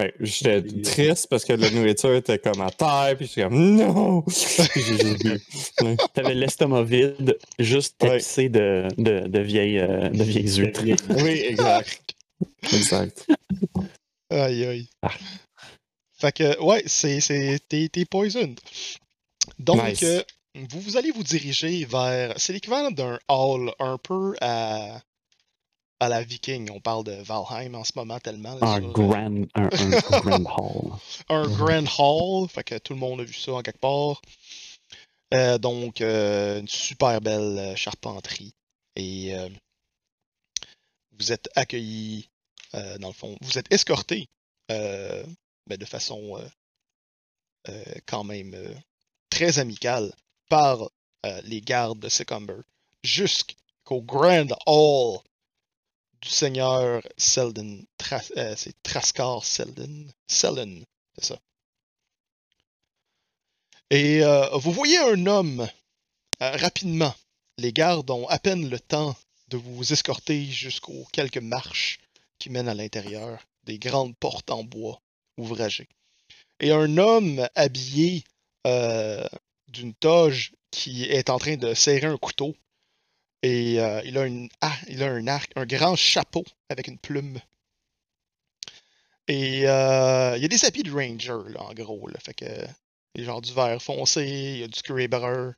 Ouais, 0.00 0.12
j'étais 0.18 0.60
triste 0.82 1.28
parce 1.30 1.44
que 1.44 1.52
la 1.52 1.70
nourriture 1.70 2.14
était 2.14 2.38
comme 2.38 2.60
à 2.60 2.70
terre, 2.70 3.14
puis 3.16 3.26
j'étais 3.28 3.42
comme 3.42 3.76
non! 3.76 4.22
Puis 4.22 4.82
j'ai 4.82 4.98
juste 4.98 5.22
bu. 5.24 5.40
Ouais. 5.82 5.96
T'avais 6.12 6.34
l'estomac 6.34 6.82
vide, 6.82 7.38
juste 7.60 7.94
Ouais. 8.02 8.08
tapissé 8.10 8.48
de, 8.48 8.88
de, 8.98 9.28
de, 9.28 9.38
vieilles, 9.40 9.78
euh, 9.78 10.08
de 10.08 10.24
vieilles 10.24 10.56
huîtres. 10.56 10.82
Oui, 11.10 11.42
exact. 11.46 12.00
Exact. 12.72 13.26
Aïe, 14.30 14.64
aïe. 14.66 14.88
Ah. 15.02 15.10
Fait 16.18 16.32
que, 16.32 16.60
ouais, 16.60 16.82
c'est, 16.86 17.20
c'est, 17.20 17.60
t'es, 17.68 17.88
t'es 17.88 18.04
poisoned. 18.04 18.58
Donc, 19.60 19.82
Nice. 19.84 20.02
euh, 20.02 20.22
vous, 20.70 20.80
vous 20.80 20.96
allez 20.96 21.12
vous 21.12 21.22
diriger 21.22 21.84
vers. 21.84 22.34
C'est 22.36 22.52
l'équivalent 22.52 22.90
d'un 22.90 23.18
hall 23.28 23.72
un 23.78 23.96
peu 23.98 24.34
à, 24.40 25.00
à 26.00 26.08
la 26.08 26.22
viking. 26.22 26.70
On 26.70 26.80
parle 26.80 27.04
de 27.04 27.12
Valheim 27.12 27.74
en 27.74 27.84
ce 27.84 27.92
moment 27.96 28.18
tellement. 28.18 28.54
là, 28.56 28.66
Un 28.74 28.80
sur, 28.80 28.88
euh, 28.88 28.92
grand, 28.92 29.44
un, 29.54 29.64
un 29.64 30.20
grand 30.40 30.58
hall. 30.58 30.92
un 31.28 31.48
grand 31.48 31.98
hall. 31.98 32.48
Fait 32.48 32.64
que 32.64 32.78
tout 32.78 32.92
le 32.94 32.98
monde 32.98 33.20
a 33.20 33.24
vu 33.24 33.34
ça 33.34 33.52
en 33.52 33.62
quelque 33.62 33.78
part. 33.80 34.20
Euh, 35.32 35.58
donc, 35.58 36.00
euh, 36.00 36.60
une 36.60 36.68
super 36.68 37.20
belle 37.20 37.76
charpenterie. 37.76 38.54
Et 38.96 39.34
vous 41.18 41.32
êtes 41.32 41.48
accueillis, 41.56 42.28
dans 42.72 43.08
le 43.08 43.12
fond, 43.14 43.36
vous 43.40 43.58
êtes 43.58 43.72
escortés 43.72 44.28
ben, 44.68 45.26
de 45.76 45.84
façon 45.84 46.40
quand 48.06 48.22
même 48.22 48.54
très 49.30 49.58
amicale 49.58 50.12
par 50.48 50.88
les 51.42 51.60
gardes 51.60 51.98
de 51.98 52.08
Secumber 52.08 52.60
jusqu'au 53.02 54.00
Grand 54.00 54.46
Hall 54.66 55.18
du 56.20 56.28
seigneur 56.28 57.02
Selden. 57.16 57.84
Euh, 58.36 58.54
c'est 58.56 58.82
Trascar 58.82 59.44
Selden. 59.44 60.10
Selden, 60.26 60.84
c'est 61.16 61.24
ça. 61.26 61.40
Et 63.90 64.22
euh, 64.22 64.48
vous 64.56 64.72
voyez 64.72 64.98
un 64.98 65.26
homme 65.26 65.68
euh, 66.42 66.56
rapidement. 66.56 67.14
Les 67.58 67.72
gardes 67.72 68.10
ont 68.10 68.26
à 68.28 68.38
peine 68.38 68.68
le 68.68 68.80
temps 68.80 69.16
de 69.48 69.56
vous 69.56 69.92
escorter 69.92 70.44
jusqu'aux 70.46 71.06
quelques 71.12 71.38
marches 71.38 72.00
qui 72.38 72.50
mènent 72.50 72.68
à 72.68 72.74
l'intérieur 72.74 73.38
des 73.64 73.78
grandes 73.78 74.16
portes 74.16 74.50
en 74.50 74.64
bois 74.64 75.00
ouvragées. 75.36 75.88
Et 76.60 76.72
un 76.72 76.98
homme 76.98 77.46
habillé 77.54 78.24
d'une 79.68 79.94
toge 79.94 80.52
qui 80.70 81.04
est 81.04 81.30
en 81.30 81.38
train 81.38 81.56
de 81.56 81.74
serrer 81.74 82.06
un 82.06 82.16
couteau. 82.16 82.56
Et 83.44 83.78
euh, 83.78 84.00
il, 84.06 84.16
a 84.16 84.24
une, 84.24 84.48
il 84.88 85.02
a 85.02 85.10
un 85.10 85.26
arc, 85.26 85.52
un 85.54 85.66
grand 85.66 85.96
chapeau 85.96 86.44
avec 86.70 86.88
une 86.88 86.96
plume. 86.96 87.38
Et 89.28 89.68
euh, 89.68 90.34
il 90.38 90.42
y 90.42 90.46
a 90.46 90.48
des 90.48 90.64
habits 90.64 90.82
de 90.82 90.90
ranger, 90.90 91.52
là, 91.52 91.62
en 91.62 91.74
gros. 91.74 92.08
Là, 92.08 92.18
fait 92.20 92.32
que, 92.32 92.66
il 93.14 93.20
y 93.20 93.24
a 93.24 93.26
genre 93.26 93.42
du 93.42 93.52
vert 93.52 93.82
foncé, 93.82 94.24
il 94.24 94.58
y 94.60 94.62
a 94.62 94.68
du 94.68 95.08
brun, 95.08 95.54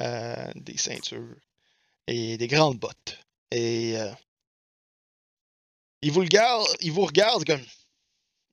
euh, 0.00 0.52
des 0.54 0.78
ceintures 0.78 1.36
et 2.06 2.38
des 2.38 2.46
grandes 2.46 2.78
bottes. 2.78 3.18
Et 3.50 3.98
euh, 3.98 4.10
il 6.00 6.10
vous 6.12 6.22
le 6.22 6.28
garde, 6.28 6.66
il 6.80 6.92
vous 6.92 7.04
regarde 7.04 7.44
comme 7.44 7.64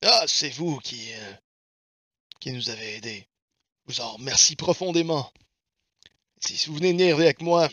Ah, 0.03 0.25
c'est 0.27 0.49
vous 0.49 0.79
qui, 0.79 1.11
qui 2.41 2.51
nous 2.51 2.69
avez 2.69 2.95
aidés. 2.95 3.25
Je 3.87 3.93
vous 3.93 4.01
en 4.01 4.15
remercie 4.15 4.57
profondément. 4.57 5.31
Si 6.41 6.67
vous 6.67 6.75
venez 6.75 6.91
venir 6.91 7.15
avec 7.15 7.41
moi, 7.41 7.69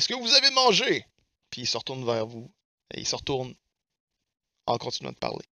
est-ce 0.00 0.08
que 0.08 0.14
vous 0.14 0.32
avez 0.32 0.48
mangé? 0.54 1.04
Puis 1.50 1.60
il 1.62 1.66
se 1.66 1.76
retourne 1.76 2.04
vers 2.06 2.26
vous. 2.26 2.50
Et 2.94 3.00
il 3.00 3.06
se 3.06 3.16
retourne 3.16 3.52
en 4.66 4.78
continuant 4.78 5.12
de 5.12 5.18
parler. 5.18 5.44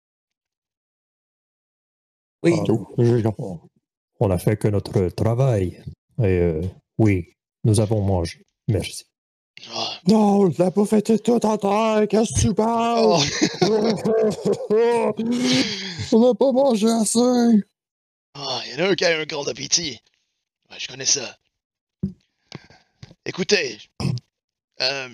Oui. 2.42 2.54
On- 4.20 4.30
a 4.30 4.38
fait 4.38 4.56
que 4.56 4.68
notre 4.68 5.08
travail. 5.10 5.82
Et 6.18 6.22
euh, 6.24 6.62
oui, 6.96 7.34
nous 7.64 7.80
avons 7.80 8.00
mangé. 8.02 8.42
Merci. 8.68 9.04
Ah, 9.74 10.00
Non, 10.06 10.48
la 10.58 10.70
bouffe 10.70 10.94
était 10.94 11.18
toute 11.18 11.44
en 11.44 11.58
terre. 11.58 12.06
Qu'est-ce 12.08 12.32
que 12.34 12.40
tu 12.40 12.54
parles? 12.54 13.04
oh, 13.04 13.20
On 16.16 16.20
n'a 16.26 16.34
pas 16.34 16.52
mangé 16.52 16.88
assez. 16.88 17.18
ah, 18.34 18.62
il 18.66 18.72
y 18.72 18.76
en 18.82 18.86
a 18.86 18.88
un 18.90 18.94
qui 18.94 19.04
a 19.04 19.18
un 19.18 19.24
grand 19.26 19.46
appétit. 19.46 20.00
Ouais, 20.70 20.76
je 20.78 20.88
connais 20.88 21.04
ça. 21.04 21.36
Écoutez, 23.26 23.78
euh, 24.80 25.08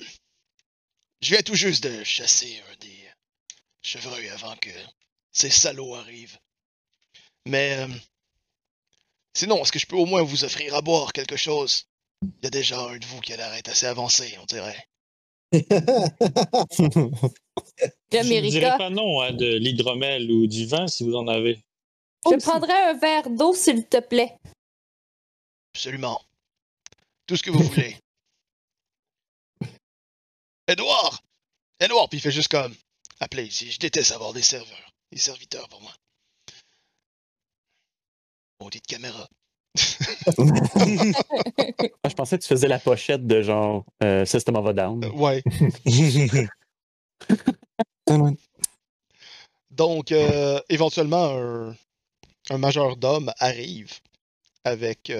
je 1.20 1.30
viens 1.30 1.42
tout 1.42 1.54
juste 1.54 1.84
de 1.84 2.04
chasser 2.04 2.62
un 2.70 2.76
des 2.80 3.08
chevreuils 3.82 4.28
avant 4.28 4.56
que 4.56 4.70
ces 5.32 5.50
salauds 5.50 5.94
arrivent. 5.94 6.38
Mais 7.46 7.76
euh, 7.78 7.88
sinon, 9.34 9.62
est-ce 9.62 9.72
que 9.72 9.78
je 9.78 9.86
peux 9.86 9.96
au 9.96 10.06
moins 10.06 10.22
vous 10.22 10.44
offrir 10.44 10.74
à 10.74 10.82
boire 10.82 11.12
quelque 11.12 11.36
chose? 11.36 11.86
Il 12.22 12.44
y 12.44 12.46
a 12.46 12.50
déjà 12.50 12.80
un 12.80 12.96
de 12.96 13.04
vous 13.06 13.20
qui 13.20 13.32
a 13.32 13.36
l'air 13.36 13.52
assez 13.66 13.86
avancé, 13.86 14.36
on 14.40 14.46
dirait. 14.46 14.88
Je 18.12 18.18
ne 18.18 18.50
dirais 18.50 18.78
pas 18.78 18.90
non 18.90 19.20
à 19.20 19.32
de 19.32 19.56
l'hydromel 19.56 20.30
ou 20.30 20.46
du 20.46 20.66
vin 20.66 20.86
si 20.88 21.04
vous 21.04 21.14
en 21.14 21.28
avez. 21.28 21.64
Je 22.30 22.36
prendrais 22.36 22.90
un 22.90 22.94
verre 22.94 23.28
d'eau, 23.30 23.54
s'il 23.54 23.86
te 23.86 24.00
plaît. 24.00 24.36
Absolument. 25.74 26.20
Tout 27.26 27.36
ce 27.36 27.42
que 27.42 27.50
vous 27.50 27.62
voulez. 27.62 27.96
Edouard! 30.66 31.22
Edouard! 31.80 32.08
Puis 32.08 32.18
il 32.18 32.20
fait 32.20 32.30
juste 32.30 32.48
comme. 32.48 32.74
Appelez 33.20 33.44
ici. 33.44 33.70
Je 33.70 33.78
déteste 33.78 34.12
avoir 34.12 34.32
des 34.32 34.42
serveurs. 34.42 34.92
Des 35.12 35.18
serviteurs 35.18 35.68
pour 35.68 35.80
moi. 35.82 35.92
Maudite 38.60 38.86
caméra. 38.86 39.28
Ah, 40.26 42.08
je 42.08 42.14
pensais 42.14 42.38
que 42.38 42.42
tu 42.42 42.48
faisais 42.48 42.68
la 42.68 42.78
pochette 42.78 43.26
de 43.26 43.42
genre 43.42 43.84
euh, 44.02 44.24
System 44.24 44.56
of 44.56 44.66
a 44.66 44.72
Down. 44.72 45.04
Euh, 45.04 45.10
ouais. 45.10 45.42
Donc, 49.70 50.12
euh, 50.12 50.60
éventuellement, 50.68 51.36
un, 51.36 51.76
un 52.50 52.58
majordome 52.58 53.32
arrive 53.38 53.92
avec 54.64 55.12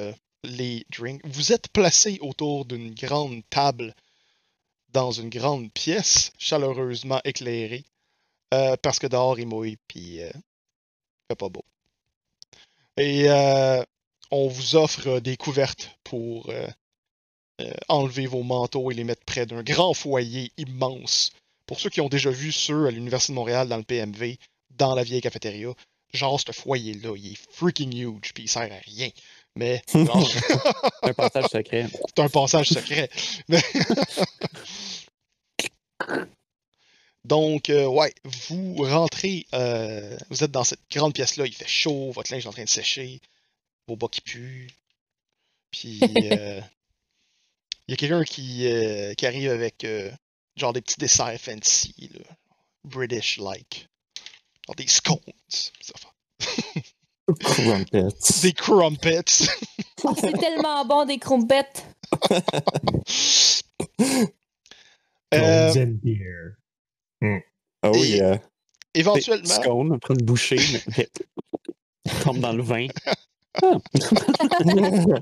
les 0.44 0.86
drinks. 0.90 1.20
Vous 1.24 1.52
êtes 1.52 1.68
placé 1.68 2.18
autour 2.20 2.64
d'une 2.64 2.94
grande 2.94 3.42
table 3.50 3.94
dans 4.94 5.10
une 5.10 5.28
grande 5.28 5.70
pièce, 5.72 6.32
chaleureusement 6.38 7.20
éclairée, 7.24 7.84
euh, 8.54 8.76
parce 8.80 8.98
que 8.98 9.08
dehors 9.08 9.38
il 9.38 9.48
mouille, 9.48 9.76
puis 9.88 10.22
euh, 10.22 10.30
pas 11.36 11.48
beau. 11.48 11.64
Et 12.96 13.28
euh, 13.28 13.82
on 14.30 14.46
vous 14.46 14.76
offre 14.76 15.18
des 15.18 15.36
couvertes 15.36 15.90
pour 16.04 16.48
euh, 16.48 16.68
enlever 17.88 18.26
vos 18.26 18.44
manteaux 18.44 18.90
et 18.92 18.94
les 18.94 19.04
mettre 19.04 19.24
près 19.24 19.46
d'un 19.46 19.64
grand 19.64 19.94
foyer 19.94 20.52
immense 20.56 21.32
pour 21.66 21.80
ceux 21.80 21.90
qui 21.90 22.00
ont 22.00 22.08
déjà 22.08 22.30
vu 22.30 22.52
ceux 22.52 22.86
à 22.86 22.90
l'Université 22.92 23.32
de 23.32 23.36
Montréal 23.36 23.68
dans 23.68 23.78
le 23.78 23.82
PMV, 23.82 24.36
dans 24.70 24.94
la 24.94 25.02
vieille 25.02 25.22
cafétéria, 25.22 25.72
genre 26.12 26.38
ce 26.38 26.52
foyer-là, 26.52 27.16
il 27.16 27.32
est 27.32 27.52
freaking 27.52 27.96
huge, 27.96 28.32
puis 28.32 28.44
il 28.44 28.48
sert 28.48 28.70
à 28.70 28.78
rien. 28.84 29.08
Mais 29.56 29.82
genre, 29.94 30.28
Un 31.02 31.12
passage 31.14 31.47
secret. 31.47 31.86
c'est 32.09 32.18
un 32.22 32.28
passage 32.28 32.68
secret. 32.68 33.09
Mais- 33.48 33.62
Donc, 37.24 37.70
euh, 37.70 37.86
ouais, 37.86 38.14
vous 38.24 38.74
rentrez, 38.82 39.47
euh, 39.55 40.16
vous 40.28 40.44
êtes 40.44 40.51
dans 40.51 40.64
cette 40.64 40.81
grande 40.90 41.14
pièce-là, 41.14 41.47
il 41.47 41.55
fait 41.55 41.66
chaud, 41.66 42.10
votre 42.12 42.31
linge 42.31 42.44
est 42.44 42.48
en 42.48 42.52
train 42.52 42.64
de 42.64 42.68
sécher, 42.68 43.20
vos 43.89 43.97
bas 43.97 44.09
qui 44.10 44.20
puent. 44.20 44.68
Puis, 45.70 46.01
euh, 46.02 46.60
il 47.89 47.93
y 47.93 47.94
a 47.94 47.97
quelqu'un 47.97 48.24
qui, 48.24 48.66
qui 49.16 49.26
arrive 49.26 49.51
avec 49.51 49.86
genre 50.56 50.72
des 50.74 50.82
petits 50.82 50.98
desserts 51.01 51.40
fancy, 51.40 51.94
British-like. 52.85 53.89
Genre 54.66 54.76
des 54.76 54.86
scones, 54.86 55.18
ça. 55.48 55.70
Crumpets. 57.40 58.09
des 58.42 58.52
crumpets. 58.52 59.22
C'est 59.26 60.38
tellement 60.38 60.84
bon, 60.84 61.05
des 61.06 61.18
crumpettes. 61.18 61.86
Euh, 65.32 65.72
beer. 65.86 66.56
Oh 67.82 67.92
Et- 67.94 68.16
yeah. 68.16 68.40
éventuellement, 68.94 69.46
Scone, 69.46 69.98
prendre 70.01 70.20
une 70.20 70.26
bouchée, 70.26 70.60
mais 70.96 71.09
tombe 72.22 72.38
dans 72.40 72.52
le 72.52 72.62
vin. 72.62 72.86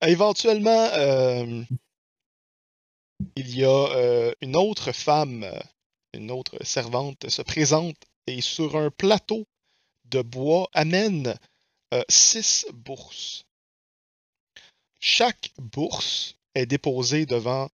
Éventuellement, 0.00 0.88
euh, 0.94 1.62
il 3.36 3.56
y 3.56 3.64
a 3.64 3.68
euh, 3.96 4.32
une 4.40 4.54
autre 4.56 4.92
femme, 4.92 5.42
euh, 5.44 5.58
une 6.14 6.30
autre 6.30 6.56
servante 6.64 7.28
se 7.28 7.42
présente 7.42 7.96
et 8.26 8.40
sur 8.40 8.76
un 8.76 8.90
plateau 8.90 9.46
de 10.10 10.22
bois 10.22 10.68
amène 10.72 11.38
euh, 11.94 12.02
six 12.08 12.66
bourses. 12.72 13.44
Chaque 15.00 15.52
bourse 15.58 16.36
est 16.54 16.66
déposée 16.66 17.26
devant 17.26 17.68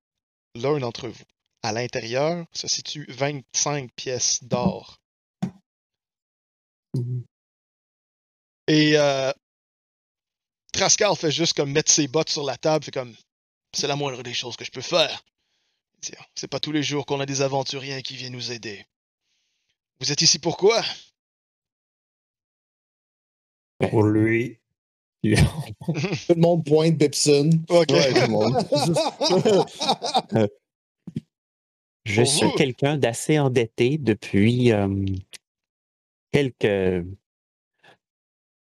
l'un 0.54 0.78
d'entre 0.78 1.08
vous. 1.08 1.24
À 1.62 1.72
l'intérieur 1.72 2.46
se 2.52 2.68
situent 2.68 3.06
25 3.08 3.90
pièces 3.92 4.44
d'or. 4.44 5.00
Et 8.66 8.96
euh, 8.96 9.32
Trascal 10.72 11.16
fait 11.16 11.30
juste 11.30 11.56
comme 11.56 11.72
mettre 11.72 11.90
ses 11.90 12.08
bottes 12.08 12.30
sur 12.30 12.44
la 12.44 12.56
table, 12.56 12.84
fait 12.84 12.90
comme 12.90 13.16
c'est 13.72 13.86
la 13.86 13.96
moindre 13.96 14.22
des 14.22 14.34
choses 14.34 14.56
que 14.56 14.64
je 14.64 14.70
peux 14.70 14.80
faire. 14.80 15.24
Dit, 16.02 16.12
C'est 16.34 16.48
pas 16.48 16.60
tous 16.60 16.72
les 16.72 16.82
jours 16.82 17.06
qu'on 17.06 17.20
a 17.20 17.26
des 17.26 17.42
aventuriers 17.42 18.02
qui 18.02 18.16
viennent 18.16 18.32
nous 18.32 18.52
aider. 18.52 18.86
Vous 20.00 20.12
êtes 20.12 20.22
ici 20.22 20.38
pourquoi? 20.38 20.82
Pour 23.78 24.02
lui. 24.04 24.58
Tout 25.24 26.34
le 26.34 26.40
monde 26.40 26.64
pointe 26.64 26.96
Bipson. 26.96 27.50
Ok. 27.70 27.88
Ouais, 27.90 28.12
tout 28.12 28.20
le 28.20 28.28
monde. 28.28 28.56
Je 32.04 32.22
Pour 32.22 32.30
suis 32.30 32.52
quelqu'un 32.56 32.98
d'assez 32.98 33.38
endetté 33.38 33.96
depuis 33.96 34.70
euh, 34.72 35.04
quelques. 36.32 37.06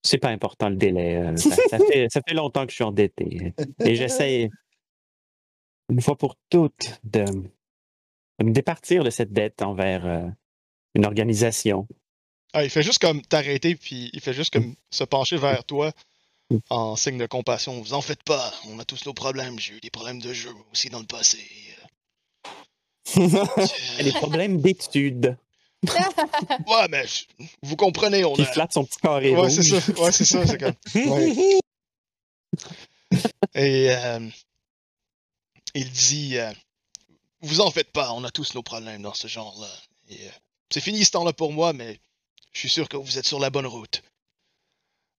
C'est 0.05 0.19
pas 0.19 0.29
important 0.29 0.69
le 0.69 0.77
délai. 0.77 1.17
euh, 1.17 1.37
ça, 1.37 1.57
ça 1.69 1.79
fait, 1.79 2.07
ça 2.09 2.21
fait 2.27 2.35
longtemps 2.35 2.65
que 2.65 2.71
je 2.71 2.77
suis 2.77 2.85
endetté. 2.85 3.53
Et 3.85 3.97
j'essaie, 3.97 4.49
une 5.89 6.01
fois 6.01 6.17
pour 6.17 6.37
toutes, 6.49 7.01
de, 7.03 7.25
de 7.25 8.45
me 8.45 8.53
départir 8.53 9.03
de 9.03 9.11
cette 9.11 9.33
dette 9.33 9.63
envers 9.63 10.07
euh, 10.07 10.29
une 10.95 11.05
organisation. 11.05 11.89
Ah, 12.59 12.65
il 12.65 12.71
fait 12.71 12.83
juste 12.83 13.01
comme 13.01 13.21
t'arrêter, 13.21 13.75
puis 13.77 14.09
il 14.15 14.21
fait 14.23 14.33
juste 14.33 14.51
comme 14.51 14.75
se 14.91 15.05
pencher 15.05 15.37
vers 15.37 15.63
toi 15.65 15.93
en 16.71 16.97
signe 16.97 17.19
de 17.19 17.27
compassion. 17.27 17.83
Vous 17.83 17.93
en 17.93 18.01
faites 18.01 18.23
pas, 18.23 18.51
on 18.69 18.79
a 18.79 18.85
tous 18.87 19.05
nos 19.05 19.13
problèmes. 19.13 19.59
J'ai 19.59 19.75
eu 19.75 19.81
des 19.81 19.91
problèmes 19.91 20.23
de 20.23 20.33
jeu 20.33 20.55
aussi 20.73 20.89
dans 20.89 21.01
le 21.01 21.05
passé. 21.07 21.39
Des 24.03 24.13
problèmes 24.13 24.61
d'études. 24.63 25.37
Ouais, 26.67 26.89
mais 26.91 27.07
je- 27.07 27.25
vous 27.63 27.77
comprenez, 27.77 28.25
on 28.25 28.35
a. 28.35 28.45
flatte 28.47 28.73
son 28.73 28.85
petit 28.87 28.99
carré 29.01 29.37
Ouais, 29.37 29.51
c'est 29.51 29.63
ça. 29.63 29.93
Ouais, 30.01 30.11
c'est 30.11 30.25
ça. 30.25 30.47
C'est 30.47 30.59
comme. 30.59 30.75
Ouais. 31.13 31.59
Et 33.55 33.91
euh, 33.91 34.29
il 35.75 35.91
dit 35.93 36.39
euh, 36.39 36.51
Vous 37.43 37.61
en 37.61 37.71
faites 37.71 37.93
pas, 37.93 38.13
on 38.13 38.25
a 38.25 38.31
tous 38.31 38.55
nos 38.55 38.63
problèmes 38.63 39.03
dans 39.03 39.15
ce 39.15 39.29
genre-là. 39.29 39.69
Euh, 40.13 40.15
c'est 40.71 40.81
fini 40.81 41.05
ce 41.05 41.11
temps-là 41.13 41.35
pour 41.35 41.53
moi, 41.53 41.73
mais 41.75 42.01
je 42.57 42.61
suis 42.61 42.71
sûr 42.71 42.89
que 42.89 42.97
vous 42.97 43.19
êtes 43.19 43.27
sur 43.27 43.39
la 43.39 43.51
bonne 43.51 43.67
route. 43.67 44.03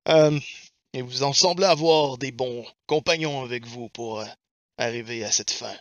Euh, 0.09 0.39
et 0.93 1.03
vous 1.03 1.21
en 1.21 1.33
semblez 1.33 1.65
avoir 1.67 2.17
des 2.17 2.31
bons 2.31 2.65
compagnons 2.87 3.43
avec 3.43 3.67
vous 3.67 3.89
pour 3.89 4.21
euh, 4.21 4.25
arriver 4.79 5.23
à 5.23 5.31
cette 5.31 5.51
fin. 5.51 5.75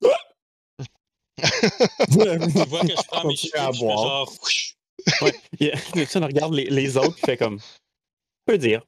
Tu 2.10 2.16
vois 2.16 2.80
que 2.80 2.96
je 2.96 3.06
prends 3.06 3.24
mes 3.28 3.36
cheveux, 3.36 3.58
à 3.60 3.68
puis 3.68 3.76
je 3.76 3.76
fais 3.76 3.84
boire. 3.84 3.98
genre. 3.98 4.32
whoosh. 4.42 4.74
Il 5.60 5.66
y 5.66 5.70
a- 5.70 5.76
Nixon 5.94 6.20
regarde 6.24 6.54
les, 6.54 6.64
les 6.64 6.96
autres 6.96 7.18
et 7.18 7.26
fait 7.26 7.36
comme. 7.36 7.60
peut 8.46 8.56
dire. 8.58 8.82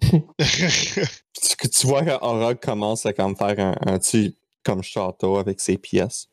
Tu, 0.00 1.68
tu 1.70 1.86
vois 1.86 2.04
que 2.04 2.10
Orog 2.22 2.60
commence 2.60 3.06
à 3.06 3.14
comme 3.14 3.34
faire 3.34 3.58
un, 3.58 3.76
un 3.86 3.98
petit 3.98 4.36
comme 4.62 4.82
château 4.82 5.38
avec 5.38 5.58
ses 5.60 5.78
pièces. 5.78 6.28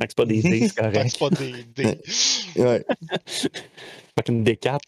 C'est 0.00 0.14
pas 0.14 0.24
des 0.26 0.42
dés, 0.42 0.68
c'est 0.68 0.74
correct. 0.74 1.10
c'est 1.10 1.18
pas 1.18 1.30
des, 1.30 1.64
des- 1.64 2.00
Ouais. 2.60 2.84
Fait 3.26 4.22
qu'une 4.24 4.44
D4. 4.44 4.78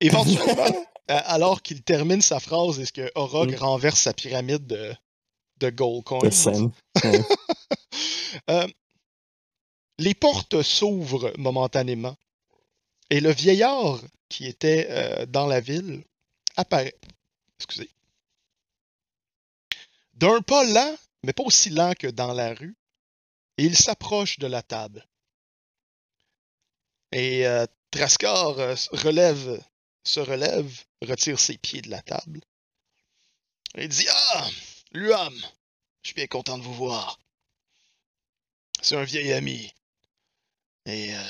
Éventuellement, 0.00 0.64
euh, 1.10 1.20
alors 1.24 1.62
qu'il 1.62 1.82
termine 1.82 2.22
sa 2.22 2.40
phrase, 2.40 2.80
est-ce 2.80 2.92
que 2.92 3.10
Orog 3.14 3.52
Mm. 3.52 3.56
renverse 3.56 4.00
sa 4.00 4.12
pyramide 4.12 4.66
de, 4.66 4.94
de 5.58 5.70
gold 5.70 6.04
coins? 6.04 6.20
Euh, 8.50 8.66
les 9.98 10.14
portes 10.14 10.60
s'ouvrent 10.62 11.32
momentanément 11.38 12.16
et 13.08 13.20
le 13.20 13.32
vieillard 13.32 13.98
qui 14.28 14.46
était 14.46 14.86
euh, 14.90 15.24
dans 15.26 15.46
la 15.46 15.60
ville 15.60 16.04
apparaît. 16.56 16.94
Excusez. 17.58 17.88
D'un 20.14 20.42
pas 20.42 20.64
lent, 20.64 20.96
mais 21.22 21.32
pas 21.32 21.44
aussi 21.44 21.70
lent 21.70 21.94
que 21.98 22.08
dans 22.08 22.32
la 22.34 22.52
rue, 22.54 22.76
et 23.58 23.64
il 23.64 23.76
s'approche 23.76 24.38
de 24.38 24.46
la 24.46 24.62
table. 24.62 25.06
Et 27.12 27.46
euh, 27.46 27.66
Trascar 27.90 28.58
euh, 28.58 28.74
relève, 28.92 29.62
se 30.04 30.20
relève, 30.20 30.84
retire 31.02 31.38
ses 31.38 31.56
pieds 31.56 31.82
de 31.82 31.90
la 31.90 32.02
table. 32.02 32.40
Et 33.74 33.88
dit 33.88 34.06
Ah, 34.10 34.48
Luam, 34.92 35.34
je 36.02 36.08
suis 36.08 36.14
bien 36.14 36.26
content 36.26 36.58
de 36.58 36.62
vous 36.62 36.74
voir. 36.74 37.18
C'est 38.82 38.96
un 38.96 39.04
vieil 39.04 39.32
ami. 39.32 39.72
Et 40.84 41.14
euh, 41.14 41.24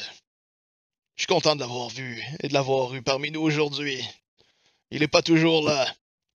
je 1.14 1.22
suis 1.22 1.26
content 1.26 1.54
de 1.54 1.60
l'avoir 1.60 1.88
vu 1.88 2.22
et 2.40 2.48
de 2.48 2.52
l'avoir 2.52 2.94
eu 2.94 3.02
parmi 3.02 3.30
nous 3.30 3.40
aujourd'hui. 3.40 4.04
Il 4.90 5.00
n'est 5.00 5.08
pas 5.08 5.22
toujours 5.22 5.64
là. 5.64 5.94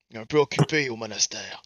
Il 0.10 0.18
est 0.18 0.20
un 0.20 0.26
peu 0.26 0.38
occupé 0.38 0.90
au 0.90 0.96
monastère. 0.96 1.62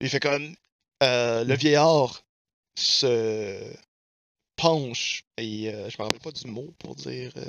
Il 0.00 0.08
fait 0.08 0.20
comme 0.20 0.56
euh, 1.02 1.44
le 1.44 1.54
vieillard 1.56 2.22
se 2.76 3.58
penche 4.56 5.24
et 5.36 5.68
euh, 5.68 5.90
je 5.90 5.96
me 5.98 6.04
rappelle 6.04 6.20
pas 6.20 6.30
du 6.32 6.46
mot 6.46 6.72
pour 6.78 6.94
dire 6.94 7.32
euh, 7.36 7.44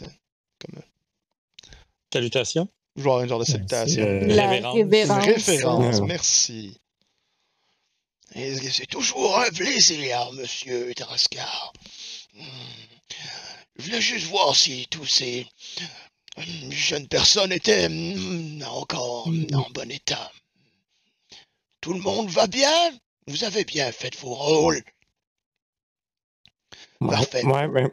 comme 0.60 0.82
Salutations. 2.12 2.68
genre 2.96 3.20
un 3.20 3.28
genre 3.28 3.40
de 3.40 3.46
salutation. 3.46 4.04
euh, 4.06 4.26
La 4.36 4.50
Révérence. 4.50 5.26
Référence, 5.26 6.00
Ouais. 6.00 6.08
merci. 6.08 6.78
Et 8.36 8.56
C'est 8.56 8.88
toujours 8.88 9.38
un 9.40 9.50
plaisir, 9.50 10.32
monsieur 10.34 10.94
Tarascar. 10.96 11.74
Je 13.76 13.84
voulais 13.86 14.02
juste 14.02 14.28
voir 14.28 14.56
si 14.56 14.88
tous 14.90 15.06
ces 15.06 15.46
jeunes 16.72 17.08
personnes 17.08 17.52
étaient 17.52 17.86
hum, 17.86 18.64
encore 18.68 19.28
en 19.28 19.70
bon 19.72 19.92
état. 19.92 20.32
Tout 21.82 21.94
le 21.94 22.00
monde 22.00 22.30
va 22.30 22.48
bien? 22.48 22.92
Vous 23.28 23.44
avez 23.44 23.64
bien 23.64 23.92
fait 23.92 24.16
vos 24.20 24.34
rôles. 24.34 24.82
Parfait. 27.00 27.46
Ouais, 27.46 27.68
ouais. 27.68 27.88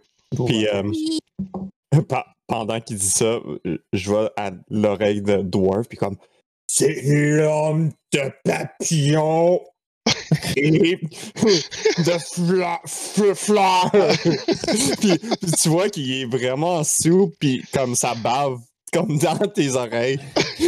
Puis 0.46 0.66
euh, 0.68 0.82
pe- 1.90 2.14
pendant 2.46 2.80
qu'il 2.80 2.96
dit 2.98 3.08
ça, 3.08 3.38
je 3.92 4.12
vais 4.12 4.30
à 4.36 4.50
l'oreille 4.68 5.22
de 5.22 5.42
Dwarf, 5.42 5.88
puis 5.88 5.98
comme 5.98 6.16
C'est 6.66 7.02
l'homme 7.02 7.90
de 8.12 8.32
papillon 8.44 9.60
et 10.56 10.98
de 11.98 13.34
fleurs. 13.34 13.90
puis, 15.00 15.18
puis 15.18 15.52
tu 15.60 15.68
vois 15.68 15.88
qu'il 15.90 16.12
est 16.12 16.24
vraiment 16.26 16.82
sous, 16.84 17.32
puis 17.38 17.64
comme 17.72 17.94
ça 17.94 18.14
bave 18.14 18.58
comme 18.92 19.18
dans 19.18 19.36
tes 19.48 19.70
oreilles. 19.76 20.18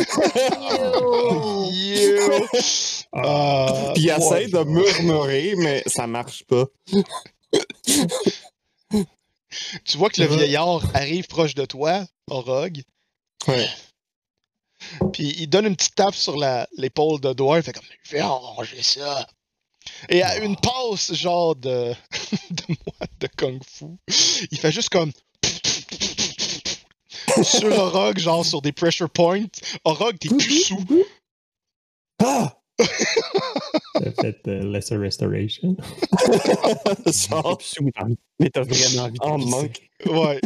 Puis 3.15 4.05
il 4.05 4.09
essaie 4.11 4.49
de 4.49 4.65
murmurer, 4.65 5.55
mais 5.59 5.83
ça 5.87 6.07
marche 6.07 6.45
pas. 6.45 6.65
Tu 9.85 9.99
vois 9.99 10.09
que 10.09 10.21
le 10.23 10.29
vieillard 10.29 10.81
arrive 10.95 11.27
proche 11.27 11.55
de 11.55 11.67
toi, 11.67 12.05
Orog, 12.31 12.83
Ouais. 13.49 13.69
puis 15.13 15.35
il 15.39 15.47
donne 15.49 15.67
une 15.67 15.77
petite 15.77 15.95
tape 15.95 16.15
sur 16.15 16.37
la- 16.37 16.67
l'épaule 16.79 17.21
de 17.21 17.33
Dwarf, 17.35 17.59
il 17.61 17.63
fait 17.65 17.73
comme 17.73 17.85
Je 18.05 18.13
vais 18.13 18.21
arranger 18.21 18.83
ça. 18.83 19.27
Et 20.09 20.23
à 20.23 20.39
une 20.39 20.57
passe, 20.57 21.13
genre 21.13 21.55
de, 21.57 21.93
de 22.51 22.63
moi 22.69 23.07
de 23.21 23.27
Kung 23.37 23.61
Fu, 23.65 23.87
il 24.51 24.59
fait 24.59 24.73
juste 24.73 24.89
comme 24.89 25.13
sur 27.43 27.79
Orog, 27.79 28.19
genre 28.19 28.47
sur 28.47 28.63
des 28.63 28.73
pressure 28.73 29.11
points. 29.11 29.45
Orog, 29.85 30.17
t'es 30.19 30.29
plus 30.29 30.63
sous. 30.65 30.85
Ah! 32.25 32.57
T'as 32.79 34.11
fait 34.21 34.49
euh, 34.49 34.73
Lesser 34.73 34.97
Restoration. 34.97 35.77
Genre, 37.07 37.59
mais 38.41 38.51
t'as 38.51 38.63
vraiment 38.63 39.05
envie 39.05 39.19
de 39.19 39.25
en 39.25 39.37
pisser. 39.39 39.51
manque. 39.51 39.91
Ouais. 40.07 40.41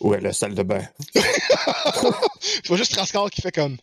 Où 0.00 0.14
est 0.14 0.20
la 0.20 0.32
salle 0.32 0.54
de 0.54 0.62
bain? 0.62 0.82
Tu 2.62 2.68
vois 2.68 2.76
juste 2.76 2.92
Trascar 2.92 3.30
qui 3.30 3.40
fait 3.42 3.52
comme 3.54 3.76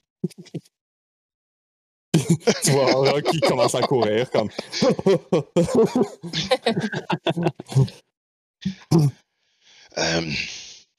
tu 2.64 2.72
vois 2.72 2.96
Aura 2.96 3.22
qui 3.22 3.40
commence 3.42 3.76
à 3.76 3.82
courir 3.82 4.30
comme. 4.32 4.50
euh, 9.98 10.22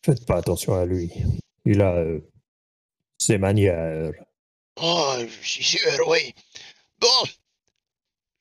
Faites 0.04 0.24
pas 0.26 0.36
attention 0.36 0.74
à 0.74 0.84
lui. 0.84 1.10
Il 1.64 1.80
a 1.82 1.94
euh, 1.94 2.20
ses 3.26 3.38
manières. 3.38 4.12
Oh, 4.80 5.16
je 5.42 5.48
suis 5.48 5.64
sûr, 5.64 6.08
oui. 6.08 6.34
Bon, 6.98 7.24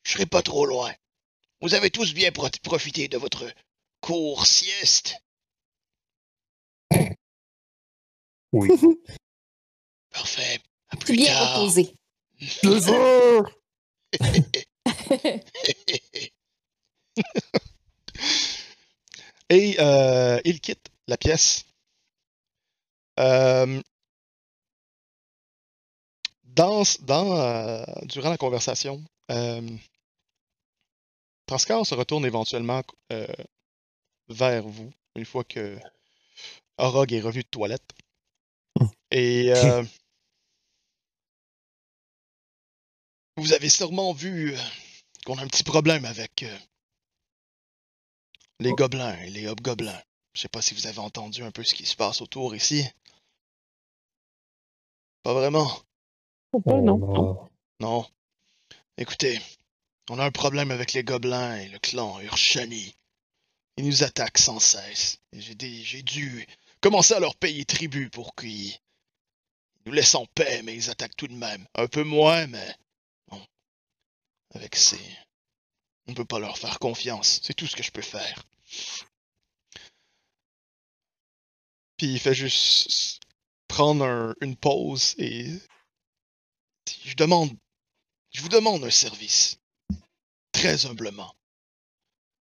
je 0.04 0.12
serai 0.14 0.26
pas 0.26 0.42
trop 0.42 0.66
loin. 0.66 0.94
Vous 1.62 1.74
avez 1.74 1.90
tous 1.90 2.14
bien 2.14 2.32
pro- 2.32 2.50
profité 2.64 3.08
de 3.08 3.18
votre 3.18 3.46
court 4.02 4.46
sieste. 4.46 5.16
Oui. 8.54 8.70
Parfait. 10.12 10.60
À 10.90 10.96
plus 10.96 11.18
bien 11.18 11.34
tard. 11.34 11.56
reposé. 11.60 11.94
Deux 12.64 12.88
heures! 12.90 13.52
Et 19.50 19.76
euh, 19.80 20.40
il 20.46 20.60
quitte 20.62 20.88
la 21.08 21.18
pièce. 21.18 21.66
Euh, 23.20 23.82
dans, 26.56 26.84
dans, 27.02 27.36
euh, 27.38 27.84
durant 28.04 28.30
la 28.30 28.38
conversation, 28.38 29.04
euh, 29.32 29.78
Transcar 31.46 31.86
se 31.86 31.94
retourne 31.94 32.26
éventuellement 32.26 32.82
euh, 33.12 33.28
vers 34.30 34.64
vous 34.64 34.92
une 35.16 35.26
fois 35.26 35.44
que 35.44 35.78
Orog 36.78 37.14
est 37.14 37.22
revenu 37.22 37.44
de 37.44 37.48
toilette. 37.48 37.94
Hmm. 38.80 38.88
Et 39.12 39.54
euh, 39.54 39.84
vous 43.38 43.54
avez 43.54 43.70
sûrement 43.70 44.14
vu 44.14 44.56
qu'on 45.26 45.38
a 45.38 45.44
un 45.44 45.48
petit 45.48 45.64
problème 45.64 46.06
avec 46.06 46.46
les 48.60 48.72
Oh. 48.72 48.76
gobelins 48.76 49.18
et 49.22 49.30
les 49.30 49.48
hobgoblins. 49.48 50.02
Je 50.34 50.42
sais 50.42 50.50
pas 50.50 50.62
si 50.62 50.74
vous 50.74 50.88
avez 50.88 51.00
entendu 51.00 51.44
un 51.44 51.52
peu 51.52 51.64
ce 51.64 51.76
qui 51.76 51.86
se 51.86 51.96
passe 51.96 52.22
autour 52.22 52.56
ici. 52.56 52.86
Pas 55.24 55.34
vraiment. 55.34 55.70
Oh, 56.64 56.82
non. 56.82 57.00
On 57.02 57.50
Non. 57.80 58.08
Écoutez, 58.98 59.40
on 60.10 60.20
a 60.20 60.26
un 60.26 60.32
problème 60.32 60.72
avec 60.72 60.94
les 60.94 61.04
gobelins 61.04 61.58
et 61.58 61.68
le 61.68 61.80
clan 61.80 62.20
Urshani. 62.22 62.96
Ils 63.78 63.86
nous 63.86 64.04
attaquent 64.04 64.38
sans 64.38 64.60
cesse. 64.60 65.20
J'ai 65.34 66.02
dû 66.04 66.48
commencer 66.82 67.14
à 67.14 67.20
leur 67.20 67.36
payer 67.36 67.66
tribut 67.66 68.10
pour 68.10 68.34
qu'ils 68.36 68.74
nous 69.86 69.92
laissent 69.92 70.16
en 70.16 70.26
paix, 70.28 70.62
mais 70.64 70.76
ils 70.76 70.90
attaquent 70.90 71.18
tout 71.18 71.28
de 71.28 71.34
même. 71.34 71.68
Un 71.76 71.88
peu 71.88 72.04
moins, 72.04 72.48
mais 72.48 72.76
bon. 73.28 73.42
Avec 74.54 74.76
ces... 74.76 75.00
On 76.08 76.14
peut 76.14 76.24
pas 76.26 76.40
leur 76.40 76.58
faire 76.58 76.80
confiance. 76.80 77.42
C'est 77.44 77.54
tout 77.56 77.68
ce 77.68 77.76
que 77.76 77.84
je 77.84 77.92
peux 77.92 78.02
faire. 78.02 78.44
Puis 81.98 82.14
il 82.14 82.20
fait 82.20 82.34
juste 82.34 83.20
prendre 83.68 84.06
un- 84.06 84.36
une 84.42 84.56
pause 84.56 85.16
et 85.18 85.48
je 87.06 88.42
vous 88.42 88.50
demande 88.50 88.84
un 88.84 88.90
service. 88.90 89.58
Très 90.52 90.86
humblement. 90.86 91.36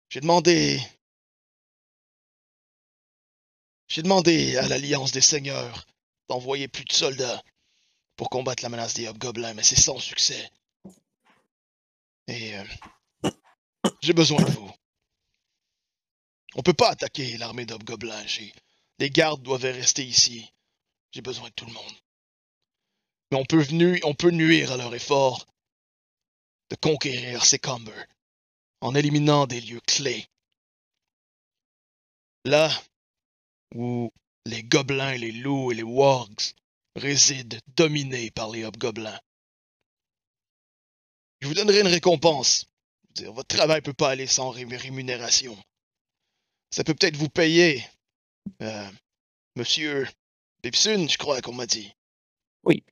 J'ai 0.09 0.21
demandé. 0.21 0.81
J'ai 3.87 4.01
demandé 4.01 4.57
à 4.57 4.67
l'Alliance 4.67 5.11
des 5.11 5.21
Seigneurs 5.21 5.85
d'envoyer 6.27 6.67
plus 6.67 6.85
de 6.85 6.93
soldats 6.93 7.41
pour 8.15 8.29
combattre 8.29 8.63
la 8.63 8.69
menace 8.69 8.93
des 8.95 9.07
hobgoblins, 9.07 9.53
mais 9.53 9.63
c'est 9.63 9.79
sans 9.79 9.99
succès. 9.99 10.51
Et. 12.27 12.57
euh, 12.57 12.63
j'ai 14.01 14.13
besoin 14.13 14.41
de 14.43 14.51
vous. 14.51 14.71
On 16.55 16.61
peut 16.61 16.73
pas 16.73 16.89
attaquer 16.89 17.37
l'armée 17.37 17.65
d'hobgoblins. 17.65 18.25
Les 18.99 19.09
gardes 19.09 19.43
doivent 19.43 19.61
rester 19.61 20.05
ici. 20.05 20.51
J'ai 21.11 21.21
besoin 21.21 21.49
de 21.49 21.53
tout 21.53 21.65
le 21.65 21.73
monde. 21.73 21.93
Mais 23.31 23.37
on 23.37 23.45
peut, 23.45 23.61
venu, 23.61 23.99
on 24.03 24.13
peut 24.13 24.31
nuire 24.31 24.71
à 24.71 24.77
leur 24.77 24.93
effort 24.95 25.45
de 26.69 26.75
conquérir 26.75 27.45
Secomber 27.45 28.05
en 28.81 28.95
éliminant 28.95 29.47
des 29.47 29.61
lieux 29.61 29.81
clés. 29.81 30.27
Là 32.45 32.69
où 33.75 34.11
les 34.45 34.63
gobelins, 34.63 35.17
les 35.17 35.31
loups 35.31 35.71
et 35.71 35.75
les 35.75 35.83
wargs 35.83 36.53
résident 36.95 37.59
dominés 37.75 38.31
par 38.31 38.49
les 38.49 38.63
hobgoblins. 38.63 39.19
Je 41.41 41.47
vous 41.47 41.53
donnerai 41.53 41.81
une 41.81 41.87
récompense. 41.87 42.65
Votre 43.19 43.55
travail 43.55 43.81
peut 43.81 43.93
pas 43.93 44.09
aller 44.11 44.27
sans 44.27 44.51
ré- 44.51 44.65
rémunération. 44.65 45.57
Ça 46.71 46.83
peut 46.83 46.93
peut-être 46.93 47.17
vous 47.17 47.29
payer. 47.29 47.83
Euh, 48.61 48.89
monsieur 49.55 50.07
Pipsun, 50.61 51.07
je 51.07 51.17
crois 51.17 51.41
qu'on 51.41 51.53
m'a 51.53 51.65
dit. 51.65 51.93
Oui. 52.63 52.83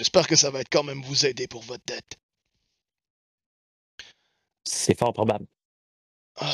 J'espère 0.00 0.26
que 0.26 0.34
ça 0.34 0.50
va 0.50 0.60
être 0.60 0.70
quand 0.70 0.82
même 0.82 1.02
vous 1.02 1.26
aider 1.26 1.46
pour 1.46 1.60
votre 1.60 1.84
dette. 1.84 2.18
C'est 4.64 4.98
fort 4.98 5.12
probable. 5.12 5.44
Euh, 6.40 6.46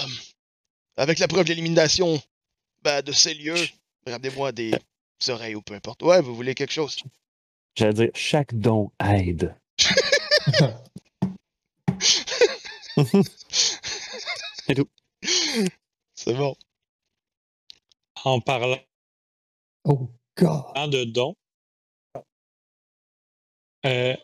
avec 0.97 1.21
la 1.21 1.29
preuve 1.29 1.45
de 1.45 1.51
l'élimination 1.51 2.21
ben, 2.83 3.03
de 3.03 3.13
ces 3.13 3.35
lieux, 3.35 3.69
ramenez-moi 4.05 4.51
des 4.51 4.73
oreilles 5.29 5.55
ou 5.55 5.63
peu 5.63 5.75
importe. 5.75 6.03
Ouais, 6.03 6.21
vous 6.21 6.35
voulez 6.35 6.57
quelque 6.57 6.73
chose? 6.73 6.97
J'allais 7.77 7.95
dire, 7.95 8.11
chaque 8.15 8.53
don 8.53 8.91
aide. 8.99 9.55
C'est 16.17 16.35
bon. 16.35 16.57
En 18.25 18.41
parlant 18.41 18.81
Oh, 19.85 20.11
God! 20.37 20.91
de 20.91 21.05
dons, 21.05 21.37
euh, 23.87 24.15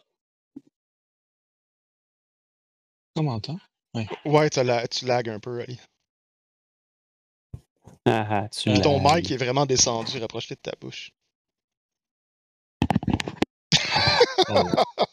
comment 3.17 3.41
t'entends? 3.41 3.61
Ouais, 4.25 4.49
tu, 4.51 4.63
la- 4.63 4.89
tu 4.89 5.05
lags 5.07 5.29
un 5.29 5.39
peu, 5.39 5.61
Ali. 5.61 5.79
Ah, 8.07 8.27
ah, 8.31 8.49
tu 8.49 8.71
Puis 8.71 8.81
ton 8.81 9.03
lags. 9.03 9.17
mic 9.23 9.31
est 9.31 9.37
vraiment 9.37 9.67
descendu, 9.67 10.19
rapproche-le 10.19 10.57
de 10.57 10.61
ta 10.61 10.73
bouche. 10.81 11.11
Oh, 14.49 14.55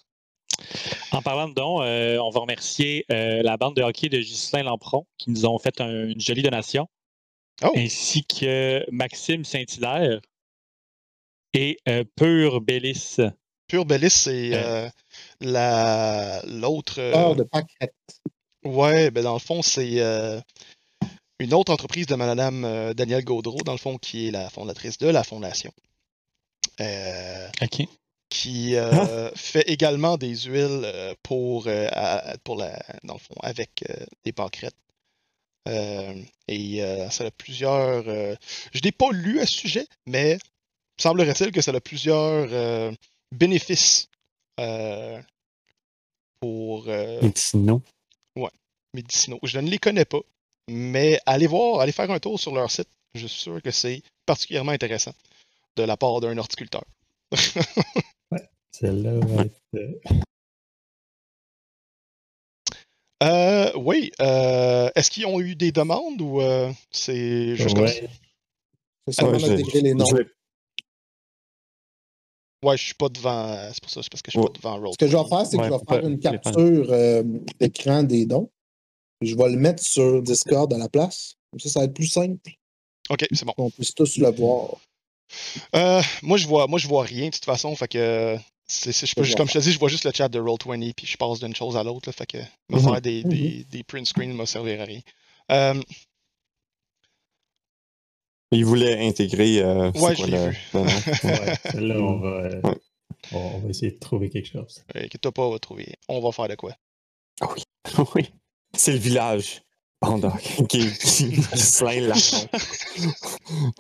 En 1.11 1.21
parlant 1.21 1.47
de 1.49 1.53
dons, 1.53 1.81
euh, 1.81 2.17
on 2.19 2.30
va 2.30 2.39
remercier 2.41 3.05
euh, 3.11 3.41
la 3.41 3.57
bande 3.57 3.76
de 3.76 3.81
hockey 3.81 4.09
de 4.09 4.17
Ghislain 4.19 4.63
Lampron 4.63 5.05
qui 5.17 5.30
nous 5.31 5.45
ont 5.45 5.57
fait 5.59 5.81
un- 5.81 6.09
une 6.09 6.21
jolie 6.21 6.43
donation, 6.43 6.88
Oh. 7.61 7.73
ainsi 7.76 8.23
que 8.26 8.85
Maxime 8.91 9.43
Saint-Hilaire 9.43 10.21
et 11.53 11.77
euh, 11.89 12.03
Pure 12.15 12.61
Bellis. 12.61 13.17
Pure 13.69 13.85
Bellis, 13.85 14.09
c'est 14.09 14.51
Euh. 14.53 14.87
euh, 14.87 14.89
la 15.41 16.41
l'autre. 16.45 16.95
euh, 16.99 17.35
de 17.35 17.43
pâquerette. 17.43 17.93
Ouais, 18.65 19.09
ben 19.11 19.23
dans 19.23 19.33
le 19.33 19.39
fond, 19.39 19.61
c'est 19.61 20.01
euh, 20.01 20.41
une 21.39 21.53
autre 21.53 21.71
entreprise 21.71 22.07
de 22.07 22.15
Madame 22.15 22.65
euh, 22.65 22.93
Danielle 22.93 23.23
Gaudreau, 23.23 23.59
dans 23.63 23.71
le 23.71 23.77
fond, 23.77 23.97
qui 23.97 24.27
est 24.27 24.31
la 24.31 24.49
fondatrice 24.49 24.97
de 24.97 25.07
la 25.07 25.23
fondation. 25.23 25.71
Euh, 26.81 27.47
OK. 27.61 27.87
qui 28.29 28.75
euh, 28.75 29.29
fait 29.35 29.63
également 29.69 30.17
des 30.17 30.35
huiles 30.35 30.81
euh, 30.83 31.13
pour, 31.23 31.67
euh, 31.67 31.87
à- 31.91 32.37
pour 32.43 32.55
la, 32.57 32.77
dans 33.03 33.13
le 33.15 33.19
fond, 33.19 33.35
avec 33.41 33.83
euh, 33.89 34.05
des. 34.25 34.33
Euh, 35.67 36.13
et 36.47 36.83
euh, 36.83 37.09
ça 37.09 37.25
a 37.25 37.31
plusieurs. 37.31 38.07
euh, 38.07 38.35
je 38.73 38.79
n'ai 38.83 38.91
pas 38.91 39.11
lu 39.11 39.39
à 39.39 39.45
ce 39.45 39.55
sujet, 39.55 39.85
mais 40.07 40.37
semblerait-il 40.99 41.51
que 41.51 41.61
ça 41.61 41.71
a 41.71 41.79
plusieurs 41.79 42.47
euh, 42.51 42.91
bénéfices 43.31 44.07
euh, 44.60 45.22
pour 46.39 46.85
euh, 46.88 47.22
Médicinaux. 47.22 47.81
médicinaux. 48.93 49.39
Je 49.43 49.60
ne 49.60 49.69
les 49.69 49.77
connais 49.77 50.06
pas, 50.06 50.22
mais 50.68 51.19
allez 51.27 51.45
voir, 51.47 51.80
allez 51.81 51.91
faire 51.91 52.10
un 52.10 52.19
tour 52.19 52.39
sur 52.39 52.53
leur 52.56 52.72
site. 52.72 52.89
Je 53.14 53.27
suis 53.27 53.41
sûr 53.41 53.61
que 53.61 53.72
c'est 53.72 54.01
particulièrement 54.26 54.72
intéressant 54.72 55.14
de 55.76 55.84
la 55.84 55.95
part 55.97 56.19
d'un 56.22 56.38
horticulteur. 56.38 56.84
Celle-là 58.72 59.19
va 59.19 59.43
être. 59.43 59.61
euh, 59.76 59.93
Euh, 63.22 63.72
oui. 63.76 64.11
euh, 64.22 64.89
Est-ce 64.95 65.11
qu'ils 65.11 65.26
ont 65.26 65.39
eu 65.41 65.56
des 65.56 65.72
demandes 65.72 66.22
ou 66.22 66.39
euh, 66.41 66.72
c'est 66.91 67.56
juste 67.56 67.76
comme 67.76 67.88
ça? 67.88 67.93
ouais. 68.01 68.10
C'est 69.11 69.23
Ouais, 69.23 69.43
intégrer 69.51 69.81
les 69.81 69.93
noms. 69.93 70.06
je 70.06 70.15
vais- 70.15 70.30
Ouais, 72.64 72.77
je 72.77 72.84
suis 72.86 72.94
pas 72.94 73.10
devant. 73.10 73.48
euh, 73.48 73.69
C'est 73.73 73.81
pour 73.81 73.90
ça, 73.91 74.02
c'est 74.03 74.11
parce 74.11 74.22
que 74.22 74.31
je 74.31 74.38
suis 74.38 74.40
Ouais. 74.45 74.52
pas 74.52 74.60
devant 74.60 74.77
Roll. 74.80 74.94
Ce 74.94 74.98
que 74.98 75.07
je 75.07 75.15
vais 75.18 75.23
faire, 75.30 75.45
c'est 75.45 75.57
que 75.57 75.61
Ouais, 75.61 75.69
je 75.69 75.73
vais 75.73 75.80
faire 76.02 76.07
une 76.07 76.19
capture 76.19 76.88
euh, 76.91 77.23
d'écran 77.60 78.03
des 78.03 78.26
dons. 78.26 78.49
Je 79.22 79.36
vais 79.36 79.49
le 79.49 79.57
mettre 79.57 79.84
sur 79.84 80.22
Discord 80.22 80.72
à 80.73 80.77
la 80.77 80.90
place. 80.90 81.36
Comme 81.52 81.60
ça, 81.60 81.69
ça 81.69 81.80
va 81.80 81.86
être 81.86 81.94
plus 81.94 82.07
simple. 82.07 82.52
Ok, 83.10 83.26
c'est 83.31 83.45
bon. 83.45 83.53
On 83.57 83.69
puisse 83.69 83.94
tous 83.94 84.18
le 84.18 84.30
voir. 84.31 84.76
Euh, 85.76 86.02
moi, 86.22 86.38
je 86.38 86.48
vois, 86.48 86.68
moi, 86.68 86.80
je 86.80 86.88
vois 86.88 87.03
rien 87.03 87.27
de 87.27 87.31
toute 87.34 87.45
façon. 87.45 87.76
Fait 87.76 87.88
que, 87.88 88.38
je 88.68 89.36
comme 89.36 89.48
je 89.48 89.53
te 89.53 89.60
dis, 89.60 89.72
je 89.72 89.80
vois 89.80 89.90
juste 89.90 90.03
le 90.06 90.11
chat 90.14 90.30
de 90.30 90.40
Roll20 90.40 90.94
puis 90.94 91.07
je 91.07 91.18
passe 91.18 91.40
d'une 91.40 91.56
chose 91.56 91.76
à 91.77 91.84
l'autre. 91.84 92.11
fait 92.11 92.26
que 92.26 92.38
me 92.69 92.77
Mhm. 92.77 92.80
faire 92.84 93.02
des, 93.02 93.23
des, 93.23 93.64
des 93.65 93.84
print 93.84 94.06
screens 94.06 94.30
ne 94.30 94.34
me 94.34 94.45
servira 94.45 94.84
à 94.84 94.86
rien. 94.86 95.02
Euh, 95.52 95.81
Il 98.51 98.65
voulait 98.65 99.05
intégrer. 99.07 99.59
euh, 99.59 99.91
Ouais, 99.91 100.15
je 100.15 100.26
l'ai 100.26 100.49
vu. 100.49 100.57
le 100.73 100.80
nom? 100.80 100.85
Ouais, 100.85 101.55
celle-là, 101.71 101.95
on 102.01 102.19
va, 102.19 102.30
euh, 102.30 102.61
Ouais. 102.63 102.77
on 103.34 103.59
va 103.59 103.69
essayer 103.69 103.91
de 103.91 103.99
trouver 103.99 104.30
quelque 104.30 104.47
chose. 104.49 104.84
inquiète-toi 104.95 105.31
pas, 105.31 105.43
on 105.43 105.51
va 105.51 105.59
trouver. 105.59 105.95
On 106.07 106.19
va 106.19 106.31
faire 106.31 106.47
de 106.47 106.55
quoi? 106.55 106.73
oui. 108.15 108.31
C'est 108.76 108.91
le 108.93 108.97
village. 108.99 109.61
Panda 110.01 110.34
qui, 110.41 110.65
qui, 110.67 111.31
qui 111.31 111.41
slain 111.59 111.99
la 112.01 112.15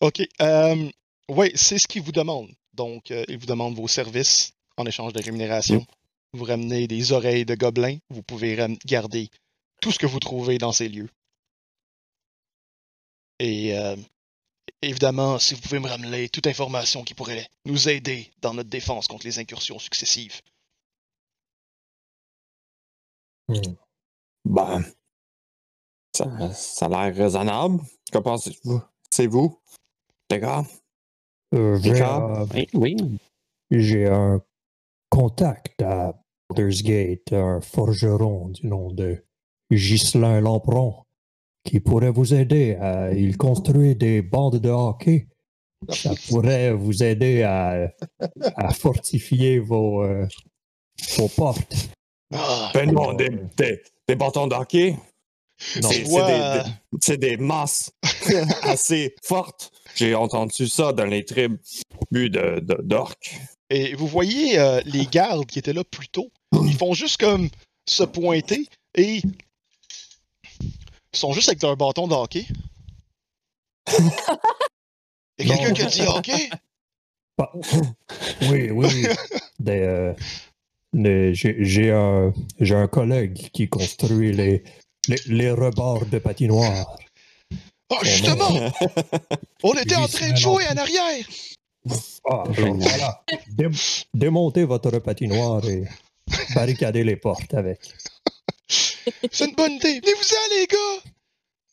Ok. 0.00 0.22
Euh, 0.42 0.90
oui, 1.30 1.50
c'est 1.54 1.78
ce 1.78 1.86
qu'ils 1.88 2.02
vous 2.02 2.12
demandent. 2.12 2.50
Donc, 2.74 3.10
euh, 3.10 3.24
ils 3.28 3.38
vous 3.38 3.46
demandent 3.46 3.74
vos 3.74 3.88
services 3.88 4.52
en 4.76 4.84
échange 4.84 5.12
de 5.14 5.22
rémunération. 5.22 5.86
Vous 6.34 6.44
ramenez 6.44 6.86
des 6.86 7.12
oreilles 7.12 7.46
de 7.46 7.54
gobelins. 7.54 7.96
Vous 8.10 8.22
pouvez 8.22 8.58
garder 8.84 9.30
tout 9.80 9.90
ce 9.90 9.98
que 9.98 10.06
vous 10.06 10.18
trouvez 10.20 10.58
dans 10.58 10.72
ces 10.72 10.88
lieux. 10.88 11.08
Et 13.38 13.76
euh, 13.76 13.96
évidemment, 14.82 15.38
si 15.38 15.54
vous 15.54 15.60
pouvez 15.60 15.78
me 15.78 15.88
ramener 15.88 16.28
toute 16.28 16.46
information 16.46 17.04
qui 17.04 17.14
pourrait 17.14 17.48
nous 17.64 17.88
aider 17.88 18.30
dans 18.40 18.54
notre 18.54 18.70
défense 18.70 19.08
contre 19.08 19.26
les 19.26 19.38
incursions 19.38 19.78
successives. 19.78 20.40
Hmm. 23.48 23.74
Ben, 24.44 24.84
ça, 26.14 26.52
ça 26.52 26.86
a 26.86 26.88
l'air 26.88 27.16
raisonnable. 27.16 27.80
Qu'en 28.12 28.22
pensez-vous? 28.22 28.80
C'est 29.10 29.26
vous, 29.26 29.60
les 30.30 30.40
gars? 30.40 30.64
Euh, 31.54 31.78
j'ai, 31.80 31.92
D'accord. 31.92 32.40
euh, 32.40 32.46
Oui, 32.52 32.68
oui. 32.74 32.96
j'ai 33.70 34.06
un 34.06 34.42
contact 35.10 35.80
à 35.82 36.14
Baldur's 36.48 36.82
Gate, 36.82 37.32
un 37.32 37.60
forgeron 37.60 38.48
du 38.48 38.66
nom 38.66 38.90
de 38.90 39.24
Ghislain 39.70 40.40
Lampron, 40.40 41.05
qui 41.66 41.80
pourrait 41.80 42.10
vous 42.10 42.32
aider. 42.32 42.76
À, 42.80 43.12
il 43.12 43.36
construit 43.36 43.94
des 43.94 44.22
bandes 44.22 44.58
de 44.58 44.70
hockey. 44.70 45.26
Ça 45.90 46.12
pourrait 46.28 46.72
vous 46.72 47.02
aider 47.02 47.42
à, 47.42 47.90
à 48.56 48.72
fortifier 48.72 49.58
vos, 49.58 50.02
euh, 50.02 50.26
vos 51.18 51.28
portes. 51.28 51.74
Ah, 52.34 52.70
Ben 52.72 52.90
non, 52.90 53.12
des, 53.12 53.28
des, 53.58 53.82
des 54.08 54.16
bâtons 54.16 54.46
d'hockey. 54.46 54.96
Non, 55.82 55.90
C'est 55.90 56.02
vois, 56.04 56.26
des, 56.26 56.62
des- 56.64 56.70
c'est 57.02 57.16
des 57.18 57.36
masses 57.36 57.90
assez 58.62 59.14
fortes. 59.22 59.70
J'ai 59.94 60.14
entendu 60.14 60.66
ça 60.68 60.92
dans 60.92 61.04
les 61.06 61.24
tribus 61.24 61.60
de, 62.12 62.60
de, 62.60 62.78
d'orques. 62.82 63.36
Et 63.70 63.94
vous 63.94 64.06
voyez 64.06 64.58
euh, 64.58 64.80
les 64.86 65.06
gardes 65.06 65.46
qui 65.46 65.58
étaient 65.58 65.72
là 65.72 65.84
plus 65.84 66.08
tôt, 66.08 66.30
ils 66.64 66.74
font 66.76 66.92
juste 66.94 67.18
comme 67.18 67.48
se 67.88 68.02
pointer 68.04 68.66
et 68.96 69.20
ils 71.16 71.18
sont 71.18 71.32
juste 71.32 71.48
avec 71.48 71.64
un 71.64 71.74
bâton 71.74 72.06
de 72.06 72.14
hockey. 72.14 72.46
Il 75.38 75.48
y 75.48 75.52
a 75.52 75.56
quelqu'un 75.56 75.72
qui 75.72 75.82
a 75.82 75.86
dit 75.86 76.02
hockey? 76.02 76.50
Oui, 78.50 78.70
oui. 78.70 78.70
oui. 78.70 79.06
Des, 79.58 79.80
euh, 79.80 80.14
J'ai 81.34 81.90
un, 81.90 82.32
j'ai 82.60 82.74
un 82.74 82.88
collègue 82.88 83.50
qui 83.52 83.68
construit 83.68 84.32
les, 84.32 84.62
les, 85.08 85.16
les 85.26 85.50
rebords 85.50 86.06
de 86.06 86.18
patinoire. 86.18 86.96
Ah, 87.90 87.98
justement! 88.02 88.50
On 89.62 89.74
était 89.74 89.96
en 89.96 90.08
train 90.08 90.30
de 90.30 90.36
jouer 90.36 90.64
en 90.68 90.76
arrière! 90.78 91.26
Ah, 92.28 92.44
alors 92.56 92.74
voilà. 92.74 93.22
Dé- 93.48 93.68
démontez 94.14 94.64
votre 94.64 94.98
patinoire 94.98 95.62
et 95.68 95.84
barricadez 96.54 97.04
les 97.04 97.16
portes 97.16 97.52
avec. 97.52 97.80
C'est 99.32 99.48
une 99.48 99.54
bonne 99.54 99.72
idée! 99.72 100.00
Venez-vous-en, 100.00 100.48
les 100.50 100.66
gars! 100.66 101.02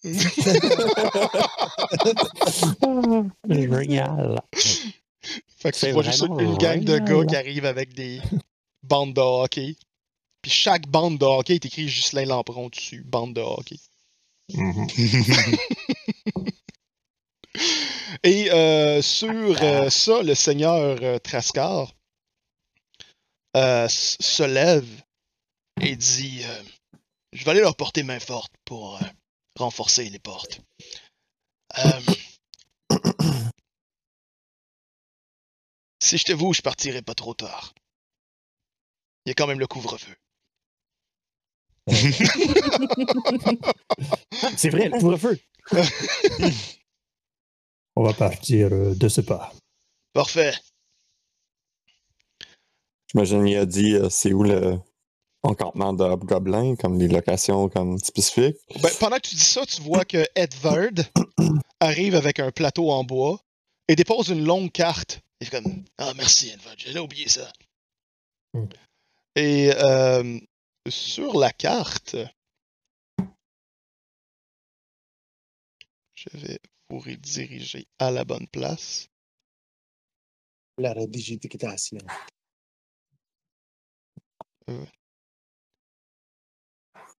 Génial. 3.49 4.41
Fait 5.57 5.71
que 5.71 5.77
C'est 5.77 5.93
vois 5.93 6.03
juste 6.03 6.23
une 6.23 6.57
gang 6.57 6.83
de 6.83 6.99
gars 6.99 7.25
qui 7.25 7.35
arrivent 7.35 7.65
avec 7.65 7.93
des 7.93 8.21
bandes 8.83 9.13
de 9.13 9.21
hockey. 9.21 9.75
Puis 10.41 10.51
chaque 10.51 10.87
bande 10.87 11.17
de 11.17 11.25
hockey 11.25 11.55
est 11.55 11.65
écrit 11.65 11.85
Ghislain 11.85 12.25
Lampron 12.25 12.69
dessus, 12.69 13.03
bande 13.03 13.33
de 13.33 13.41
hockey. 13.41 13.79
Et 18.23 18.51
euh, 18.51 19.01
sur 19.01 19.61
euh, 19.61 19.89
ça, 19.89 20.21
le 20.23 20.35
seigneur 20.35 20.97
euh, 21.01 21.19
Trascar 21.19 21.93
se 23.55 24.43
lève 24.43 24.87
et 25.81 25.95
dit 25.95 26.43
Je 27.33 27.43
vais 27.43 27.51
aller 27.51 27.61
leur 27.61 27.75
porter 27.75 28.03
main 28.03 28.19
forte 28.19 28.53
pour 28.63 28.95
euh, 28.95 28.99
renforcer 29.57 30.09
les 30.09 30.19
portes. 30.19 30.61
Euh, 31.79 31.99
si 35.99 36.17
j'étais 36.17 36.33
vous, 36.33 36.53
je 36.53 36.61
partirais 36.61 37.01
pas 37.01 37.15
trop 37.15 37.33
tard. 37.33 37.73
Il 39.25 39.29
y 39.29 39.31
a 39.31 39.33
quand 39.33 39.47
même 39.47 39.59
le 39.59 39.67
couvre-feu. 39.67 40.15
C'est 44.57 44.69
vrai, 44.69 44.89
le 44.89 44.99
couvre-feu. 44.99 45.39
On 47.95 48.03
va 48.03 48.13
partir 48.13 48.71
euh, 48.71 48.93
de 48.95 49.07
ce 49.07 49.21
pas. 49.21 49.53
Parfait. 50.13 50.53
J'imagine 53.07 53.45
qu'il 53.45 53.57
a 53.57 53.65
dit 53.65 53.93
euh, 53.93 54.09
c'est 54.09 54.33
où 54.33 54.43
le 54.43 54.77
encampement 55.43 55.93
de 55.93 56.03
Hobgoblin, 56.03 56.75
comme 56.75 56.97
les 56.97 57.07
locations 57.07 57.69
comme 57.69 57.97
spécifiques. 57.99 58.57
Ben, 58.81 58.89
pendant 58.99 59.17
que 59.17 59.27
tu 59.27 59.35
dis 59.35 59.43
ça, 59.43 59.65
tu 59.65 59.81
vois 59.81 60.05
que 60.05 60.25
Edvard 60.35 61.05
arrive 61.79 62.15
avec 62.15 62.39
un 62.39 62.51
plateau 62.51 62.89
en 62.91 63.03
bois 63.03 63.39
et 63.87 63.95
dépose 63.95 64.29
une 64.29 64.45
longue 64.45 64.71
carte. 64.71 65.21
Il 65.41 65.47
fait 65.47 65.61
comme 65.61 65.83
Ah, 65.97 66.13
merci, 66.15 66.49
Edvard, 66.49 66.75
j'allais 66.77 66.99
oublier 66.99 67.27
ça. 67.27 67.51
Hmm. 68.53 68.65
Et 69.35 69.71
euh, 69.75 70.39
sur 70.87 71.37
la 71.37 71.51
carte, 71.51 72.15
je 76.13 76.29
vais 76.33 76.59
vous 76.89 76.99
rediriger 76.99 77.87
à 77.99 78.11
la 78.11 78.23
bonne 78.23 78.47
place. 78.47 79.09
La 80.77 80.93
redigitation. 80.93 81.99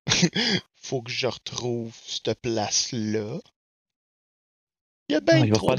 Faut 0.77 1.03
que 1.03 1.11
je 1.11 1.27
retrouve 1.27 1.95
cette 2.07 2.41
place-là. 2.41 3.39
Il 5.09 5.13
y 5.13 5.17
a 5.17 5.21
bien 5.21 5.49
trop 5.51 5.75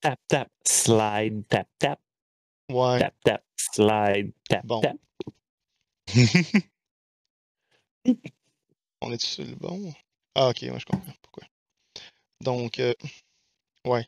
Tap, 0.00 0.20
tap, 0.28 0.48
slide, 0.64 1.44
tap, 1.48 1.68
tap, 1.78 2.00
Ouais. 2.70 3.00
tap, 3.00 3.14
tap, 3.24 3.44
slide, 3.56 4.32
tap, 4.48 4.64
Bon. 4.64 4.80
tap. 4.80 4.96
On 9.00 9.12
est 9.12 9.20
sur 9.24 9.44
le 9.44 9.54
bon? 9.56 9.92
Ah, 10.34 10.48
ok, 10.50 10.62
moi 10.62 10.78
je 10.78 10.84
comprends 10.86 11.12
pourquoi. 11.22 11.44
Donc, 12.40 12.78
euh, 12.78 12.94
ouais, 13.84 14.06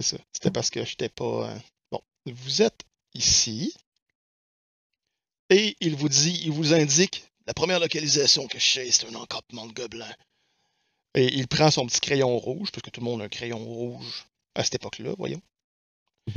c'est 0.00 0.16
ça. 0.18 0.22
C'était 0.32 0.50
parce 0.50 0.68
que 0.70 0.84
j'étais 0.84 1.08
pas. 1.08 1.50
euh, 1.50 1.58
Bon, 1.90 2.02
vous 2.26 2.60
êtes 2.62 2.82
ici. 3.14 3.74
Et 5.48 5.76
il 5.80 5.96
vous 5.96 6.08
dit, 6.08 6.42
il 6.44 6.52
vous 6.52 6.74
indique 6.74 7.29
la 7.50 7.54
première 7.54 7.80
localisation 7.80 8.46
que 8.46 8.60
je 8.60 8.70
sais, 8.70 8.90
c'est 8.92 9.08
un 9.08 9.14
encampement 9.16 9.66
de 9.66 9.72
gobelins. 9.72 10.14
Et 11.16 11.34
il 11.34 11.48
prend 11.48 11.68
son 11.72 11.84
petit 11.84 11.98
crayon 11.98 12.38
rouge, 12.38 12.70
parce 12.70 12.82
que 12.82 12.90
tout 12.90 13.00
le 13.00 13.06
monde 13.06 13.22
a 13.22 13.24
un 13.24 13.28
crayon 13.28 13.58
rouge 13.58 14.24
à 14.54 14.62
cette 14.62 14.76
époque-là, 14.76 15.16
voyons. 15.18 15.42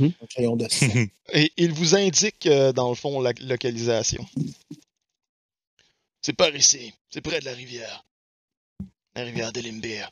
Un 0.00 0.26
crayon 0.28 0.56
de 0.56 0.68
sang. 0.68 0.88
Et 1.32 1.52
il 1.56 1.72
vous 1.72 1.94
indique, 1.94 2.46
euh, 2.46 2.72
dans 2.72 2.88
le 2.88 2.96
fond, 2.96 3.20
la 3.20 3.30
localisation. 3.42 4.26
C'est 6.20 6.32
par 6.32 6.52
ici. 6.56 6.92
C'est 7.10 7.20
près 7.20 7.38
de 7.38 7.44
la 7.44 7.52
rivière. 7.52 8.04
La 9.14 9.22
rivière 9.22 9.52
d'Elimbir. 9.52 10.10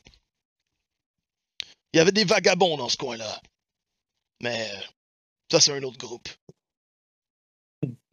Il 1.91 1.97
y 1.97 1.99
avait 1.99 2.13
des 2.13 2.23
vagabonds 2.23 2.77
dans 2.77 2.87
ce 2.87 2.95
coin-là. 2.95 3.41
Mais 4.41 4.71
euh, 4.71 4.81
ça, 5.51 5.59
c'est 5.59 5.73
un 5.73 5.83
autre 5.83 5.97
groupe. 5.97 6.29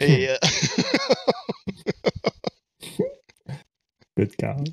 Et 0.01 0.29
euh, 0.29 0.39
Good 4.21 4.37
call. 4.37 4.65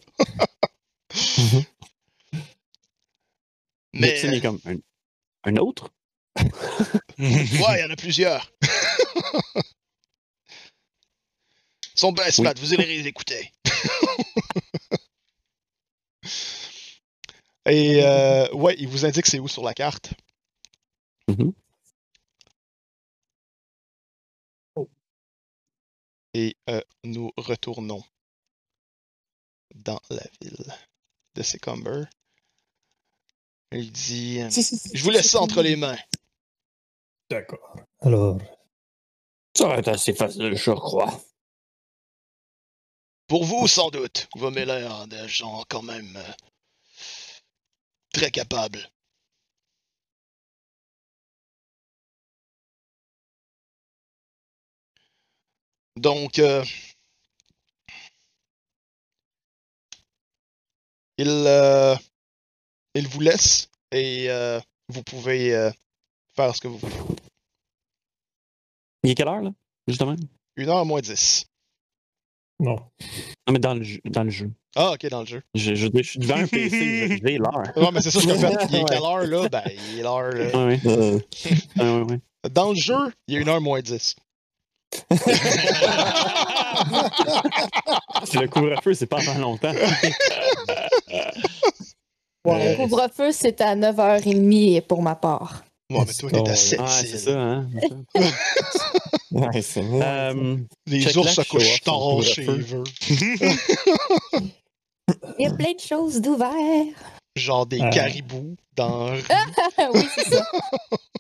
mais 3.94 4.20
est 4.34 4.42
comme 4.42 4.60
un, 4.66 4.76
un 5.46 5.56
autre? 5.56 5.94
ouais, 6.38 6.52
il 7.18 7.80
y 7.80 7.84
en 7.86 7.90
a 7.90 7.96
plusieurs. 7.96 8.52
Ils 11.96 12.00
sont 12.00 12.12
bien 12.12 12.26
Oui. 12.26 12.60
vous 12.60 12.74
allez 12.74 12.98
les 13.02 13.08
écouter. 13.08 13.54
Et 17.68 18.04
euh, 18.04 18.52
ouais, 18.54 18.76
il 18.80 18.90
vous 18.90 19.06
indique 19.06 19.28
c'est 19.28 19.40
où 19.40 19.48
sur 19.48 19.64
la 19.64 19.74
carte. 19.74 20.12
Mhm. 21.30 21.54
Et 26.34 26.58
euh, 26.70 26.82
nous 27.06 27.32
retournons 27.38 28.04
dans 29.84 30.02
la 30.10 30.24
ville 30.42 30.74
de 31.36 31.44
Secumber. 31.44 32.04
Il 33.72 33.92
dit 33.92 34.42
euh, 34.42 34.50
Je 34.50 35.04
vous 35.04 35.10
laisse 35.10 35.32
ça 35.32 35.42
entre 35.42 35.62
les 35.62 35.76
mains. 35.76 35.98
D'accord. 37.30 37.76
Alors, 38.00 38.40
Ça 39.56 39.68
va 39.68 39.78
être 39.78 39.90
assez 39.90 40.14
facile, 40.14 40.56
je 40.56 40.72
crois. 40.72 41.22
Pour 43.28 43.44
vous, 43.44 43.68
sans 43.68 43.90
doute. 43.90 44.28
Vous 44.36 44.50
m'avez 44.50 44.66
l'air 44.66 45.08
de 45.08 45.28
gens 45.28 45.64
quand 45.68 45.82
même 45.82 46.16
euh, 46.16 46.34
très 48.14 48.32
capables. 48.32 48.90
Donc, 55.98 56.40
euh, 56.40 56.64
il, 61.18 61.28
euh, 61.30 61.96
il 62.96 63.08
vous 63.08 63.20
laisse 63.22 63.70
et 63.92 64.30
euh, 64.30 64.60
vous 64.90 65.04
pouvez 65.04 65.56
euh, 65.56 65.72
faire 66.36 66.56
ce 66.56 66.62
que 66.62 66.68
vous 66.68 66.78
voulez. 66.78 66.96
Il 69.04 69.12
est 69.12 69.16
quelle 69.16 69.28
heure, 69.28 69.42
là, 69.42 69.52
justement? 69.88 70.16
Une 70.56 70.70
heure 70.70 70.86
moins 70.86 71.02
dix. 71.02 71.46
non. 72.60 72.76
Non, 73.48 73.54
mais 73.54 73.60
dans 73.60 73.76
le 73.76 73.84
jeu. 73.84 74.00
Dans 74.06 74.24
le 74.24 74.30
jeu. 74.30 74.52
Ah, 74.76 74.92
ok, 74.92 75.08
dans 75.10 75.22
le 75.22 75.26
jeu. 75.26 75.42
Je, 75.56 75.74
je, 75.76 75.88
je 75.94 76.02
suis 76.04 76.20
devant 76.20 76.36
un 76.36 76.48
PC, 76.48 77.08
je- 77.08 77.18
j'ai 77.26 77.38
l'heure. 77.38 77.64
Non, 77.78 77.92
mais 77.92 78.02
c'est 78.02 78.12
ça, 78.12 78.20
ce 78.20 78.28
que 78.28 78.34
je 78.34 78.40
fais. 78.40 78.54
Il 78.70 78.76
est 78.76 78.84
quelle 78.86 78.98
heure, 79.04 79.26
là? 79.26 79.48
Ben, 79.50 79.64
il 79.90 80.00
est 80.00 80.04
l'heure, 80.04 80.30
là. 80.32 80.66
Ouais, 80.66 80.66
ouais. 80.66 80.80
Euh, 80.86 81.20
Ouais, 81.78 81.92
ouais, 82.02 82.02
ouais. 82.12 82.20
Dans 82.52 82.70
le 82.72 82.76
jeu, 82.76 83.14
il 83.28 83.36
y 83.36 83.38
a 83.38 83.42
une 83.42 83.48
heure 83.50 83.62
moins 83.62 83.82
10. 83.82 84.16
Le 88.34 88.48
couvre-feu, 88.48 88.94
c'est 88.94 89.06
pas 89.08 89.18
avant 89.20 89.38
longtemps. 89.38 89.72
Ouais. 92.46 92.72
Le 92.72 92.76
couvre-feu, 92.78 93.32
c'est 93.32 93.60
à 93.62 93.76
9h30 93.76 94.82
pour 94.82 95.02
ma 95.02 95.16
part. 95.16 95.64
Ouais, 95.92 96.00
mais 96.06 96.14
toi, 96.14 96.30
t'es 96.30 96.38
à 96.38 96.42
Ouais, 96.44 96.56
7 96.56 96.80
Ah, 96.82 96.88
c'est 97.02 97.18
ça, 97.18 97.42
hein. 97.42 97.70
ouais, 99.32 99.62
c'est 99.62 99.82
vrai. 99.82 100.02
Euh, 100.04 100.58
Les 100.86 101.18
ours 101.18 101.34
se 101.34 101.42
couchent 101.50 101.82
tard 101.82 102.22
chez 102.24 102.46
eux. 102.46 102.84
Il 105.40 105.44
y 105.44 105.46
a 105.46 105.54
plein 105.54 105.74
de 105.74 105.80
choses 105.80 106.22
d'ouvert. 106.22 106.52
Genre 107.38 107.66
des 107.66 107.82
Euh. 107.82 107.90
caribous 107.90 108.56
dans 108.76 109.08
la 109.08 109.14
rue. 109.14 109.22
oui, 109.94 110.02
c'est 110.16 110.30
ça. 110.34 110.46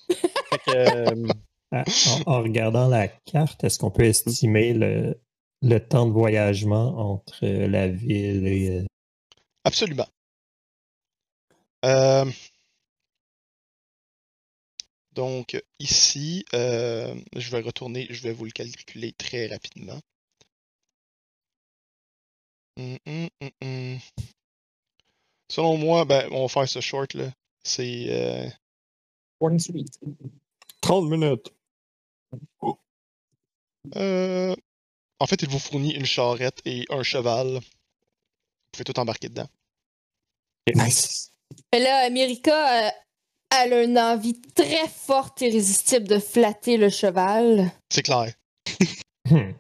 fait 0.49 0.59
que, 0.65 0.71
euh, 0.75 1.27
Ah, 1.71 1.83
En, 2.25 2.31
en 2.35 2.41
regardant 2.43 2.87
la 2.87 3.07
carte, 3.09 3.63
est-ce 3.65 3.77
qu'on 3.79 3.91
peut 3.91 4.05
estimer 4.05 4.73
le, 4.73 5.19
le 5.61 5.79
temps 5.79 6.05
de 6.07 6.11
voyagement 6.13 6.97
entre 7.13 7.39
euh, 7.43 7.67
la 7.67 7.87
ville 7.89 8.47
et. 8.47 8.85
Absolument. 9.67 10.07
Euh, 11.83 12.31
Donc, 15.17 15.59
ici, 15.79 16.45
euh, 16.53 17.19
je 17.35 17.49
vais 17.49 17.61
retourner, 17.61 18.05
je 18.11 18.21
vais 18.21 18.33
vous 18.33 18.45
le 18.45 18.51
calculer 18.51 19.13
très 19.13 19.47
rapidement. 19.47 19.99
Hum, 22.77 22.97
hum, 23.07 23.29
hum. 23.63 23.99
Selon 25.49 25.77
moi, 25.77 26.05
ben, 26.05 26.29
on 26.31 26.43
va 26.43 26.47
faire 26.47 26.69
ce 26.69 26.81
short 26.81 27.15
là. 27.15 27.31
C'est 27.63 28.05
euh, 28.09 28.47
One 29.39 29.57
Street. 29.59 29.85
30 30.81 31.09
minutes. 31.09 31.51
euh, 33.95 34.55
en 35.19 35.25
fait, 35.25 35.41
il 35.41 35.49
vous 35.49 35.57
fournit 35.57 35.95
une 35.95 36.05
charrette 36.05 36.61
et 36.65 36.85
un 36.91 37.01
cheval. 37.01 37.47
Vous 37.55 38.71
pouvez 38.71 38.83
tout 38.83 38.99
embarquer 38.99 39.29
dedans. 39.29 39.49
Nice. 40.75 41.31
Et 41.71 41.79
là, 41.79 42.05
America, 42.05 42.87
euh, 42.87 42.89
elle 43.55 43.73
a 43.73 43.83
une 43.83 43.97
envie 43.99 44.39
très 44.55 44.87
forte 44.87 45.41
et 45.41 45.47
irrésistible 45.47 46.07
de 46.07 46.19
flatter 46.19 46.77
le 46.77 46.89
cheval. 46.89 47.71
C'est 47.91 48.03
clair. 48.03 48.31
hmm, 49.29 49.51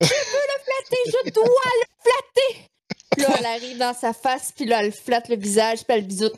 Flatter, 0.00 1.02
je 1.06 1.30
dois 1.32 1.44
le 1.44 1.86
flatter! 2.02 2.66
Puis 3.10 3.22
là, 3.22 3.34
elle 3.38 3.46
arrive 3.46 3.78
dans 3.78 3.94
sa 3.94 4.12
face, 4.12 4.52
puis 4.54 4.64
là, 4.66 4.82
elle 4.84 4.92
flatte 4.92 5.28
le 5.28 5.36
visage, 5.36 5.78
puis 5.84 5.96
elle 5.96 6.06
bisoute. 6.06 6.34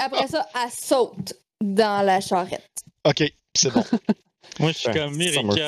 Après 0.00 0.28
ça, 0.28 0.48
elle 0.54 0.70
saute 0.70 1.34
dans 1.60 2.04
la 2.04 2.20
charrette. 2.20 2.70
Ok, 3.04 3.24
c'est 3.54 3.70
bon. 3.72 3.84
Moi, 4.58 4.72
je 4.72 4.78
suis 4.78 4.88
Ouais, 4.88 4.94
comme 4.94 5.12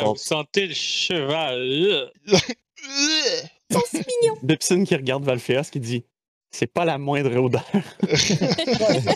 vous 0.04 0.16
sentez 0.16 0.66
le 0.68 0.74
cheval. 0.74 2.10
sont 3.72 3.82
si 3.88 3.96
mignons. 3.98 4.36
Bipson 4.42 4.84
qui 4.84 4.94
regarde 4.96 5.24
Valféas 5.24 5.68
qui 5.70 5.80
dit 5.80 6.04
C'est 6.50 6.66
pas 6.66 6.84
la 6.84 6.98
moindre 6.98 7.34
odeur. 7.36 7.64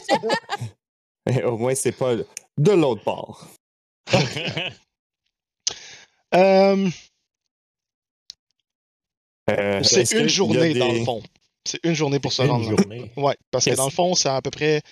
Mais 1.27 1.43
au 1.45 1.57
moins, 1.57 1.75
c'est 1.75 1.93
pas 1.93 2.17
de 2.17 2.73
l'autre 2.73 3.05
bord. 3.05 3.49
Euh, 6.35 6.89
Euh, 9.51 9.83
c'est 9.83 10.11
une 10.13 10.29
journée 10.29 10.75
dans 10.75 10.93
le 10.93 11.05
fond. 11.05 11.23
C'est 11.67 11.81
une 11.85 11.95
journée 11.95 12.21
pour 12.21 12.33
se 12.33 12.43
rendre 12.43 12.71
là. 12.71 12.77
journée. 12.77 13.11
Ouais, 13.17 13.37
parce 13.51 13.65
que 13.67 13.75
dans 13.75 13.85
le 13.87 13.91
fond, 13.91 14.15
c'est 14.15 14.29
à 14.29 14.41
peu 14.41 14.51
près. 14.51 14.83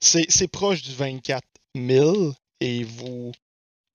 C'est 0.00 0.26
c'est 0.28 0.48
proche 0.48 0.82
du 0.82 0.94
24 0.94 1.42
000 1.74 2.32
et 2.60 2.84
vous 2.84 3.32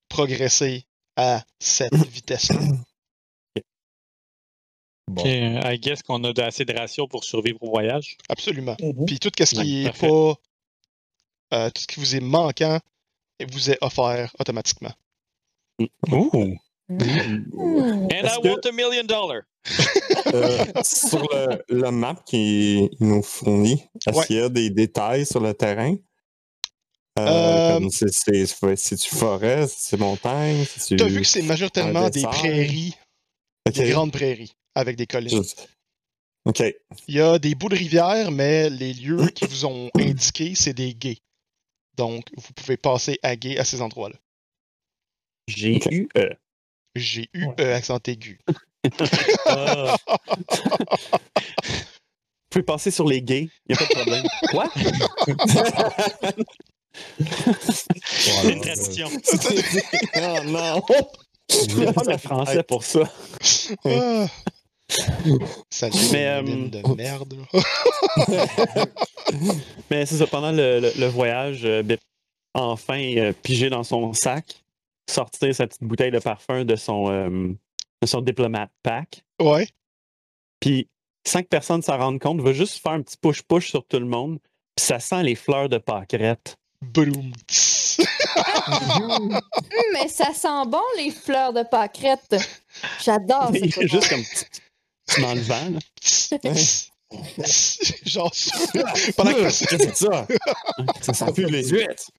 progressez 0.10 0.84
à 1.16 1.44
cette 1.60 1.96
vitesse-là. 1.96 2.60
Bon. 5.10 5.22
Ok, 5.22 5.28
I 5.28 5.80
guess 5.80 6.02
qu'on 6.02 6.24
a 6.24 6.32
de- 6.34 6.42
assez 6.42 6.64
de 6.66 6.74
ratio 6.74 7.08
pour 7.08 7.24
survivre 7.24 7.58
au 7.62 7.70
voyage. 7.70 8.18
Absolument. 8.30 8.76
Mhm. 8.82 9.06
Puis 9.06 9.20
tout 9.20 9.30
ce 9.38 9.56
qui 9.56 9.82
est 9.82 9.86
parfait. 9.86 10.08
pas. 10.08 10.36
euh, 11.54 11.70
tout 11.70 11.82
ce 11.82 11.88
qui 11.88 12.00
vous 12.00 12.16
est 12.16 12.20
manquant 12.22 12.80
vous 13.52 13.70
est 13.70 13.78
offert 13.82 14.34
automatiquement. 14.40 14.94
Ouh. 16.12 16.58
Hmm. 16.90 16.98
And 17.00 18.10
I 18.12 18.42
que- 18.42 18.48
want 18.48 18.66
a 18.66 18.72
million 18.72 19.04
dollars. 19.06 19.44
Euh, 20.34 20.66
sur 20.84 21.22
le, 21.32 21.64
le 21.70 21.92
map 21.92 22.16
qu'il 22.26 22.90
nous 23.00 23.24
fournit, 23.24 23.84
est-ce 24.08 24.18
Ouais. 24.18 24.26
qu'il 24.26 24.36
y 24.38 24.40
a 24.40 24.50
des 24.50 24.70
détails 24.70 25.26
sur 25.26 25.40
le 25.40 25.54
terrain? 25.54 25.96
Euh, 27.20 27.26
Euh, 27.28 27.74
comme 27.80 27.90
c'est, 27.92 28.12
c'est, 28.12 28.46
c'est- 28.46 28.76
c'est-tu 28.76 29.16
forêt, 29.16 29.66
c'est 29.68 29.98
montagne, 29.98 30.66
c'est-tu... 30.66 30.96
Tu 30.98 31.04
as 31.04 31.08
vu 31.08 31.22
que 31.22 31.28
c'est 31.28 31.42
majoritairement 31.44 32.10
des 32.10 32.24
prairies, 32.24 32.96
Ok. 33.68 33.76
des 33.76 33.90
grandes 33.92 34.12
prairies 34.12 34.56
avec 34.76 34.96
des 34.98 35.08
collines. 35.08 35.42
Ok. 36.46 36.62
Il 37.08 37.16
y 37.16 37.22
a 37.22 37.40
des 37.40 37.56
bouts 37.56 37.70
de 37.70 37.76
rivière, 37.76 38.30
mais 38.32 38.70
les 38.70 38.94
lieux 38.94 39.28
qui 39.36 39.46
vous 39.46 39.66
ont 39.66 39.90
indiqués, 39.98 40.54
c'est 40.56 40.74
des 40.74 40.94
guets. 40.94 41.20
Donc, 41.96 42.26
vous 42.36 42.54
pouvez 42.54 42.78
passer 42.78 43.18
à 43.24 43.36
guet 43.36 43.58
à 43.58 43.64
ces 43.66 43.82
endroits-là. 43.82 44.16
J'ai 45.48 45.76
Ok. 45.78 45.88
eu. 45.92 46.08
J'ai 46.96 47.30
eu 47.34 47.46
Ouais. 47.48 47.56
euh, 47.62 47.76
accent 47.76 48.00
aigu. 48.08 48.40
Ah, 49.46 49.96
Vous 51.66 52.60
pouvez 52.60 52.64
passer 52.64 52.92
sur 52.92 53.08
les 53.08 53.22
gays, 53.22 53.50
il 53.68 53.70
n'y 53.70 53.76
a 53.76 53.78
pas 53.78 53.86
de 53.86 53.90
problème. 53.90 54.26
Quoi? 54.52 54.70
c'est 58.04 58.54
une 58.54 58.62
tradition. 58.62 59.10
oh 60.18 60.40
non! 60.46 60.84
Il 61.70 61.76
n'y 61.80 61.86
a 61.88 61.94
pas 61.94 62.04
de 62.04 62.18
français 62.18 62.64
pour 62.64 62.84
ça. 62.84 63.02
Ah. 63.86 64.28
Salut, 65.70 65.96
Mais, 66.12 66.28
euh, 66.28 66.42
de 66.44 66.96
merde. 66.96 67.34
Mais 69.90 70.06
c'est 70.06 70.18
ça, 70.18 70.28
pendant 70.28 70.52
le, 70.52 70.80
le- 70.80 70.92
le 71.00 71.06
voyage, 71.08 71.62
euh, 71.66 71.82
Bip 71.84 72.00
enfin 72.54 73.00
euh, 73.18 73.34
pigé 73.42 73.70
dans 73.70 73.84
son 73.84 74.14
sac, 74.14 74.64
sortir 75.10 75.56
sa 75.56 75.66
petite 75.68 75.84
bouteille 75.84 76.12
de 76.12 76.20
parfum 76.20 76.66
de 76.66 76.76
son, 76.76 77.10
euh, 77.10 77.30
de 78.02 78.08
son 78.08 78.22
diplomate 78.22 78.70
pack. 78.84 79.24
Ouais. 79.42 79.68
Puis, 80.60 80.88
sans 81.26 81.42
que 81.42 81.48
personne 81.48 81.82
s'en 81.82 81.98
rende 81.98 82.20
compte, 82.20 82.42
va 82.42 82.54
juste 82.54 82.78
faire 82.82 82.92
un 82.92 83.02
petit 83.02 83.18
push-push 83.18 83.70
sur 83.70 83.86
tout 83.86 84.00
le 84.00 84.06
monde. 84.06 84.38
Puis 84.76 84.86
ça 84.86 85.00
sent 85.00 85.24
les 85.24 85.36
fleurs 85.36 85.70
de 85.70 85.78
pâquerette. 85.78 86.58
Boom. 86.82 87.32
Hum, 89.02 89.42
mais 89.94 90.08
ça 90.08 90.34
sent 90.34 90.66
bon, 90.68 90.82
les 90.98 91.12
fleurs 91.12 91.54
de 91.54 91.64
pâquerette. 91.64 92.36
J'adore 93.04 93.52
Il 93.54 93.74
ça. 93.74 93.82
juste 93.86 94.10
comme 94.10 94.24
dans 95.22 95.34
le 95.34 95.42
vent. 95.42 95.70
là. 95.72 95.80
Genre, 98.06 98.32
pendant 99.16 99.34
que 99.34 99.50
c'est 99.50 99.96
ça? 99.96 100.28
Ça 101.02 101.14
sent 101.14 101.32
plus 101.34 101.46
les 101.46 101.68
huîtres. 101.70 102.10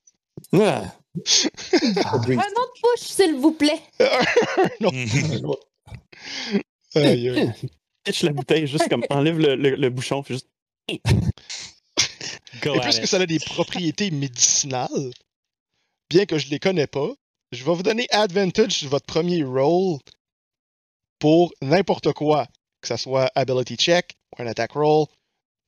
Ah. 0.53 0.82
Un 1.16 2.36
autre 2.36 2.73
push, 2.82 3.01
s'il 3.01 3.35
vous 3.36 3.53
plaît. 3.53 3.81
Aïe, 6.97 7.28
aïe. 7.28 7.53
Pitch 8.05 8.23
la 8.23 8.32
bouteille, 8.32 8.66
juste 8.66 8.89
comme 8.89 9.05
enlève 9.11 9.39
le, 9.39 9.57
le- 9.57 9.74
le 9.77 9.91
bouchon, 9.91 10.23
puis 10.23 10.35
juste. 10.35 10.49
Et 10.89 11.01
puisque 12.61 13.07
ça 13.07 13.16
a 13.16 13.27
des 13.27 13.39
propriétés 13.41 14.11
médicinales, 14.11 15.11
bien 16.11 16.27
que 16.27 16.39
je 16.39 16.49
les 16.49 16.59
connais 16.59 16.87
pas, 16.87 17.11
je 17.53 17.65
vais 17.65 17.75
vous 17.75 17.83
donner 17.83 18.07
advantage 18.11 18.73
sur 18.73 18.89
votre 18.89 19.07
premier 19.07 19.43
roll 19.43 19.99
pour 21.19 21.53
n'importe 21.63 22.13
quoi, 22.13 22.47
que 22.81 22.89
ce 22.89 22.97
soit 22.97 23.31
ability 23.35 23.77
check, 23.77 24.17
ou 24.33 24.43
un 24.43 24.47
attack 24.47 24.73
roll, 24.73 25.07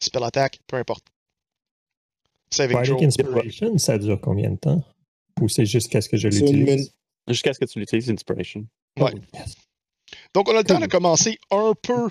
spell 0.03 0.25
attack, 0.25 0.61
peu 0.67 0.77
importe. 0.77 1.05
Saving 2.51 2.77
Bardic. 2.77 3.03
Inspiration, 3.03 3.79
ça 3.79 3.99
dure 3.99 4.21
combien 4.21 4.51
de 4.51 4.57
temps? 4.57 4.85
Ou 5.41 5.49
c'est 5.49 5.67
jusqu'à 5.67 6.01
ce 6.01 6.09
que 6.09 6.17
je 6.17 6.29
une 6.29 6.35
l'utilise? 6.35 6.93
Jusqu'à 7.29 7.53
ce 7.53 7.59
que 7.59 7.65
tu 7.65 7.79
l'utilises, 7.79 8.11
Inspiration. 8.11 8.67
Ouais. 8.99 9.13
Donc, 10.33 10.49
on 10.49 10.55
a 10.55 10.59
le 10.59 10.65
temps 10.65 10.79
de 10.79 10.87
commencer 10.87 11.39
un 11.51 11.73
peu 11.81 12.09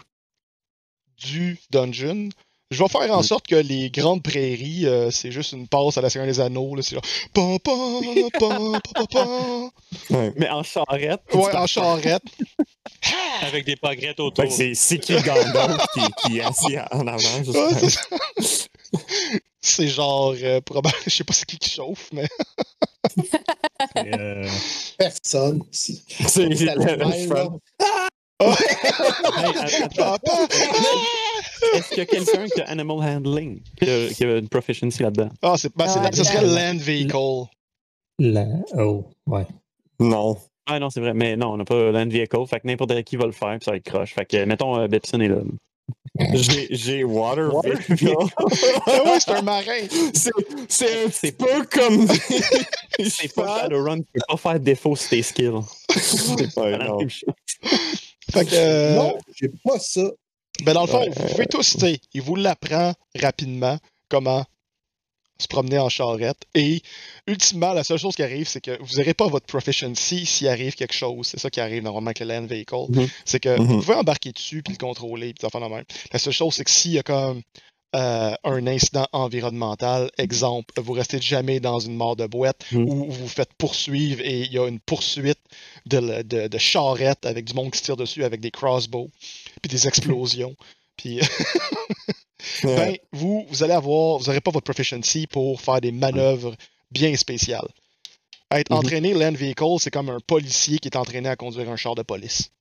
du 1.18 1.58
dungeon. 1.70 2.30
Je 2.72 2.82
vais 2.82 2.90
faire 2.90 3.12
en 3.16 3.20
Mm. 3.20 3.24
sorte 3.24 3.46
que 3.48 3.56
les 3.56 3.92
grandes 3.92 4.24
prairies, 4.24 4.88
euh, 4.88 5.12
c'est 5.12 5.32
juste 5.32 5.52
une 5.52 5.68
passe 5.68 5.98
à 5.98 6.02
la 6.02 6.10
Seigneur 6.10 6.28
des 6.28 6.40
Anneaux. 6.40 6.76
là, 6.76 6.82
C'est 6.82 6.96
genre. 6.96 7.04
Mais 10.36 10.50
en 10.50 10.64
charrette. 10.64 11.22
Ouais, 11.34 11.56
en 11.56 11.68
charrette. 11.68 12.24
Avec 13.44 13.66
des 13.66 13.76
pagrettes 13.76 14.20
autour. 14.20 14.46
c'est, 14.52 14.74
qui 15.00 15.14
Gandalf 15.22 15.86
qui, 15.94 16.02
qui 16.24 16.38
est 16.40 16.42
assis 16.44 16.78
en 16.92 17.06
avant, 17.08 17.44
juste 17.44 17.56
Ouais, 17.56 19.00
c'est 19.62 19.88
genre. 19.88 20.34
euh, 20.42 20.60
probable- 20.62 20.96
Je 21.06 21.12
sais 21.16 21.24
pas 21.24 21.34
c'est 21.34 21.46
qui 21.46 21.58
qui 21.60 21.70
chauffe, 21.70 22.10
mais. 22.14 22.28
Euh, 23.98 24.48
Personne. 24.98 25.62
C'est 25.72 26.02
le, 26.46 26.56
le. 26.56 27.50
Oh! 28.42 28.54
Hey, 29.38 29.84
attends, 29.84 30.18
Papa! 30.20 30.48
Est-ce 31.74 31.90
qu'il 31.90 31.98
y 31.98 32.02
a 32.02 32.06
quelqu'un 32.06 32.46
qui 32.48 32.62
a 32.62 32.66
Animal 32.70 32.98
Handling, 32.98 33.62
qui 33.82 33.90
a, 33.90 34.08
qui 34.10 34.24
a 34.24 34.38
une 34.38 34.48
proficiency 34.50 35.04
là-dedans? 35.04 35.30
Ah, 35.42 35.56
c'est 35.58 35.76
bah, 35.76 35.88
c'est- 35.88 36.00
Ah, 36.04 36.10
ce 36.14 36.24
serait. 36.24 36.46
Land 36.46 36.78
Vehicle. 36.80 37.48
La... 38.20 38.46
Oh, 38.78 39.06
ouais. 39.28 39.46
Non. 40.00 40.38
Ah 40.68 40.80
non, 40.80 40.90
c'est 40.90 41.00
vrai, 41.00 41.14
mais 41.14 41.36
non, 41.36 41.54
on 41.54 41.58
n'a 41.58 41.66
pas 41.66 41.92
Land 41.92 42.08
Vehicle, 42.10 42.46
fait 42.48 42.60
que 42.60 42.68
n'importe 42.68 43.04
qui 43.04 43.18
va 43.18 43.26
le 43.26 43.32
faire, 43.32 43.50
puis 43.58 43.66
ça 43.66 43.72
va 43.72 43.78
être 43.78 43.84
croche. 43.86 44.14
Fait 44.14 44.26
que, 44.26 44.44
mettons, 44.46 44.88
Bepson 44.88 45.20
est 45.22 45.28
là. 45.28 45.38
J'ai 46.34 46.68
j'ai 46.72 47.04
Water 47.04 47.54
Water 47.54 47.74
Vehicle. 47.90 48.16
Ah 48.88 49.04
ouais, 49.04 49.20
c'est 49.20 49.32
un 49.32 49.42
marin. 49.42 49.66
C'est- 50.14 50.32
C'est 50.70 51.04
un 51.06 51.10
petit 51.10 51.32
peu 51.34 51.64
comme. 51.72 52.08
C'est 53.10 53.34
pas 53.36 53.60
Shadowrun, 53.62 53.98
tu 54.00 54.06
peux 54.14 54.22
pas 54.28 54.38
faire 54.38 54.60
défaut 54.60 54.96
sur 54.96 55.10
tes 55.10 55.22
skills. 55.22 55.52
C'est 55.92 56.56
la 56.72 56.78
même 56.96 57.10
chose. 57.10 57.34
Fait 58.32 58.46
que, 58.46 58.56
euh, 58.56 58.96
Non, 58.96 59.18
j'ai 59.36 59.50
pas 59.64 59.78
ça. 59.80 60.10
Ben 60.64 60.74
dans 60.74 60.82
le 60.82 60.88
fond, 60.88 61.00
Ouais, 61.00 61.10
vous 61.10 61.28
pouvez 61.28 61.46
tous, 61.48 61.74
tu 61.74 61.80
sais, 61.80 62.00
il 62.14 62.22
vous 62.22 62.36
l'apprend 62.36 62.94
rapidement 63.16 63.78
comment 64.10 64.46
se 65.38 65.48
promener 65.48 65.78
en 65.80 65.90
charrette. 65.90 66.46
Et 66.54 66.82
ultimement, 67.28 67.74
la 67.74 67.84
seule 67.84 67.98
chose 67.98 68.16
qui 68.16 68.24
arrive, 68.24 68.48
c'est 68.48 68.62
que 68.62 68.78
vous 68.82 68.98
n'aurez 68.98 69.14
pas 69.14 69.28
votre 69.28 69.46
proficiency 69.46 70.26
s'il 70.26 70.48
arrive 70.48 70.76
quelque 70.76 70.94
chose. 70.94 71.28
C'est 71.28 71.40
ça 71.40 71.50
qui 71.50 71.60
arrive 71.60 71.84
normalement 71.84 72.08
avec 72.08 72.20
le 72.20 72.28
land 72.28 72.46
vehicle. 72.46 72.76
Mhm. 72.90 73.08
C'est 73.26 73.40
que 73.40 73.60
vous 73.60 73.82
pouvez 73.82 73.96
embarquer 73.96 74.32
dessus 74.32 74.64
puis 74.64 74.74
le 74.74 74.78
contrôler 74.78 75.34
puis 75.34 75.42
des 75.42 75.46
affaires 75.46 75.62
de 75.62 75.74
même. 75.74 75.84
La 76.14 76.20
seule 76.20 76.34
chose, 76.34 76.54
c'est 76.54 76.64
que 76.64 76.72
s'il 76.72 76.92
y 76.92 77.00
a 77.00 77.04
comme 77.04 77.42
euh, 77.96 78.36
un 78.44 78.68
incident 78.68 79.08
environnemental, 79.14 80.12
exemple, 80.18 80.74
vous 80.82 80.94
restez 80.94 81.22
jamais 81.22 81.60
dans 81.60 81.80
une 81.80 81.96
mort 81.96 82.16
de 82.16 82.28
boîte 82.28 82.66
Mhm. 82.72 82.90
où 82.90 83.06
vous 83.06 83.12
vous 83.12 83.28
faites 83.28 83.54
poursuivre 83.54 84.22
et 84.22 84.42
il 84.42 84.52
y 84.52 84.60
a 84.60 84.68
une 84.68 84.80
poursuite 84.82 85.40
de, 85.86 85.98
le- 86.00 86.24
de, 86.24 86.48
de 86.48 86.58
charrettes 86.58 87.26
avec 87.26 87.46
du 87.46 87.54
monde 87.54 87.72
qui 87.72 87.80
se 87.80 87.84
tire 87.86 87.96
dessus 87.98 88.24
avec 88.24 88.42
des 88.42 88.52
crossbows 88.52 89.10
puis 89.62 89.70
des 89.72 89.88
explosions. 89.88 90.56
Puis 90.98 91.20
ben, 92.64 92.96
vous, 93.12 93.46
vous 93.50 93.64
allez 93.64 93.74
avoir, 93.74 94.18
vous 94.20 94.26
n'aurez 94.26 94.42
pas 94.42 94.52
votre 94.52 94.66
proficiency 94.66 95.26
pour 95.28 95.62
faire 95.62 95.82
des 95.82 95.92
manœuvres 95.92 96.56
bien 96.92 97.16
spéciales. 97.16 97.68
Être 98.52 98.72
Mhm. 98.72 98.78
entraîné 98.78 99.14
land 99.14 99.32
vehicle, 99.34 99.64
c'est 99.80 99.92
comme 99.92 100.10
un 100.10 100.20
policier 100.20 100.80
qui 100.80 100.88
est 100.90 100.98
entraîné 100.98 101.30
à 101.30 101.36
conduire 101.36 101.70
un 101.70 101.76
char 101.78 101.96
de 101.96 102.04
police. 102.04 102.52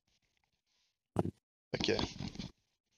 Fait 1.71 1.83
que- 1.93 2.01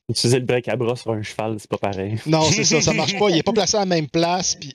Utiliser 0.09 0.39
le 0.39 0.45
break 0.45 0.67
à 0.69 0.75
bras 0.77 0.95
sur 0.95 1.11
un 1.11 1.21
cheval, 1.21 1.57
c'est 1.59 1.69
pas 1.69 1.77
pareil. 1.77 2.17
non, 2.25 2.43
c'est 2.43 2.63
ça, 2.63 2.81
ça 2.81 2.93
marche 2.93 3.17
pas. 3.19 3.29
Il 3.29 3.37
est 3.37 3.43
pas 3.43 3.51
placé 3.53 3.75
à 3.75 3.81
la 3.81 3.85
même 3.85 4.07
place, 4.07 4.55
puis 4.55 4.73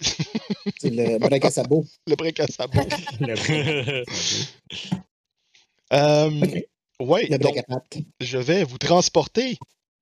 C'est 0.78 0.90
le 0.90 1.18
break 1.18 1.44
à 1.46 1.50
sabot. 1.50 1.84
le 2.06 2.14
break 2.16 2.40
à 2.40 2.46
sabot. 2.46 2.82
Le- 3.20 4.04
Euh, 5.92 6.30
break 7.00 7.30
donc 7.38 7.58
je 8.20 8.38
vais 8.38 8.64
vous 8.64 8.78
transporter 8.78 9.58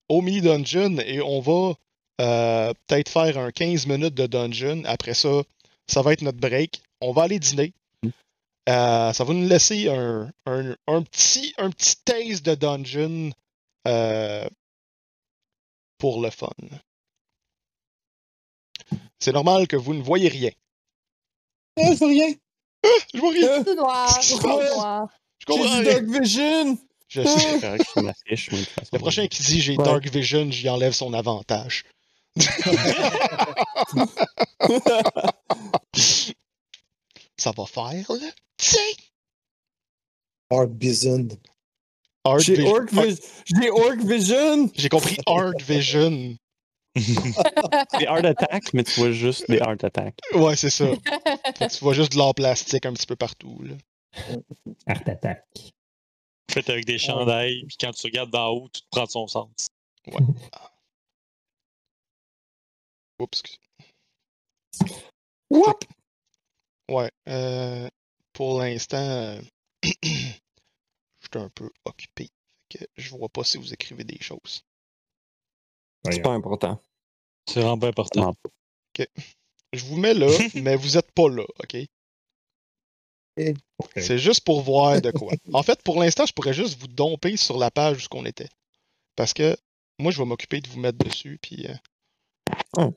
au 0.09 0.23
mini 0.23 0.41
dungeon 0.41 0.99
et 1.05 1.21
on 1.21 1.41
va 1.41 1.75
euh, 2.21 2.73
peut-être 2.87 3.09
faire 3.09 3.39
un 3.39 3.51
15 3.51 3.87
minutes 3.87 4.15
de 4.15 4.27
dungeon. 4.27 4.83
Après 4.85 5.15
ça, 5.15 5.43
ça 5.89 6.03
va 6.03 6.13
être 6.13 6.23
notre 6.23 6.39
break. 6.39 6.81
On 7.01 7.13
va 7.13 7.23
aller 7.23 7.41
dîner. 7.41 7.73
Mm. 8.05 8.09
Euh, 8.69 9.13
ça 9.13 9.25
va 9.25 9.35
nous 9.35 9.49
laisser 9.49 9.89
un, 9.89 10.31
un- 10.47 10.77
un 10.87 11.03
petit, 11.03 11.55
un 11.59 11.71
petit 11.71 11.97
taste 12.05 12.45
de 12.47 12.55
dungeon 12.55 13.31
euh, 13.89 14.47
pour 16.01 16.21
le 16.21 16.31
fun. 16.31 16.49
C'est 19.21 19.33
normal 19.33 19.69
que 19.69 19.77
vous 19.77 19.95
ne 19.95 20.03
voyez 20.03 20.29
rien. 20.29 20.51
Ah, 21.79 21.93
je 21.93 21.99
vois 21.99 22.09
rien. 22.09 22.35
Je 23.15 23.21
vois 23.21 23.31
rien. 23.31 23.63
Tout 23.63 23.75
noir, 23.75 24.15
Qu'est-ce 24.17 24.29
qui 24.29 24.35
se 24.35 24.41
tout 24.41 24.49
passe? 24.49 24.75
noir. 24.77 25.09
Je 25.39 25.47
comprends 25.47 25.63
J'ai 25.69 25.83
du 25.83 25.89
rien. 25.89 26.01
Dark 26.01 26.23
Vision! 26.23 26.79
Je 27.09 27.23
sais. 27.23 27.39
C'est 27.39 27.61
correct 27.61 27.85
façon. 27.85 28.91
Le 28.93 28.99
prochain 28.99 29.27
qui 29.29 29.43
dit 29.43 29.61
j'ai 29.61 29.77
Ouais. 29.77 29.85
Dark 29.85 30.07
Vision, 30.09 30.51
j'y 30.51 30.69
enlève 30.69 30.93
son 30.93 31.13
avantage. 31.13 31.85
Ça 37.37 37.53
va 37.57 37.67
faire, 37.67 38.13
là. 38.13 38.31
Tiens! 38.57 38.81
Dark 40.51 40.71
Vision. 40.73 41.29
Orc, 42.25 42.41
Vis- 42.43 43.21
j'ai 43.47 43.71
Orc 43.71 43.97
Vision! 43.99 44.71
J'ai 44.75 44.89
compris 44.89 45.17
Hard 45.27 45.61
Vision. 45.63 46.37
Des 47.99 48.07
Hard 48.07 48.27
Attack, 48.27 48.75
mais 48.75 48.83
tu 48.85 48.99
vois 49.01 49.13
juste 49.13 49.49
des 49.49 49.61
Hard 49.61 49.83
Attack. 49.85 50.15
Ouais, 50.35 50.57
c'est 50.57 50.71
ça. 50.71 50.87
Tu 51.71 51.79
vois 51.85 51.95
juste 51.95 52.13
de 52.13 52.19
l'or 52.19 52.35
plastique 52.35 52.85
un 52.85 52.93
petit 52.93 53.07
peu 53.07 53.15
partout. 53.17 53.63
Là. 53.63 53.75
Art 54.87 55.03
Attack. 55.07 55.45
Fait 56.51 56.69
avec 56.69 56.85
des 56.85 56.99
chandails, 56.99 57.65
puis 57.69 57.77
quand 57.81 57.93
tu 57.93 58.07
regardes 58.09 58.31
d'en 58.31 58.49
haut, 58.49 58.69
tout 58.69 58.81
prend 58.91 59.07
son 59.07 59.29
sens. 59.29 59.69
Oups. 63.21 63.39
excuse- 63.41 63.59
Whoop! 65.51 65.85
Ouais. 66.91 67.11
euh, 67.29 67.89
pour 68.33 68.61
l'instant, 68.61 68.97
euh, 68.99 69.41
suis 71.33 71.45
un 71.45 71.49
peu 71.51 71.71
occupé. 71.85 72.29
Fait 72.73 72.79
que 72.79 72.85
je 72.97 73.11
vois 73.11 73.29
pas 73.29 73.45
si 73.45 73.59
vous 73.59 73.73
écrivez 73.73 74.05
des 74.05 74.21
choses. 74.21 74.63
C'est 76.11 76.23
pas 76.23 76.33
important. 76.33 76.83
C'est 77.47 77.61
vraiment 77.61 77.79
pas 77.79 77.89
important. 77.89 78.35
Je 79.73 79.85
vous 79.85 79.97
mets 79.97 80.15
là, 80.15 80.27
mais 80.55 80.77
vous 80.77 80.97
êtes 80.97 81.13
pas 81.13 81.29
là, 81.29 81.45
OK? 81.63 81.77
C'est 83.97 84.19
juste 84.19 84.45
pour 84.45 84.63
voir 84.63 85.01
de 85.01 85.11
quoi. 85.11 85.33
En 85.53 85.63
fait, 85.63 85.83
pour 85.83 86.01
l'instant, 86.01 86.27
je 86.27 86.33
pourrais 86.33 86.53
juste 86.53 86.79
vous 86.79 86.89
domper 86.89 87.37
sur 87.37 87.57
la 87.57 87.71
page 87.71 88.07
où 88.07 88.17
on 88.17 88.25
était. 88.27 88.49
Parce 89.17 89.33
que 89.33 89.57
moi, 89.99 90.11
je 90.13 90.19
vais 90.19 90.25
m'occuper 90.25 90.61
de 90.61 90.69
vous 90.69 90.81
mettre 90.81 90.99
dessus. 90.99 91.39
Puis, 91.41 91.67
euh, 91.67 91.75
Oh. 92.77 92.93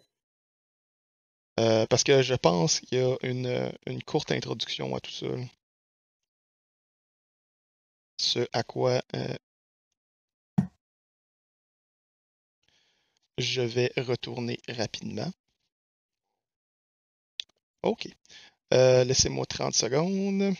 euh, 1.59 1.85
parce 1.87 2.03
que 2.03 2.21
je 2.21 2.33
pense 2.33 2.79
qu'il 2.81 2.97
y 2.97 3.01
a 3.01 3.15
une, 3.23 3.45
euh, 3.45 3.71
une 3.87 4.03
courte 4.03 4.31
introduction 4.31 4.95
à 4.95 4.99
tout 4.99 5.11
ça. 5.11 5.27
Ce 8.17 8.47
à 8.53 8.63
quoi 8.63 9.01
euh, 9.15 9.35
je 13.37 13.61
vais 13.61 13.91
retourner 13.97 14.59
rapidement. 14.69 15.31
OK. 17.83 18.07
Euh, 18.73 19.03
Laissez-moi 19.03 19.45
30 19.45 19.73
secondes. 19.73 20.55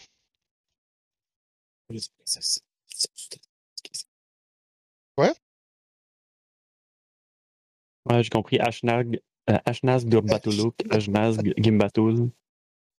Ouais, 8.06 8.22
j'ai 8.22 8.30
compris. 8.30 8.60
Ashnag, 8.60 9.20
euh, 9.50 9.58
Ashnaz 9.66 10.06
Gimbatul, 11.58 12.32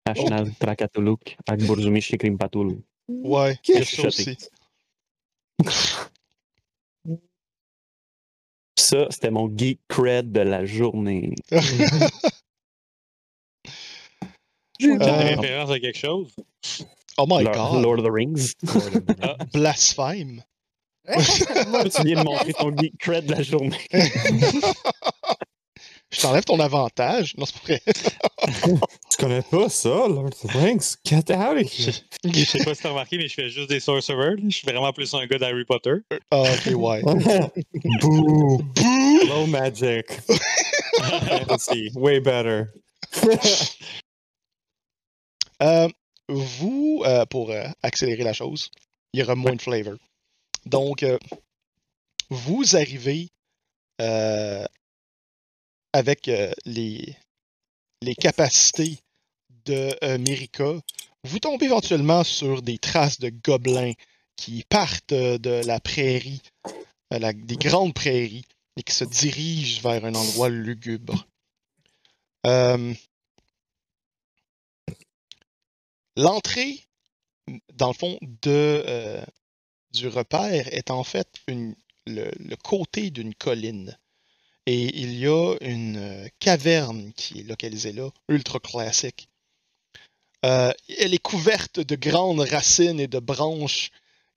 Ashnaz 0.06 0.50
Trakatuluk, 0.60 1.38
Akburzumi 1.48 2.02
Shikrimpatul. 2.02 2.82
Ouais, 3.10 3.58
J'ai 3.64 3.78
a 3.82 3.86
ça 3.86 4.08
aussi. 4.08 4.38
Ça, 8.78 9.08
c'était 9.10 9.32
mon 9.32 9.50
geek 9.56 9.80
cred 9.88 10.32
de 10.32 10.42
la 10.42 10.66
journée. 10.66 11.34
T'as 11.50 11.62
Euh, 14.82 15.36
référence 15.36 15.70
à 15.72 15.80
quelque 15.80 15.98
chose? 15.98 16.36
oh 17.18 17.26
my 17.28 17.44
Lord, 17.44 17.56
god, 17.56 17.84
Lord 17.84 18.00
of 18.00 18.06
the 18.06 18.12
Rings. 18.12 18.54
Ah. 19.22 19.38
blasphème. 19.54 20.44
Tu 21.06 22.04
viens 22.06 22.20
de 22.20 22.24
montrer 22.24 22.54
ton 22.54 22.76
geek 22.76 22.98
cred 22.98 23.26
de 23.26 23.34
la 23.34 23.44
journée. 23.44 23.78
Je 26.14 26.22
t'enlève 26.22 26.44
ton 26.44 26.60
avantage. 26.60 27.36
Non, 27.38 27.46
c'est 27.46 27.56
pas 27.56 27.64
vrai. 27.64 27.82
Tu 29.10 29.18
connais 29.18 29.42
pas 29.42 29.70
ça, 29.70 29.90
Lord 29.90 30.28
of 30.28 30.40
the 30.42 30.52
Rings? 30.56 30.98
Get 31.06 31.32
out 31.32 31.58
of 31.58 31.72
Je 31.72 31.90
here! 31.90 31.94
je 32.26 32.46
sais 32.46 32.64
pas 32.64 32.76
si 32.76 32.82
t'as 32.84 32.90
remarqué, 32.90 33.18
mais 33.18 33.28
je 33.28 33.34
fais 33.34 33.50
juste 33.50 33.70
des 33.70 33.80
sorcerers. 33.80 34.36
Je 34.44 34.50
suis 34.50 34.68
vraiment 34.68 34.92
plus 34.94 35.14
un 35.14 35.26
gars 35.26 35.38
d'Harry 35.38 35.66
Potter. 35.66 35.96
Ah, 36.32 36.44
ok, 36.44 36.76
ouais. 36.76 37.02
Boo! 38.02 38.58
Boo! 38.58 39.28
Low 39.28 39.48
magic. 39.48 40.06
Fantasy. 41.28 41.92
Way 41.96 42.20
better. 42.20 42.64
Euh, 45.62 45.88
vous, 46.30 47.04
euh, 47.06 47.26
pour 47.26 47.52
euh, 47.52 47.66
accélérer 47.82 48.24
la 48.24 48.34
chose, 48.34 48.70
il 49.14 49.20
y 49.20 49.24
aura 49.24 49.36
moins 49.36 49.56
de 49.56 49.62
flavor. 49.62 49.96
Donc, 50.66 51.04
euh, 51.04 51.18
vous 52.30 52.76
arrivez 52.76 53.30
euh, 54.02 54.66
avec 55.94 56.28
euh, 56.28 56.52
les, 56.66 57.16
les 58.02 58.16
capacités 58.16 59.00
de 59.66 59.96
euh, 60.04 60.18
Mérika. 60.18 60.74
Vous 61.24 61.40
tombez 61.40 61.66
éventuellement 61.68 62.24
sur 62.24 62.62
des 62.62 62.78
traces 62.78 63.20
de 63.20 63.30
gobelins 63.30 63.94
qui 64.36 64.64
partent 64.68 65.14
euh, 65.14 65.38
de 65.38 65.62
la 65.66 65.80
prairie, 65.80 66.42
euh, 67.14 67.20
la- 67.20 67.34
des 67.34 67.56
grandes 67.56 67.94
prairies, 67.94 68.46
et 68.76 68.84
qui 68.84 68.94
se 68.94 69.06
dirigent 69.06 69.82
vers 69.82 70.04
un 70.06 70.16
endroit 70.16 70.50
lugubre. 70.50 71.28
Euh, 72.46 72.94
L'entrée, 76.16 76.86
dans 77.74 77.88
le 77.88 77.94
fond, 77.94 78.20
de, 78.22 78.84
euh, 78.88 79.26
du 79.92 80.08
repère 80.08 80.68
est 80.74 80.92
en 80.92 81.04
fait 81.04 81.28
une, 81.48 81.76
le, 82.06 82.32
le 82.40 82.56
côté 82.56 83.10
d'une 83.10 83.34
colline. 83.34 83.98
Et 84.66 84.98
il 85.02 85.14
y 85.18 85.28
a 85.28 85.56
une 85.62 85.98
euh, 85.98 86.28
caverne 86.40 87.12
qui 87.14 87.42
est 87.42 87.44
localisée 87.44 87.92
là, 87.92 88.10
ultra 88.30 88.60
classique. 88.60 89.28
Euh, 90.46 90.72
elle 91.00 91.14
est 91.14 91.22
couverte 91.22 91.80
de 91.80 91.96
grandes 91.96 92.42
racines 92.42 93.00
et 93.00 93.08
de 93.08 93.20
branches 93.20 93.92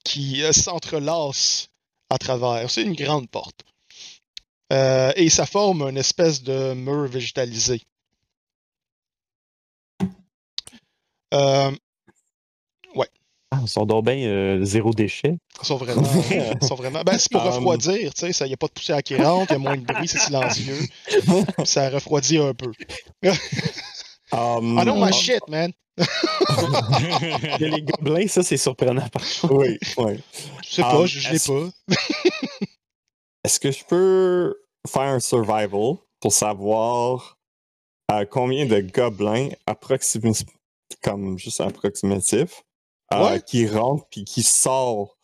qui 0.05 0.43
euh, 0.43 0.53
s'entrelacent 0.53 1.69
à 2.11 2.19
travers. 2.19 2.71
C'est 2.71 2.83
une 2.83 2.95
grande 2.95 3.29
porte. 3.29 3.65
Et 4.71 5.31
ça 5.31 5.47
forme 5.47 5.83
une 5.83 5.97
espèce 5.97 6.43
de 6.43 6.75
mur 6.75 7.07
végétalisé. 7.07 7.81
Euh, 11.35 11.71
Ah, 13.57 13.61
ils 13.63 13.69
sont 13.69 13.87
donc 13.87 14.05
bien 14.05 14.17
euh, 14.29 14.65
zéro 14.65 14.93
déchet. 14.93 15.39
ils 15.63 15.67
sont 15.67 15.77
vraiment. 15.77 16.03
ils 16.61 16.67
sont 16.67 16.75
vraiment 16.75 17.03
ben, 17.03 17.17
c'est 17.19 17.31
pour 17.33 17.43
Um. 17.43 17.49
refroidir, 17.53 18.13
tu 18.15 18.33
sais. 18.33 18.45
Il 18.45 18.49
n'y 18.49 18.55
a 18.55 18.57
pas 18.57 18.67
de 18.67 18.73
poussière 18.73 19.03
qui 19.03 19.17
rentre, 19.17 19.53
il 19.53 19.55
y 19.55 19.57
a 19.57 19.59
moins 19.59 19.77
de 19.77 19.85
bruit, 19.85 20.07
c'est 20.09 20.19
silencieux. 20.19 20.79
Ça 21.65 21.89
refroidit 21.91 22.39
un 22.39 22.55
peu. 22.55 22.71
Um, 24.33 24.77
Ah 24.77 24.85
non, 24.85 24.99
ma 24.99 25.13
shit, 25.13 25.41
man! 25.49 25.71
Il 25.97 27.57
y 27.61 27.65
a 27.65 27.69
les 27.69 27.83
gobelins, 27.83 28.27
ça, 28.27 28.43
c'est 28.43 28.57
surprenant. 28.57 29.09
par 29.09 29.23
contre. 29.23 29.55
Oui, 29.55 29.79
oui. 29.99 30.21
Je 30.69 30.75
sais 30.75 30.83
pas, 30.83 30.99
Um, 30.99 31.07
je 31.07 31.33
est-ce- 31.33 31.49
pas. 31.53 31.69
Est-ce 33.45 33.61
que 33.61 33.71
je 33.71 33.85
peux 33.85 34.55
faire 34.89 35.03
un 35.03 35.21
survival 35.21 35.95
pour 36.21 36.33
savoir 36.33 37.39
euh, 38.11 38.25
combien 38.29 38.67
de 38.67 38.81
gobelins 38.81 39.51
approximatifs, 39.67 40.47
comme 41.03 41.39
juste 41.39 41.61
approximatif, 41.61 42.63
euh, 43.13 43.39
qui 43.39 43.67
rentrent 43.67 44.07
puis 44.11 44.25
qui 44.25 44.43
sortent 44.43 45.17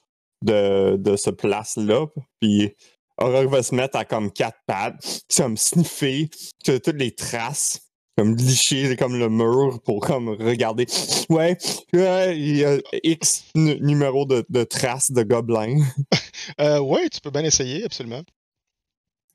de, 0.44 0.96
de 0.96 1.16
ce 1.16 1.30
place-là, 1.30 2.06
puis 2.40 2.74
Aurore 3.18 3.48
va 3.48 3.62
se 3.62 3.74
mettre 3.74 3.96
à 3.96 4.04
comme 4.04 4.32
quatre 4.32 4.58
pattes, 4.66 5.22
comme 5.36 5.56
sniffer 5.56 6.28
toutes 6.64 6.88
les 6.88 7.14
traces, 7.14 7.80
comme 8.16 8.34
licher 8.36 8.96
comme 8.96 9.16
le 9.18 9.28
mur 9.28 9.80
pour 9.84 10.00
comme 10.00 10.30
regarder. 10.30 10.86
Ouais, 11.28 11.56
ouais, 11.92 12.38
il 12.38 12.56
y 12.56 12.64
a 12.64 12.78
X 13.04 13.44
nu- 13.54 13.80
numéro 13.80 14.24
de, 14.26 14.44
de 14.48 14.64
traces 14.64 15.10
de 15.10 15.22
gobelins. 15.22 15.78
Euh, 16.60 16.80
ouais, 16.80 17.08
tu 17.08 17.20
peux 17.20 17.30
bien 17.30 17.44
essayer, 17.44 17.84
absolument. 17.84 18.22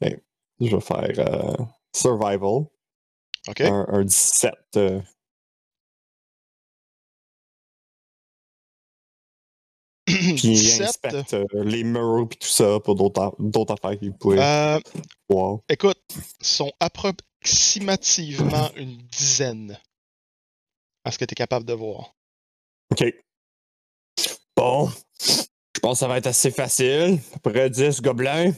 Je 0.02 0.76
vais 0.76 0.82
faire 0.82 1.12
euh, 1.20 1.56
survival. 1.96 2.66
OK? 3.48 3.62
Un, 3.62 3.86
un 3.90 4.04
17. 4.04 4.52
euh, 4.76 5.00
Puis 10.08 10.36
17. 10.42 10.82
inspecte 10.88 11.34
euh, 11.34 11.46
les 11.64 11.84
murs 11.84 12.28
et 12.32 12.36
tout 12.38 12.48
ça 12.48 12.80
pour 12.80 12.96
d'autres 12.96 13.74
affaires 13.74 14.00
qu'ils 14.00 14.14
pourraient 14.14 14.40
Euh, 14.40 14.80
voir. 15.30 15.60
écoute, 15.68 16.00
sont 16.42 16.72
approximativement 16.80 18.72
une 18.76 18.98
dizaine 19.08 19.78
à 21.04 21.12
ce 21.12 21.18
que 21.20 21.26
tu 21.26 21.34
es 21.34 21.36
capable 21.36 21.66
de 21.66 21.74
voir. 21.74 22.16
OK. 22.92 23.04
Bon. 24.56 24.90
Je 25.20 25.80
pense 25.82 25.94
que 25.94 26.00
ça 26.00 26.08
va 26.08 26.18
être 26.18 26.28
assez 26.28 26.52
facile. 26.52 27.20
À 27.36 27.40
peu 27.40 27.52
près 27.52 27.70
10 27.70 28.02
gobelins. 28.02 28.52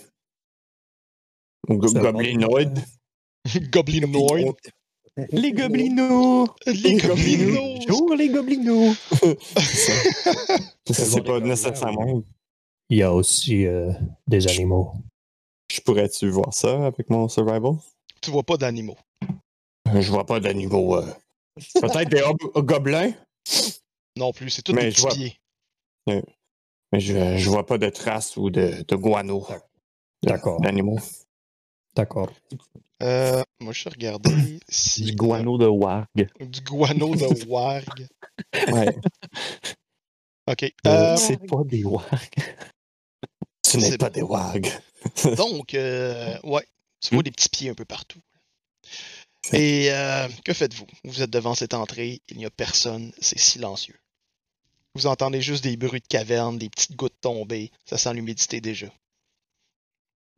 Go- 1.68 1.92
va. 1.94 2.12
Les 5.32 5.52
gobelins! 5.52 6.46
Les 6.66 6.98
goblinos. 6.98 7.80
Bonjour, 7.88 8.16
les 8.16 8.30
gobelins! 8.30 8.94
C'est 10.92 11.24
pas 11.24 11.40
nécessairement. 11.40 12.24
Il 12.90 12.98
y 12.98 13.04
a 13.04 13.14
aussi 13.14 13.66
euh, 13.66 13.92
des 14.28 14.48
animaux. 14.48 14.94
Je 15.72 15.82
pourrais-tu 15.82 16.30
voir 16.30 16.54
ça 16.54 16.86
avec 16.88 17.10
mon 17.10 17.28
survival? 17.28 17.74
Tu 18.22 18.32
vois 18.32 18.44
pas 18.44 18.58
d'animaux. 18.58 18.98
Je 19.94 20.10
vois 20.12 20.26
pas 20.26 20.40
d'animaux. 20.40 20.96
euh. 20.98 21.06
Peut-être 21.82 22.10
des 22.10 22.24
gobelins, 22.62 23.12
Non 24.18 24.32
plus, 24.32 24.50
c'est 24.50 24.62
tout 24.62 24.74
Mais 24.74 24.86
des 24.86 24.92
je 24.92 25.02
vois- 25.02 25.12
pieds. 25.12 25.36
mais 26.08 26.24
je, 27.00 27.38
je 27.38 27.50
vois 27.50 27.66
pas 27.66 27.78
de 27.78 27.90
traces 27.90 28.38
ou 28.38 28.50
de, 28.50 28.84
de 28.88 28.96
guano. 28.96 29.46
D'accord. 30.24 30.60
D'animaux. 30.62 30.98
D'accord. 31.96 32.32
Euh, 33.02 33.44
moi, 33.60 33.72
je 33.74 33.84
vais 33.86 33.90
regarder 33.92 34.60
si. 34.68 35.04
Du 35.04 35.16
guano 35.16 35.58
de 35.58 35.66
warg. 35.68 36.08
Du 36.40 36.62
guano 36.62 37.16
de 37.16 37.46
warg. 37.48 38.08
Ouais. 38.72 38.96
OK. 40.48 40.64
Euh, 40.64 40.70
Euh, 40.88 41.16
c'est 41.18 41.38
pas 41.38 41.64
des 41.66 41.84
wargs. 41.84 42.36
Ce 43.66 43.78
n'est 43.78 43.98
pas 43.98 44.10
des 44.10 44.22
wags. 44.22 44.70
donc, 45.38 45.74
euh, 45.74 46.38
ouais, 46.44 46.66
tu 47.02 47.10
Hmm? 47.14 47.16
vois 47.18 47.24
des 47.24 47.32
petits 47.32 47.50
pieds 47.50 47.70
un 47.70 47.74
peu 47.76 47.86
partout. 47.86 48.20
Et 49.54 49.92
euh, 49.92 50.28
que 50.44 50.54
faites-vous? 50.54 50.88
Vous 51.04 51.22
êtes 51.22 51.30
devant 51.30 51.54
cette 51.56 51.74
entrée, 51.74 52.22
il 52.30 52.38
n'y 52.38 52.46
a 52.46 52.50
personne, 52.50 53.12
c'est 53.20 53.40
silencieux. 53.40 53.98
Vous 54.96 55.06
entendez 55.08 55.42
juste 55.42 55.64
des 55.64 55.78
bruits 55.78 56.02
de 56.02 56.08
caverne, 56.08 56.58
des 56.58 56.70
petites 56.70 56.96
gouttes 56.96 57.20
tombées. 57.22 57.72
Ça 57.86 57.98
sent 57.98 58.14
l'humidité 58.14 58.60
déjà. 58.62 58.88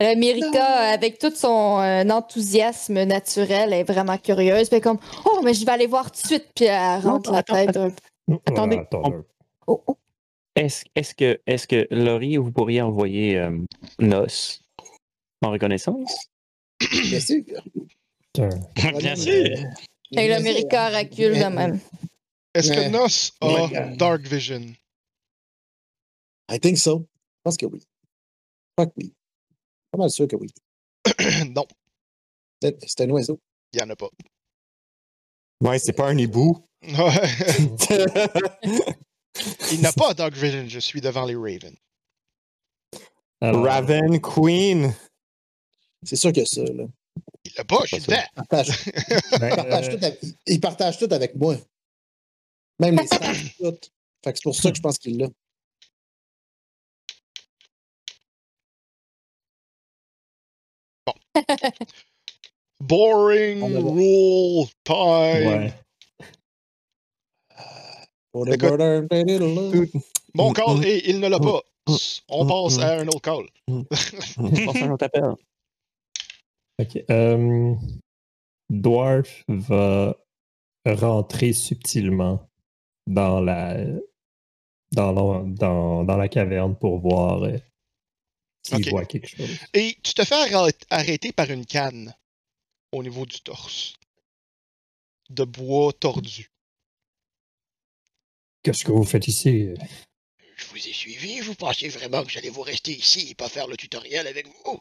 Euh, 0.02 0.16
Mérika, 0.16 0.64
avec 0.92 1.18
tout 1.18 1.34
son 1.34 1.78
euh, 1.80 2.02
enthousiasme 2.08 3.04
naturel, 3.04 3.72
est 3.72 3.84
vraiment 3.84 4.18
curieuse. 4.18 4.68
Puis 4.68 4.76
elle 4.76 4.78
est 4.78 4.80
comme 4.80 4.98
Oh, 5.24 5.40
mais 5.44 5.54
je 5.54 5.64
vais 5.64 5.72
aller 5.72 5.86
voir 5.86 6.10
tout 6.10 6.20
de 6.22 6.26
suite. 6.26 6.48
Puis 6.54 6.64
elle 6.66 7.00
rentre 7.00 7.30
la 7.30 7.38
attends, 7.38 7.54
tête 7.54 7.76
un. 7.76 7.90
Attendez, 8.46 8.80
on- 8.92 9.12
euh, 9.12 9.22
Oh, 9.68 9.82
oh. 9.86 9.96
Est-ce 10.56 10.84
est 10.96 11.14
que, 11.14 11.40
est 11.46 11.66
que, 11.66 11.86
Laurie, 11.90 12.36
vous 12.36 12.50
pourriez 12.52 12.82
envoyer 12.82 13.38
euh, 13.38 13.56
Nos 14.00 14.26
en 15.40 15.50
reconnaissance? 15.50 16.26
Bien 16.80 17.20
sûr. 17.20 17.42
Bien 18.98 19.16
sûr. 19.16 19.56
Et 20.12 20.28
là, 20.28 20.40
Mérika 20.40 20.88
recule 20.90 21.38
de 21.38 21.44
même. 21.44 21.78
Est-ce 22.54 22.72
que. 22.72 22.88
Nos 22.88 23.30
a. 23.40 23.86
Dark 23.96 24.22
Vision? 24.26 24.62
I 26.50 26.58
think 26.58 26.76
so. 26.76 26.98
Je 26.98 27.40
pense 27.44 27.56
que 27.56 27.66
oui. 27.66 27.80
Je 27.80 27.86
crois 28.76 28.86
que 28.86 28.92
oui. 28.98 29.12
Pas 29.92 29.98
mal 29.98 30.10
sûr 30.10 30.26
que 30.26 30.34
oui. 30.36 30.48
non, 31.54 31.66
C'est 32.60 33.00
un 33.02 33.10
oiseau. 33.10 33.38
il 33.72 33.76
n'y 33.76 33.82
en 33.84 33.90
a 33.90 33.96
pas. 33.96 34.08
Ouais, 35.60 35.78
c'est 35.78 35.92
pas 35.92 36.08
un 36.08 36.18
hibou. 36.18 36.66
il 36.82 36.96
n'a 39.80 39.92
pas 39.92 40.14
Dark 40.14 40.34
Vision, 40.34 40.64
je 40.68 40.80
suis 40.80 41.00
devant 41.00 41.24
les 41.24 41.36
Ravens. 41.36 41.76
Alors, 43.40 43.64
Raven 43.64 44.20
Queen. 44.20 44.92
C'est 46.02 46.16
sûr 46.16 46.32
que 46.32 46.44
ça, 46.44 46.62
là. 46.64 46.84
Il 47.44 47.52
l'a 47.56 47.64
pas, 47.64 47.84
je 47.84 47.96
suis 47.96 48.04
dedans. 48.04 48.16
Partage- 48.34 48.84
ben, 49.38 49.48
il 49.50 49.56
partage 49.56 49.88
euh, 49.88 49.96
tout 49.98 50.04
avec- 50.04 50.20
il 50.46 50.60
partage 50.60 50.98
tout 50.98 51.08
avec 51.12 51.34
moi. 51.36 51.56
Même 52.80 52.96
les 52.96 53.08
tout. 53.08 53.78
Fait 54.24 54.32
que 54.32 54.38
c'est 54.38 54.42
pour 54.42 54.56
ça 54.56 54.70
que 54.70 54.76
je 54.76 54.82
pense 54.82 54.98
qu'il 54.98 55.18
l'a. 55.18 55.28
Boring 62.80 63.62
On 63.62 63.94
rule 63.94 64.66
time. 64.84 65.46
ouais. 65.46 65.72
Écoute. 68.52 68.70
Bon 70.34 70.50
Mm, 70.50 70.54
call, 70.54 70.78
mm, 70.78 70.84
et 70.84 71.10
il 71.10 71.20
ne 71.20 71.28
l'a 71.28 71.38
pas. 71.38 71.60
On 72.28 72.44
mm, 72.44 72.48
passe 72.48 72.78
mm. 72.78 72.80
à 72.80 73.00
un 73.00 73.08
autre 73.08 73.20
call. 73.20 73.46
On 73.68 73.84
passe 73.84 74.76
à 74.82 74.84
un 74.86 74.90
autre 74.92 75.04
appel. 75.04 75.24
Ok. 76.80 77.04
euh, 77.10 77.74
Dwarf 78.70 79.44
va 79.48 80.16
rentrer 80.86 81.52
subtilement 81.52 82.48
dans 83.06 83.40
la 83.40 83.76
dans 84.92 85.12
la, 85.12 85.44
dans, 85.46 86.04
dans 86.04 86.16
la 86.16 86.28
caverne 86.28 86.74
pour 86.76 86.98
voir 86.98 87.42
euh, 87.44 87.56
s'il 88.62 88.76
Ok. 88.76 88.88
voit 88.90 89.04
quelque 89.04 89.28
chose. 89.28 89.50
Et 89.74 89.96
tu 90.02 90.14
te 90.14 90.24
fais 90.24 90.34
arrê- 90.34 90.74
arrêter 90.90 91.32
par 91.32 91.50
une 91.50 91.66
canne 91.66 92.14
au 92.92 93.02
niveau 93.02 93.26
du 93.26 93.40
torse. 93.40 93.94
De 95.30 95.44
bois 95.44 95.92
tordu. 95.92 96.50
Qu'est-ce 98.62 98.84
que 98.84 98.92
vous 98.92 99.04
faites 99.04 99.26
ici? 99.28 99.68
Je 100.56 100.66
vous 100.66 100.76
ai 100.76 100.92
suivi, 100.92 101.40
vous 101.40 101.54
pensez 101.54 101.88
vraiment 101.88 102.22
que 102.22 102.30
j'allais 102.30 102.50
vous 102.50 102.62
rester 102.62 102.92
ici 102.92 103.28
et 103.30 103.34
pas 103.34 103.48
faire 103.48 103.66
le 103.66 103.76
tutoriel 103.76 104.26
avec 104.26 104.46
vous? 104.46 104.80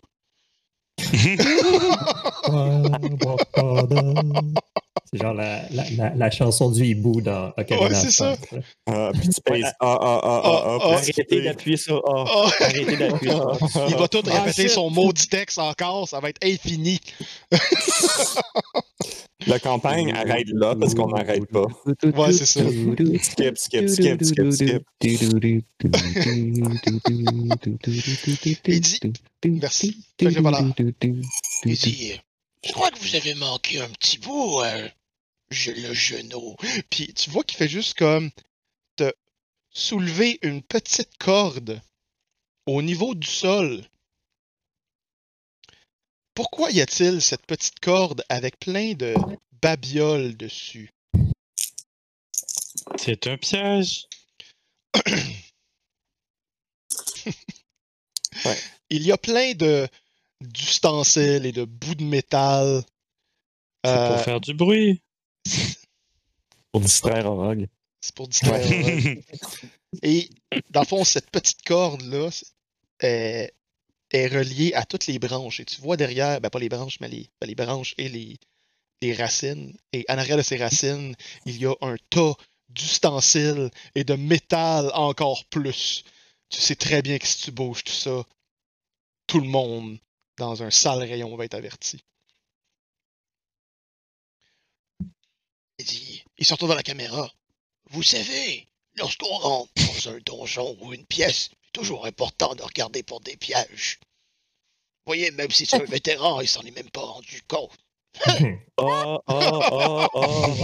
C'est 5.14 5.22
genre 5.22 5.34
la, 5.34 5.68
la, 5.72 5.90
la, 5.98 6.16
la 6.16 6.32
chanson 6.32 6.72
du 6.72 6.86
hibou 6.86 7.20
dans 7.22 7.52
Ocarina 7.58 7.90
Ouais, 7.90 7.94
c'est 7.96 8.12
ça. 8.12 8.38
Ah, 8.88 9.12
puis 9.14 9.28
tu 9.28 9.42
pèses 9.42 9.66
Ah, 9.82 10.00
ah. 10.02 10.78
Arrêtez 10.94 11.42
d'appuyer 11.42 11.76
sur 11.78 11.98
A. 11.98 12.26
Oh, 12.34 12.50
Arrêtez 12.62 12.96
d'appuyer 12.96 13.32
sur 13.34 13.50
A. 13.52 13.88
il 13.90 13.96
va 13.98 14.08
tout 14.08 14.22
Ah, 14.32 14.40
répéter 14.44 14.70
son 14.70 14.90
maudit 14.90 15.28
texte 15.28 15.60
encore, 15.60 16.08
ça 16.08 16.20
va 16.22 16.30
être 16.30 16.42
infini. 16.46 17.00
La 19.48 19.58
campagne 19.60 20.14
arrête 20.14 20.48
là 20.54 20.76
parce 20.80 20.94
qu'on 20.94 21.08
n'arrête 21.08 21.46
pas. 21.48 21.66
Ouais, 22.04 22.32
c'est 22.32 22.46
ça. 22.46 22.62
Skip, 22.62 23.58
skip, 23.58 23.90
skip, 23.90 24.24
skip, 24.24 24.52
skip. 24.52 24.84
Il 28.68 28.80
dit 28.82 29.00
Merci. 29.46 29.98
Fait 30.20 30.32
que 30.34 30.40
voilà. 30.42 30.62
Il 31.66 31.76
dit 31.76 32.20
Je 32.64 32.72
crois 32.72 32.92
que 32.92 33.00
vous 33.00 33.16
avez 33.16 33.34
manqué 33.34 33.80
un 33.82 33.90
petit 33.90 34.20
bout, 34.20 34.62
euh, 34.62 34.88
je, 35.52 35.72
le 35.72 35.94
genou. 35.94 36.56
Puis 36.90 37.14
tu 37.14 37.30
vois 37.30 37.44
qu'il 37.44 37.58
fait 37.58 37.68
juste 37.68 37.98
comme 37.98 38.32
te 38.96 39.14
soulever 39.70 40.40
une 40.42 40.64
petite 40.64 41.18
corde 41.18 41.82
au 42.66 42.82
niveau 42.82 43.14
du 43.16 43.28
sol. 43.28 43.84
Pourquoi 46.34 46.72
y 46.72 46.82
a-t-il 46.82 47.22
cette 47.22 47.46
petite 47.46 47.80
corde 47.80 48.24
avec 48.30 48.58
plein 48.60 48.94
de 48.94 49.14
babioles 49.62 50.36
dessus? 50.38 50.90
C'est 52.98 53.28
un 53.28 53.38
piège. 53.38 54.08
Il 58.90 59.04
y 59.04 59.12
a 59.12 59.18
plein 59.18 59.54
de 59.54 59.88
d'ustensiles 60.42 61.46
et 61.46 61.52
de 61.52 61.66
bouts 61.66 61.96
de 61.96 62.04
métal. 62.04 62.84
C'est 63.84 63.92
Euh, 63.92 64.08
pour 64.16 64.24
faire 64.24 64.42
du 64.42 64.54
bruit. 64.54 65.02
Pour 66.72 66.82
distraire 66.82 67.26
Orog. 67.26 67.68
C'est 68.02 68.16
pour 68.16 68.28
distraire. 68.28 68.66
Et 70.04 70.30
dans 70.70 70.82
le 70.82 70.86
fond, 70.86 71.04
cette 71.04 71.30
petite 71.30 71.62
corde-là 71.64 72.30
est, 73.02 73.54
est 74.12 74.28
reliée 74.28 74.74
à 74.74 74.86
toutes 74.86 75.08
les 75.08 75.20
branches. 75.20 75.60
Et 75.60 75.66
tu 75.66 75.82
vois 75.82 75.98
derrière, 75.98 76.40
ben 76.42 76.50
pas 76.50 76.60
les 76.60 76.70
branches, 76.70 77.00
mais 77.00 77.10
les, 77.10 77.30
ben, 77.40 77.48
les 77.48 77.56
branches 77.56 77.94
et 77.98 78.10
les, 78.10 78.40
les 79.02 79.14
racines. 79.14 79.76
Et 79.94 80.06
en 80.10 80.18
arrière 80.18 80.38
de 80.38 80.42
ces 80.42 80.58
racines, 80.58 81.16
il 81.46 81.58
y 81.58 81.66
a 81.66 81.76
un 81.82 81.96
tas 82.10 82.34
d'ustensiles 82.70 83.70
et 83.96 84.04
de 84.04 84.16
métal 84.16 84.92
encore 84.94 85.46
plus. 85.46 86.04
Tu 86.50 86.62
sais 86.62 86.76
très 86.76 87.02
bien 87.02 87.18
que 87.18 87.28
si 87.28 87.44
tu 87.44 87.52
bouges 87.52 87.84
tout 87.84 87.94
ça, 87.94 88.24
tout 89.28 89.40
le 89.40 89.48
monde 89.48 89.98
dans 90.38 90.64
un 90.64 90.72
sale 90.72 91.04
rayon 91.04 91.36
va 91.36 91.46
être 91.46 91.54
averti. 91.54 92.04
Dit 95.84 96.24
Il 96.38 96.46
se 96.46 96.54
retourne 96.54 96.70
dans 96.72 96.76
la 96.76 96.84
caméra. 96.84 97.32
Vous 97.92 98.04
savez, 98.04 98.68
lorsqu'on 98.96 99.38
rentre 99.38 99.72
dans 99.76 100.10
un 100.10 100.20
donjon 100.26 100.78
ou 100.82 100.94
une 100.94 101.06
pièce, 101.06 101.50
c'est 101.52 101.72
toujours 101.74 102.06
important 102.06 102.56
de 102.56 102.64
regarder 102.64 103.04
pour 103.04 103.22
des 103.22 103.38
pièges. 103.38 104.00
Vous 105.06 105.12
voyez, 105.12 105.32
même 105.32 105.52
si 105.52 105.66
c'est 105.66 105.82
un 105.82 105.86
vétéran, 105.86 106.42
il 106.42 106.48
s'en 106.48 106.62
est 106.62 106.76
même 106.76 106.90
pas 106.90 107.02
rendu 107.02 107.42
compte. 107.48 107.72
Oh, 108.84 109.20
oh, 109.28 109.62
oh, 109.68 110.08
oh. 110.16 110.26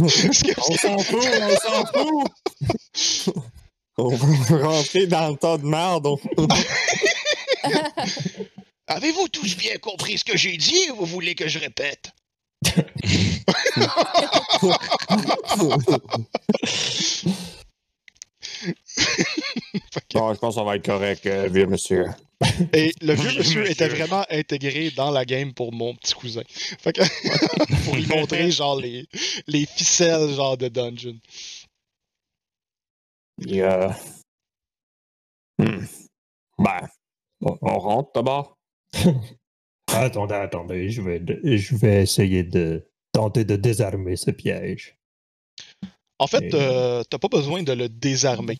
On 0.00 0.08
s'en 0.08 0.98
fout, 0.98 1.28
on 1.40 1.56
s'en 1.56 1.86
fout! 1.86 3.34
On 3.98 4.08
veut 4.08 4.64
rentrer 4.64 5.06
dans 5.06 5.30
le 5.30 5.36
tas 5.36 5.58
de 5.58 5.64
merde. 5.64 6.08
Avez-vous 8.88 9.28
tous 9.28 9.56
bien 9.56 9.76
compris 9.78 10.18
ce 10.18 10.24
que 10.24 10.36
j'ai 10.36 10.56
dit 10.56 10.90
ou 10.92 10.96
vous 10.96 11.06
voulez 11.06 11.34
que 11.34 11.48
je 11.48 11.58
répète? 11.58 12.12
Bon, 20.14 20.32
je 20.34 20.38
pense 20.38 20.54
qu'on 20.54 20.64
va 20.64 20.76
être 20.76 20.84
correct, 20.84 21.26
euh, 21.26 21.48
vieux 21.48 21.66
monsieur. 21.66 22.06
Et 22.72 22.92
le 23.00 23.14
vieux 23.14 23.30
Oui, 23.30 23.38
monsieur 23.38 23.70
était 23.70 23.88
vraiment 23.88 24.24
intégré 24.30 24.90
dans 24.90 25.10
la 25.10 25.24
game 25.24 25.52
pour 25.52 25.72
mon 25.72 25.94
petit 25.94 26.14
cousin. 26.14 26.42
Fait 26.48 26.92
que, 26.92 27.02
pour 27.84 27.96
lui 27.96 28.06
montrer 28.06 28.50
genre 28.50 28.78
les, 28.80 29.06
les 29.46 29.66
ficelles 29.66 30.30
genre 30.34 30.56
de 30.56 30.68
dungeon. 30.68 31.18
Il 33.38 33.54
y 33.56 33.62
a- 33.62 33.96
Hmm. 35.58 35.86
Ben, 36.58 36.86
on 37.40 37.78
rentre 37.78 38.10
d'abord. 38.14 38.55
Attendez, 39.88 40.34
attendez, 40.34 40.90
je 40.90 41.00
vais, 41.02 41.22
je 41.58 41.76
vais 41.76 42.02
essayer 42.02 42.42
de 42.42 42.86
tenter 43.12 43.44
de 43.44 43.56
désarmer 43.56 44.16
ce 44.16 44.30
piège. 44.30 44.96
En 46.18 46.26
fait, 46.26 46.42
Et- 46.44 46.50
euh, 46.54 47.02
t'as 47.04 47.18
pas 47.18 47.28
besoin 47.28 47.62
de 47.62 47.72
le 47.72 47.88
désarmer. 47.88 48.58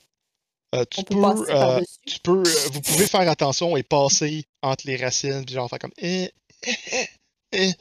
Euh, 0.74 0.84
tu 0.90 1.00
On 1.00 1.02
peut 1.04 1.14
peux, 1.14 1.50
euh, 1.54 1.80
tu 2.06 2.18
peux, 2.20 2.42
euh, 2.42 2.68
vous 2.72 2.80
pouvez 2.80 3.06
faire 3.06 3.28
attention 3.28 3.76
et 3.76 3.82
passer 3.82 4.44
entre 4.62 4.86
les 4.86 4.96
racines, 4.96 5.44
puis 5.44 5.54
genre 5.54 5.68
faire 5.70 5.78
comme 5.78 5.92
eh, 5.98 6.30
eh, 6.66 6.74
eh, 6.92 7.06
eh. 7.52 7.72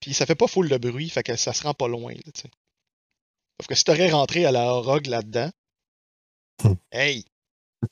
Puis 0.00 0.14
ça 0.14 0.26
fait 0.26 0.34
pas 0.34 0.46
full 0.46 0.68
de 0.68 0.76
bruit, 0.78 1.10
fait 1.10 1.22
que 1.22 1.36
ça 1.36 1.52
se 1.52 1.62
rend 1.62 1.74
pas 1.74 1.88
loin, 1.88 2.12
là, 2.12 2.32
tu 2.34 2.40
sais. 2.42 2.50
Sauf 3.60 3.66
que 3.68 3.74
si 3.74 3.84
t'aurais 3.84 4.10
rentré 4.10 4.44
à 4.46 4.52
la 4.52 4.70
rogue 4.72 5.06
là-dedans, 5.06 5.50
Hmm. 6.62 6.74
hey, 6.92 7.24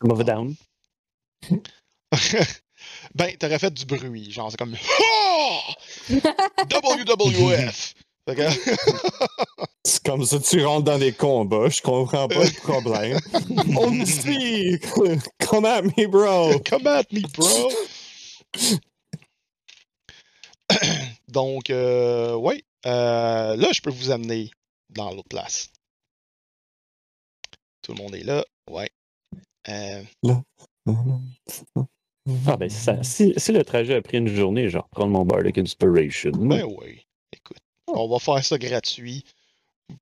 Mauvais 0.02 0.24
down. 0.24 0.54
ben, 3.14 3.36
t'aurais 3.36 3.58
fait 3.58 3.72
du 3.72 3.84
bruit. 3.84 4.30
Genre, 4.30 4.50
c'est 4.50 4.56
comme! 4.56 4.76
WWF! 6.70 7.94
C'est 9.84 10.04
comme 10.04 10.24
ça 10.24 10.38
que 10.38 10.44
tu 10.44 10.64
rentres 10.64 10.84
dans 10.84 10.98
des 10.98 11.12
combats, 11.12 11.68
je 11.68 11.80
comprends 11.80 12.28
pas 12.28 12.44
le 12.44 12.60
problème. 12.60 13.18
On 13.76 13.90
me 13.90 14.04
suit! 14.04 14.78
Come 15.38 15.64
at 15.64 15.82
me, 15.82 16.06
bro! 16.06 16.60
Come 16.60 16.86
at 16.86 17.04
me, 17.12 17.22
bro! 17.32 17.72
Donc, 21.28 21.70
euh, 21.70 22.34
ouais. 22.36 22.62
Euh, 22.86 23.56
là, 23.56 23.68
je 23.72 23.80
peux 23.80 23.90
vous 23.90 24.10
amener 24.10 24.50
dans 24.90 25.10
l'autre 25.12 25.28
place. 25.28 25.70
Tout 27.82 27.94
le 27.94 28.02
monde 28.02 28.14
est 28.14 28.24
là. 28.24 28.44
Ouais. 28.68 28.90
Euh, 29.68 30.02
Ah, 32.46 32.56
ben, 32.56 32.68
ça, 32.68 33.02
si, 33.02 33.32
si 33.36 33.52
le 33.52 33.64
trajet 33.64 33.96
a 33.96 34.02
pris 34.02 34.18
une 34.18 34.28
journée, 34.28 34.68
je 34.68 34.74
vais 34.74 34.82
reprendre 34.82 35.12
mon 35.12 35.24
Bardic 35.24 35.58
Inspiration. 35.58 36.32
ben 36.32 36.64
oui. 36.64 37.06
Écoute, 37.32 37.58
on 37.86 38.08
va 38.08 38.18
faire 38.18 38.44
ça 38.44 38.58
gratuit. 38.58 39.24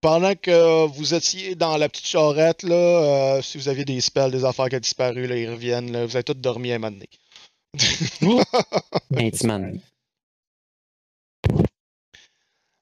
Pendant 0.01 0.35
que 0.35 0.87
vous 0.87 1.15
étiez 1.15 1.55
dans 1.55 1.77
la 1.79 1.89
petite 1.89 2.07
charrette, 2.07 2.63
là, 2.63 2.75
euh, 2.75 3.43
si 3.43 3.57
vous 3.57 3.69
aviez 3.69 3.85
des 3.85 4.01
spells, 4.01 4.31
des 4.31 4.45
affaires 4.45 4.69
qui 4.69 4.77
ont 4.77 4.81
disparu, 4.81 5.27
là, 5.27 5.37
ils 5.37 5.49
reviennent. 5.49 5.91
Là, 5.93 6.05
vous 6.05 6.15
avez 6.15 6.25
tous 6.25 6.35
dormi 6.35 6.73
un 6.73 6.79
moment 6.79 6.97
donné. 6.97 7.09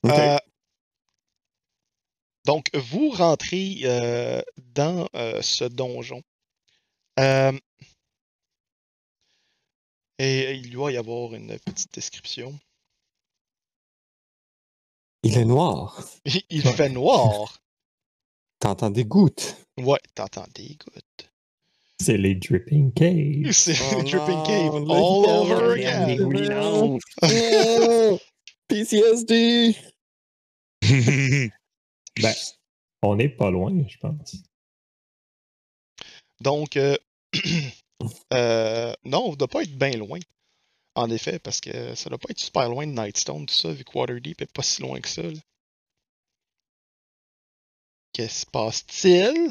Euh, 0.06 0.38
donc, 2.46 2.70
vous 2.74 3.10
rentrez 3.10 3.80
euh, 3.84 4.40
dans 4.74 5.08
euh, 5.16 5.42
ce 5.42 5.64
donjon. 5.64 6.22
Euh, 7.18 7.52
et 10.18 10.54
il 10.54 10.70
doit 10.70 10.90
y 10.92 10.96
avoir 10.96 11.34
une 11.34 11.58
petite 11.58 11.92
description. 11.94 12.58
Il 15.22 15.36
est 15.38 15.44
noir. 15.44 16.02
Il 16.50 16.66
Ouais. 16.66 16.72
fait 16.72 16.88
noir. 16.88 17.60
T'entends 18.60 18.90
des 18.90 19.04
gouttes. 19.04 19.56
Ouais, 19.78 20.00
t'entends 20.14 20.46
des 20.54 20.76
gouttes. 20.76 21.30
C'est 22.00 22.16
les 22.16 22.34
Dripping 22.34 22.92
Caves. 22.92 23.52
C'est 23.52 23.76
Oh 23.94 24.02
Dripping 24.02 24.36
non, 24.36 24.44
Cave 24.44 24.84
le 24.84 24.90
all 24.90 25.26
over 25.28 25.72
again. 25.74 26.98
PCSD! 28.68 29.76
Ben, 30.82 31.50
on 33.02 33.16
n'est 33.16 33.28
pas 33.28 33.50
loin, 33.50 33.72
je 33.86 33.98
pense. 33.98 34.36
Donc, 36.40 36.76
euh, 36.76 36.96
euh, 38.32 38.92
non, 39.04 39.26
on 39.26 39.30
ne 39.32 39.36
doit 39.36 39.48
pas 39.48 39.62
être 39.62 39.76
bien 39.76 39.90
loin. 39.92 40.18
En 40.94 41.10
effet, 41.10 41.38
parce 41.38 41.60
que 41.60 41.94
ça 41.94 42.08
doit 42.08 42.18
pas 42.18 42.30
être 42.30 42.38
super 42.40 42.68
loin 42.70 42.86
de 42.86 42.92
Nightstone, 42.92 43.44
tout 43.46 43.54
ça, 43.54 43.70
vu 43.72 43.84
que 43.84 43.96
Waterdeep 43.98 44.40
est 44.40 44.52
pas 44.52 44.62
si 44.62 44.80
loin 44.82 44.98
que 45.00 45.08
ça. 45.08 45.22
Qu'est-ce 48.12 48.32
qui 48.32 48.40
se 48.40 48.46
passe-t-il? 48.46 49.50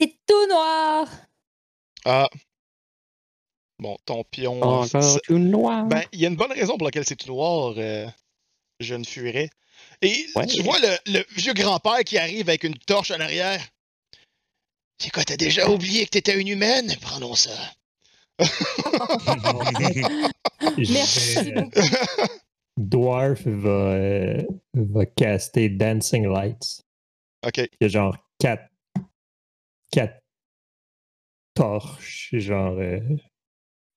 C'est 0.00 0.16
tout 0.26 0.46
noir. 0.48 1.08
Ah. 2.04 2.28
Bon, 3.78 3.96
ton 4.04 4.22
pion. 4.24 4.62
Encore 4.62 4.86
c'est- 4.86 5.20
tout 5.24 5.38
noir. 5.38 5.86
Ben, 5.86 6.04
il 6.12 6.20
y 6.20 6.24
a 6.24 6.28
une 6.28 6.36
bonne 6.36 6.52
raison 6.52 6.76
pour 6.78 6.86
laquelle 6.86 7.04
c'est 7.04 7.16
tout 7.16 7.28
noir, 7.28 7.74
euh, 7.78 8.06
jeune 8.78 9.04
furet. 9.04 9.50
Et 10.02 10.26
Ouais. 10.36 10.46
tu 10.46 10.62
vois 10.62 10.78
le, 10.78 10.96
le 11.12 11.24
vieux 11.36 11.52
grand-père 11.54 12.04
qui 12.04 12.16
arrive 12.16 12.48
avec 12.48 12.62
une 12.62 12.78
torche 12.78 13.10
en 13.10 13.18
arrière? 13.18 13.60
C'est 15.02 15.10
quoi, 15.10 15.24
t'as 15.24 15.36
déjà 15.36 15.68
oublié 15.68 16.04
que 16.04 16.10
t'étais 16.10 16.40
une 16.40 16.46
humaine? 16.46 16.94
Prenons 17.00 17.34
ça. 17.34 17.50
Merci. 20.78 21.50
Dwarf 22.76 23.44
va, 23.48 23.94
euh, 23.94 24.44
va 24.74 25.04
caster 25.06 25.68
Dancing 25.70 26.28
Lights. 26.28 26.82
Ok. 27.44 27.58
Il 27.58 27.68
y 27.80 27.84
a 27.86 27.88
genre 27.88 28.16
quatre, 28.38 28.68
quatre 29.90 30.22
torches, 31.54 32.32
genre 32.36 32.78
euh, 32.78 33.00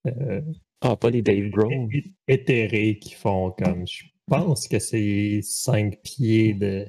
euh, 0.07 0.41
Ah, 0.81 0.95
pas 0.95 1.11
les 1.11 1.21
Dave 1.21 1.49
Grohl. 1.49 1.87
éthérés 2.27 2.97
qui 2.97 3.13
font 3.13 3.51
comme. 3.51 3.85
Je 3.87 4.05
pense 4.25 4.67
que 4.67 4.79
c'est 4.79 5.41
5 5.43 6.01
pieds 6.01 6.55
de 6.55 6.87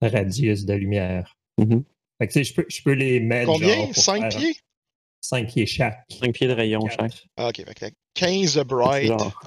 radius 0.00 0.64
de 0.64 0.72
lumière. 0.72 1.36
Mhm. 1.58 1.84
Fait 2.18 2.28
que, 2.28 2.32
tu 2.32 2.38
sais, 2.38 2.44
je 2.44 2.54
peux, 2.54 2.64
je 2.68 2.82
peux 2.82 2.92
les 2.92 3.20
mettre. 3.20 3.52
Combien? 3.52 3.92
5 3.92 4.30
pieds? 4.36 4.56
5 5.20 5.46
pieds 5.48 5.66
chaque. 5.66 6.04
5 6.20 6.32
pieds 6.32 6.48
de 6.48 6.52
rayon 6.52 6.80
Quatre. 6.80 6.96
chaque. 7.00 7.26
Ah, 7.36 7.48
Ok, 7.48 7.56
fait 7.64 7.74
que 7.74 7.86
15 8.14 8.54
de 8.54 8.62
bright, 8.62 9.08
Genre, 9.08 9.40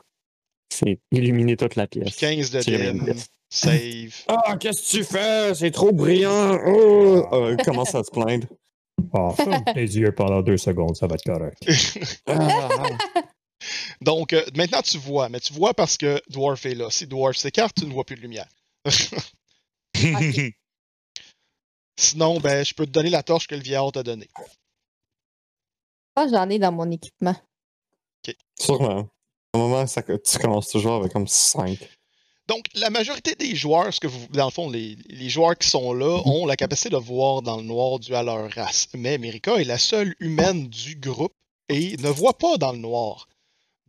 c'est 0.72 1.00
illuminer 1.12 1.58
toute 1.58 1.76
la 1.76 1.88
puis 1.88 2.02
pièce. 2.02 2.16
15 2.18 2.52
de 2.52 2.62
dim, 2.62 3.16
save. 3.50 4.14
Ah, 4.28 4.58
qu'est-ce 4.58 4.92
que 4.92 4.98
tu 4.98 5.04
fais? 5.04 5.56
C'est 5.56 5.72
trop 5.72 5.92
brillant! 5.92 6.60
Oh! 6.68 7.28
Euh, 7.34 7.56
commence 7.58 7.96
à 7.96 8.04
se 8.04 8.12
plaindre. 8.12 8.48
Oh, 9.14 9.32
ferme 9.32 9.64
tes 9.74 9.82
yeux 9.82 10.12
pendant 10.14 10.42
deux 10.42 10.58
secondes, 10.58 10.96
ça 10.96 11.08
va 11.08 11.16
être 11.16 11.24
correct. 11.24 11.58
Ah, 12.28 12.70
Donc, 14.02 14.34
euh, 14.34 14.44
maintenant 14.56 14.82
tu 14.82 14.98
vois, 14.98 15.30
mais 15.30 15.40
tu 15.40 15.54
vois 15.54 15.74
parce 15.74 15.98
que 15.98 16.22
Dwarf 16.30 16.66
est 16.66 16.76
là. 16.76 16.90
Si 16.92 17.08
Dwarf 17.08 17.36
s'écarte, 17.38 17.78
tu 17.80 17.86
ne 17.86 17.92
vois 17.94 18.06
plus 18.06 18.16
de 18.18 18.22
lumière. 18.22 18.48
Sinon, 22.00 22.40
ben, 22.40 22.64
je 22.64 22.74
peux 22.74 22.86
te 22.86 22.92
donner 22.92 23.10
la 23.10 23.24
torche 23.24 23.46
que 23.46 23.56
le 23.56 23.62
vieillard 23.62 23.92
t'a 23.92 24.04
donnée. 24.04 24.30
Ah, 26.16 26.28
j'en 26.32 26.50
ai 26.50 26.58
dans 26.58 26.72
mon 26.72 26.90
équipement. 26.90 27.36
sûrement. 28.58 29.10
Au 29.54 29.58
moment, 29.58 29.86
ça, 29.86 30.02
tu 30.02 30.40
commences 30.40 30.70
toujours 30.70 30.94
avec 30.94 31.12
comme 31.12 31.28
5. 31.28 31.78
Donc, 32.48 32.66
la 32.74 32.90
majorité 32.90 33.36
des 33.36 33.54
joueurs, 33.54 33.94
ce 33.94 34.00
que 34.00 34.08
vous, 34.08 34.28
dans 34.30 34.46
le 34.46 34.52
fond, 34.52 34.70
les, 34.70 34.98
les 35.10 35.30
joueurs 35.30 35.58
qui 35.58 35.68
sont 35.68 35.92
là, 35.94 36.22
ont 36.26 36.46
la 36.46 36.56
capacité 36.56 36.90
de 36.90 36.96
voir 36.96 37.42
dans 37.42 37.58
le 37.58 37.64
noir 37.64 38.00
dû 38.00 38.16
à 38.16 38.24
leur 38.24 38.50
race. 38.50 38.88
Mais 38.94 39.18
Merika 39.18 39.58
est 39.58 39.66
la 39.66 39.78
seule 39.78 40.16
humaine 40.22 40.70
du 40.70 40.96
groupe 40.96 41.34
et 41.68 41.98
ne 41.98 42.10
voit 42.10 42.38
pas 42.38 42.56
dans 42.58 42.72
le 42.72 42.78
noir. 42.80 43.28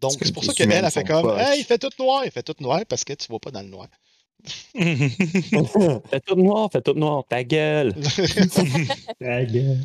Donc, 0.00 0.14
c'est 0.20 0.32
pour 0.32 0.42
ça 0.42 0.52
qu'elle, 0.52 0.72
elle 0.72 0.90
fait 0.90 1.04
comme 1.04 1.22
poches. 1.22 1.40
Hey, 1.40 1.60
il 1.60 1.64
fait 1.64 1.78
tout 1.78 1.92
noir, 2.00 2.24
il 2.24 2.32
fait 2.32 2.42
tout 2.42 2.56
noir 2.58 2.80
parce 2.88 3.04
que 3.04 3.12
tu 3.12 3.28
vois 3.28 3.38
pas 3.38 3.52
dans 3.52 3.62
le 3.62 3.68
noir. 3.68 3.86
Fais 6.10 6.20
tout 6.20 6.36
noir, 6.36 6.70
fais 6.72 6.80
tout 6.80 6.94
noir, 6.94 7.24
ta 7.28 7.44
gueule. 7.44 7.94
Ta 9.20 9.44
gueule. 9.44 9.80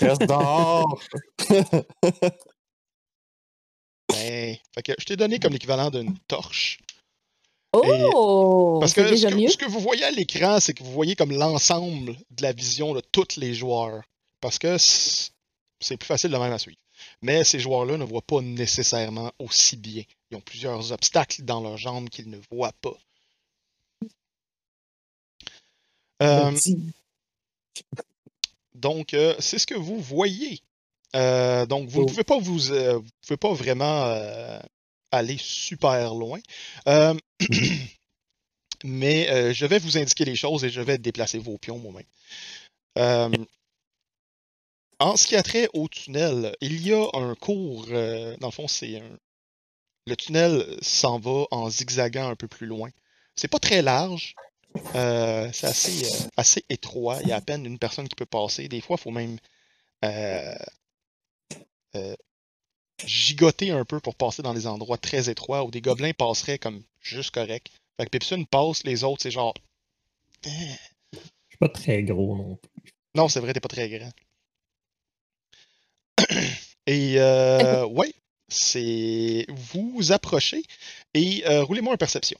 Reste 0.00 0.22
dehors! 0.22 1.00
Ben, 4.10 4.56
fait 4.74 4.82
que 4.82 4.92
je 4.98 5.04
t'ai 5.04 5.16
donné 5.16 5.38
comme 5.38 5.52
l'équivalent 5.52 5.90
d'une 5.90 6.16
torche. 6.28 6.78
Oh! 7.74 8.78
Parce 8.80 8.94
que 8.94 9.14
ce, 9.14 9.26
que 9.26 9.34
mieux. 9.34 9.48
ce 9.48 9.58
que 9.58 9.66
vous 9.66 9.80
voyez 9.80 10.04
à 10.04 10.10
l'écran, 10.10 10.60
c'est 10.60 10.72
que 10.72 10.82
vous 10.82 10.92
voyez 10.92 11.14
comme 11.14 11.32
l'ensemble 11.32 12.16
de 12.30 12.42
la 12.42 12.52
vision 12.52 12.94
de 12.94 13.00
tous 13.00 13.36
les 13.36 13.52
joueurs. 13.52 14.02
Parce 14.40 14.58
que 14.58 14.76
c'est 14.78 15.96
plus 15.98 16.06
facile 16.06 16.30
de 16.30 16.38
même 16.38 16.52
à 16.52 16.58
suivre. 16.58 16.78
Mais 17.22 17.44
ces 17.44 17.60
joueurs-là 17.60 17.96
ne 17.96 18.04
voient 18.04 18.22
pas 18.22 18.40
nécessairement 18.40 19.30
aussi 19.38 19.76
bien. 19.76 20.04
Ils 20.30 20.36
ont 20.36 20.40
plusieurs 20.40 20.92
obstacles 20.92 21.42
dans 21.42 21.60
leurs 21.60 21.76
jambes 21.76 22.08
qu'ils 22.08 22.30
ne 22.30 22.38
voient 22.50 22.72
pas. 22.80 22.96
Euh, 26.22 26.52
donc, 28.74 29.14
euh, 29.14 29.34
c'est 29.38 29.58
ce 29.58 29.66
que 29.66 29.74
vous 29.74 30.00
voyez. 30.00 30.60
Euh, 31.16 31.66
donc, 31.66 31.88
vous 31.88 32.00
ne 32.00 32.04
Oh. 32.04 32.08
pouvez 32.08 32.24
pas 32.24 32.38
vous, 32.38 32.58
vous 32.58 33.04
pouvez 33.26 33.36
pas 33.36 33.52
vraiment 33.52 34.14
aller 35.10 35.36
super 35.38 36.14
loin. 36.14 36.40
Mais 38.84 39.52
je 39.54 39.66
vais 39.66 39.78
vous 39.78 39.98
indiquer 39.98 40.24
les 40.24 40.36
choses 40.36 40.64
et 40.64 40.70
je 40.70 40.80
vais 40.80 40.98
déplacer 40.98 41.38
vos 41.38 41.58
pions 41.58 41.78
moi-même. 41.78 42.04
En 45.00 45.16
ce 45.16 45.26
qui 45.28 45.36
a 45.36 45.42
trait 45.44 45.68
au 45.74 45.86
tunnel, 45.88 46.56
il 46.60 46.84
y 46.86 46.92
a 46.92 47.08
un 47.14 47.34
cours, 47.36 47.86
dans 47.86 48.46
le 48.48 48.50
fond, 48.50 48.68
c'est 48.68 48.96
un. 48.98 49.18
Le 50.06 50.16
tunnel 50.16 50.78
s'en 50.80 51.18
va 51.18 51.44
en 51.50 51.68
zigzagant 51.68 52.28
un 52.30 52.36
peu 52.36 52.48
plus 52.48 52.66
loin. 52.66 52.88
C'est 53.36 53.48
pas 53.48 53.58
très 53.58 53.82
large. 53.82 54.34
Euh, 54.94 55.50
c'est 55.52 55.66
assez, 55.66 56.04
euh, 56.04 56.28
assez 56.36 56.64
étroit. 56.68 57.18
Il 57.22 57.28
y 57.28 57.32
a 57.32 57.36
à 57.36 57.40
peine 57.40 57.66
une 57.66 57.78
personne 57.78 58.08
qui 58.08 58.14
peut 58.14 58.26
passer. 58.26 58.68
Des 58.68 58.80
fois, 58.80 58.96
il 58.98 59.02
faut 59.02 59.10
même 59.10 59.38
euh, 60.04 60.54
euh, 61.96 62.16
gigoter 63.04 63.70
un 63.70 63.84
peu 63.84 64.00
pour 64.00 64.14
passer 64.14 64.42
dans 64.42 64.54
des 64.54 64.66
endroits 64.66 64.98
très 64.98 65.28
étroits 65.30 65.64
où 65.64 65.70
des 65.70 65.80
gobelins 65.80 66.12
passeraient 66.12 66.58
comme 66.58 66.82
juste 67.00 67.30
correct. 67.30 67.70
Fait 67.96 68.06
que 68.06 68.10
Pipsun 68.10 68.44
passe, 68.44 68.84
les 68.84 69.04
autres, 69.04 69.22
c'est 69.22 69.30
genre. 69.30 69.54
Eh. 70.44 70.50
Je 71.12 71.18
suis 71.48 71.58
pas 71.58 71.68
très 71.68 72.02
gros 72.02 72.36
non 72.36 72.56
plus. 72.56 72.92
Non, 73.14 73.28
c'est 73.28 73.40
vrai, 73.40 73.52
t'es 73.52 73.60
pas 73.60 73.68
très 73.68 73.88
grand. 73.88 74.12
Et 76.86 77.14
euh, 77.18 77.84
ouais, 77.88 78.12
c'est. 78.48 79.46
Vous 79.48 80.12
approchez 80.12 80.62
et 81.14 81.44
euh, 81.46 81.62
roulez-moi 81.64 81.92
une 81.92 81.98
perception. 81.98 82.38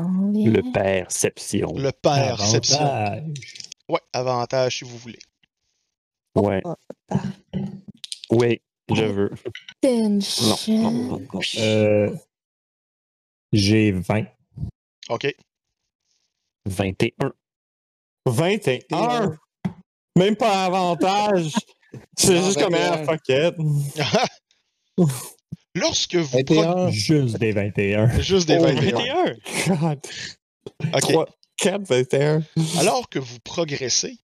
Le 0.00 0.72
perception. 0.72 1.72
Le 1.76 1.92
perception. 1.92 2.78
Avantage. 2.80 3.54
Ouais, 3.88 4.00
avantage 4.12 4.78
si 4.78 4.84
vous 4.84 4.98
voulez. 4.98 5.18
Ouais. 6.34 6.62
Oui, 8.30 8.60
je 8.94 9.04
veux. 9.04 9.30
Non, 9.82 10.18
non, 10.68 10.90
non, 10.90 11.18
non. 11.32 11.40
Euh, 11.58 12.14
J'ai 13.52 13.92
20. 13.92 14.24
OK. 15.08 15.34
21. 16.66 17.32
21! 18.26 19.38
Même 20.16 20.36
pas 20.36 20.66
avantage! 20.66 21.52
C'est 22.16 22.36
juste 22.42 22.60
comme 22.60 22.74
un 22.74 23.02
21. 23.02 23.04
fuck 23.06 23.28
it. 23.28 23.54
Lorsque 25.78 26.14
vous 26.16 26.42
pro- 26.44 26.54
21. 26.62 26.90
Juste 26.90 27.38
des 27.38 27.52
21. 27.52 28.20
Juste 28.20 28.46
des 28.48 28.56
Oh, 28.58 28.62
21. 28.64 29.34
21! 29.66 29.76
God. 29.76 30.06
OK. 30.94 31.00
3, 31.00 31.26
4, 31.56 31.82
21. 31.82 32.42
Alors 32.78 33.08
que 33.08 33.18
vous 33.18 33.38
progressez 33.40 34.18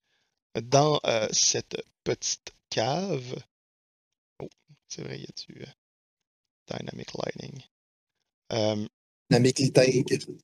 dans 0.62 1.00
euh, 1.06 1.26
cette 1.32 1.82
petite 2.04 2.52
cave. 2.70 3.34
Oh, 4.42 4.48
c'est 4.88 5.02
vrai, 5.02 5.16
il 5.18 5.22
y 5.22 5.24
a 5.26 5.54
du 5.54 5.62
euh, 5.62 6.76
Dynamic 6.78 7.08
Lighting. 7.14 7.60
Euh, 8.52 8.86
Dynamic 9.30 9.58
Lighting. 9.76 10.38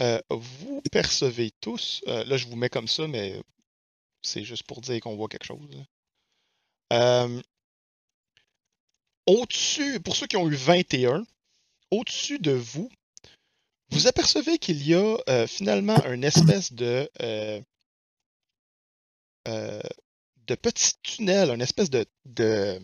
euh, 0.00 0.20
vous 0.30 0.82
percevez 0.90 1.52
tous, 1.60 2.02
euh, 2.08 2.24
là 2.24 2.36
je 2.36 2.46
vous 2.48 2.56
mets 2.56 2.68
comme 2.68 2.88
ça, 2.88 3.06
mais 3.06 3.40
c'est 4.22 4.42
juste 4.44 4.64
pour 4.64 4.80
dire 4.80 5.00
qu'on 5.00 5.16
voit 5.16 5.28
quelque 5.28 5.44
chose. 5.46 5.84
Euh, 6.92 7.40
au-dessus, 9.26 10.00
pour 10.00 10.16
ceux 10.16 10.26
qui 10.26 10.36
ont 10.36 10.48
eu 10.48 10.54
21, 10.54 11.24
au-dessus 11.90 12.38
de 12.38 12.52
vous, 12.52 12.90
vous 13.90 14.06
apercevez 14.06 14.58
qu'il 14.58 14.86
y 14.86 14.94
a 14.94 15.16
euh, 15.28 15.46
finalement 15.46 16.02
une 16.06 16.24
espèce 16.24 16.72
de, 16.72 17.08
euh, 17.22 17.60
euh, 19.48 19.82
de 20.46 20.54
petit 20.54 20.94
tunnel, 21.02 21.50
une 21.50 21.60
espèce 21.60 21.90
de, 21.90 22.04
de 22.24 22.80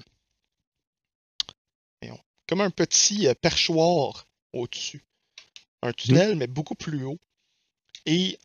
voyons, 2.00 2.20
comme 2.46 2.60
un 2.60 2.70
petit 2.70 3.26
perchoir 3.40 4.26
au-dessus. 4.52 5.04
Un 5.82 5.92
tunnel, 5.92 6.36
mais 6.36 6.46
beaucoup 6.46 6.74
plus 6.74 7.04
haut. 7.04 7.18
Et 8.04 8.38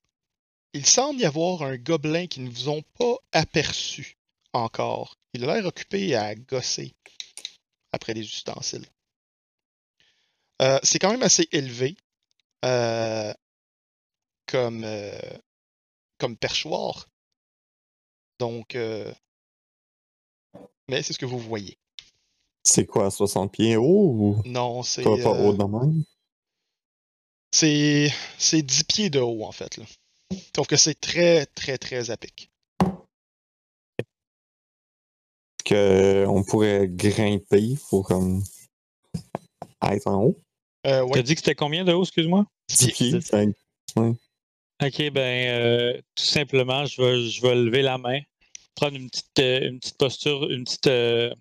il 0.73 0.85
semble 0.85 1.19
y 1.19 1.26
avoir 1.26 1.63
un 1.63 1.77
gobelin 1.77 2.27
qui 2.27 2.39
ne 2.39 2.49
vous 2.49 2.69
ont 2.69 2.84
pas 2.97 3.17
aperçu 3.31 4.17
encore. 4.53 5.17
Il 5.34 5.43
a 5.43 5.55
l'air 5.55 5.65
occupé 5.65 6.15
à 6.15 6.34
gosser 6.34 6.93
après 7.95 8.13
les 8.13 8.22
ustensiles. 8.22 8.85
Euh, 10.61 10.80
c'est 10.84 10.99
quand 10.99 11.11
même 11.11 11.23
assez 11.23 11.47
élevé 11.51 11.97
euh, 12.63 13.34
comme, 14.45 14.84
euh, 14.84 15.17
comme 16.19 16.38
perchoir. 16.38 17.09
Donc, 18.39 18.76
mais 20.88 21.01
c'est 21.01 21.13
ce 21.13 21.17
que 21.17 21.26
vous 21.26 21.39
voyez. 21.39 21.77
C'est 22.63 22.85
quoi, 22.85 23.09
60 23.09 23.51
pieds 23.51 23.77
haut 23.77 24.11
ou 24.11 24.41
Non, 24.45 24.84
c'est 24.84 25.03
pas, 25.03 25.17
pas 25.17 25.31
haut 25.31 25.53
de 25.53 25.63
même? 25.63 26.03
c'est 27.51 28.11
c'est 28.38 28.61
10 28.61 28.84
pieds 28.84 29.09
de 29.09 29.19
haut 29.19 29.45
en 29.45 29.53
fait. 29.53 29.77
Là. 29.77 29.85
Sauf 30.53 30.67
que 30.67 30.76
c'est 30.76 30.99
très 30.99 31.45
très 31.45 31.77
très 31.77 32.11
à 32.11 32.17
pic. 32.17 32.49
Que 35.65 36.25
on 36.27 36.43
pourrait 36.43 36.87
grimper 36.87 37.75
pour 37.89 38.07
comme 38.07 38.43
être 39.81 40.07
en 40.07 40.23
haut? 40.23 40.41
Euh, 40.85 40.99
T'as 40.99 41.03
ouais, 41.05 41.23
dit 41.23 41.33
que 41.33 41.39
c'était 41.39 41.55
combien 41.55 41.83
de 41.83 41.91
haut, 41.91 42.03
excuse-moi? 42.03 42.45
10 42.69 42.85
10 42.85 42.91
pieds. 42.91 43.19
Ok, 44.83 45.09
ben, 45.11 45.47
euh, 45.47 46.01
tout 46.15 46.25
simplement, 46.25 46.85
je 46.85 47.01
vais, 47.01 47.29
je 47.29 47.41
vais 47.41 47.55
lever 47.55 47.81
la 47.81 47.97
main, 47.97 48.19
prendre 48.75 48.97
une 48.97 49.09
petite, 49.09 49.39
euh, 49.39 49.69
une 49.69 49.79
petite 49.79 49.97
posture, 49.97 50.49
une 50.49 50.65
petite 50.65 50.87
euh, 50.87 51.33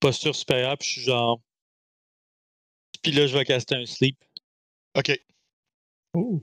posture 0.00 0.36
supérieure, 0.36 0.76
puis 0.78 0.86
je 0.88 0.92
suis 0.92 1.02
genre. 1.02 1.40
Puis 3.02 3.12
là, 3.12 3.26
je 3.26 3.36
vais 3.36 3.44
caster 3.44 3.74
un 3.74 3.86
sleep. 3.86 4.22
Ok. 4.96 5.18
Oh. 6.14 6.42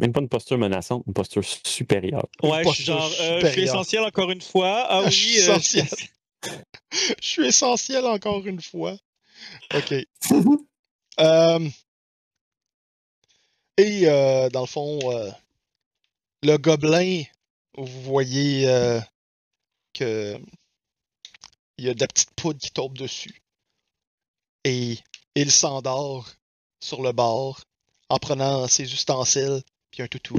Même 0.00 0.12
pas 0.12 0.20
une 0.20 0.28
posture 0.28 0.56
menaçante, 0.56 1.04
une 1.06 1.12
posture 1.12 1.44
supérieure. 1.44 2.26
Ouais, 2.42 2.64
je 2.64 2.70
suis 2.70 2.84
genre, 2.84 3.10
euh, 3.20 3.40
je 3.40 3.46
suis 3.48 3.62
essentiel 3.62 4.02
encore 4.02 4.30
une 4.30 4.40
fois. 4.40 4.86
Ah 4.88 5.02
Je 5.04 5.10
suis 5.10 5.30
oui, 5.30 5.36
euh, 5.36 5.56
essentiel. 5.56 5.88
Je 7.20 7.26
suis 7.26 7.46
essentiel 7.46 8.06
encore 8.06 8.46
une 8.46 8.60
fois. 8.60 8.96
OK. 9.74 9.94
Euh, 11.18 11.68
et 13.76 14.08
euh, 14.08 14.48
dans 14.48 14.60
le 14.60 14.66
fond, 14.66 14.98
euh, 15.10 15.30
le 16.42 16.56
gobelin, 16.56 17.24
vous 17.76 18.02
voyez 18.02 18.66
euh, 18.66 19.00
que 19.92 20.40
il 21.76 21.84
y 21.84 21.90
a 21.90 21.94
de 21.94 22.00
la 22.00 22.06
petite 22.06 22.30
poudre 22.36 22.58
qui 22.58 22.70
tombe 22.70 22.96
dessus. 22.96 23.42
Et 24.64 24.98
il 25.34 25.50
s'endort 25.50 26.30
sur 26.80 27.02
le 27.02 27.12
bord 27.12 27.60
en 28.08 28.18
prenant 28.18 28.66
ses 28.66 28.92
ustensiles 28.92 29.62
puis 29.90 30.02
un 30.02 30.08
toutou. 30.08 30.36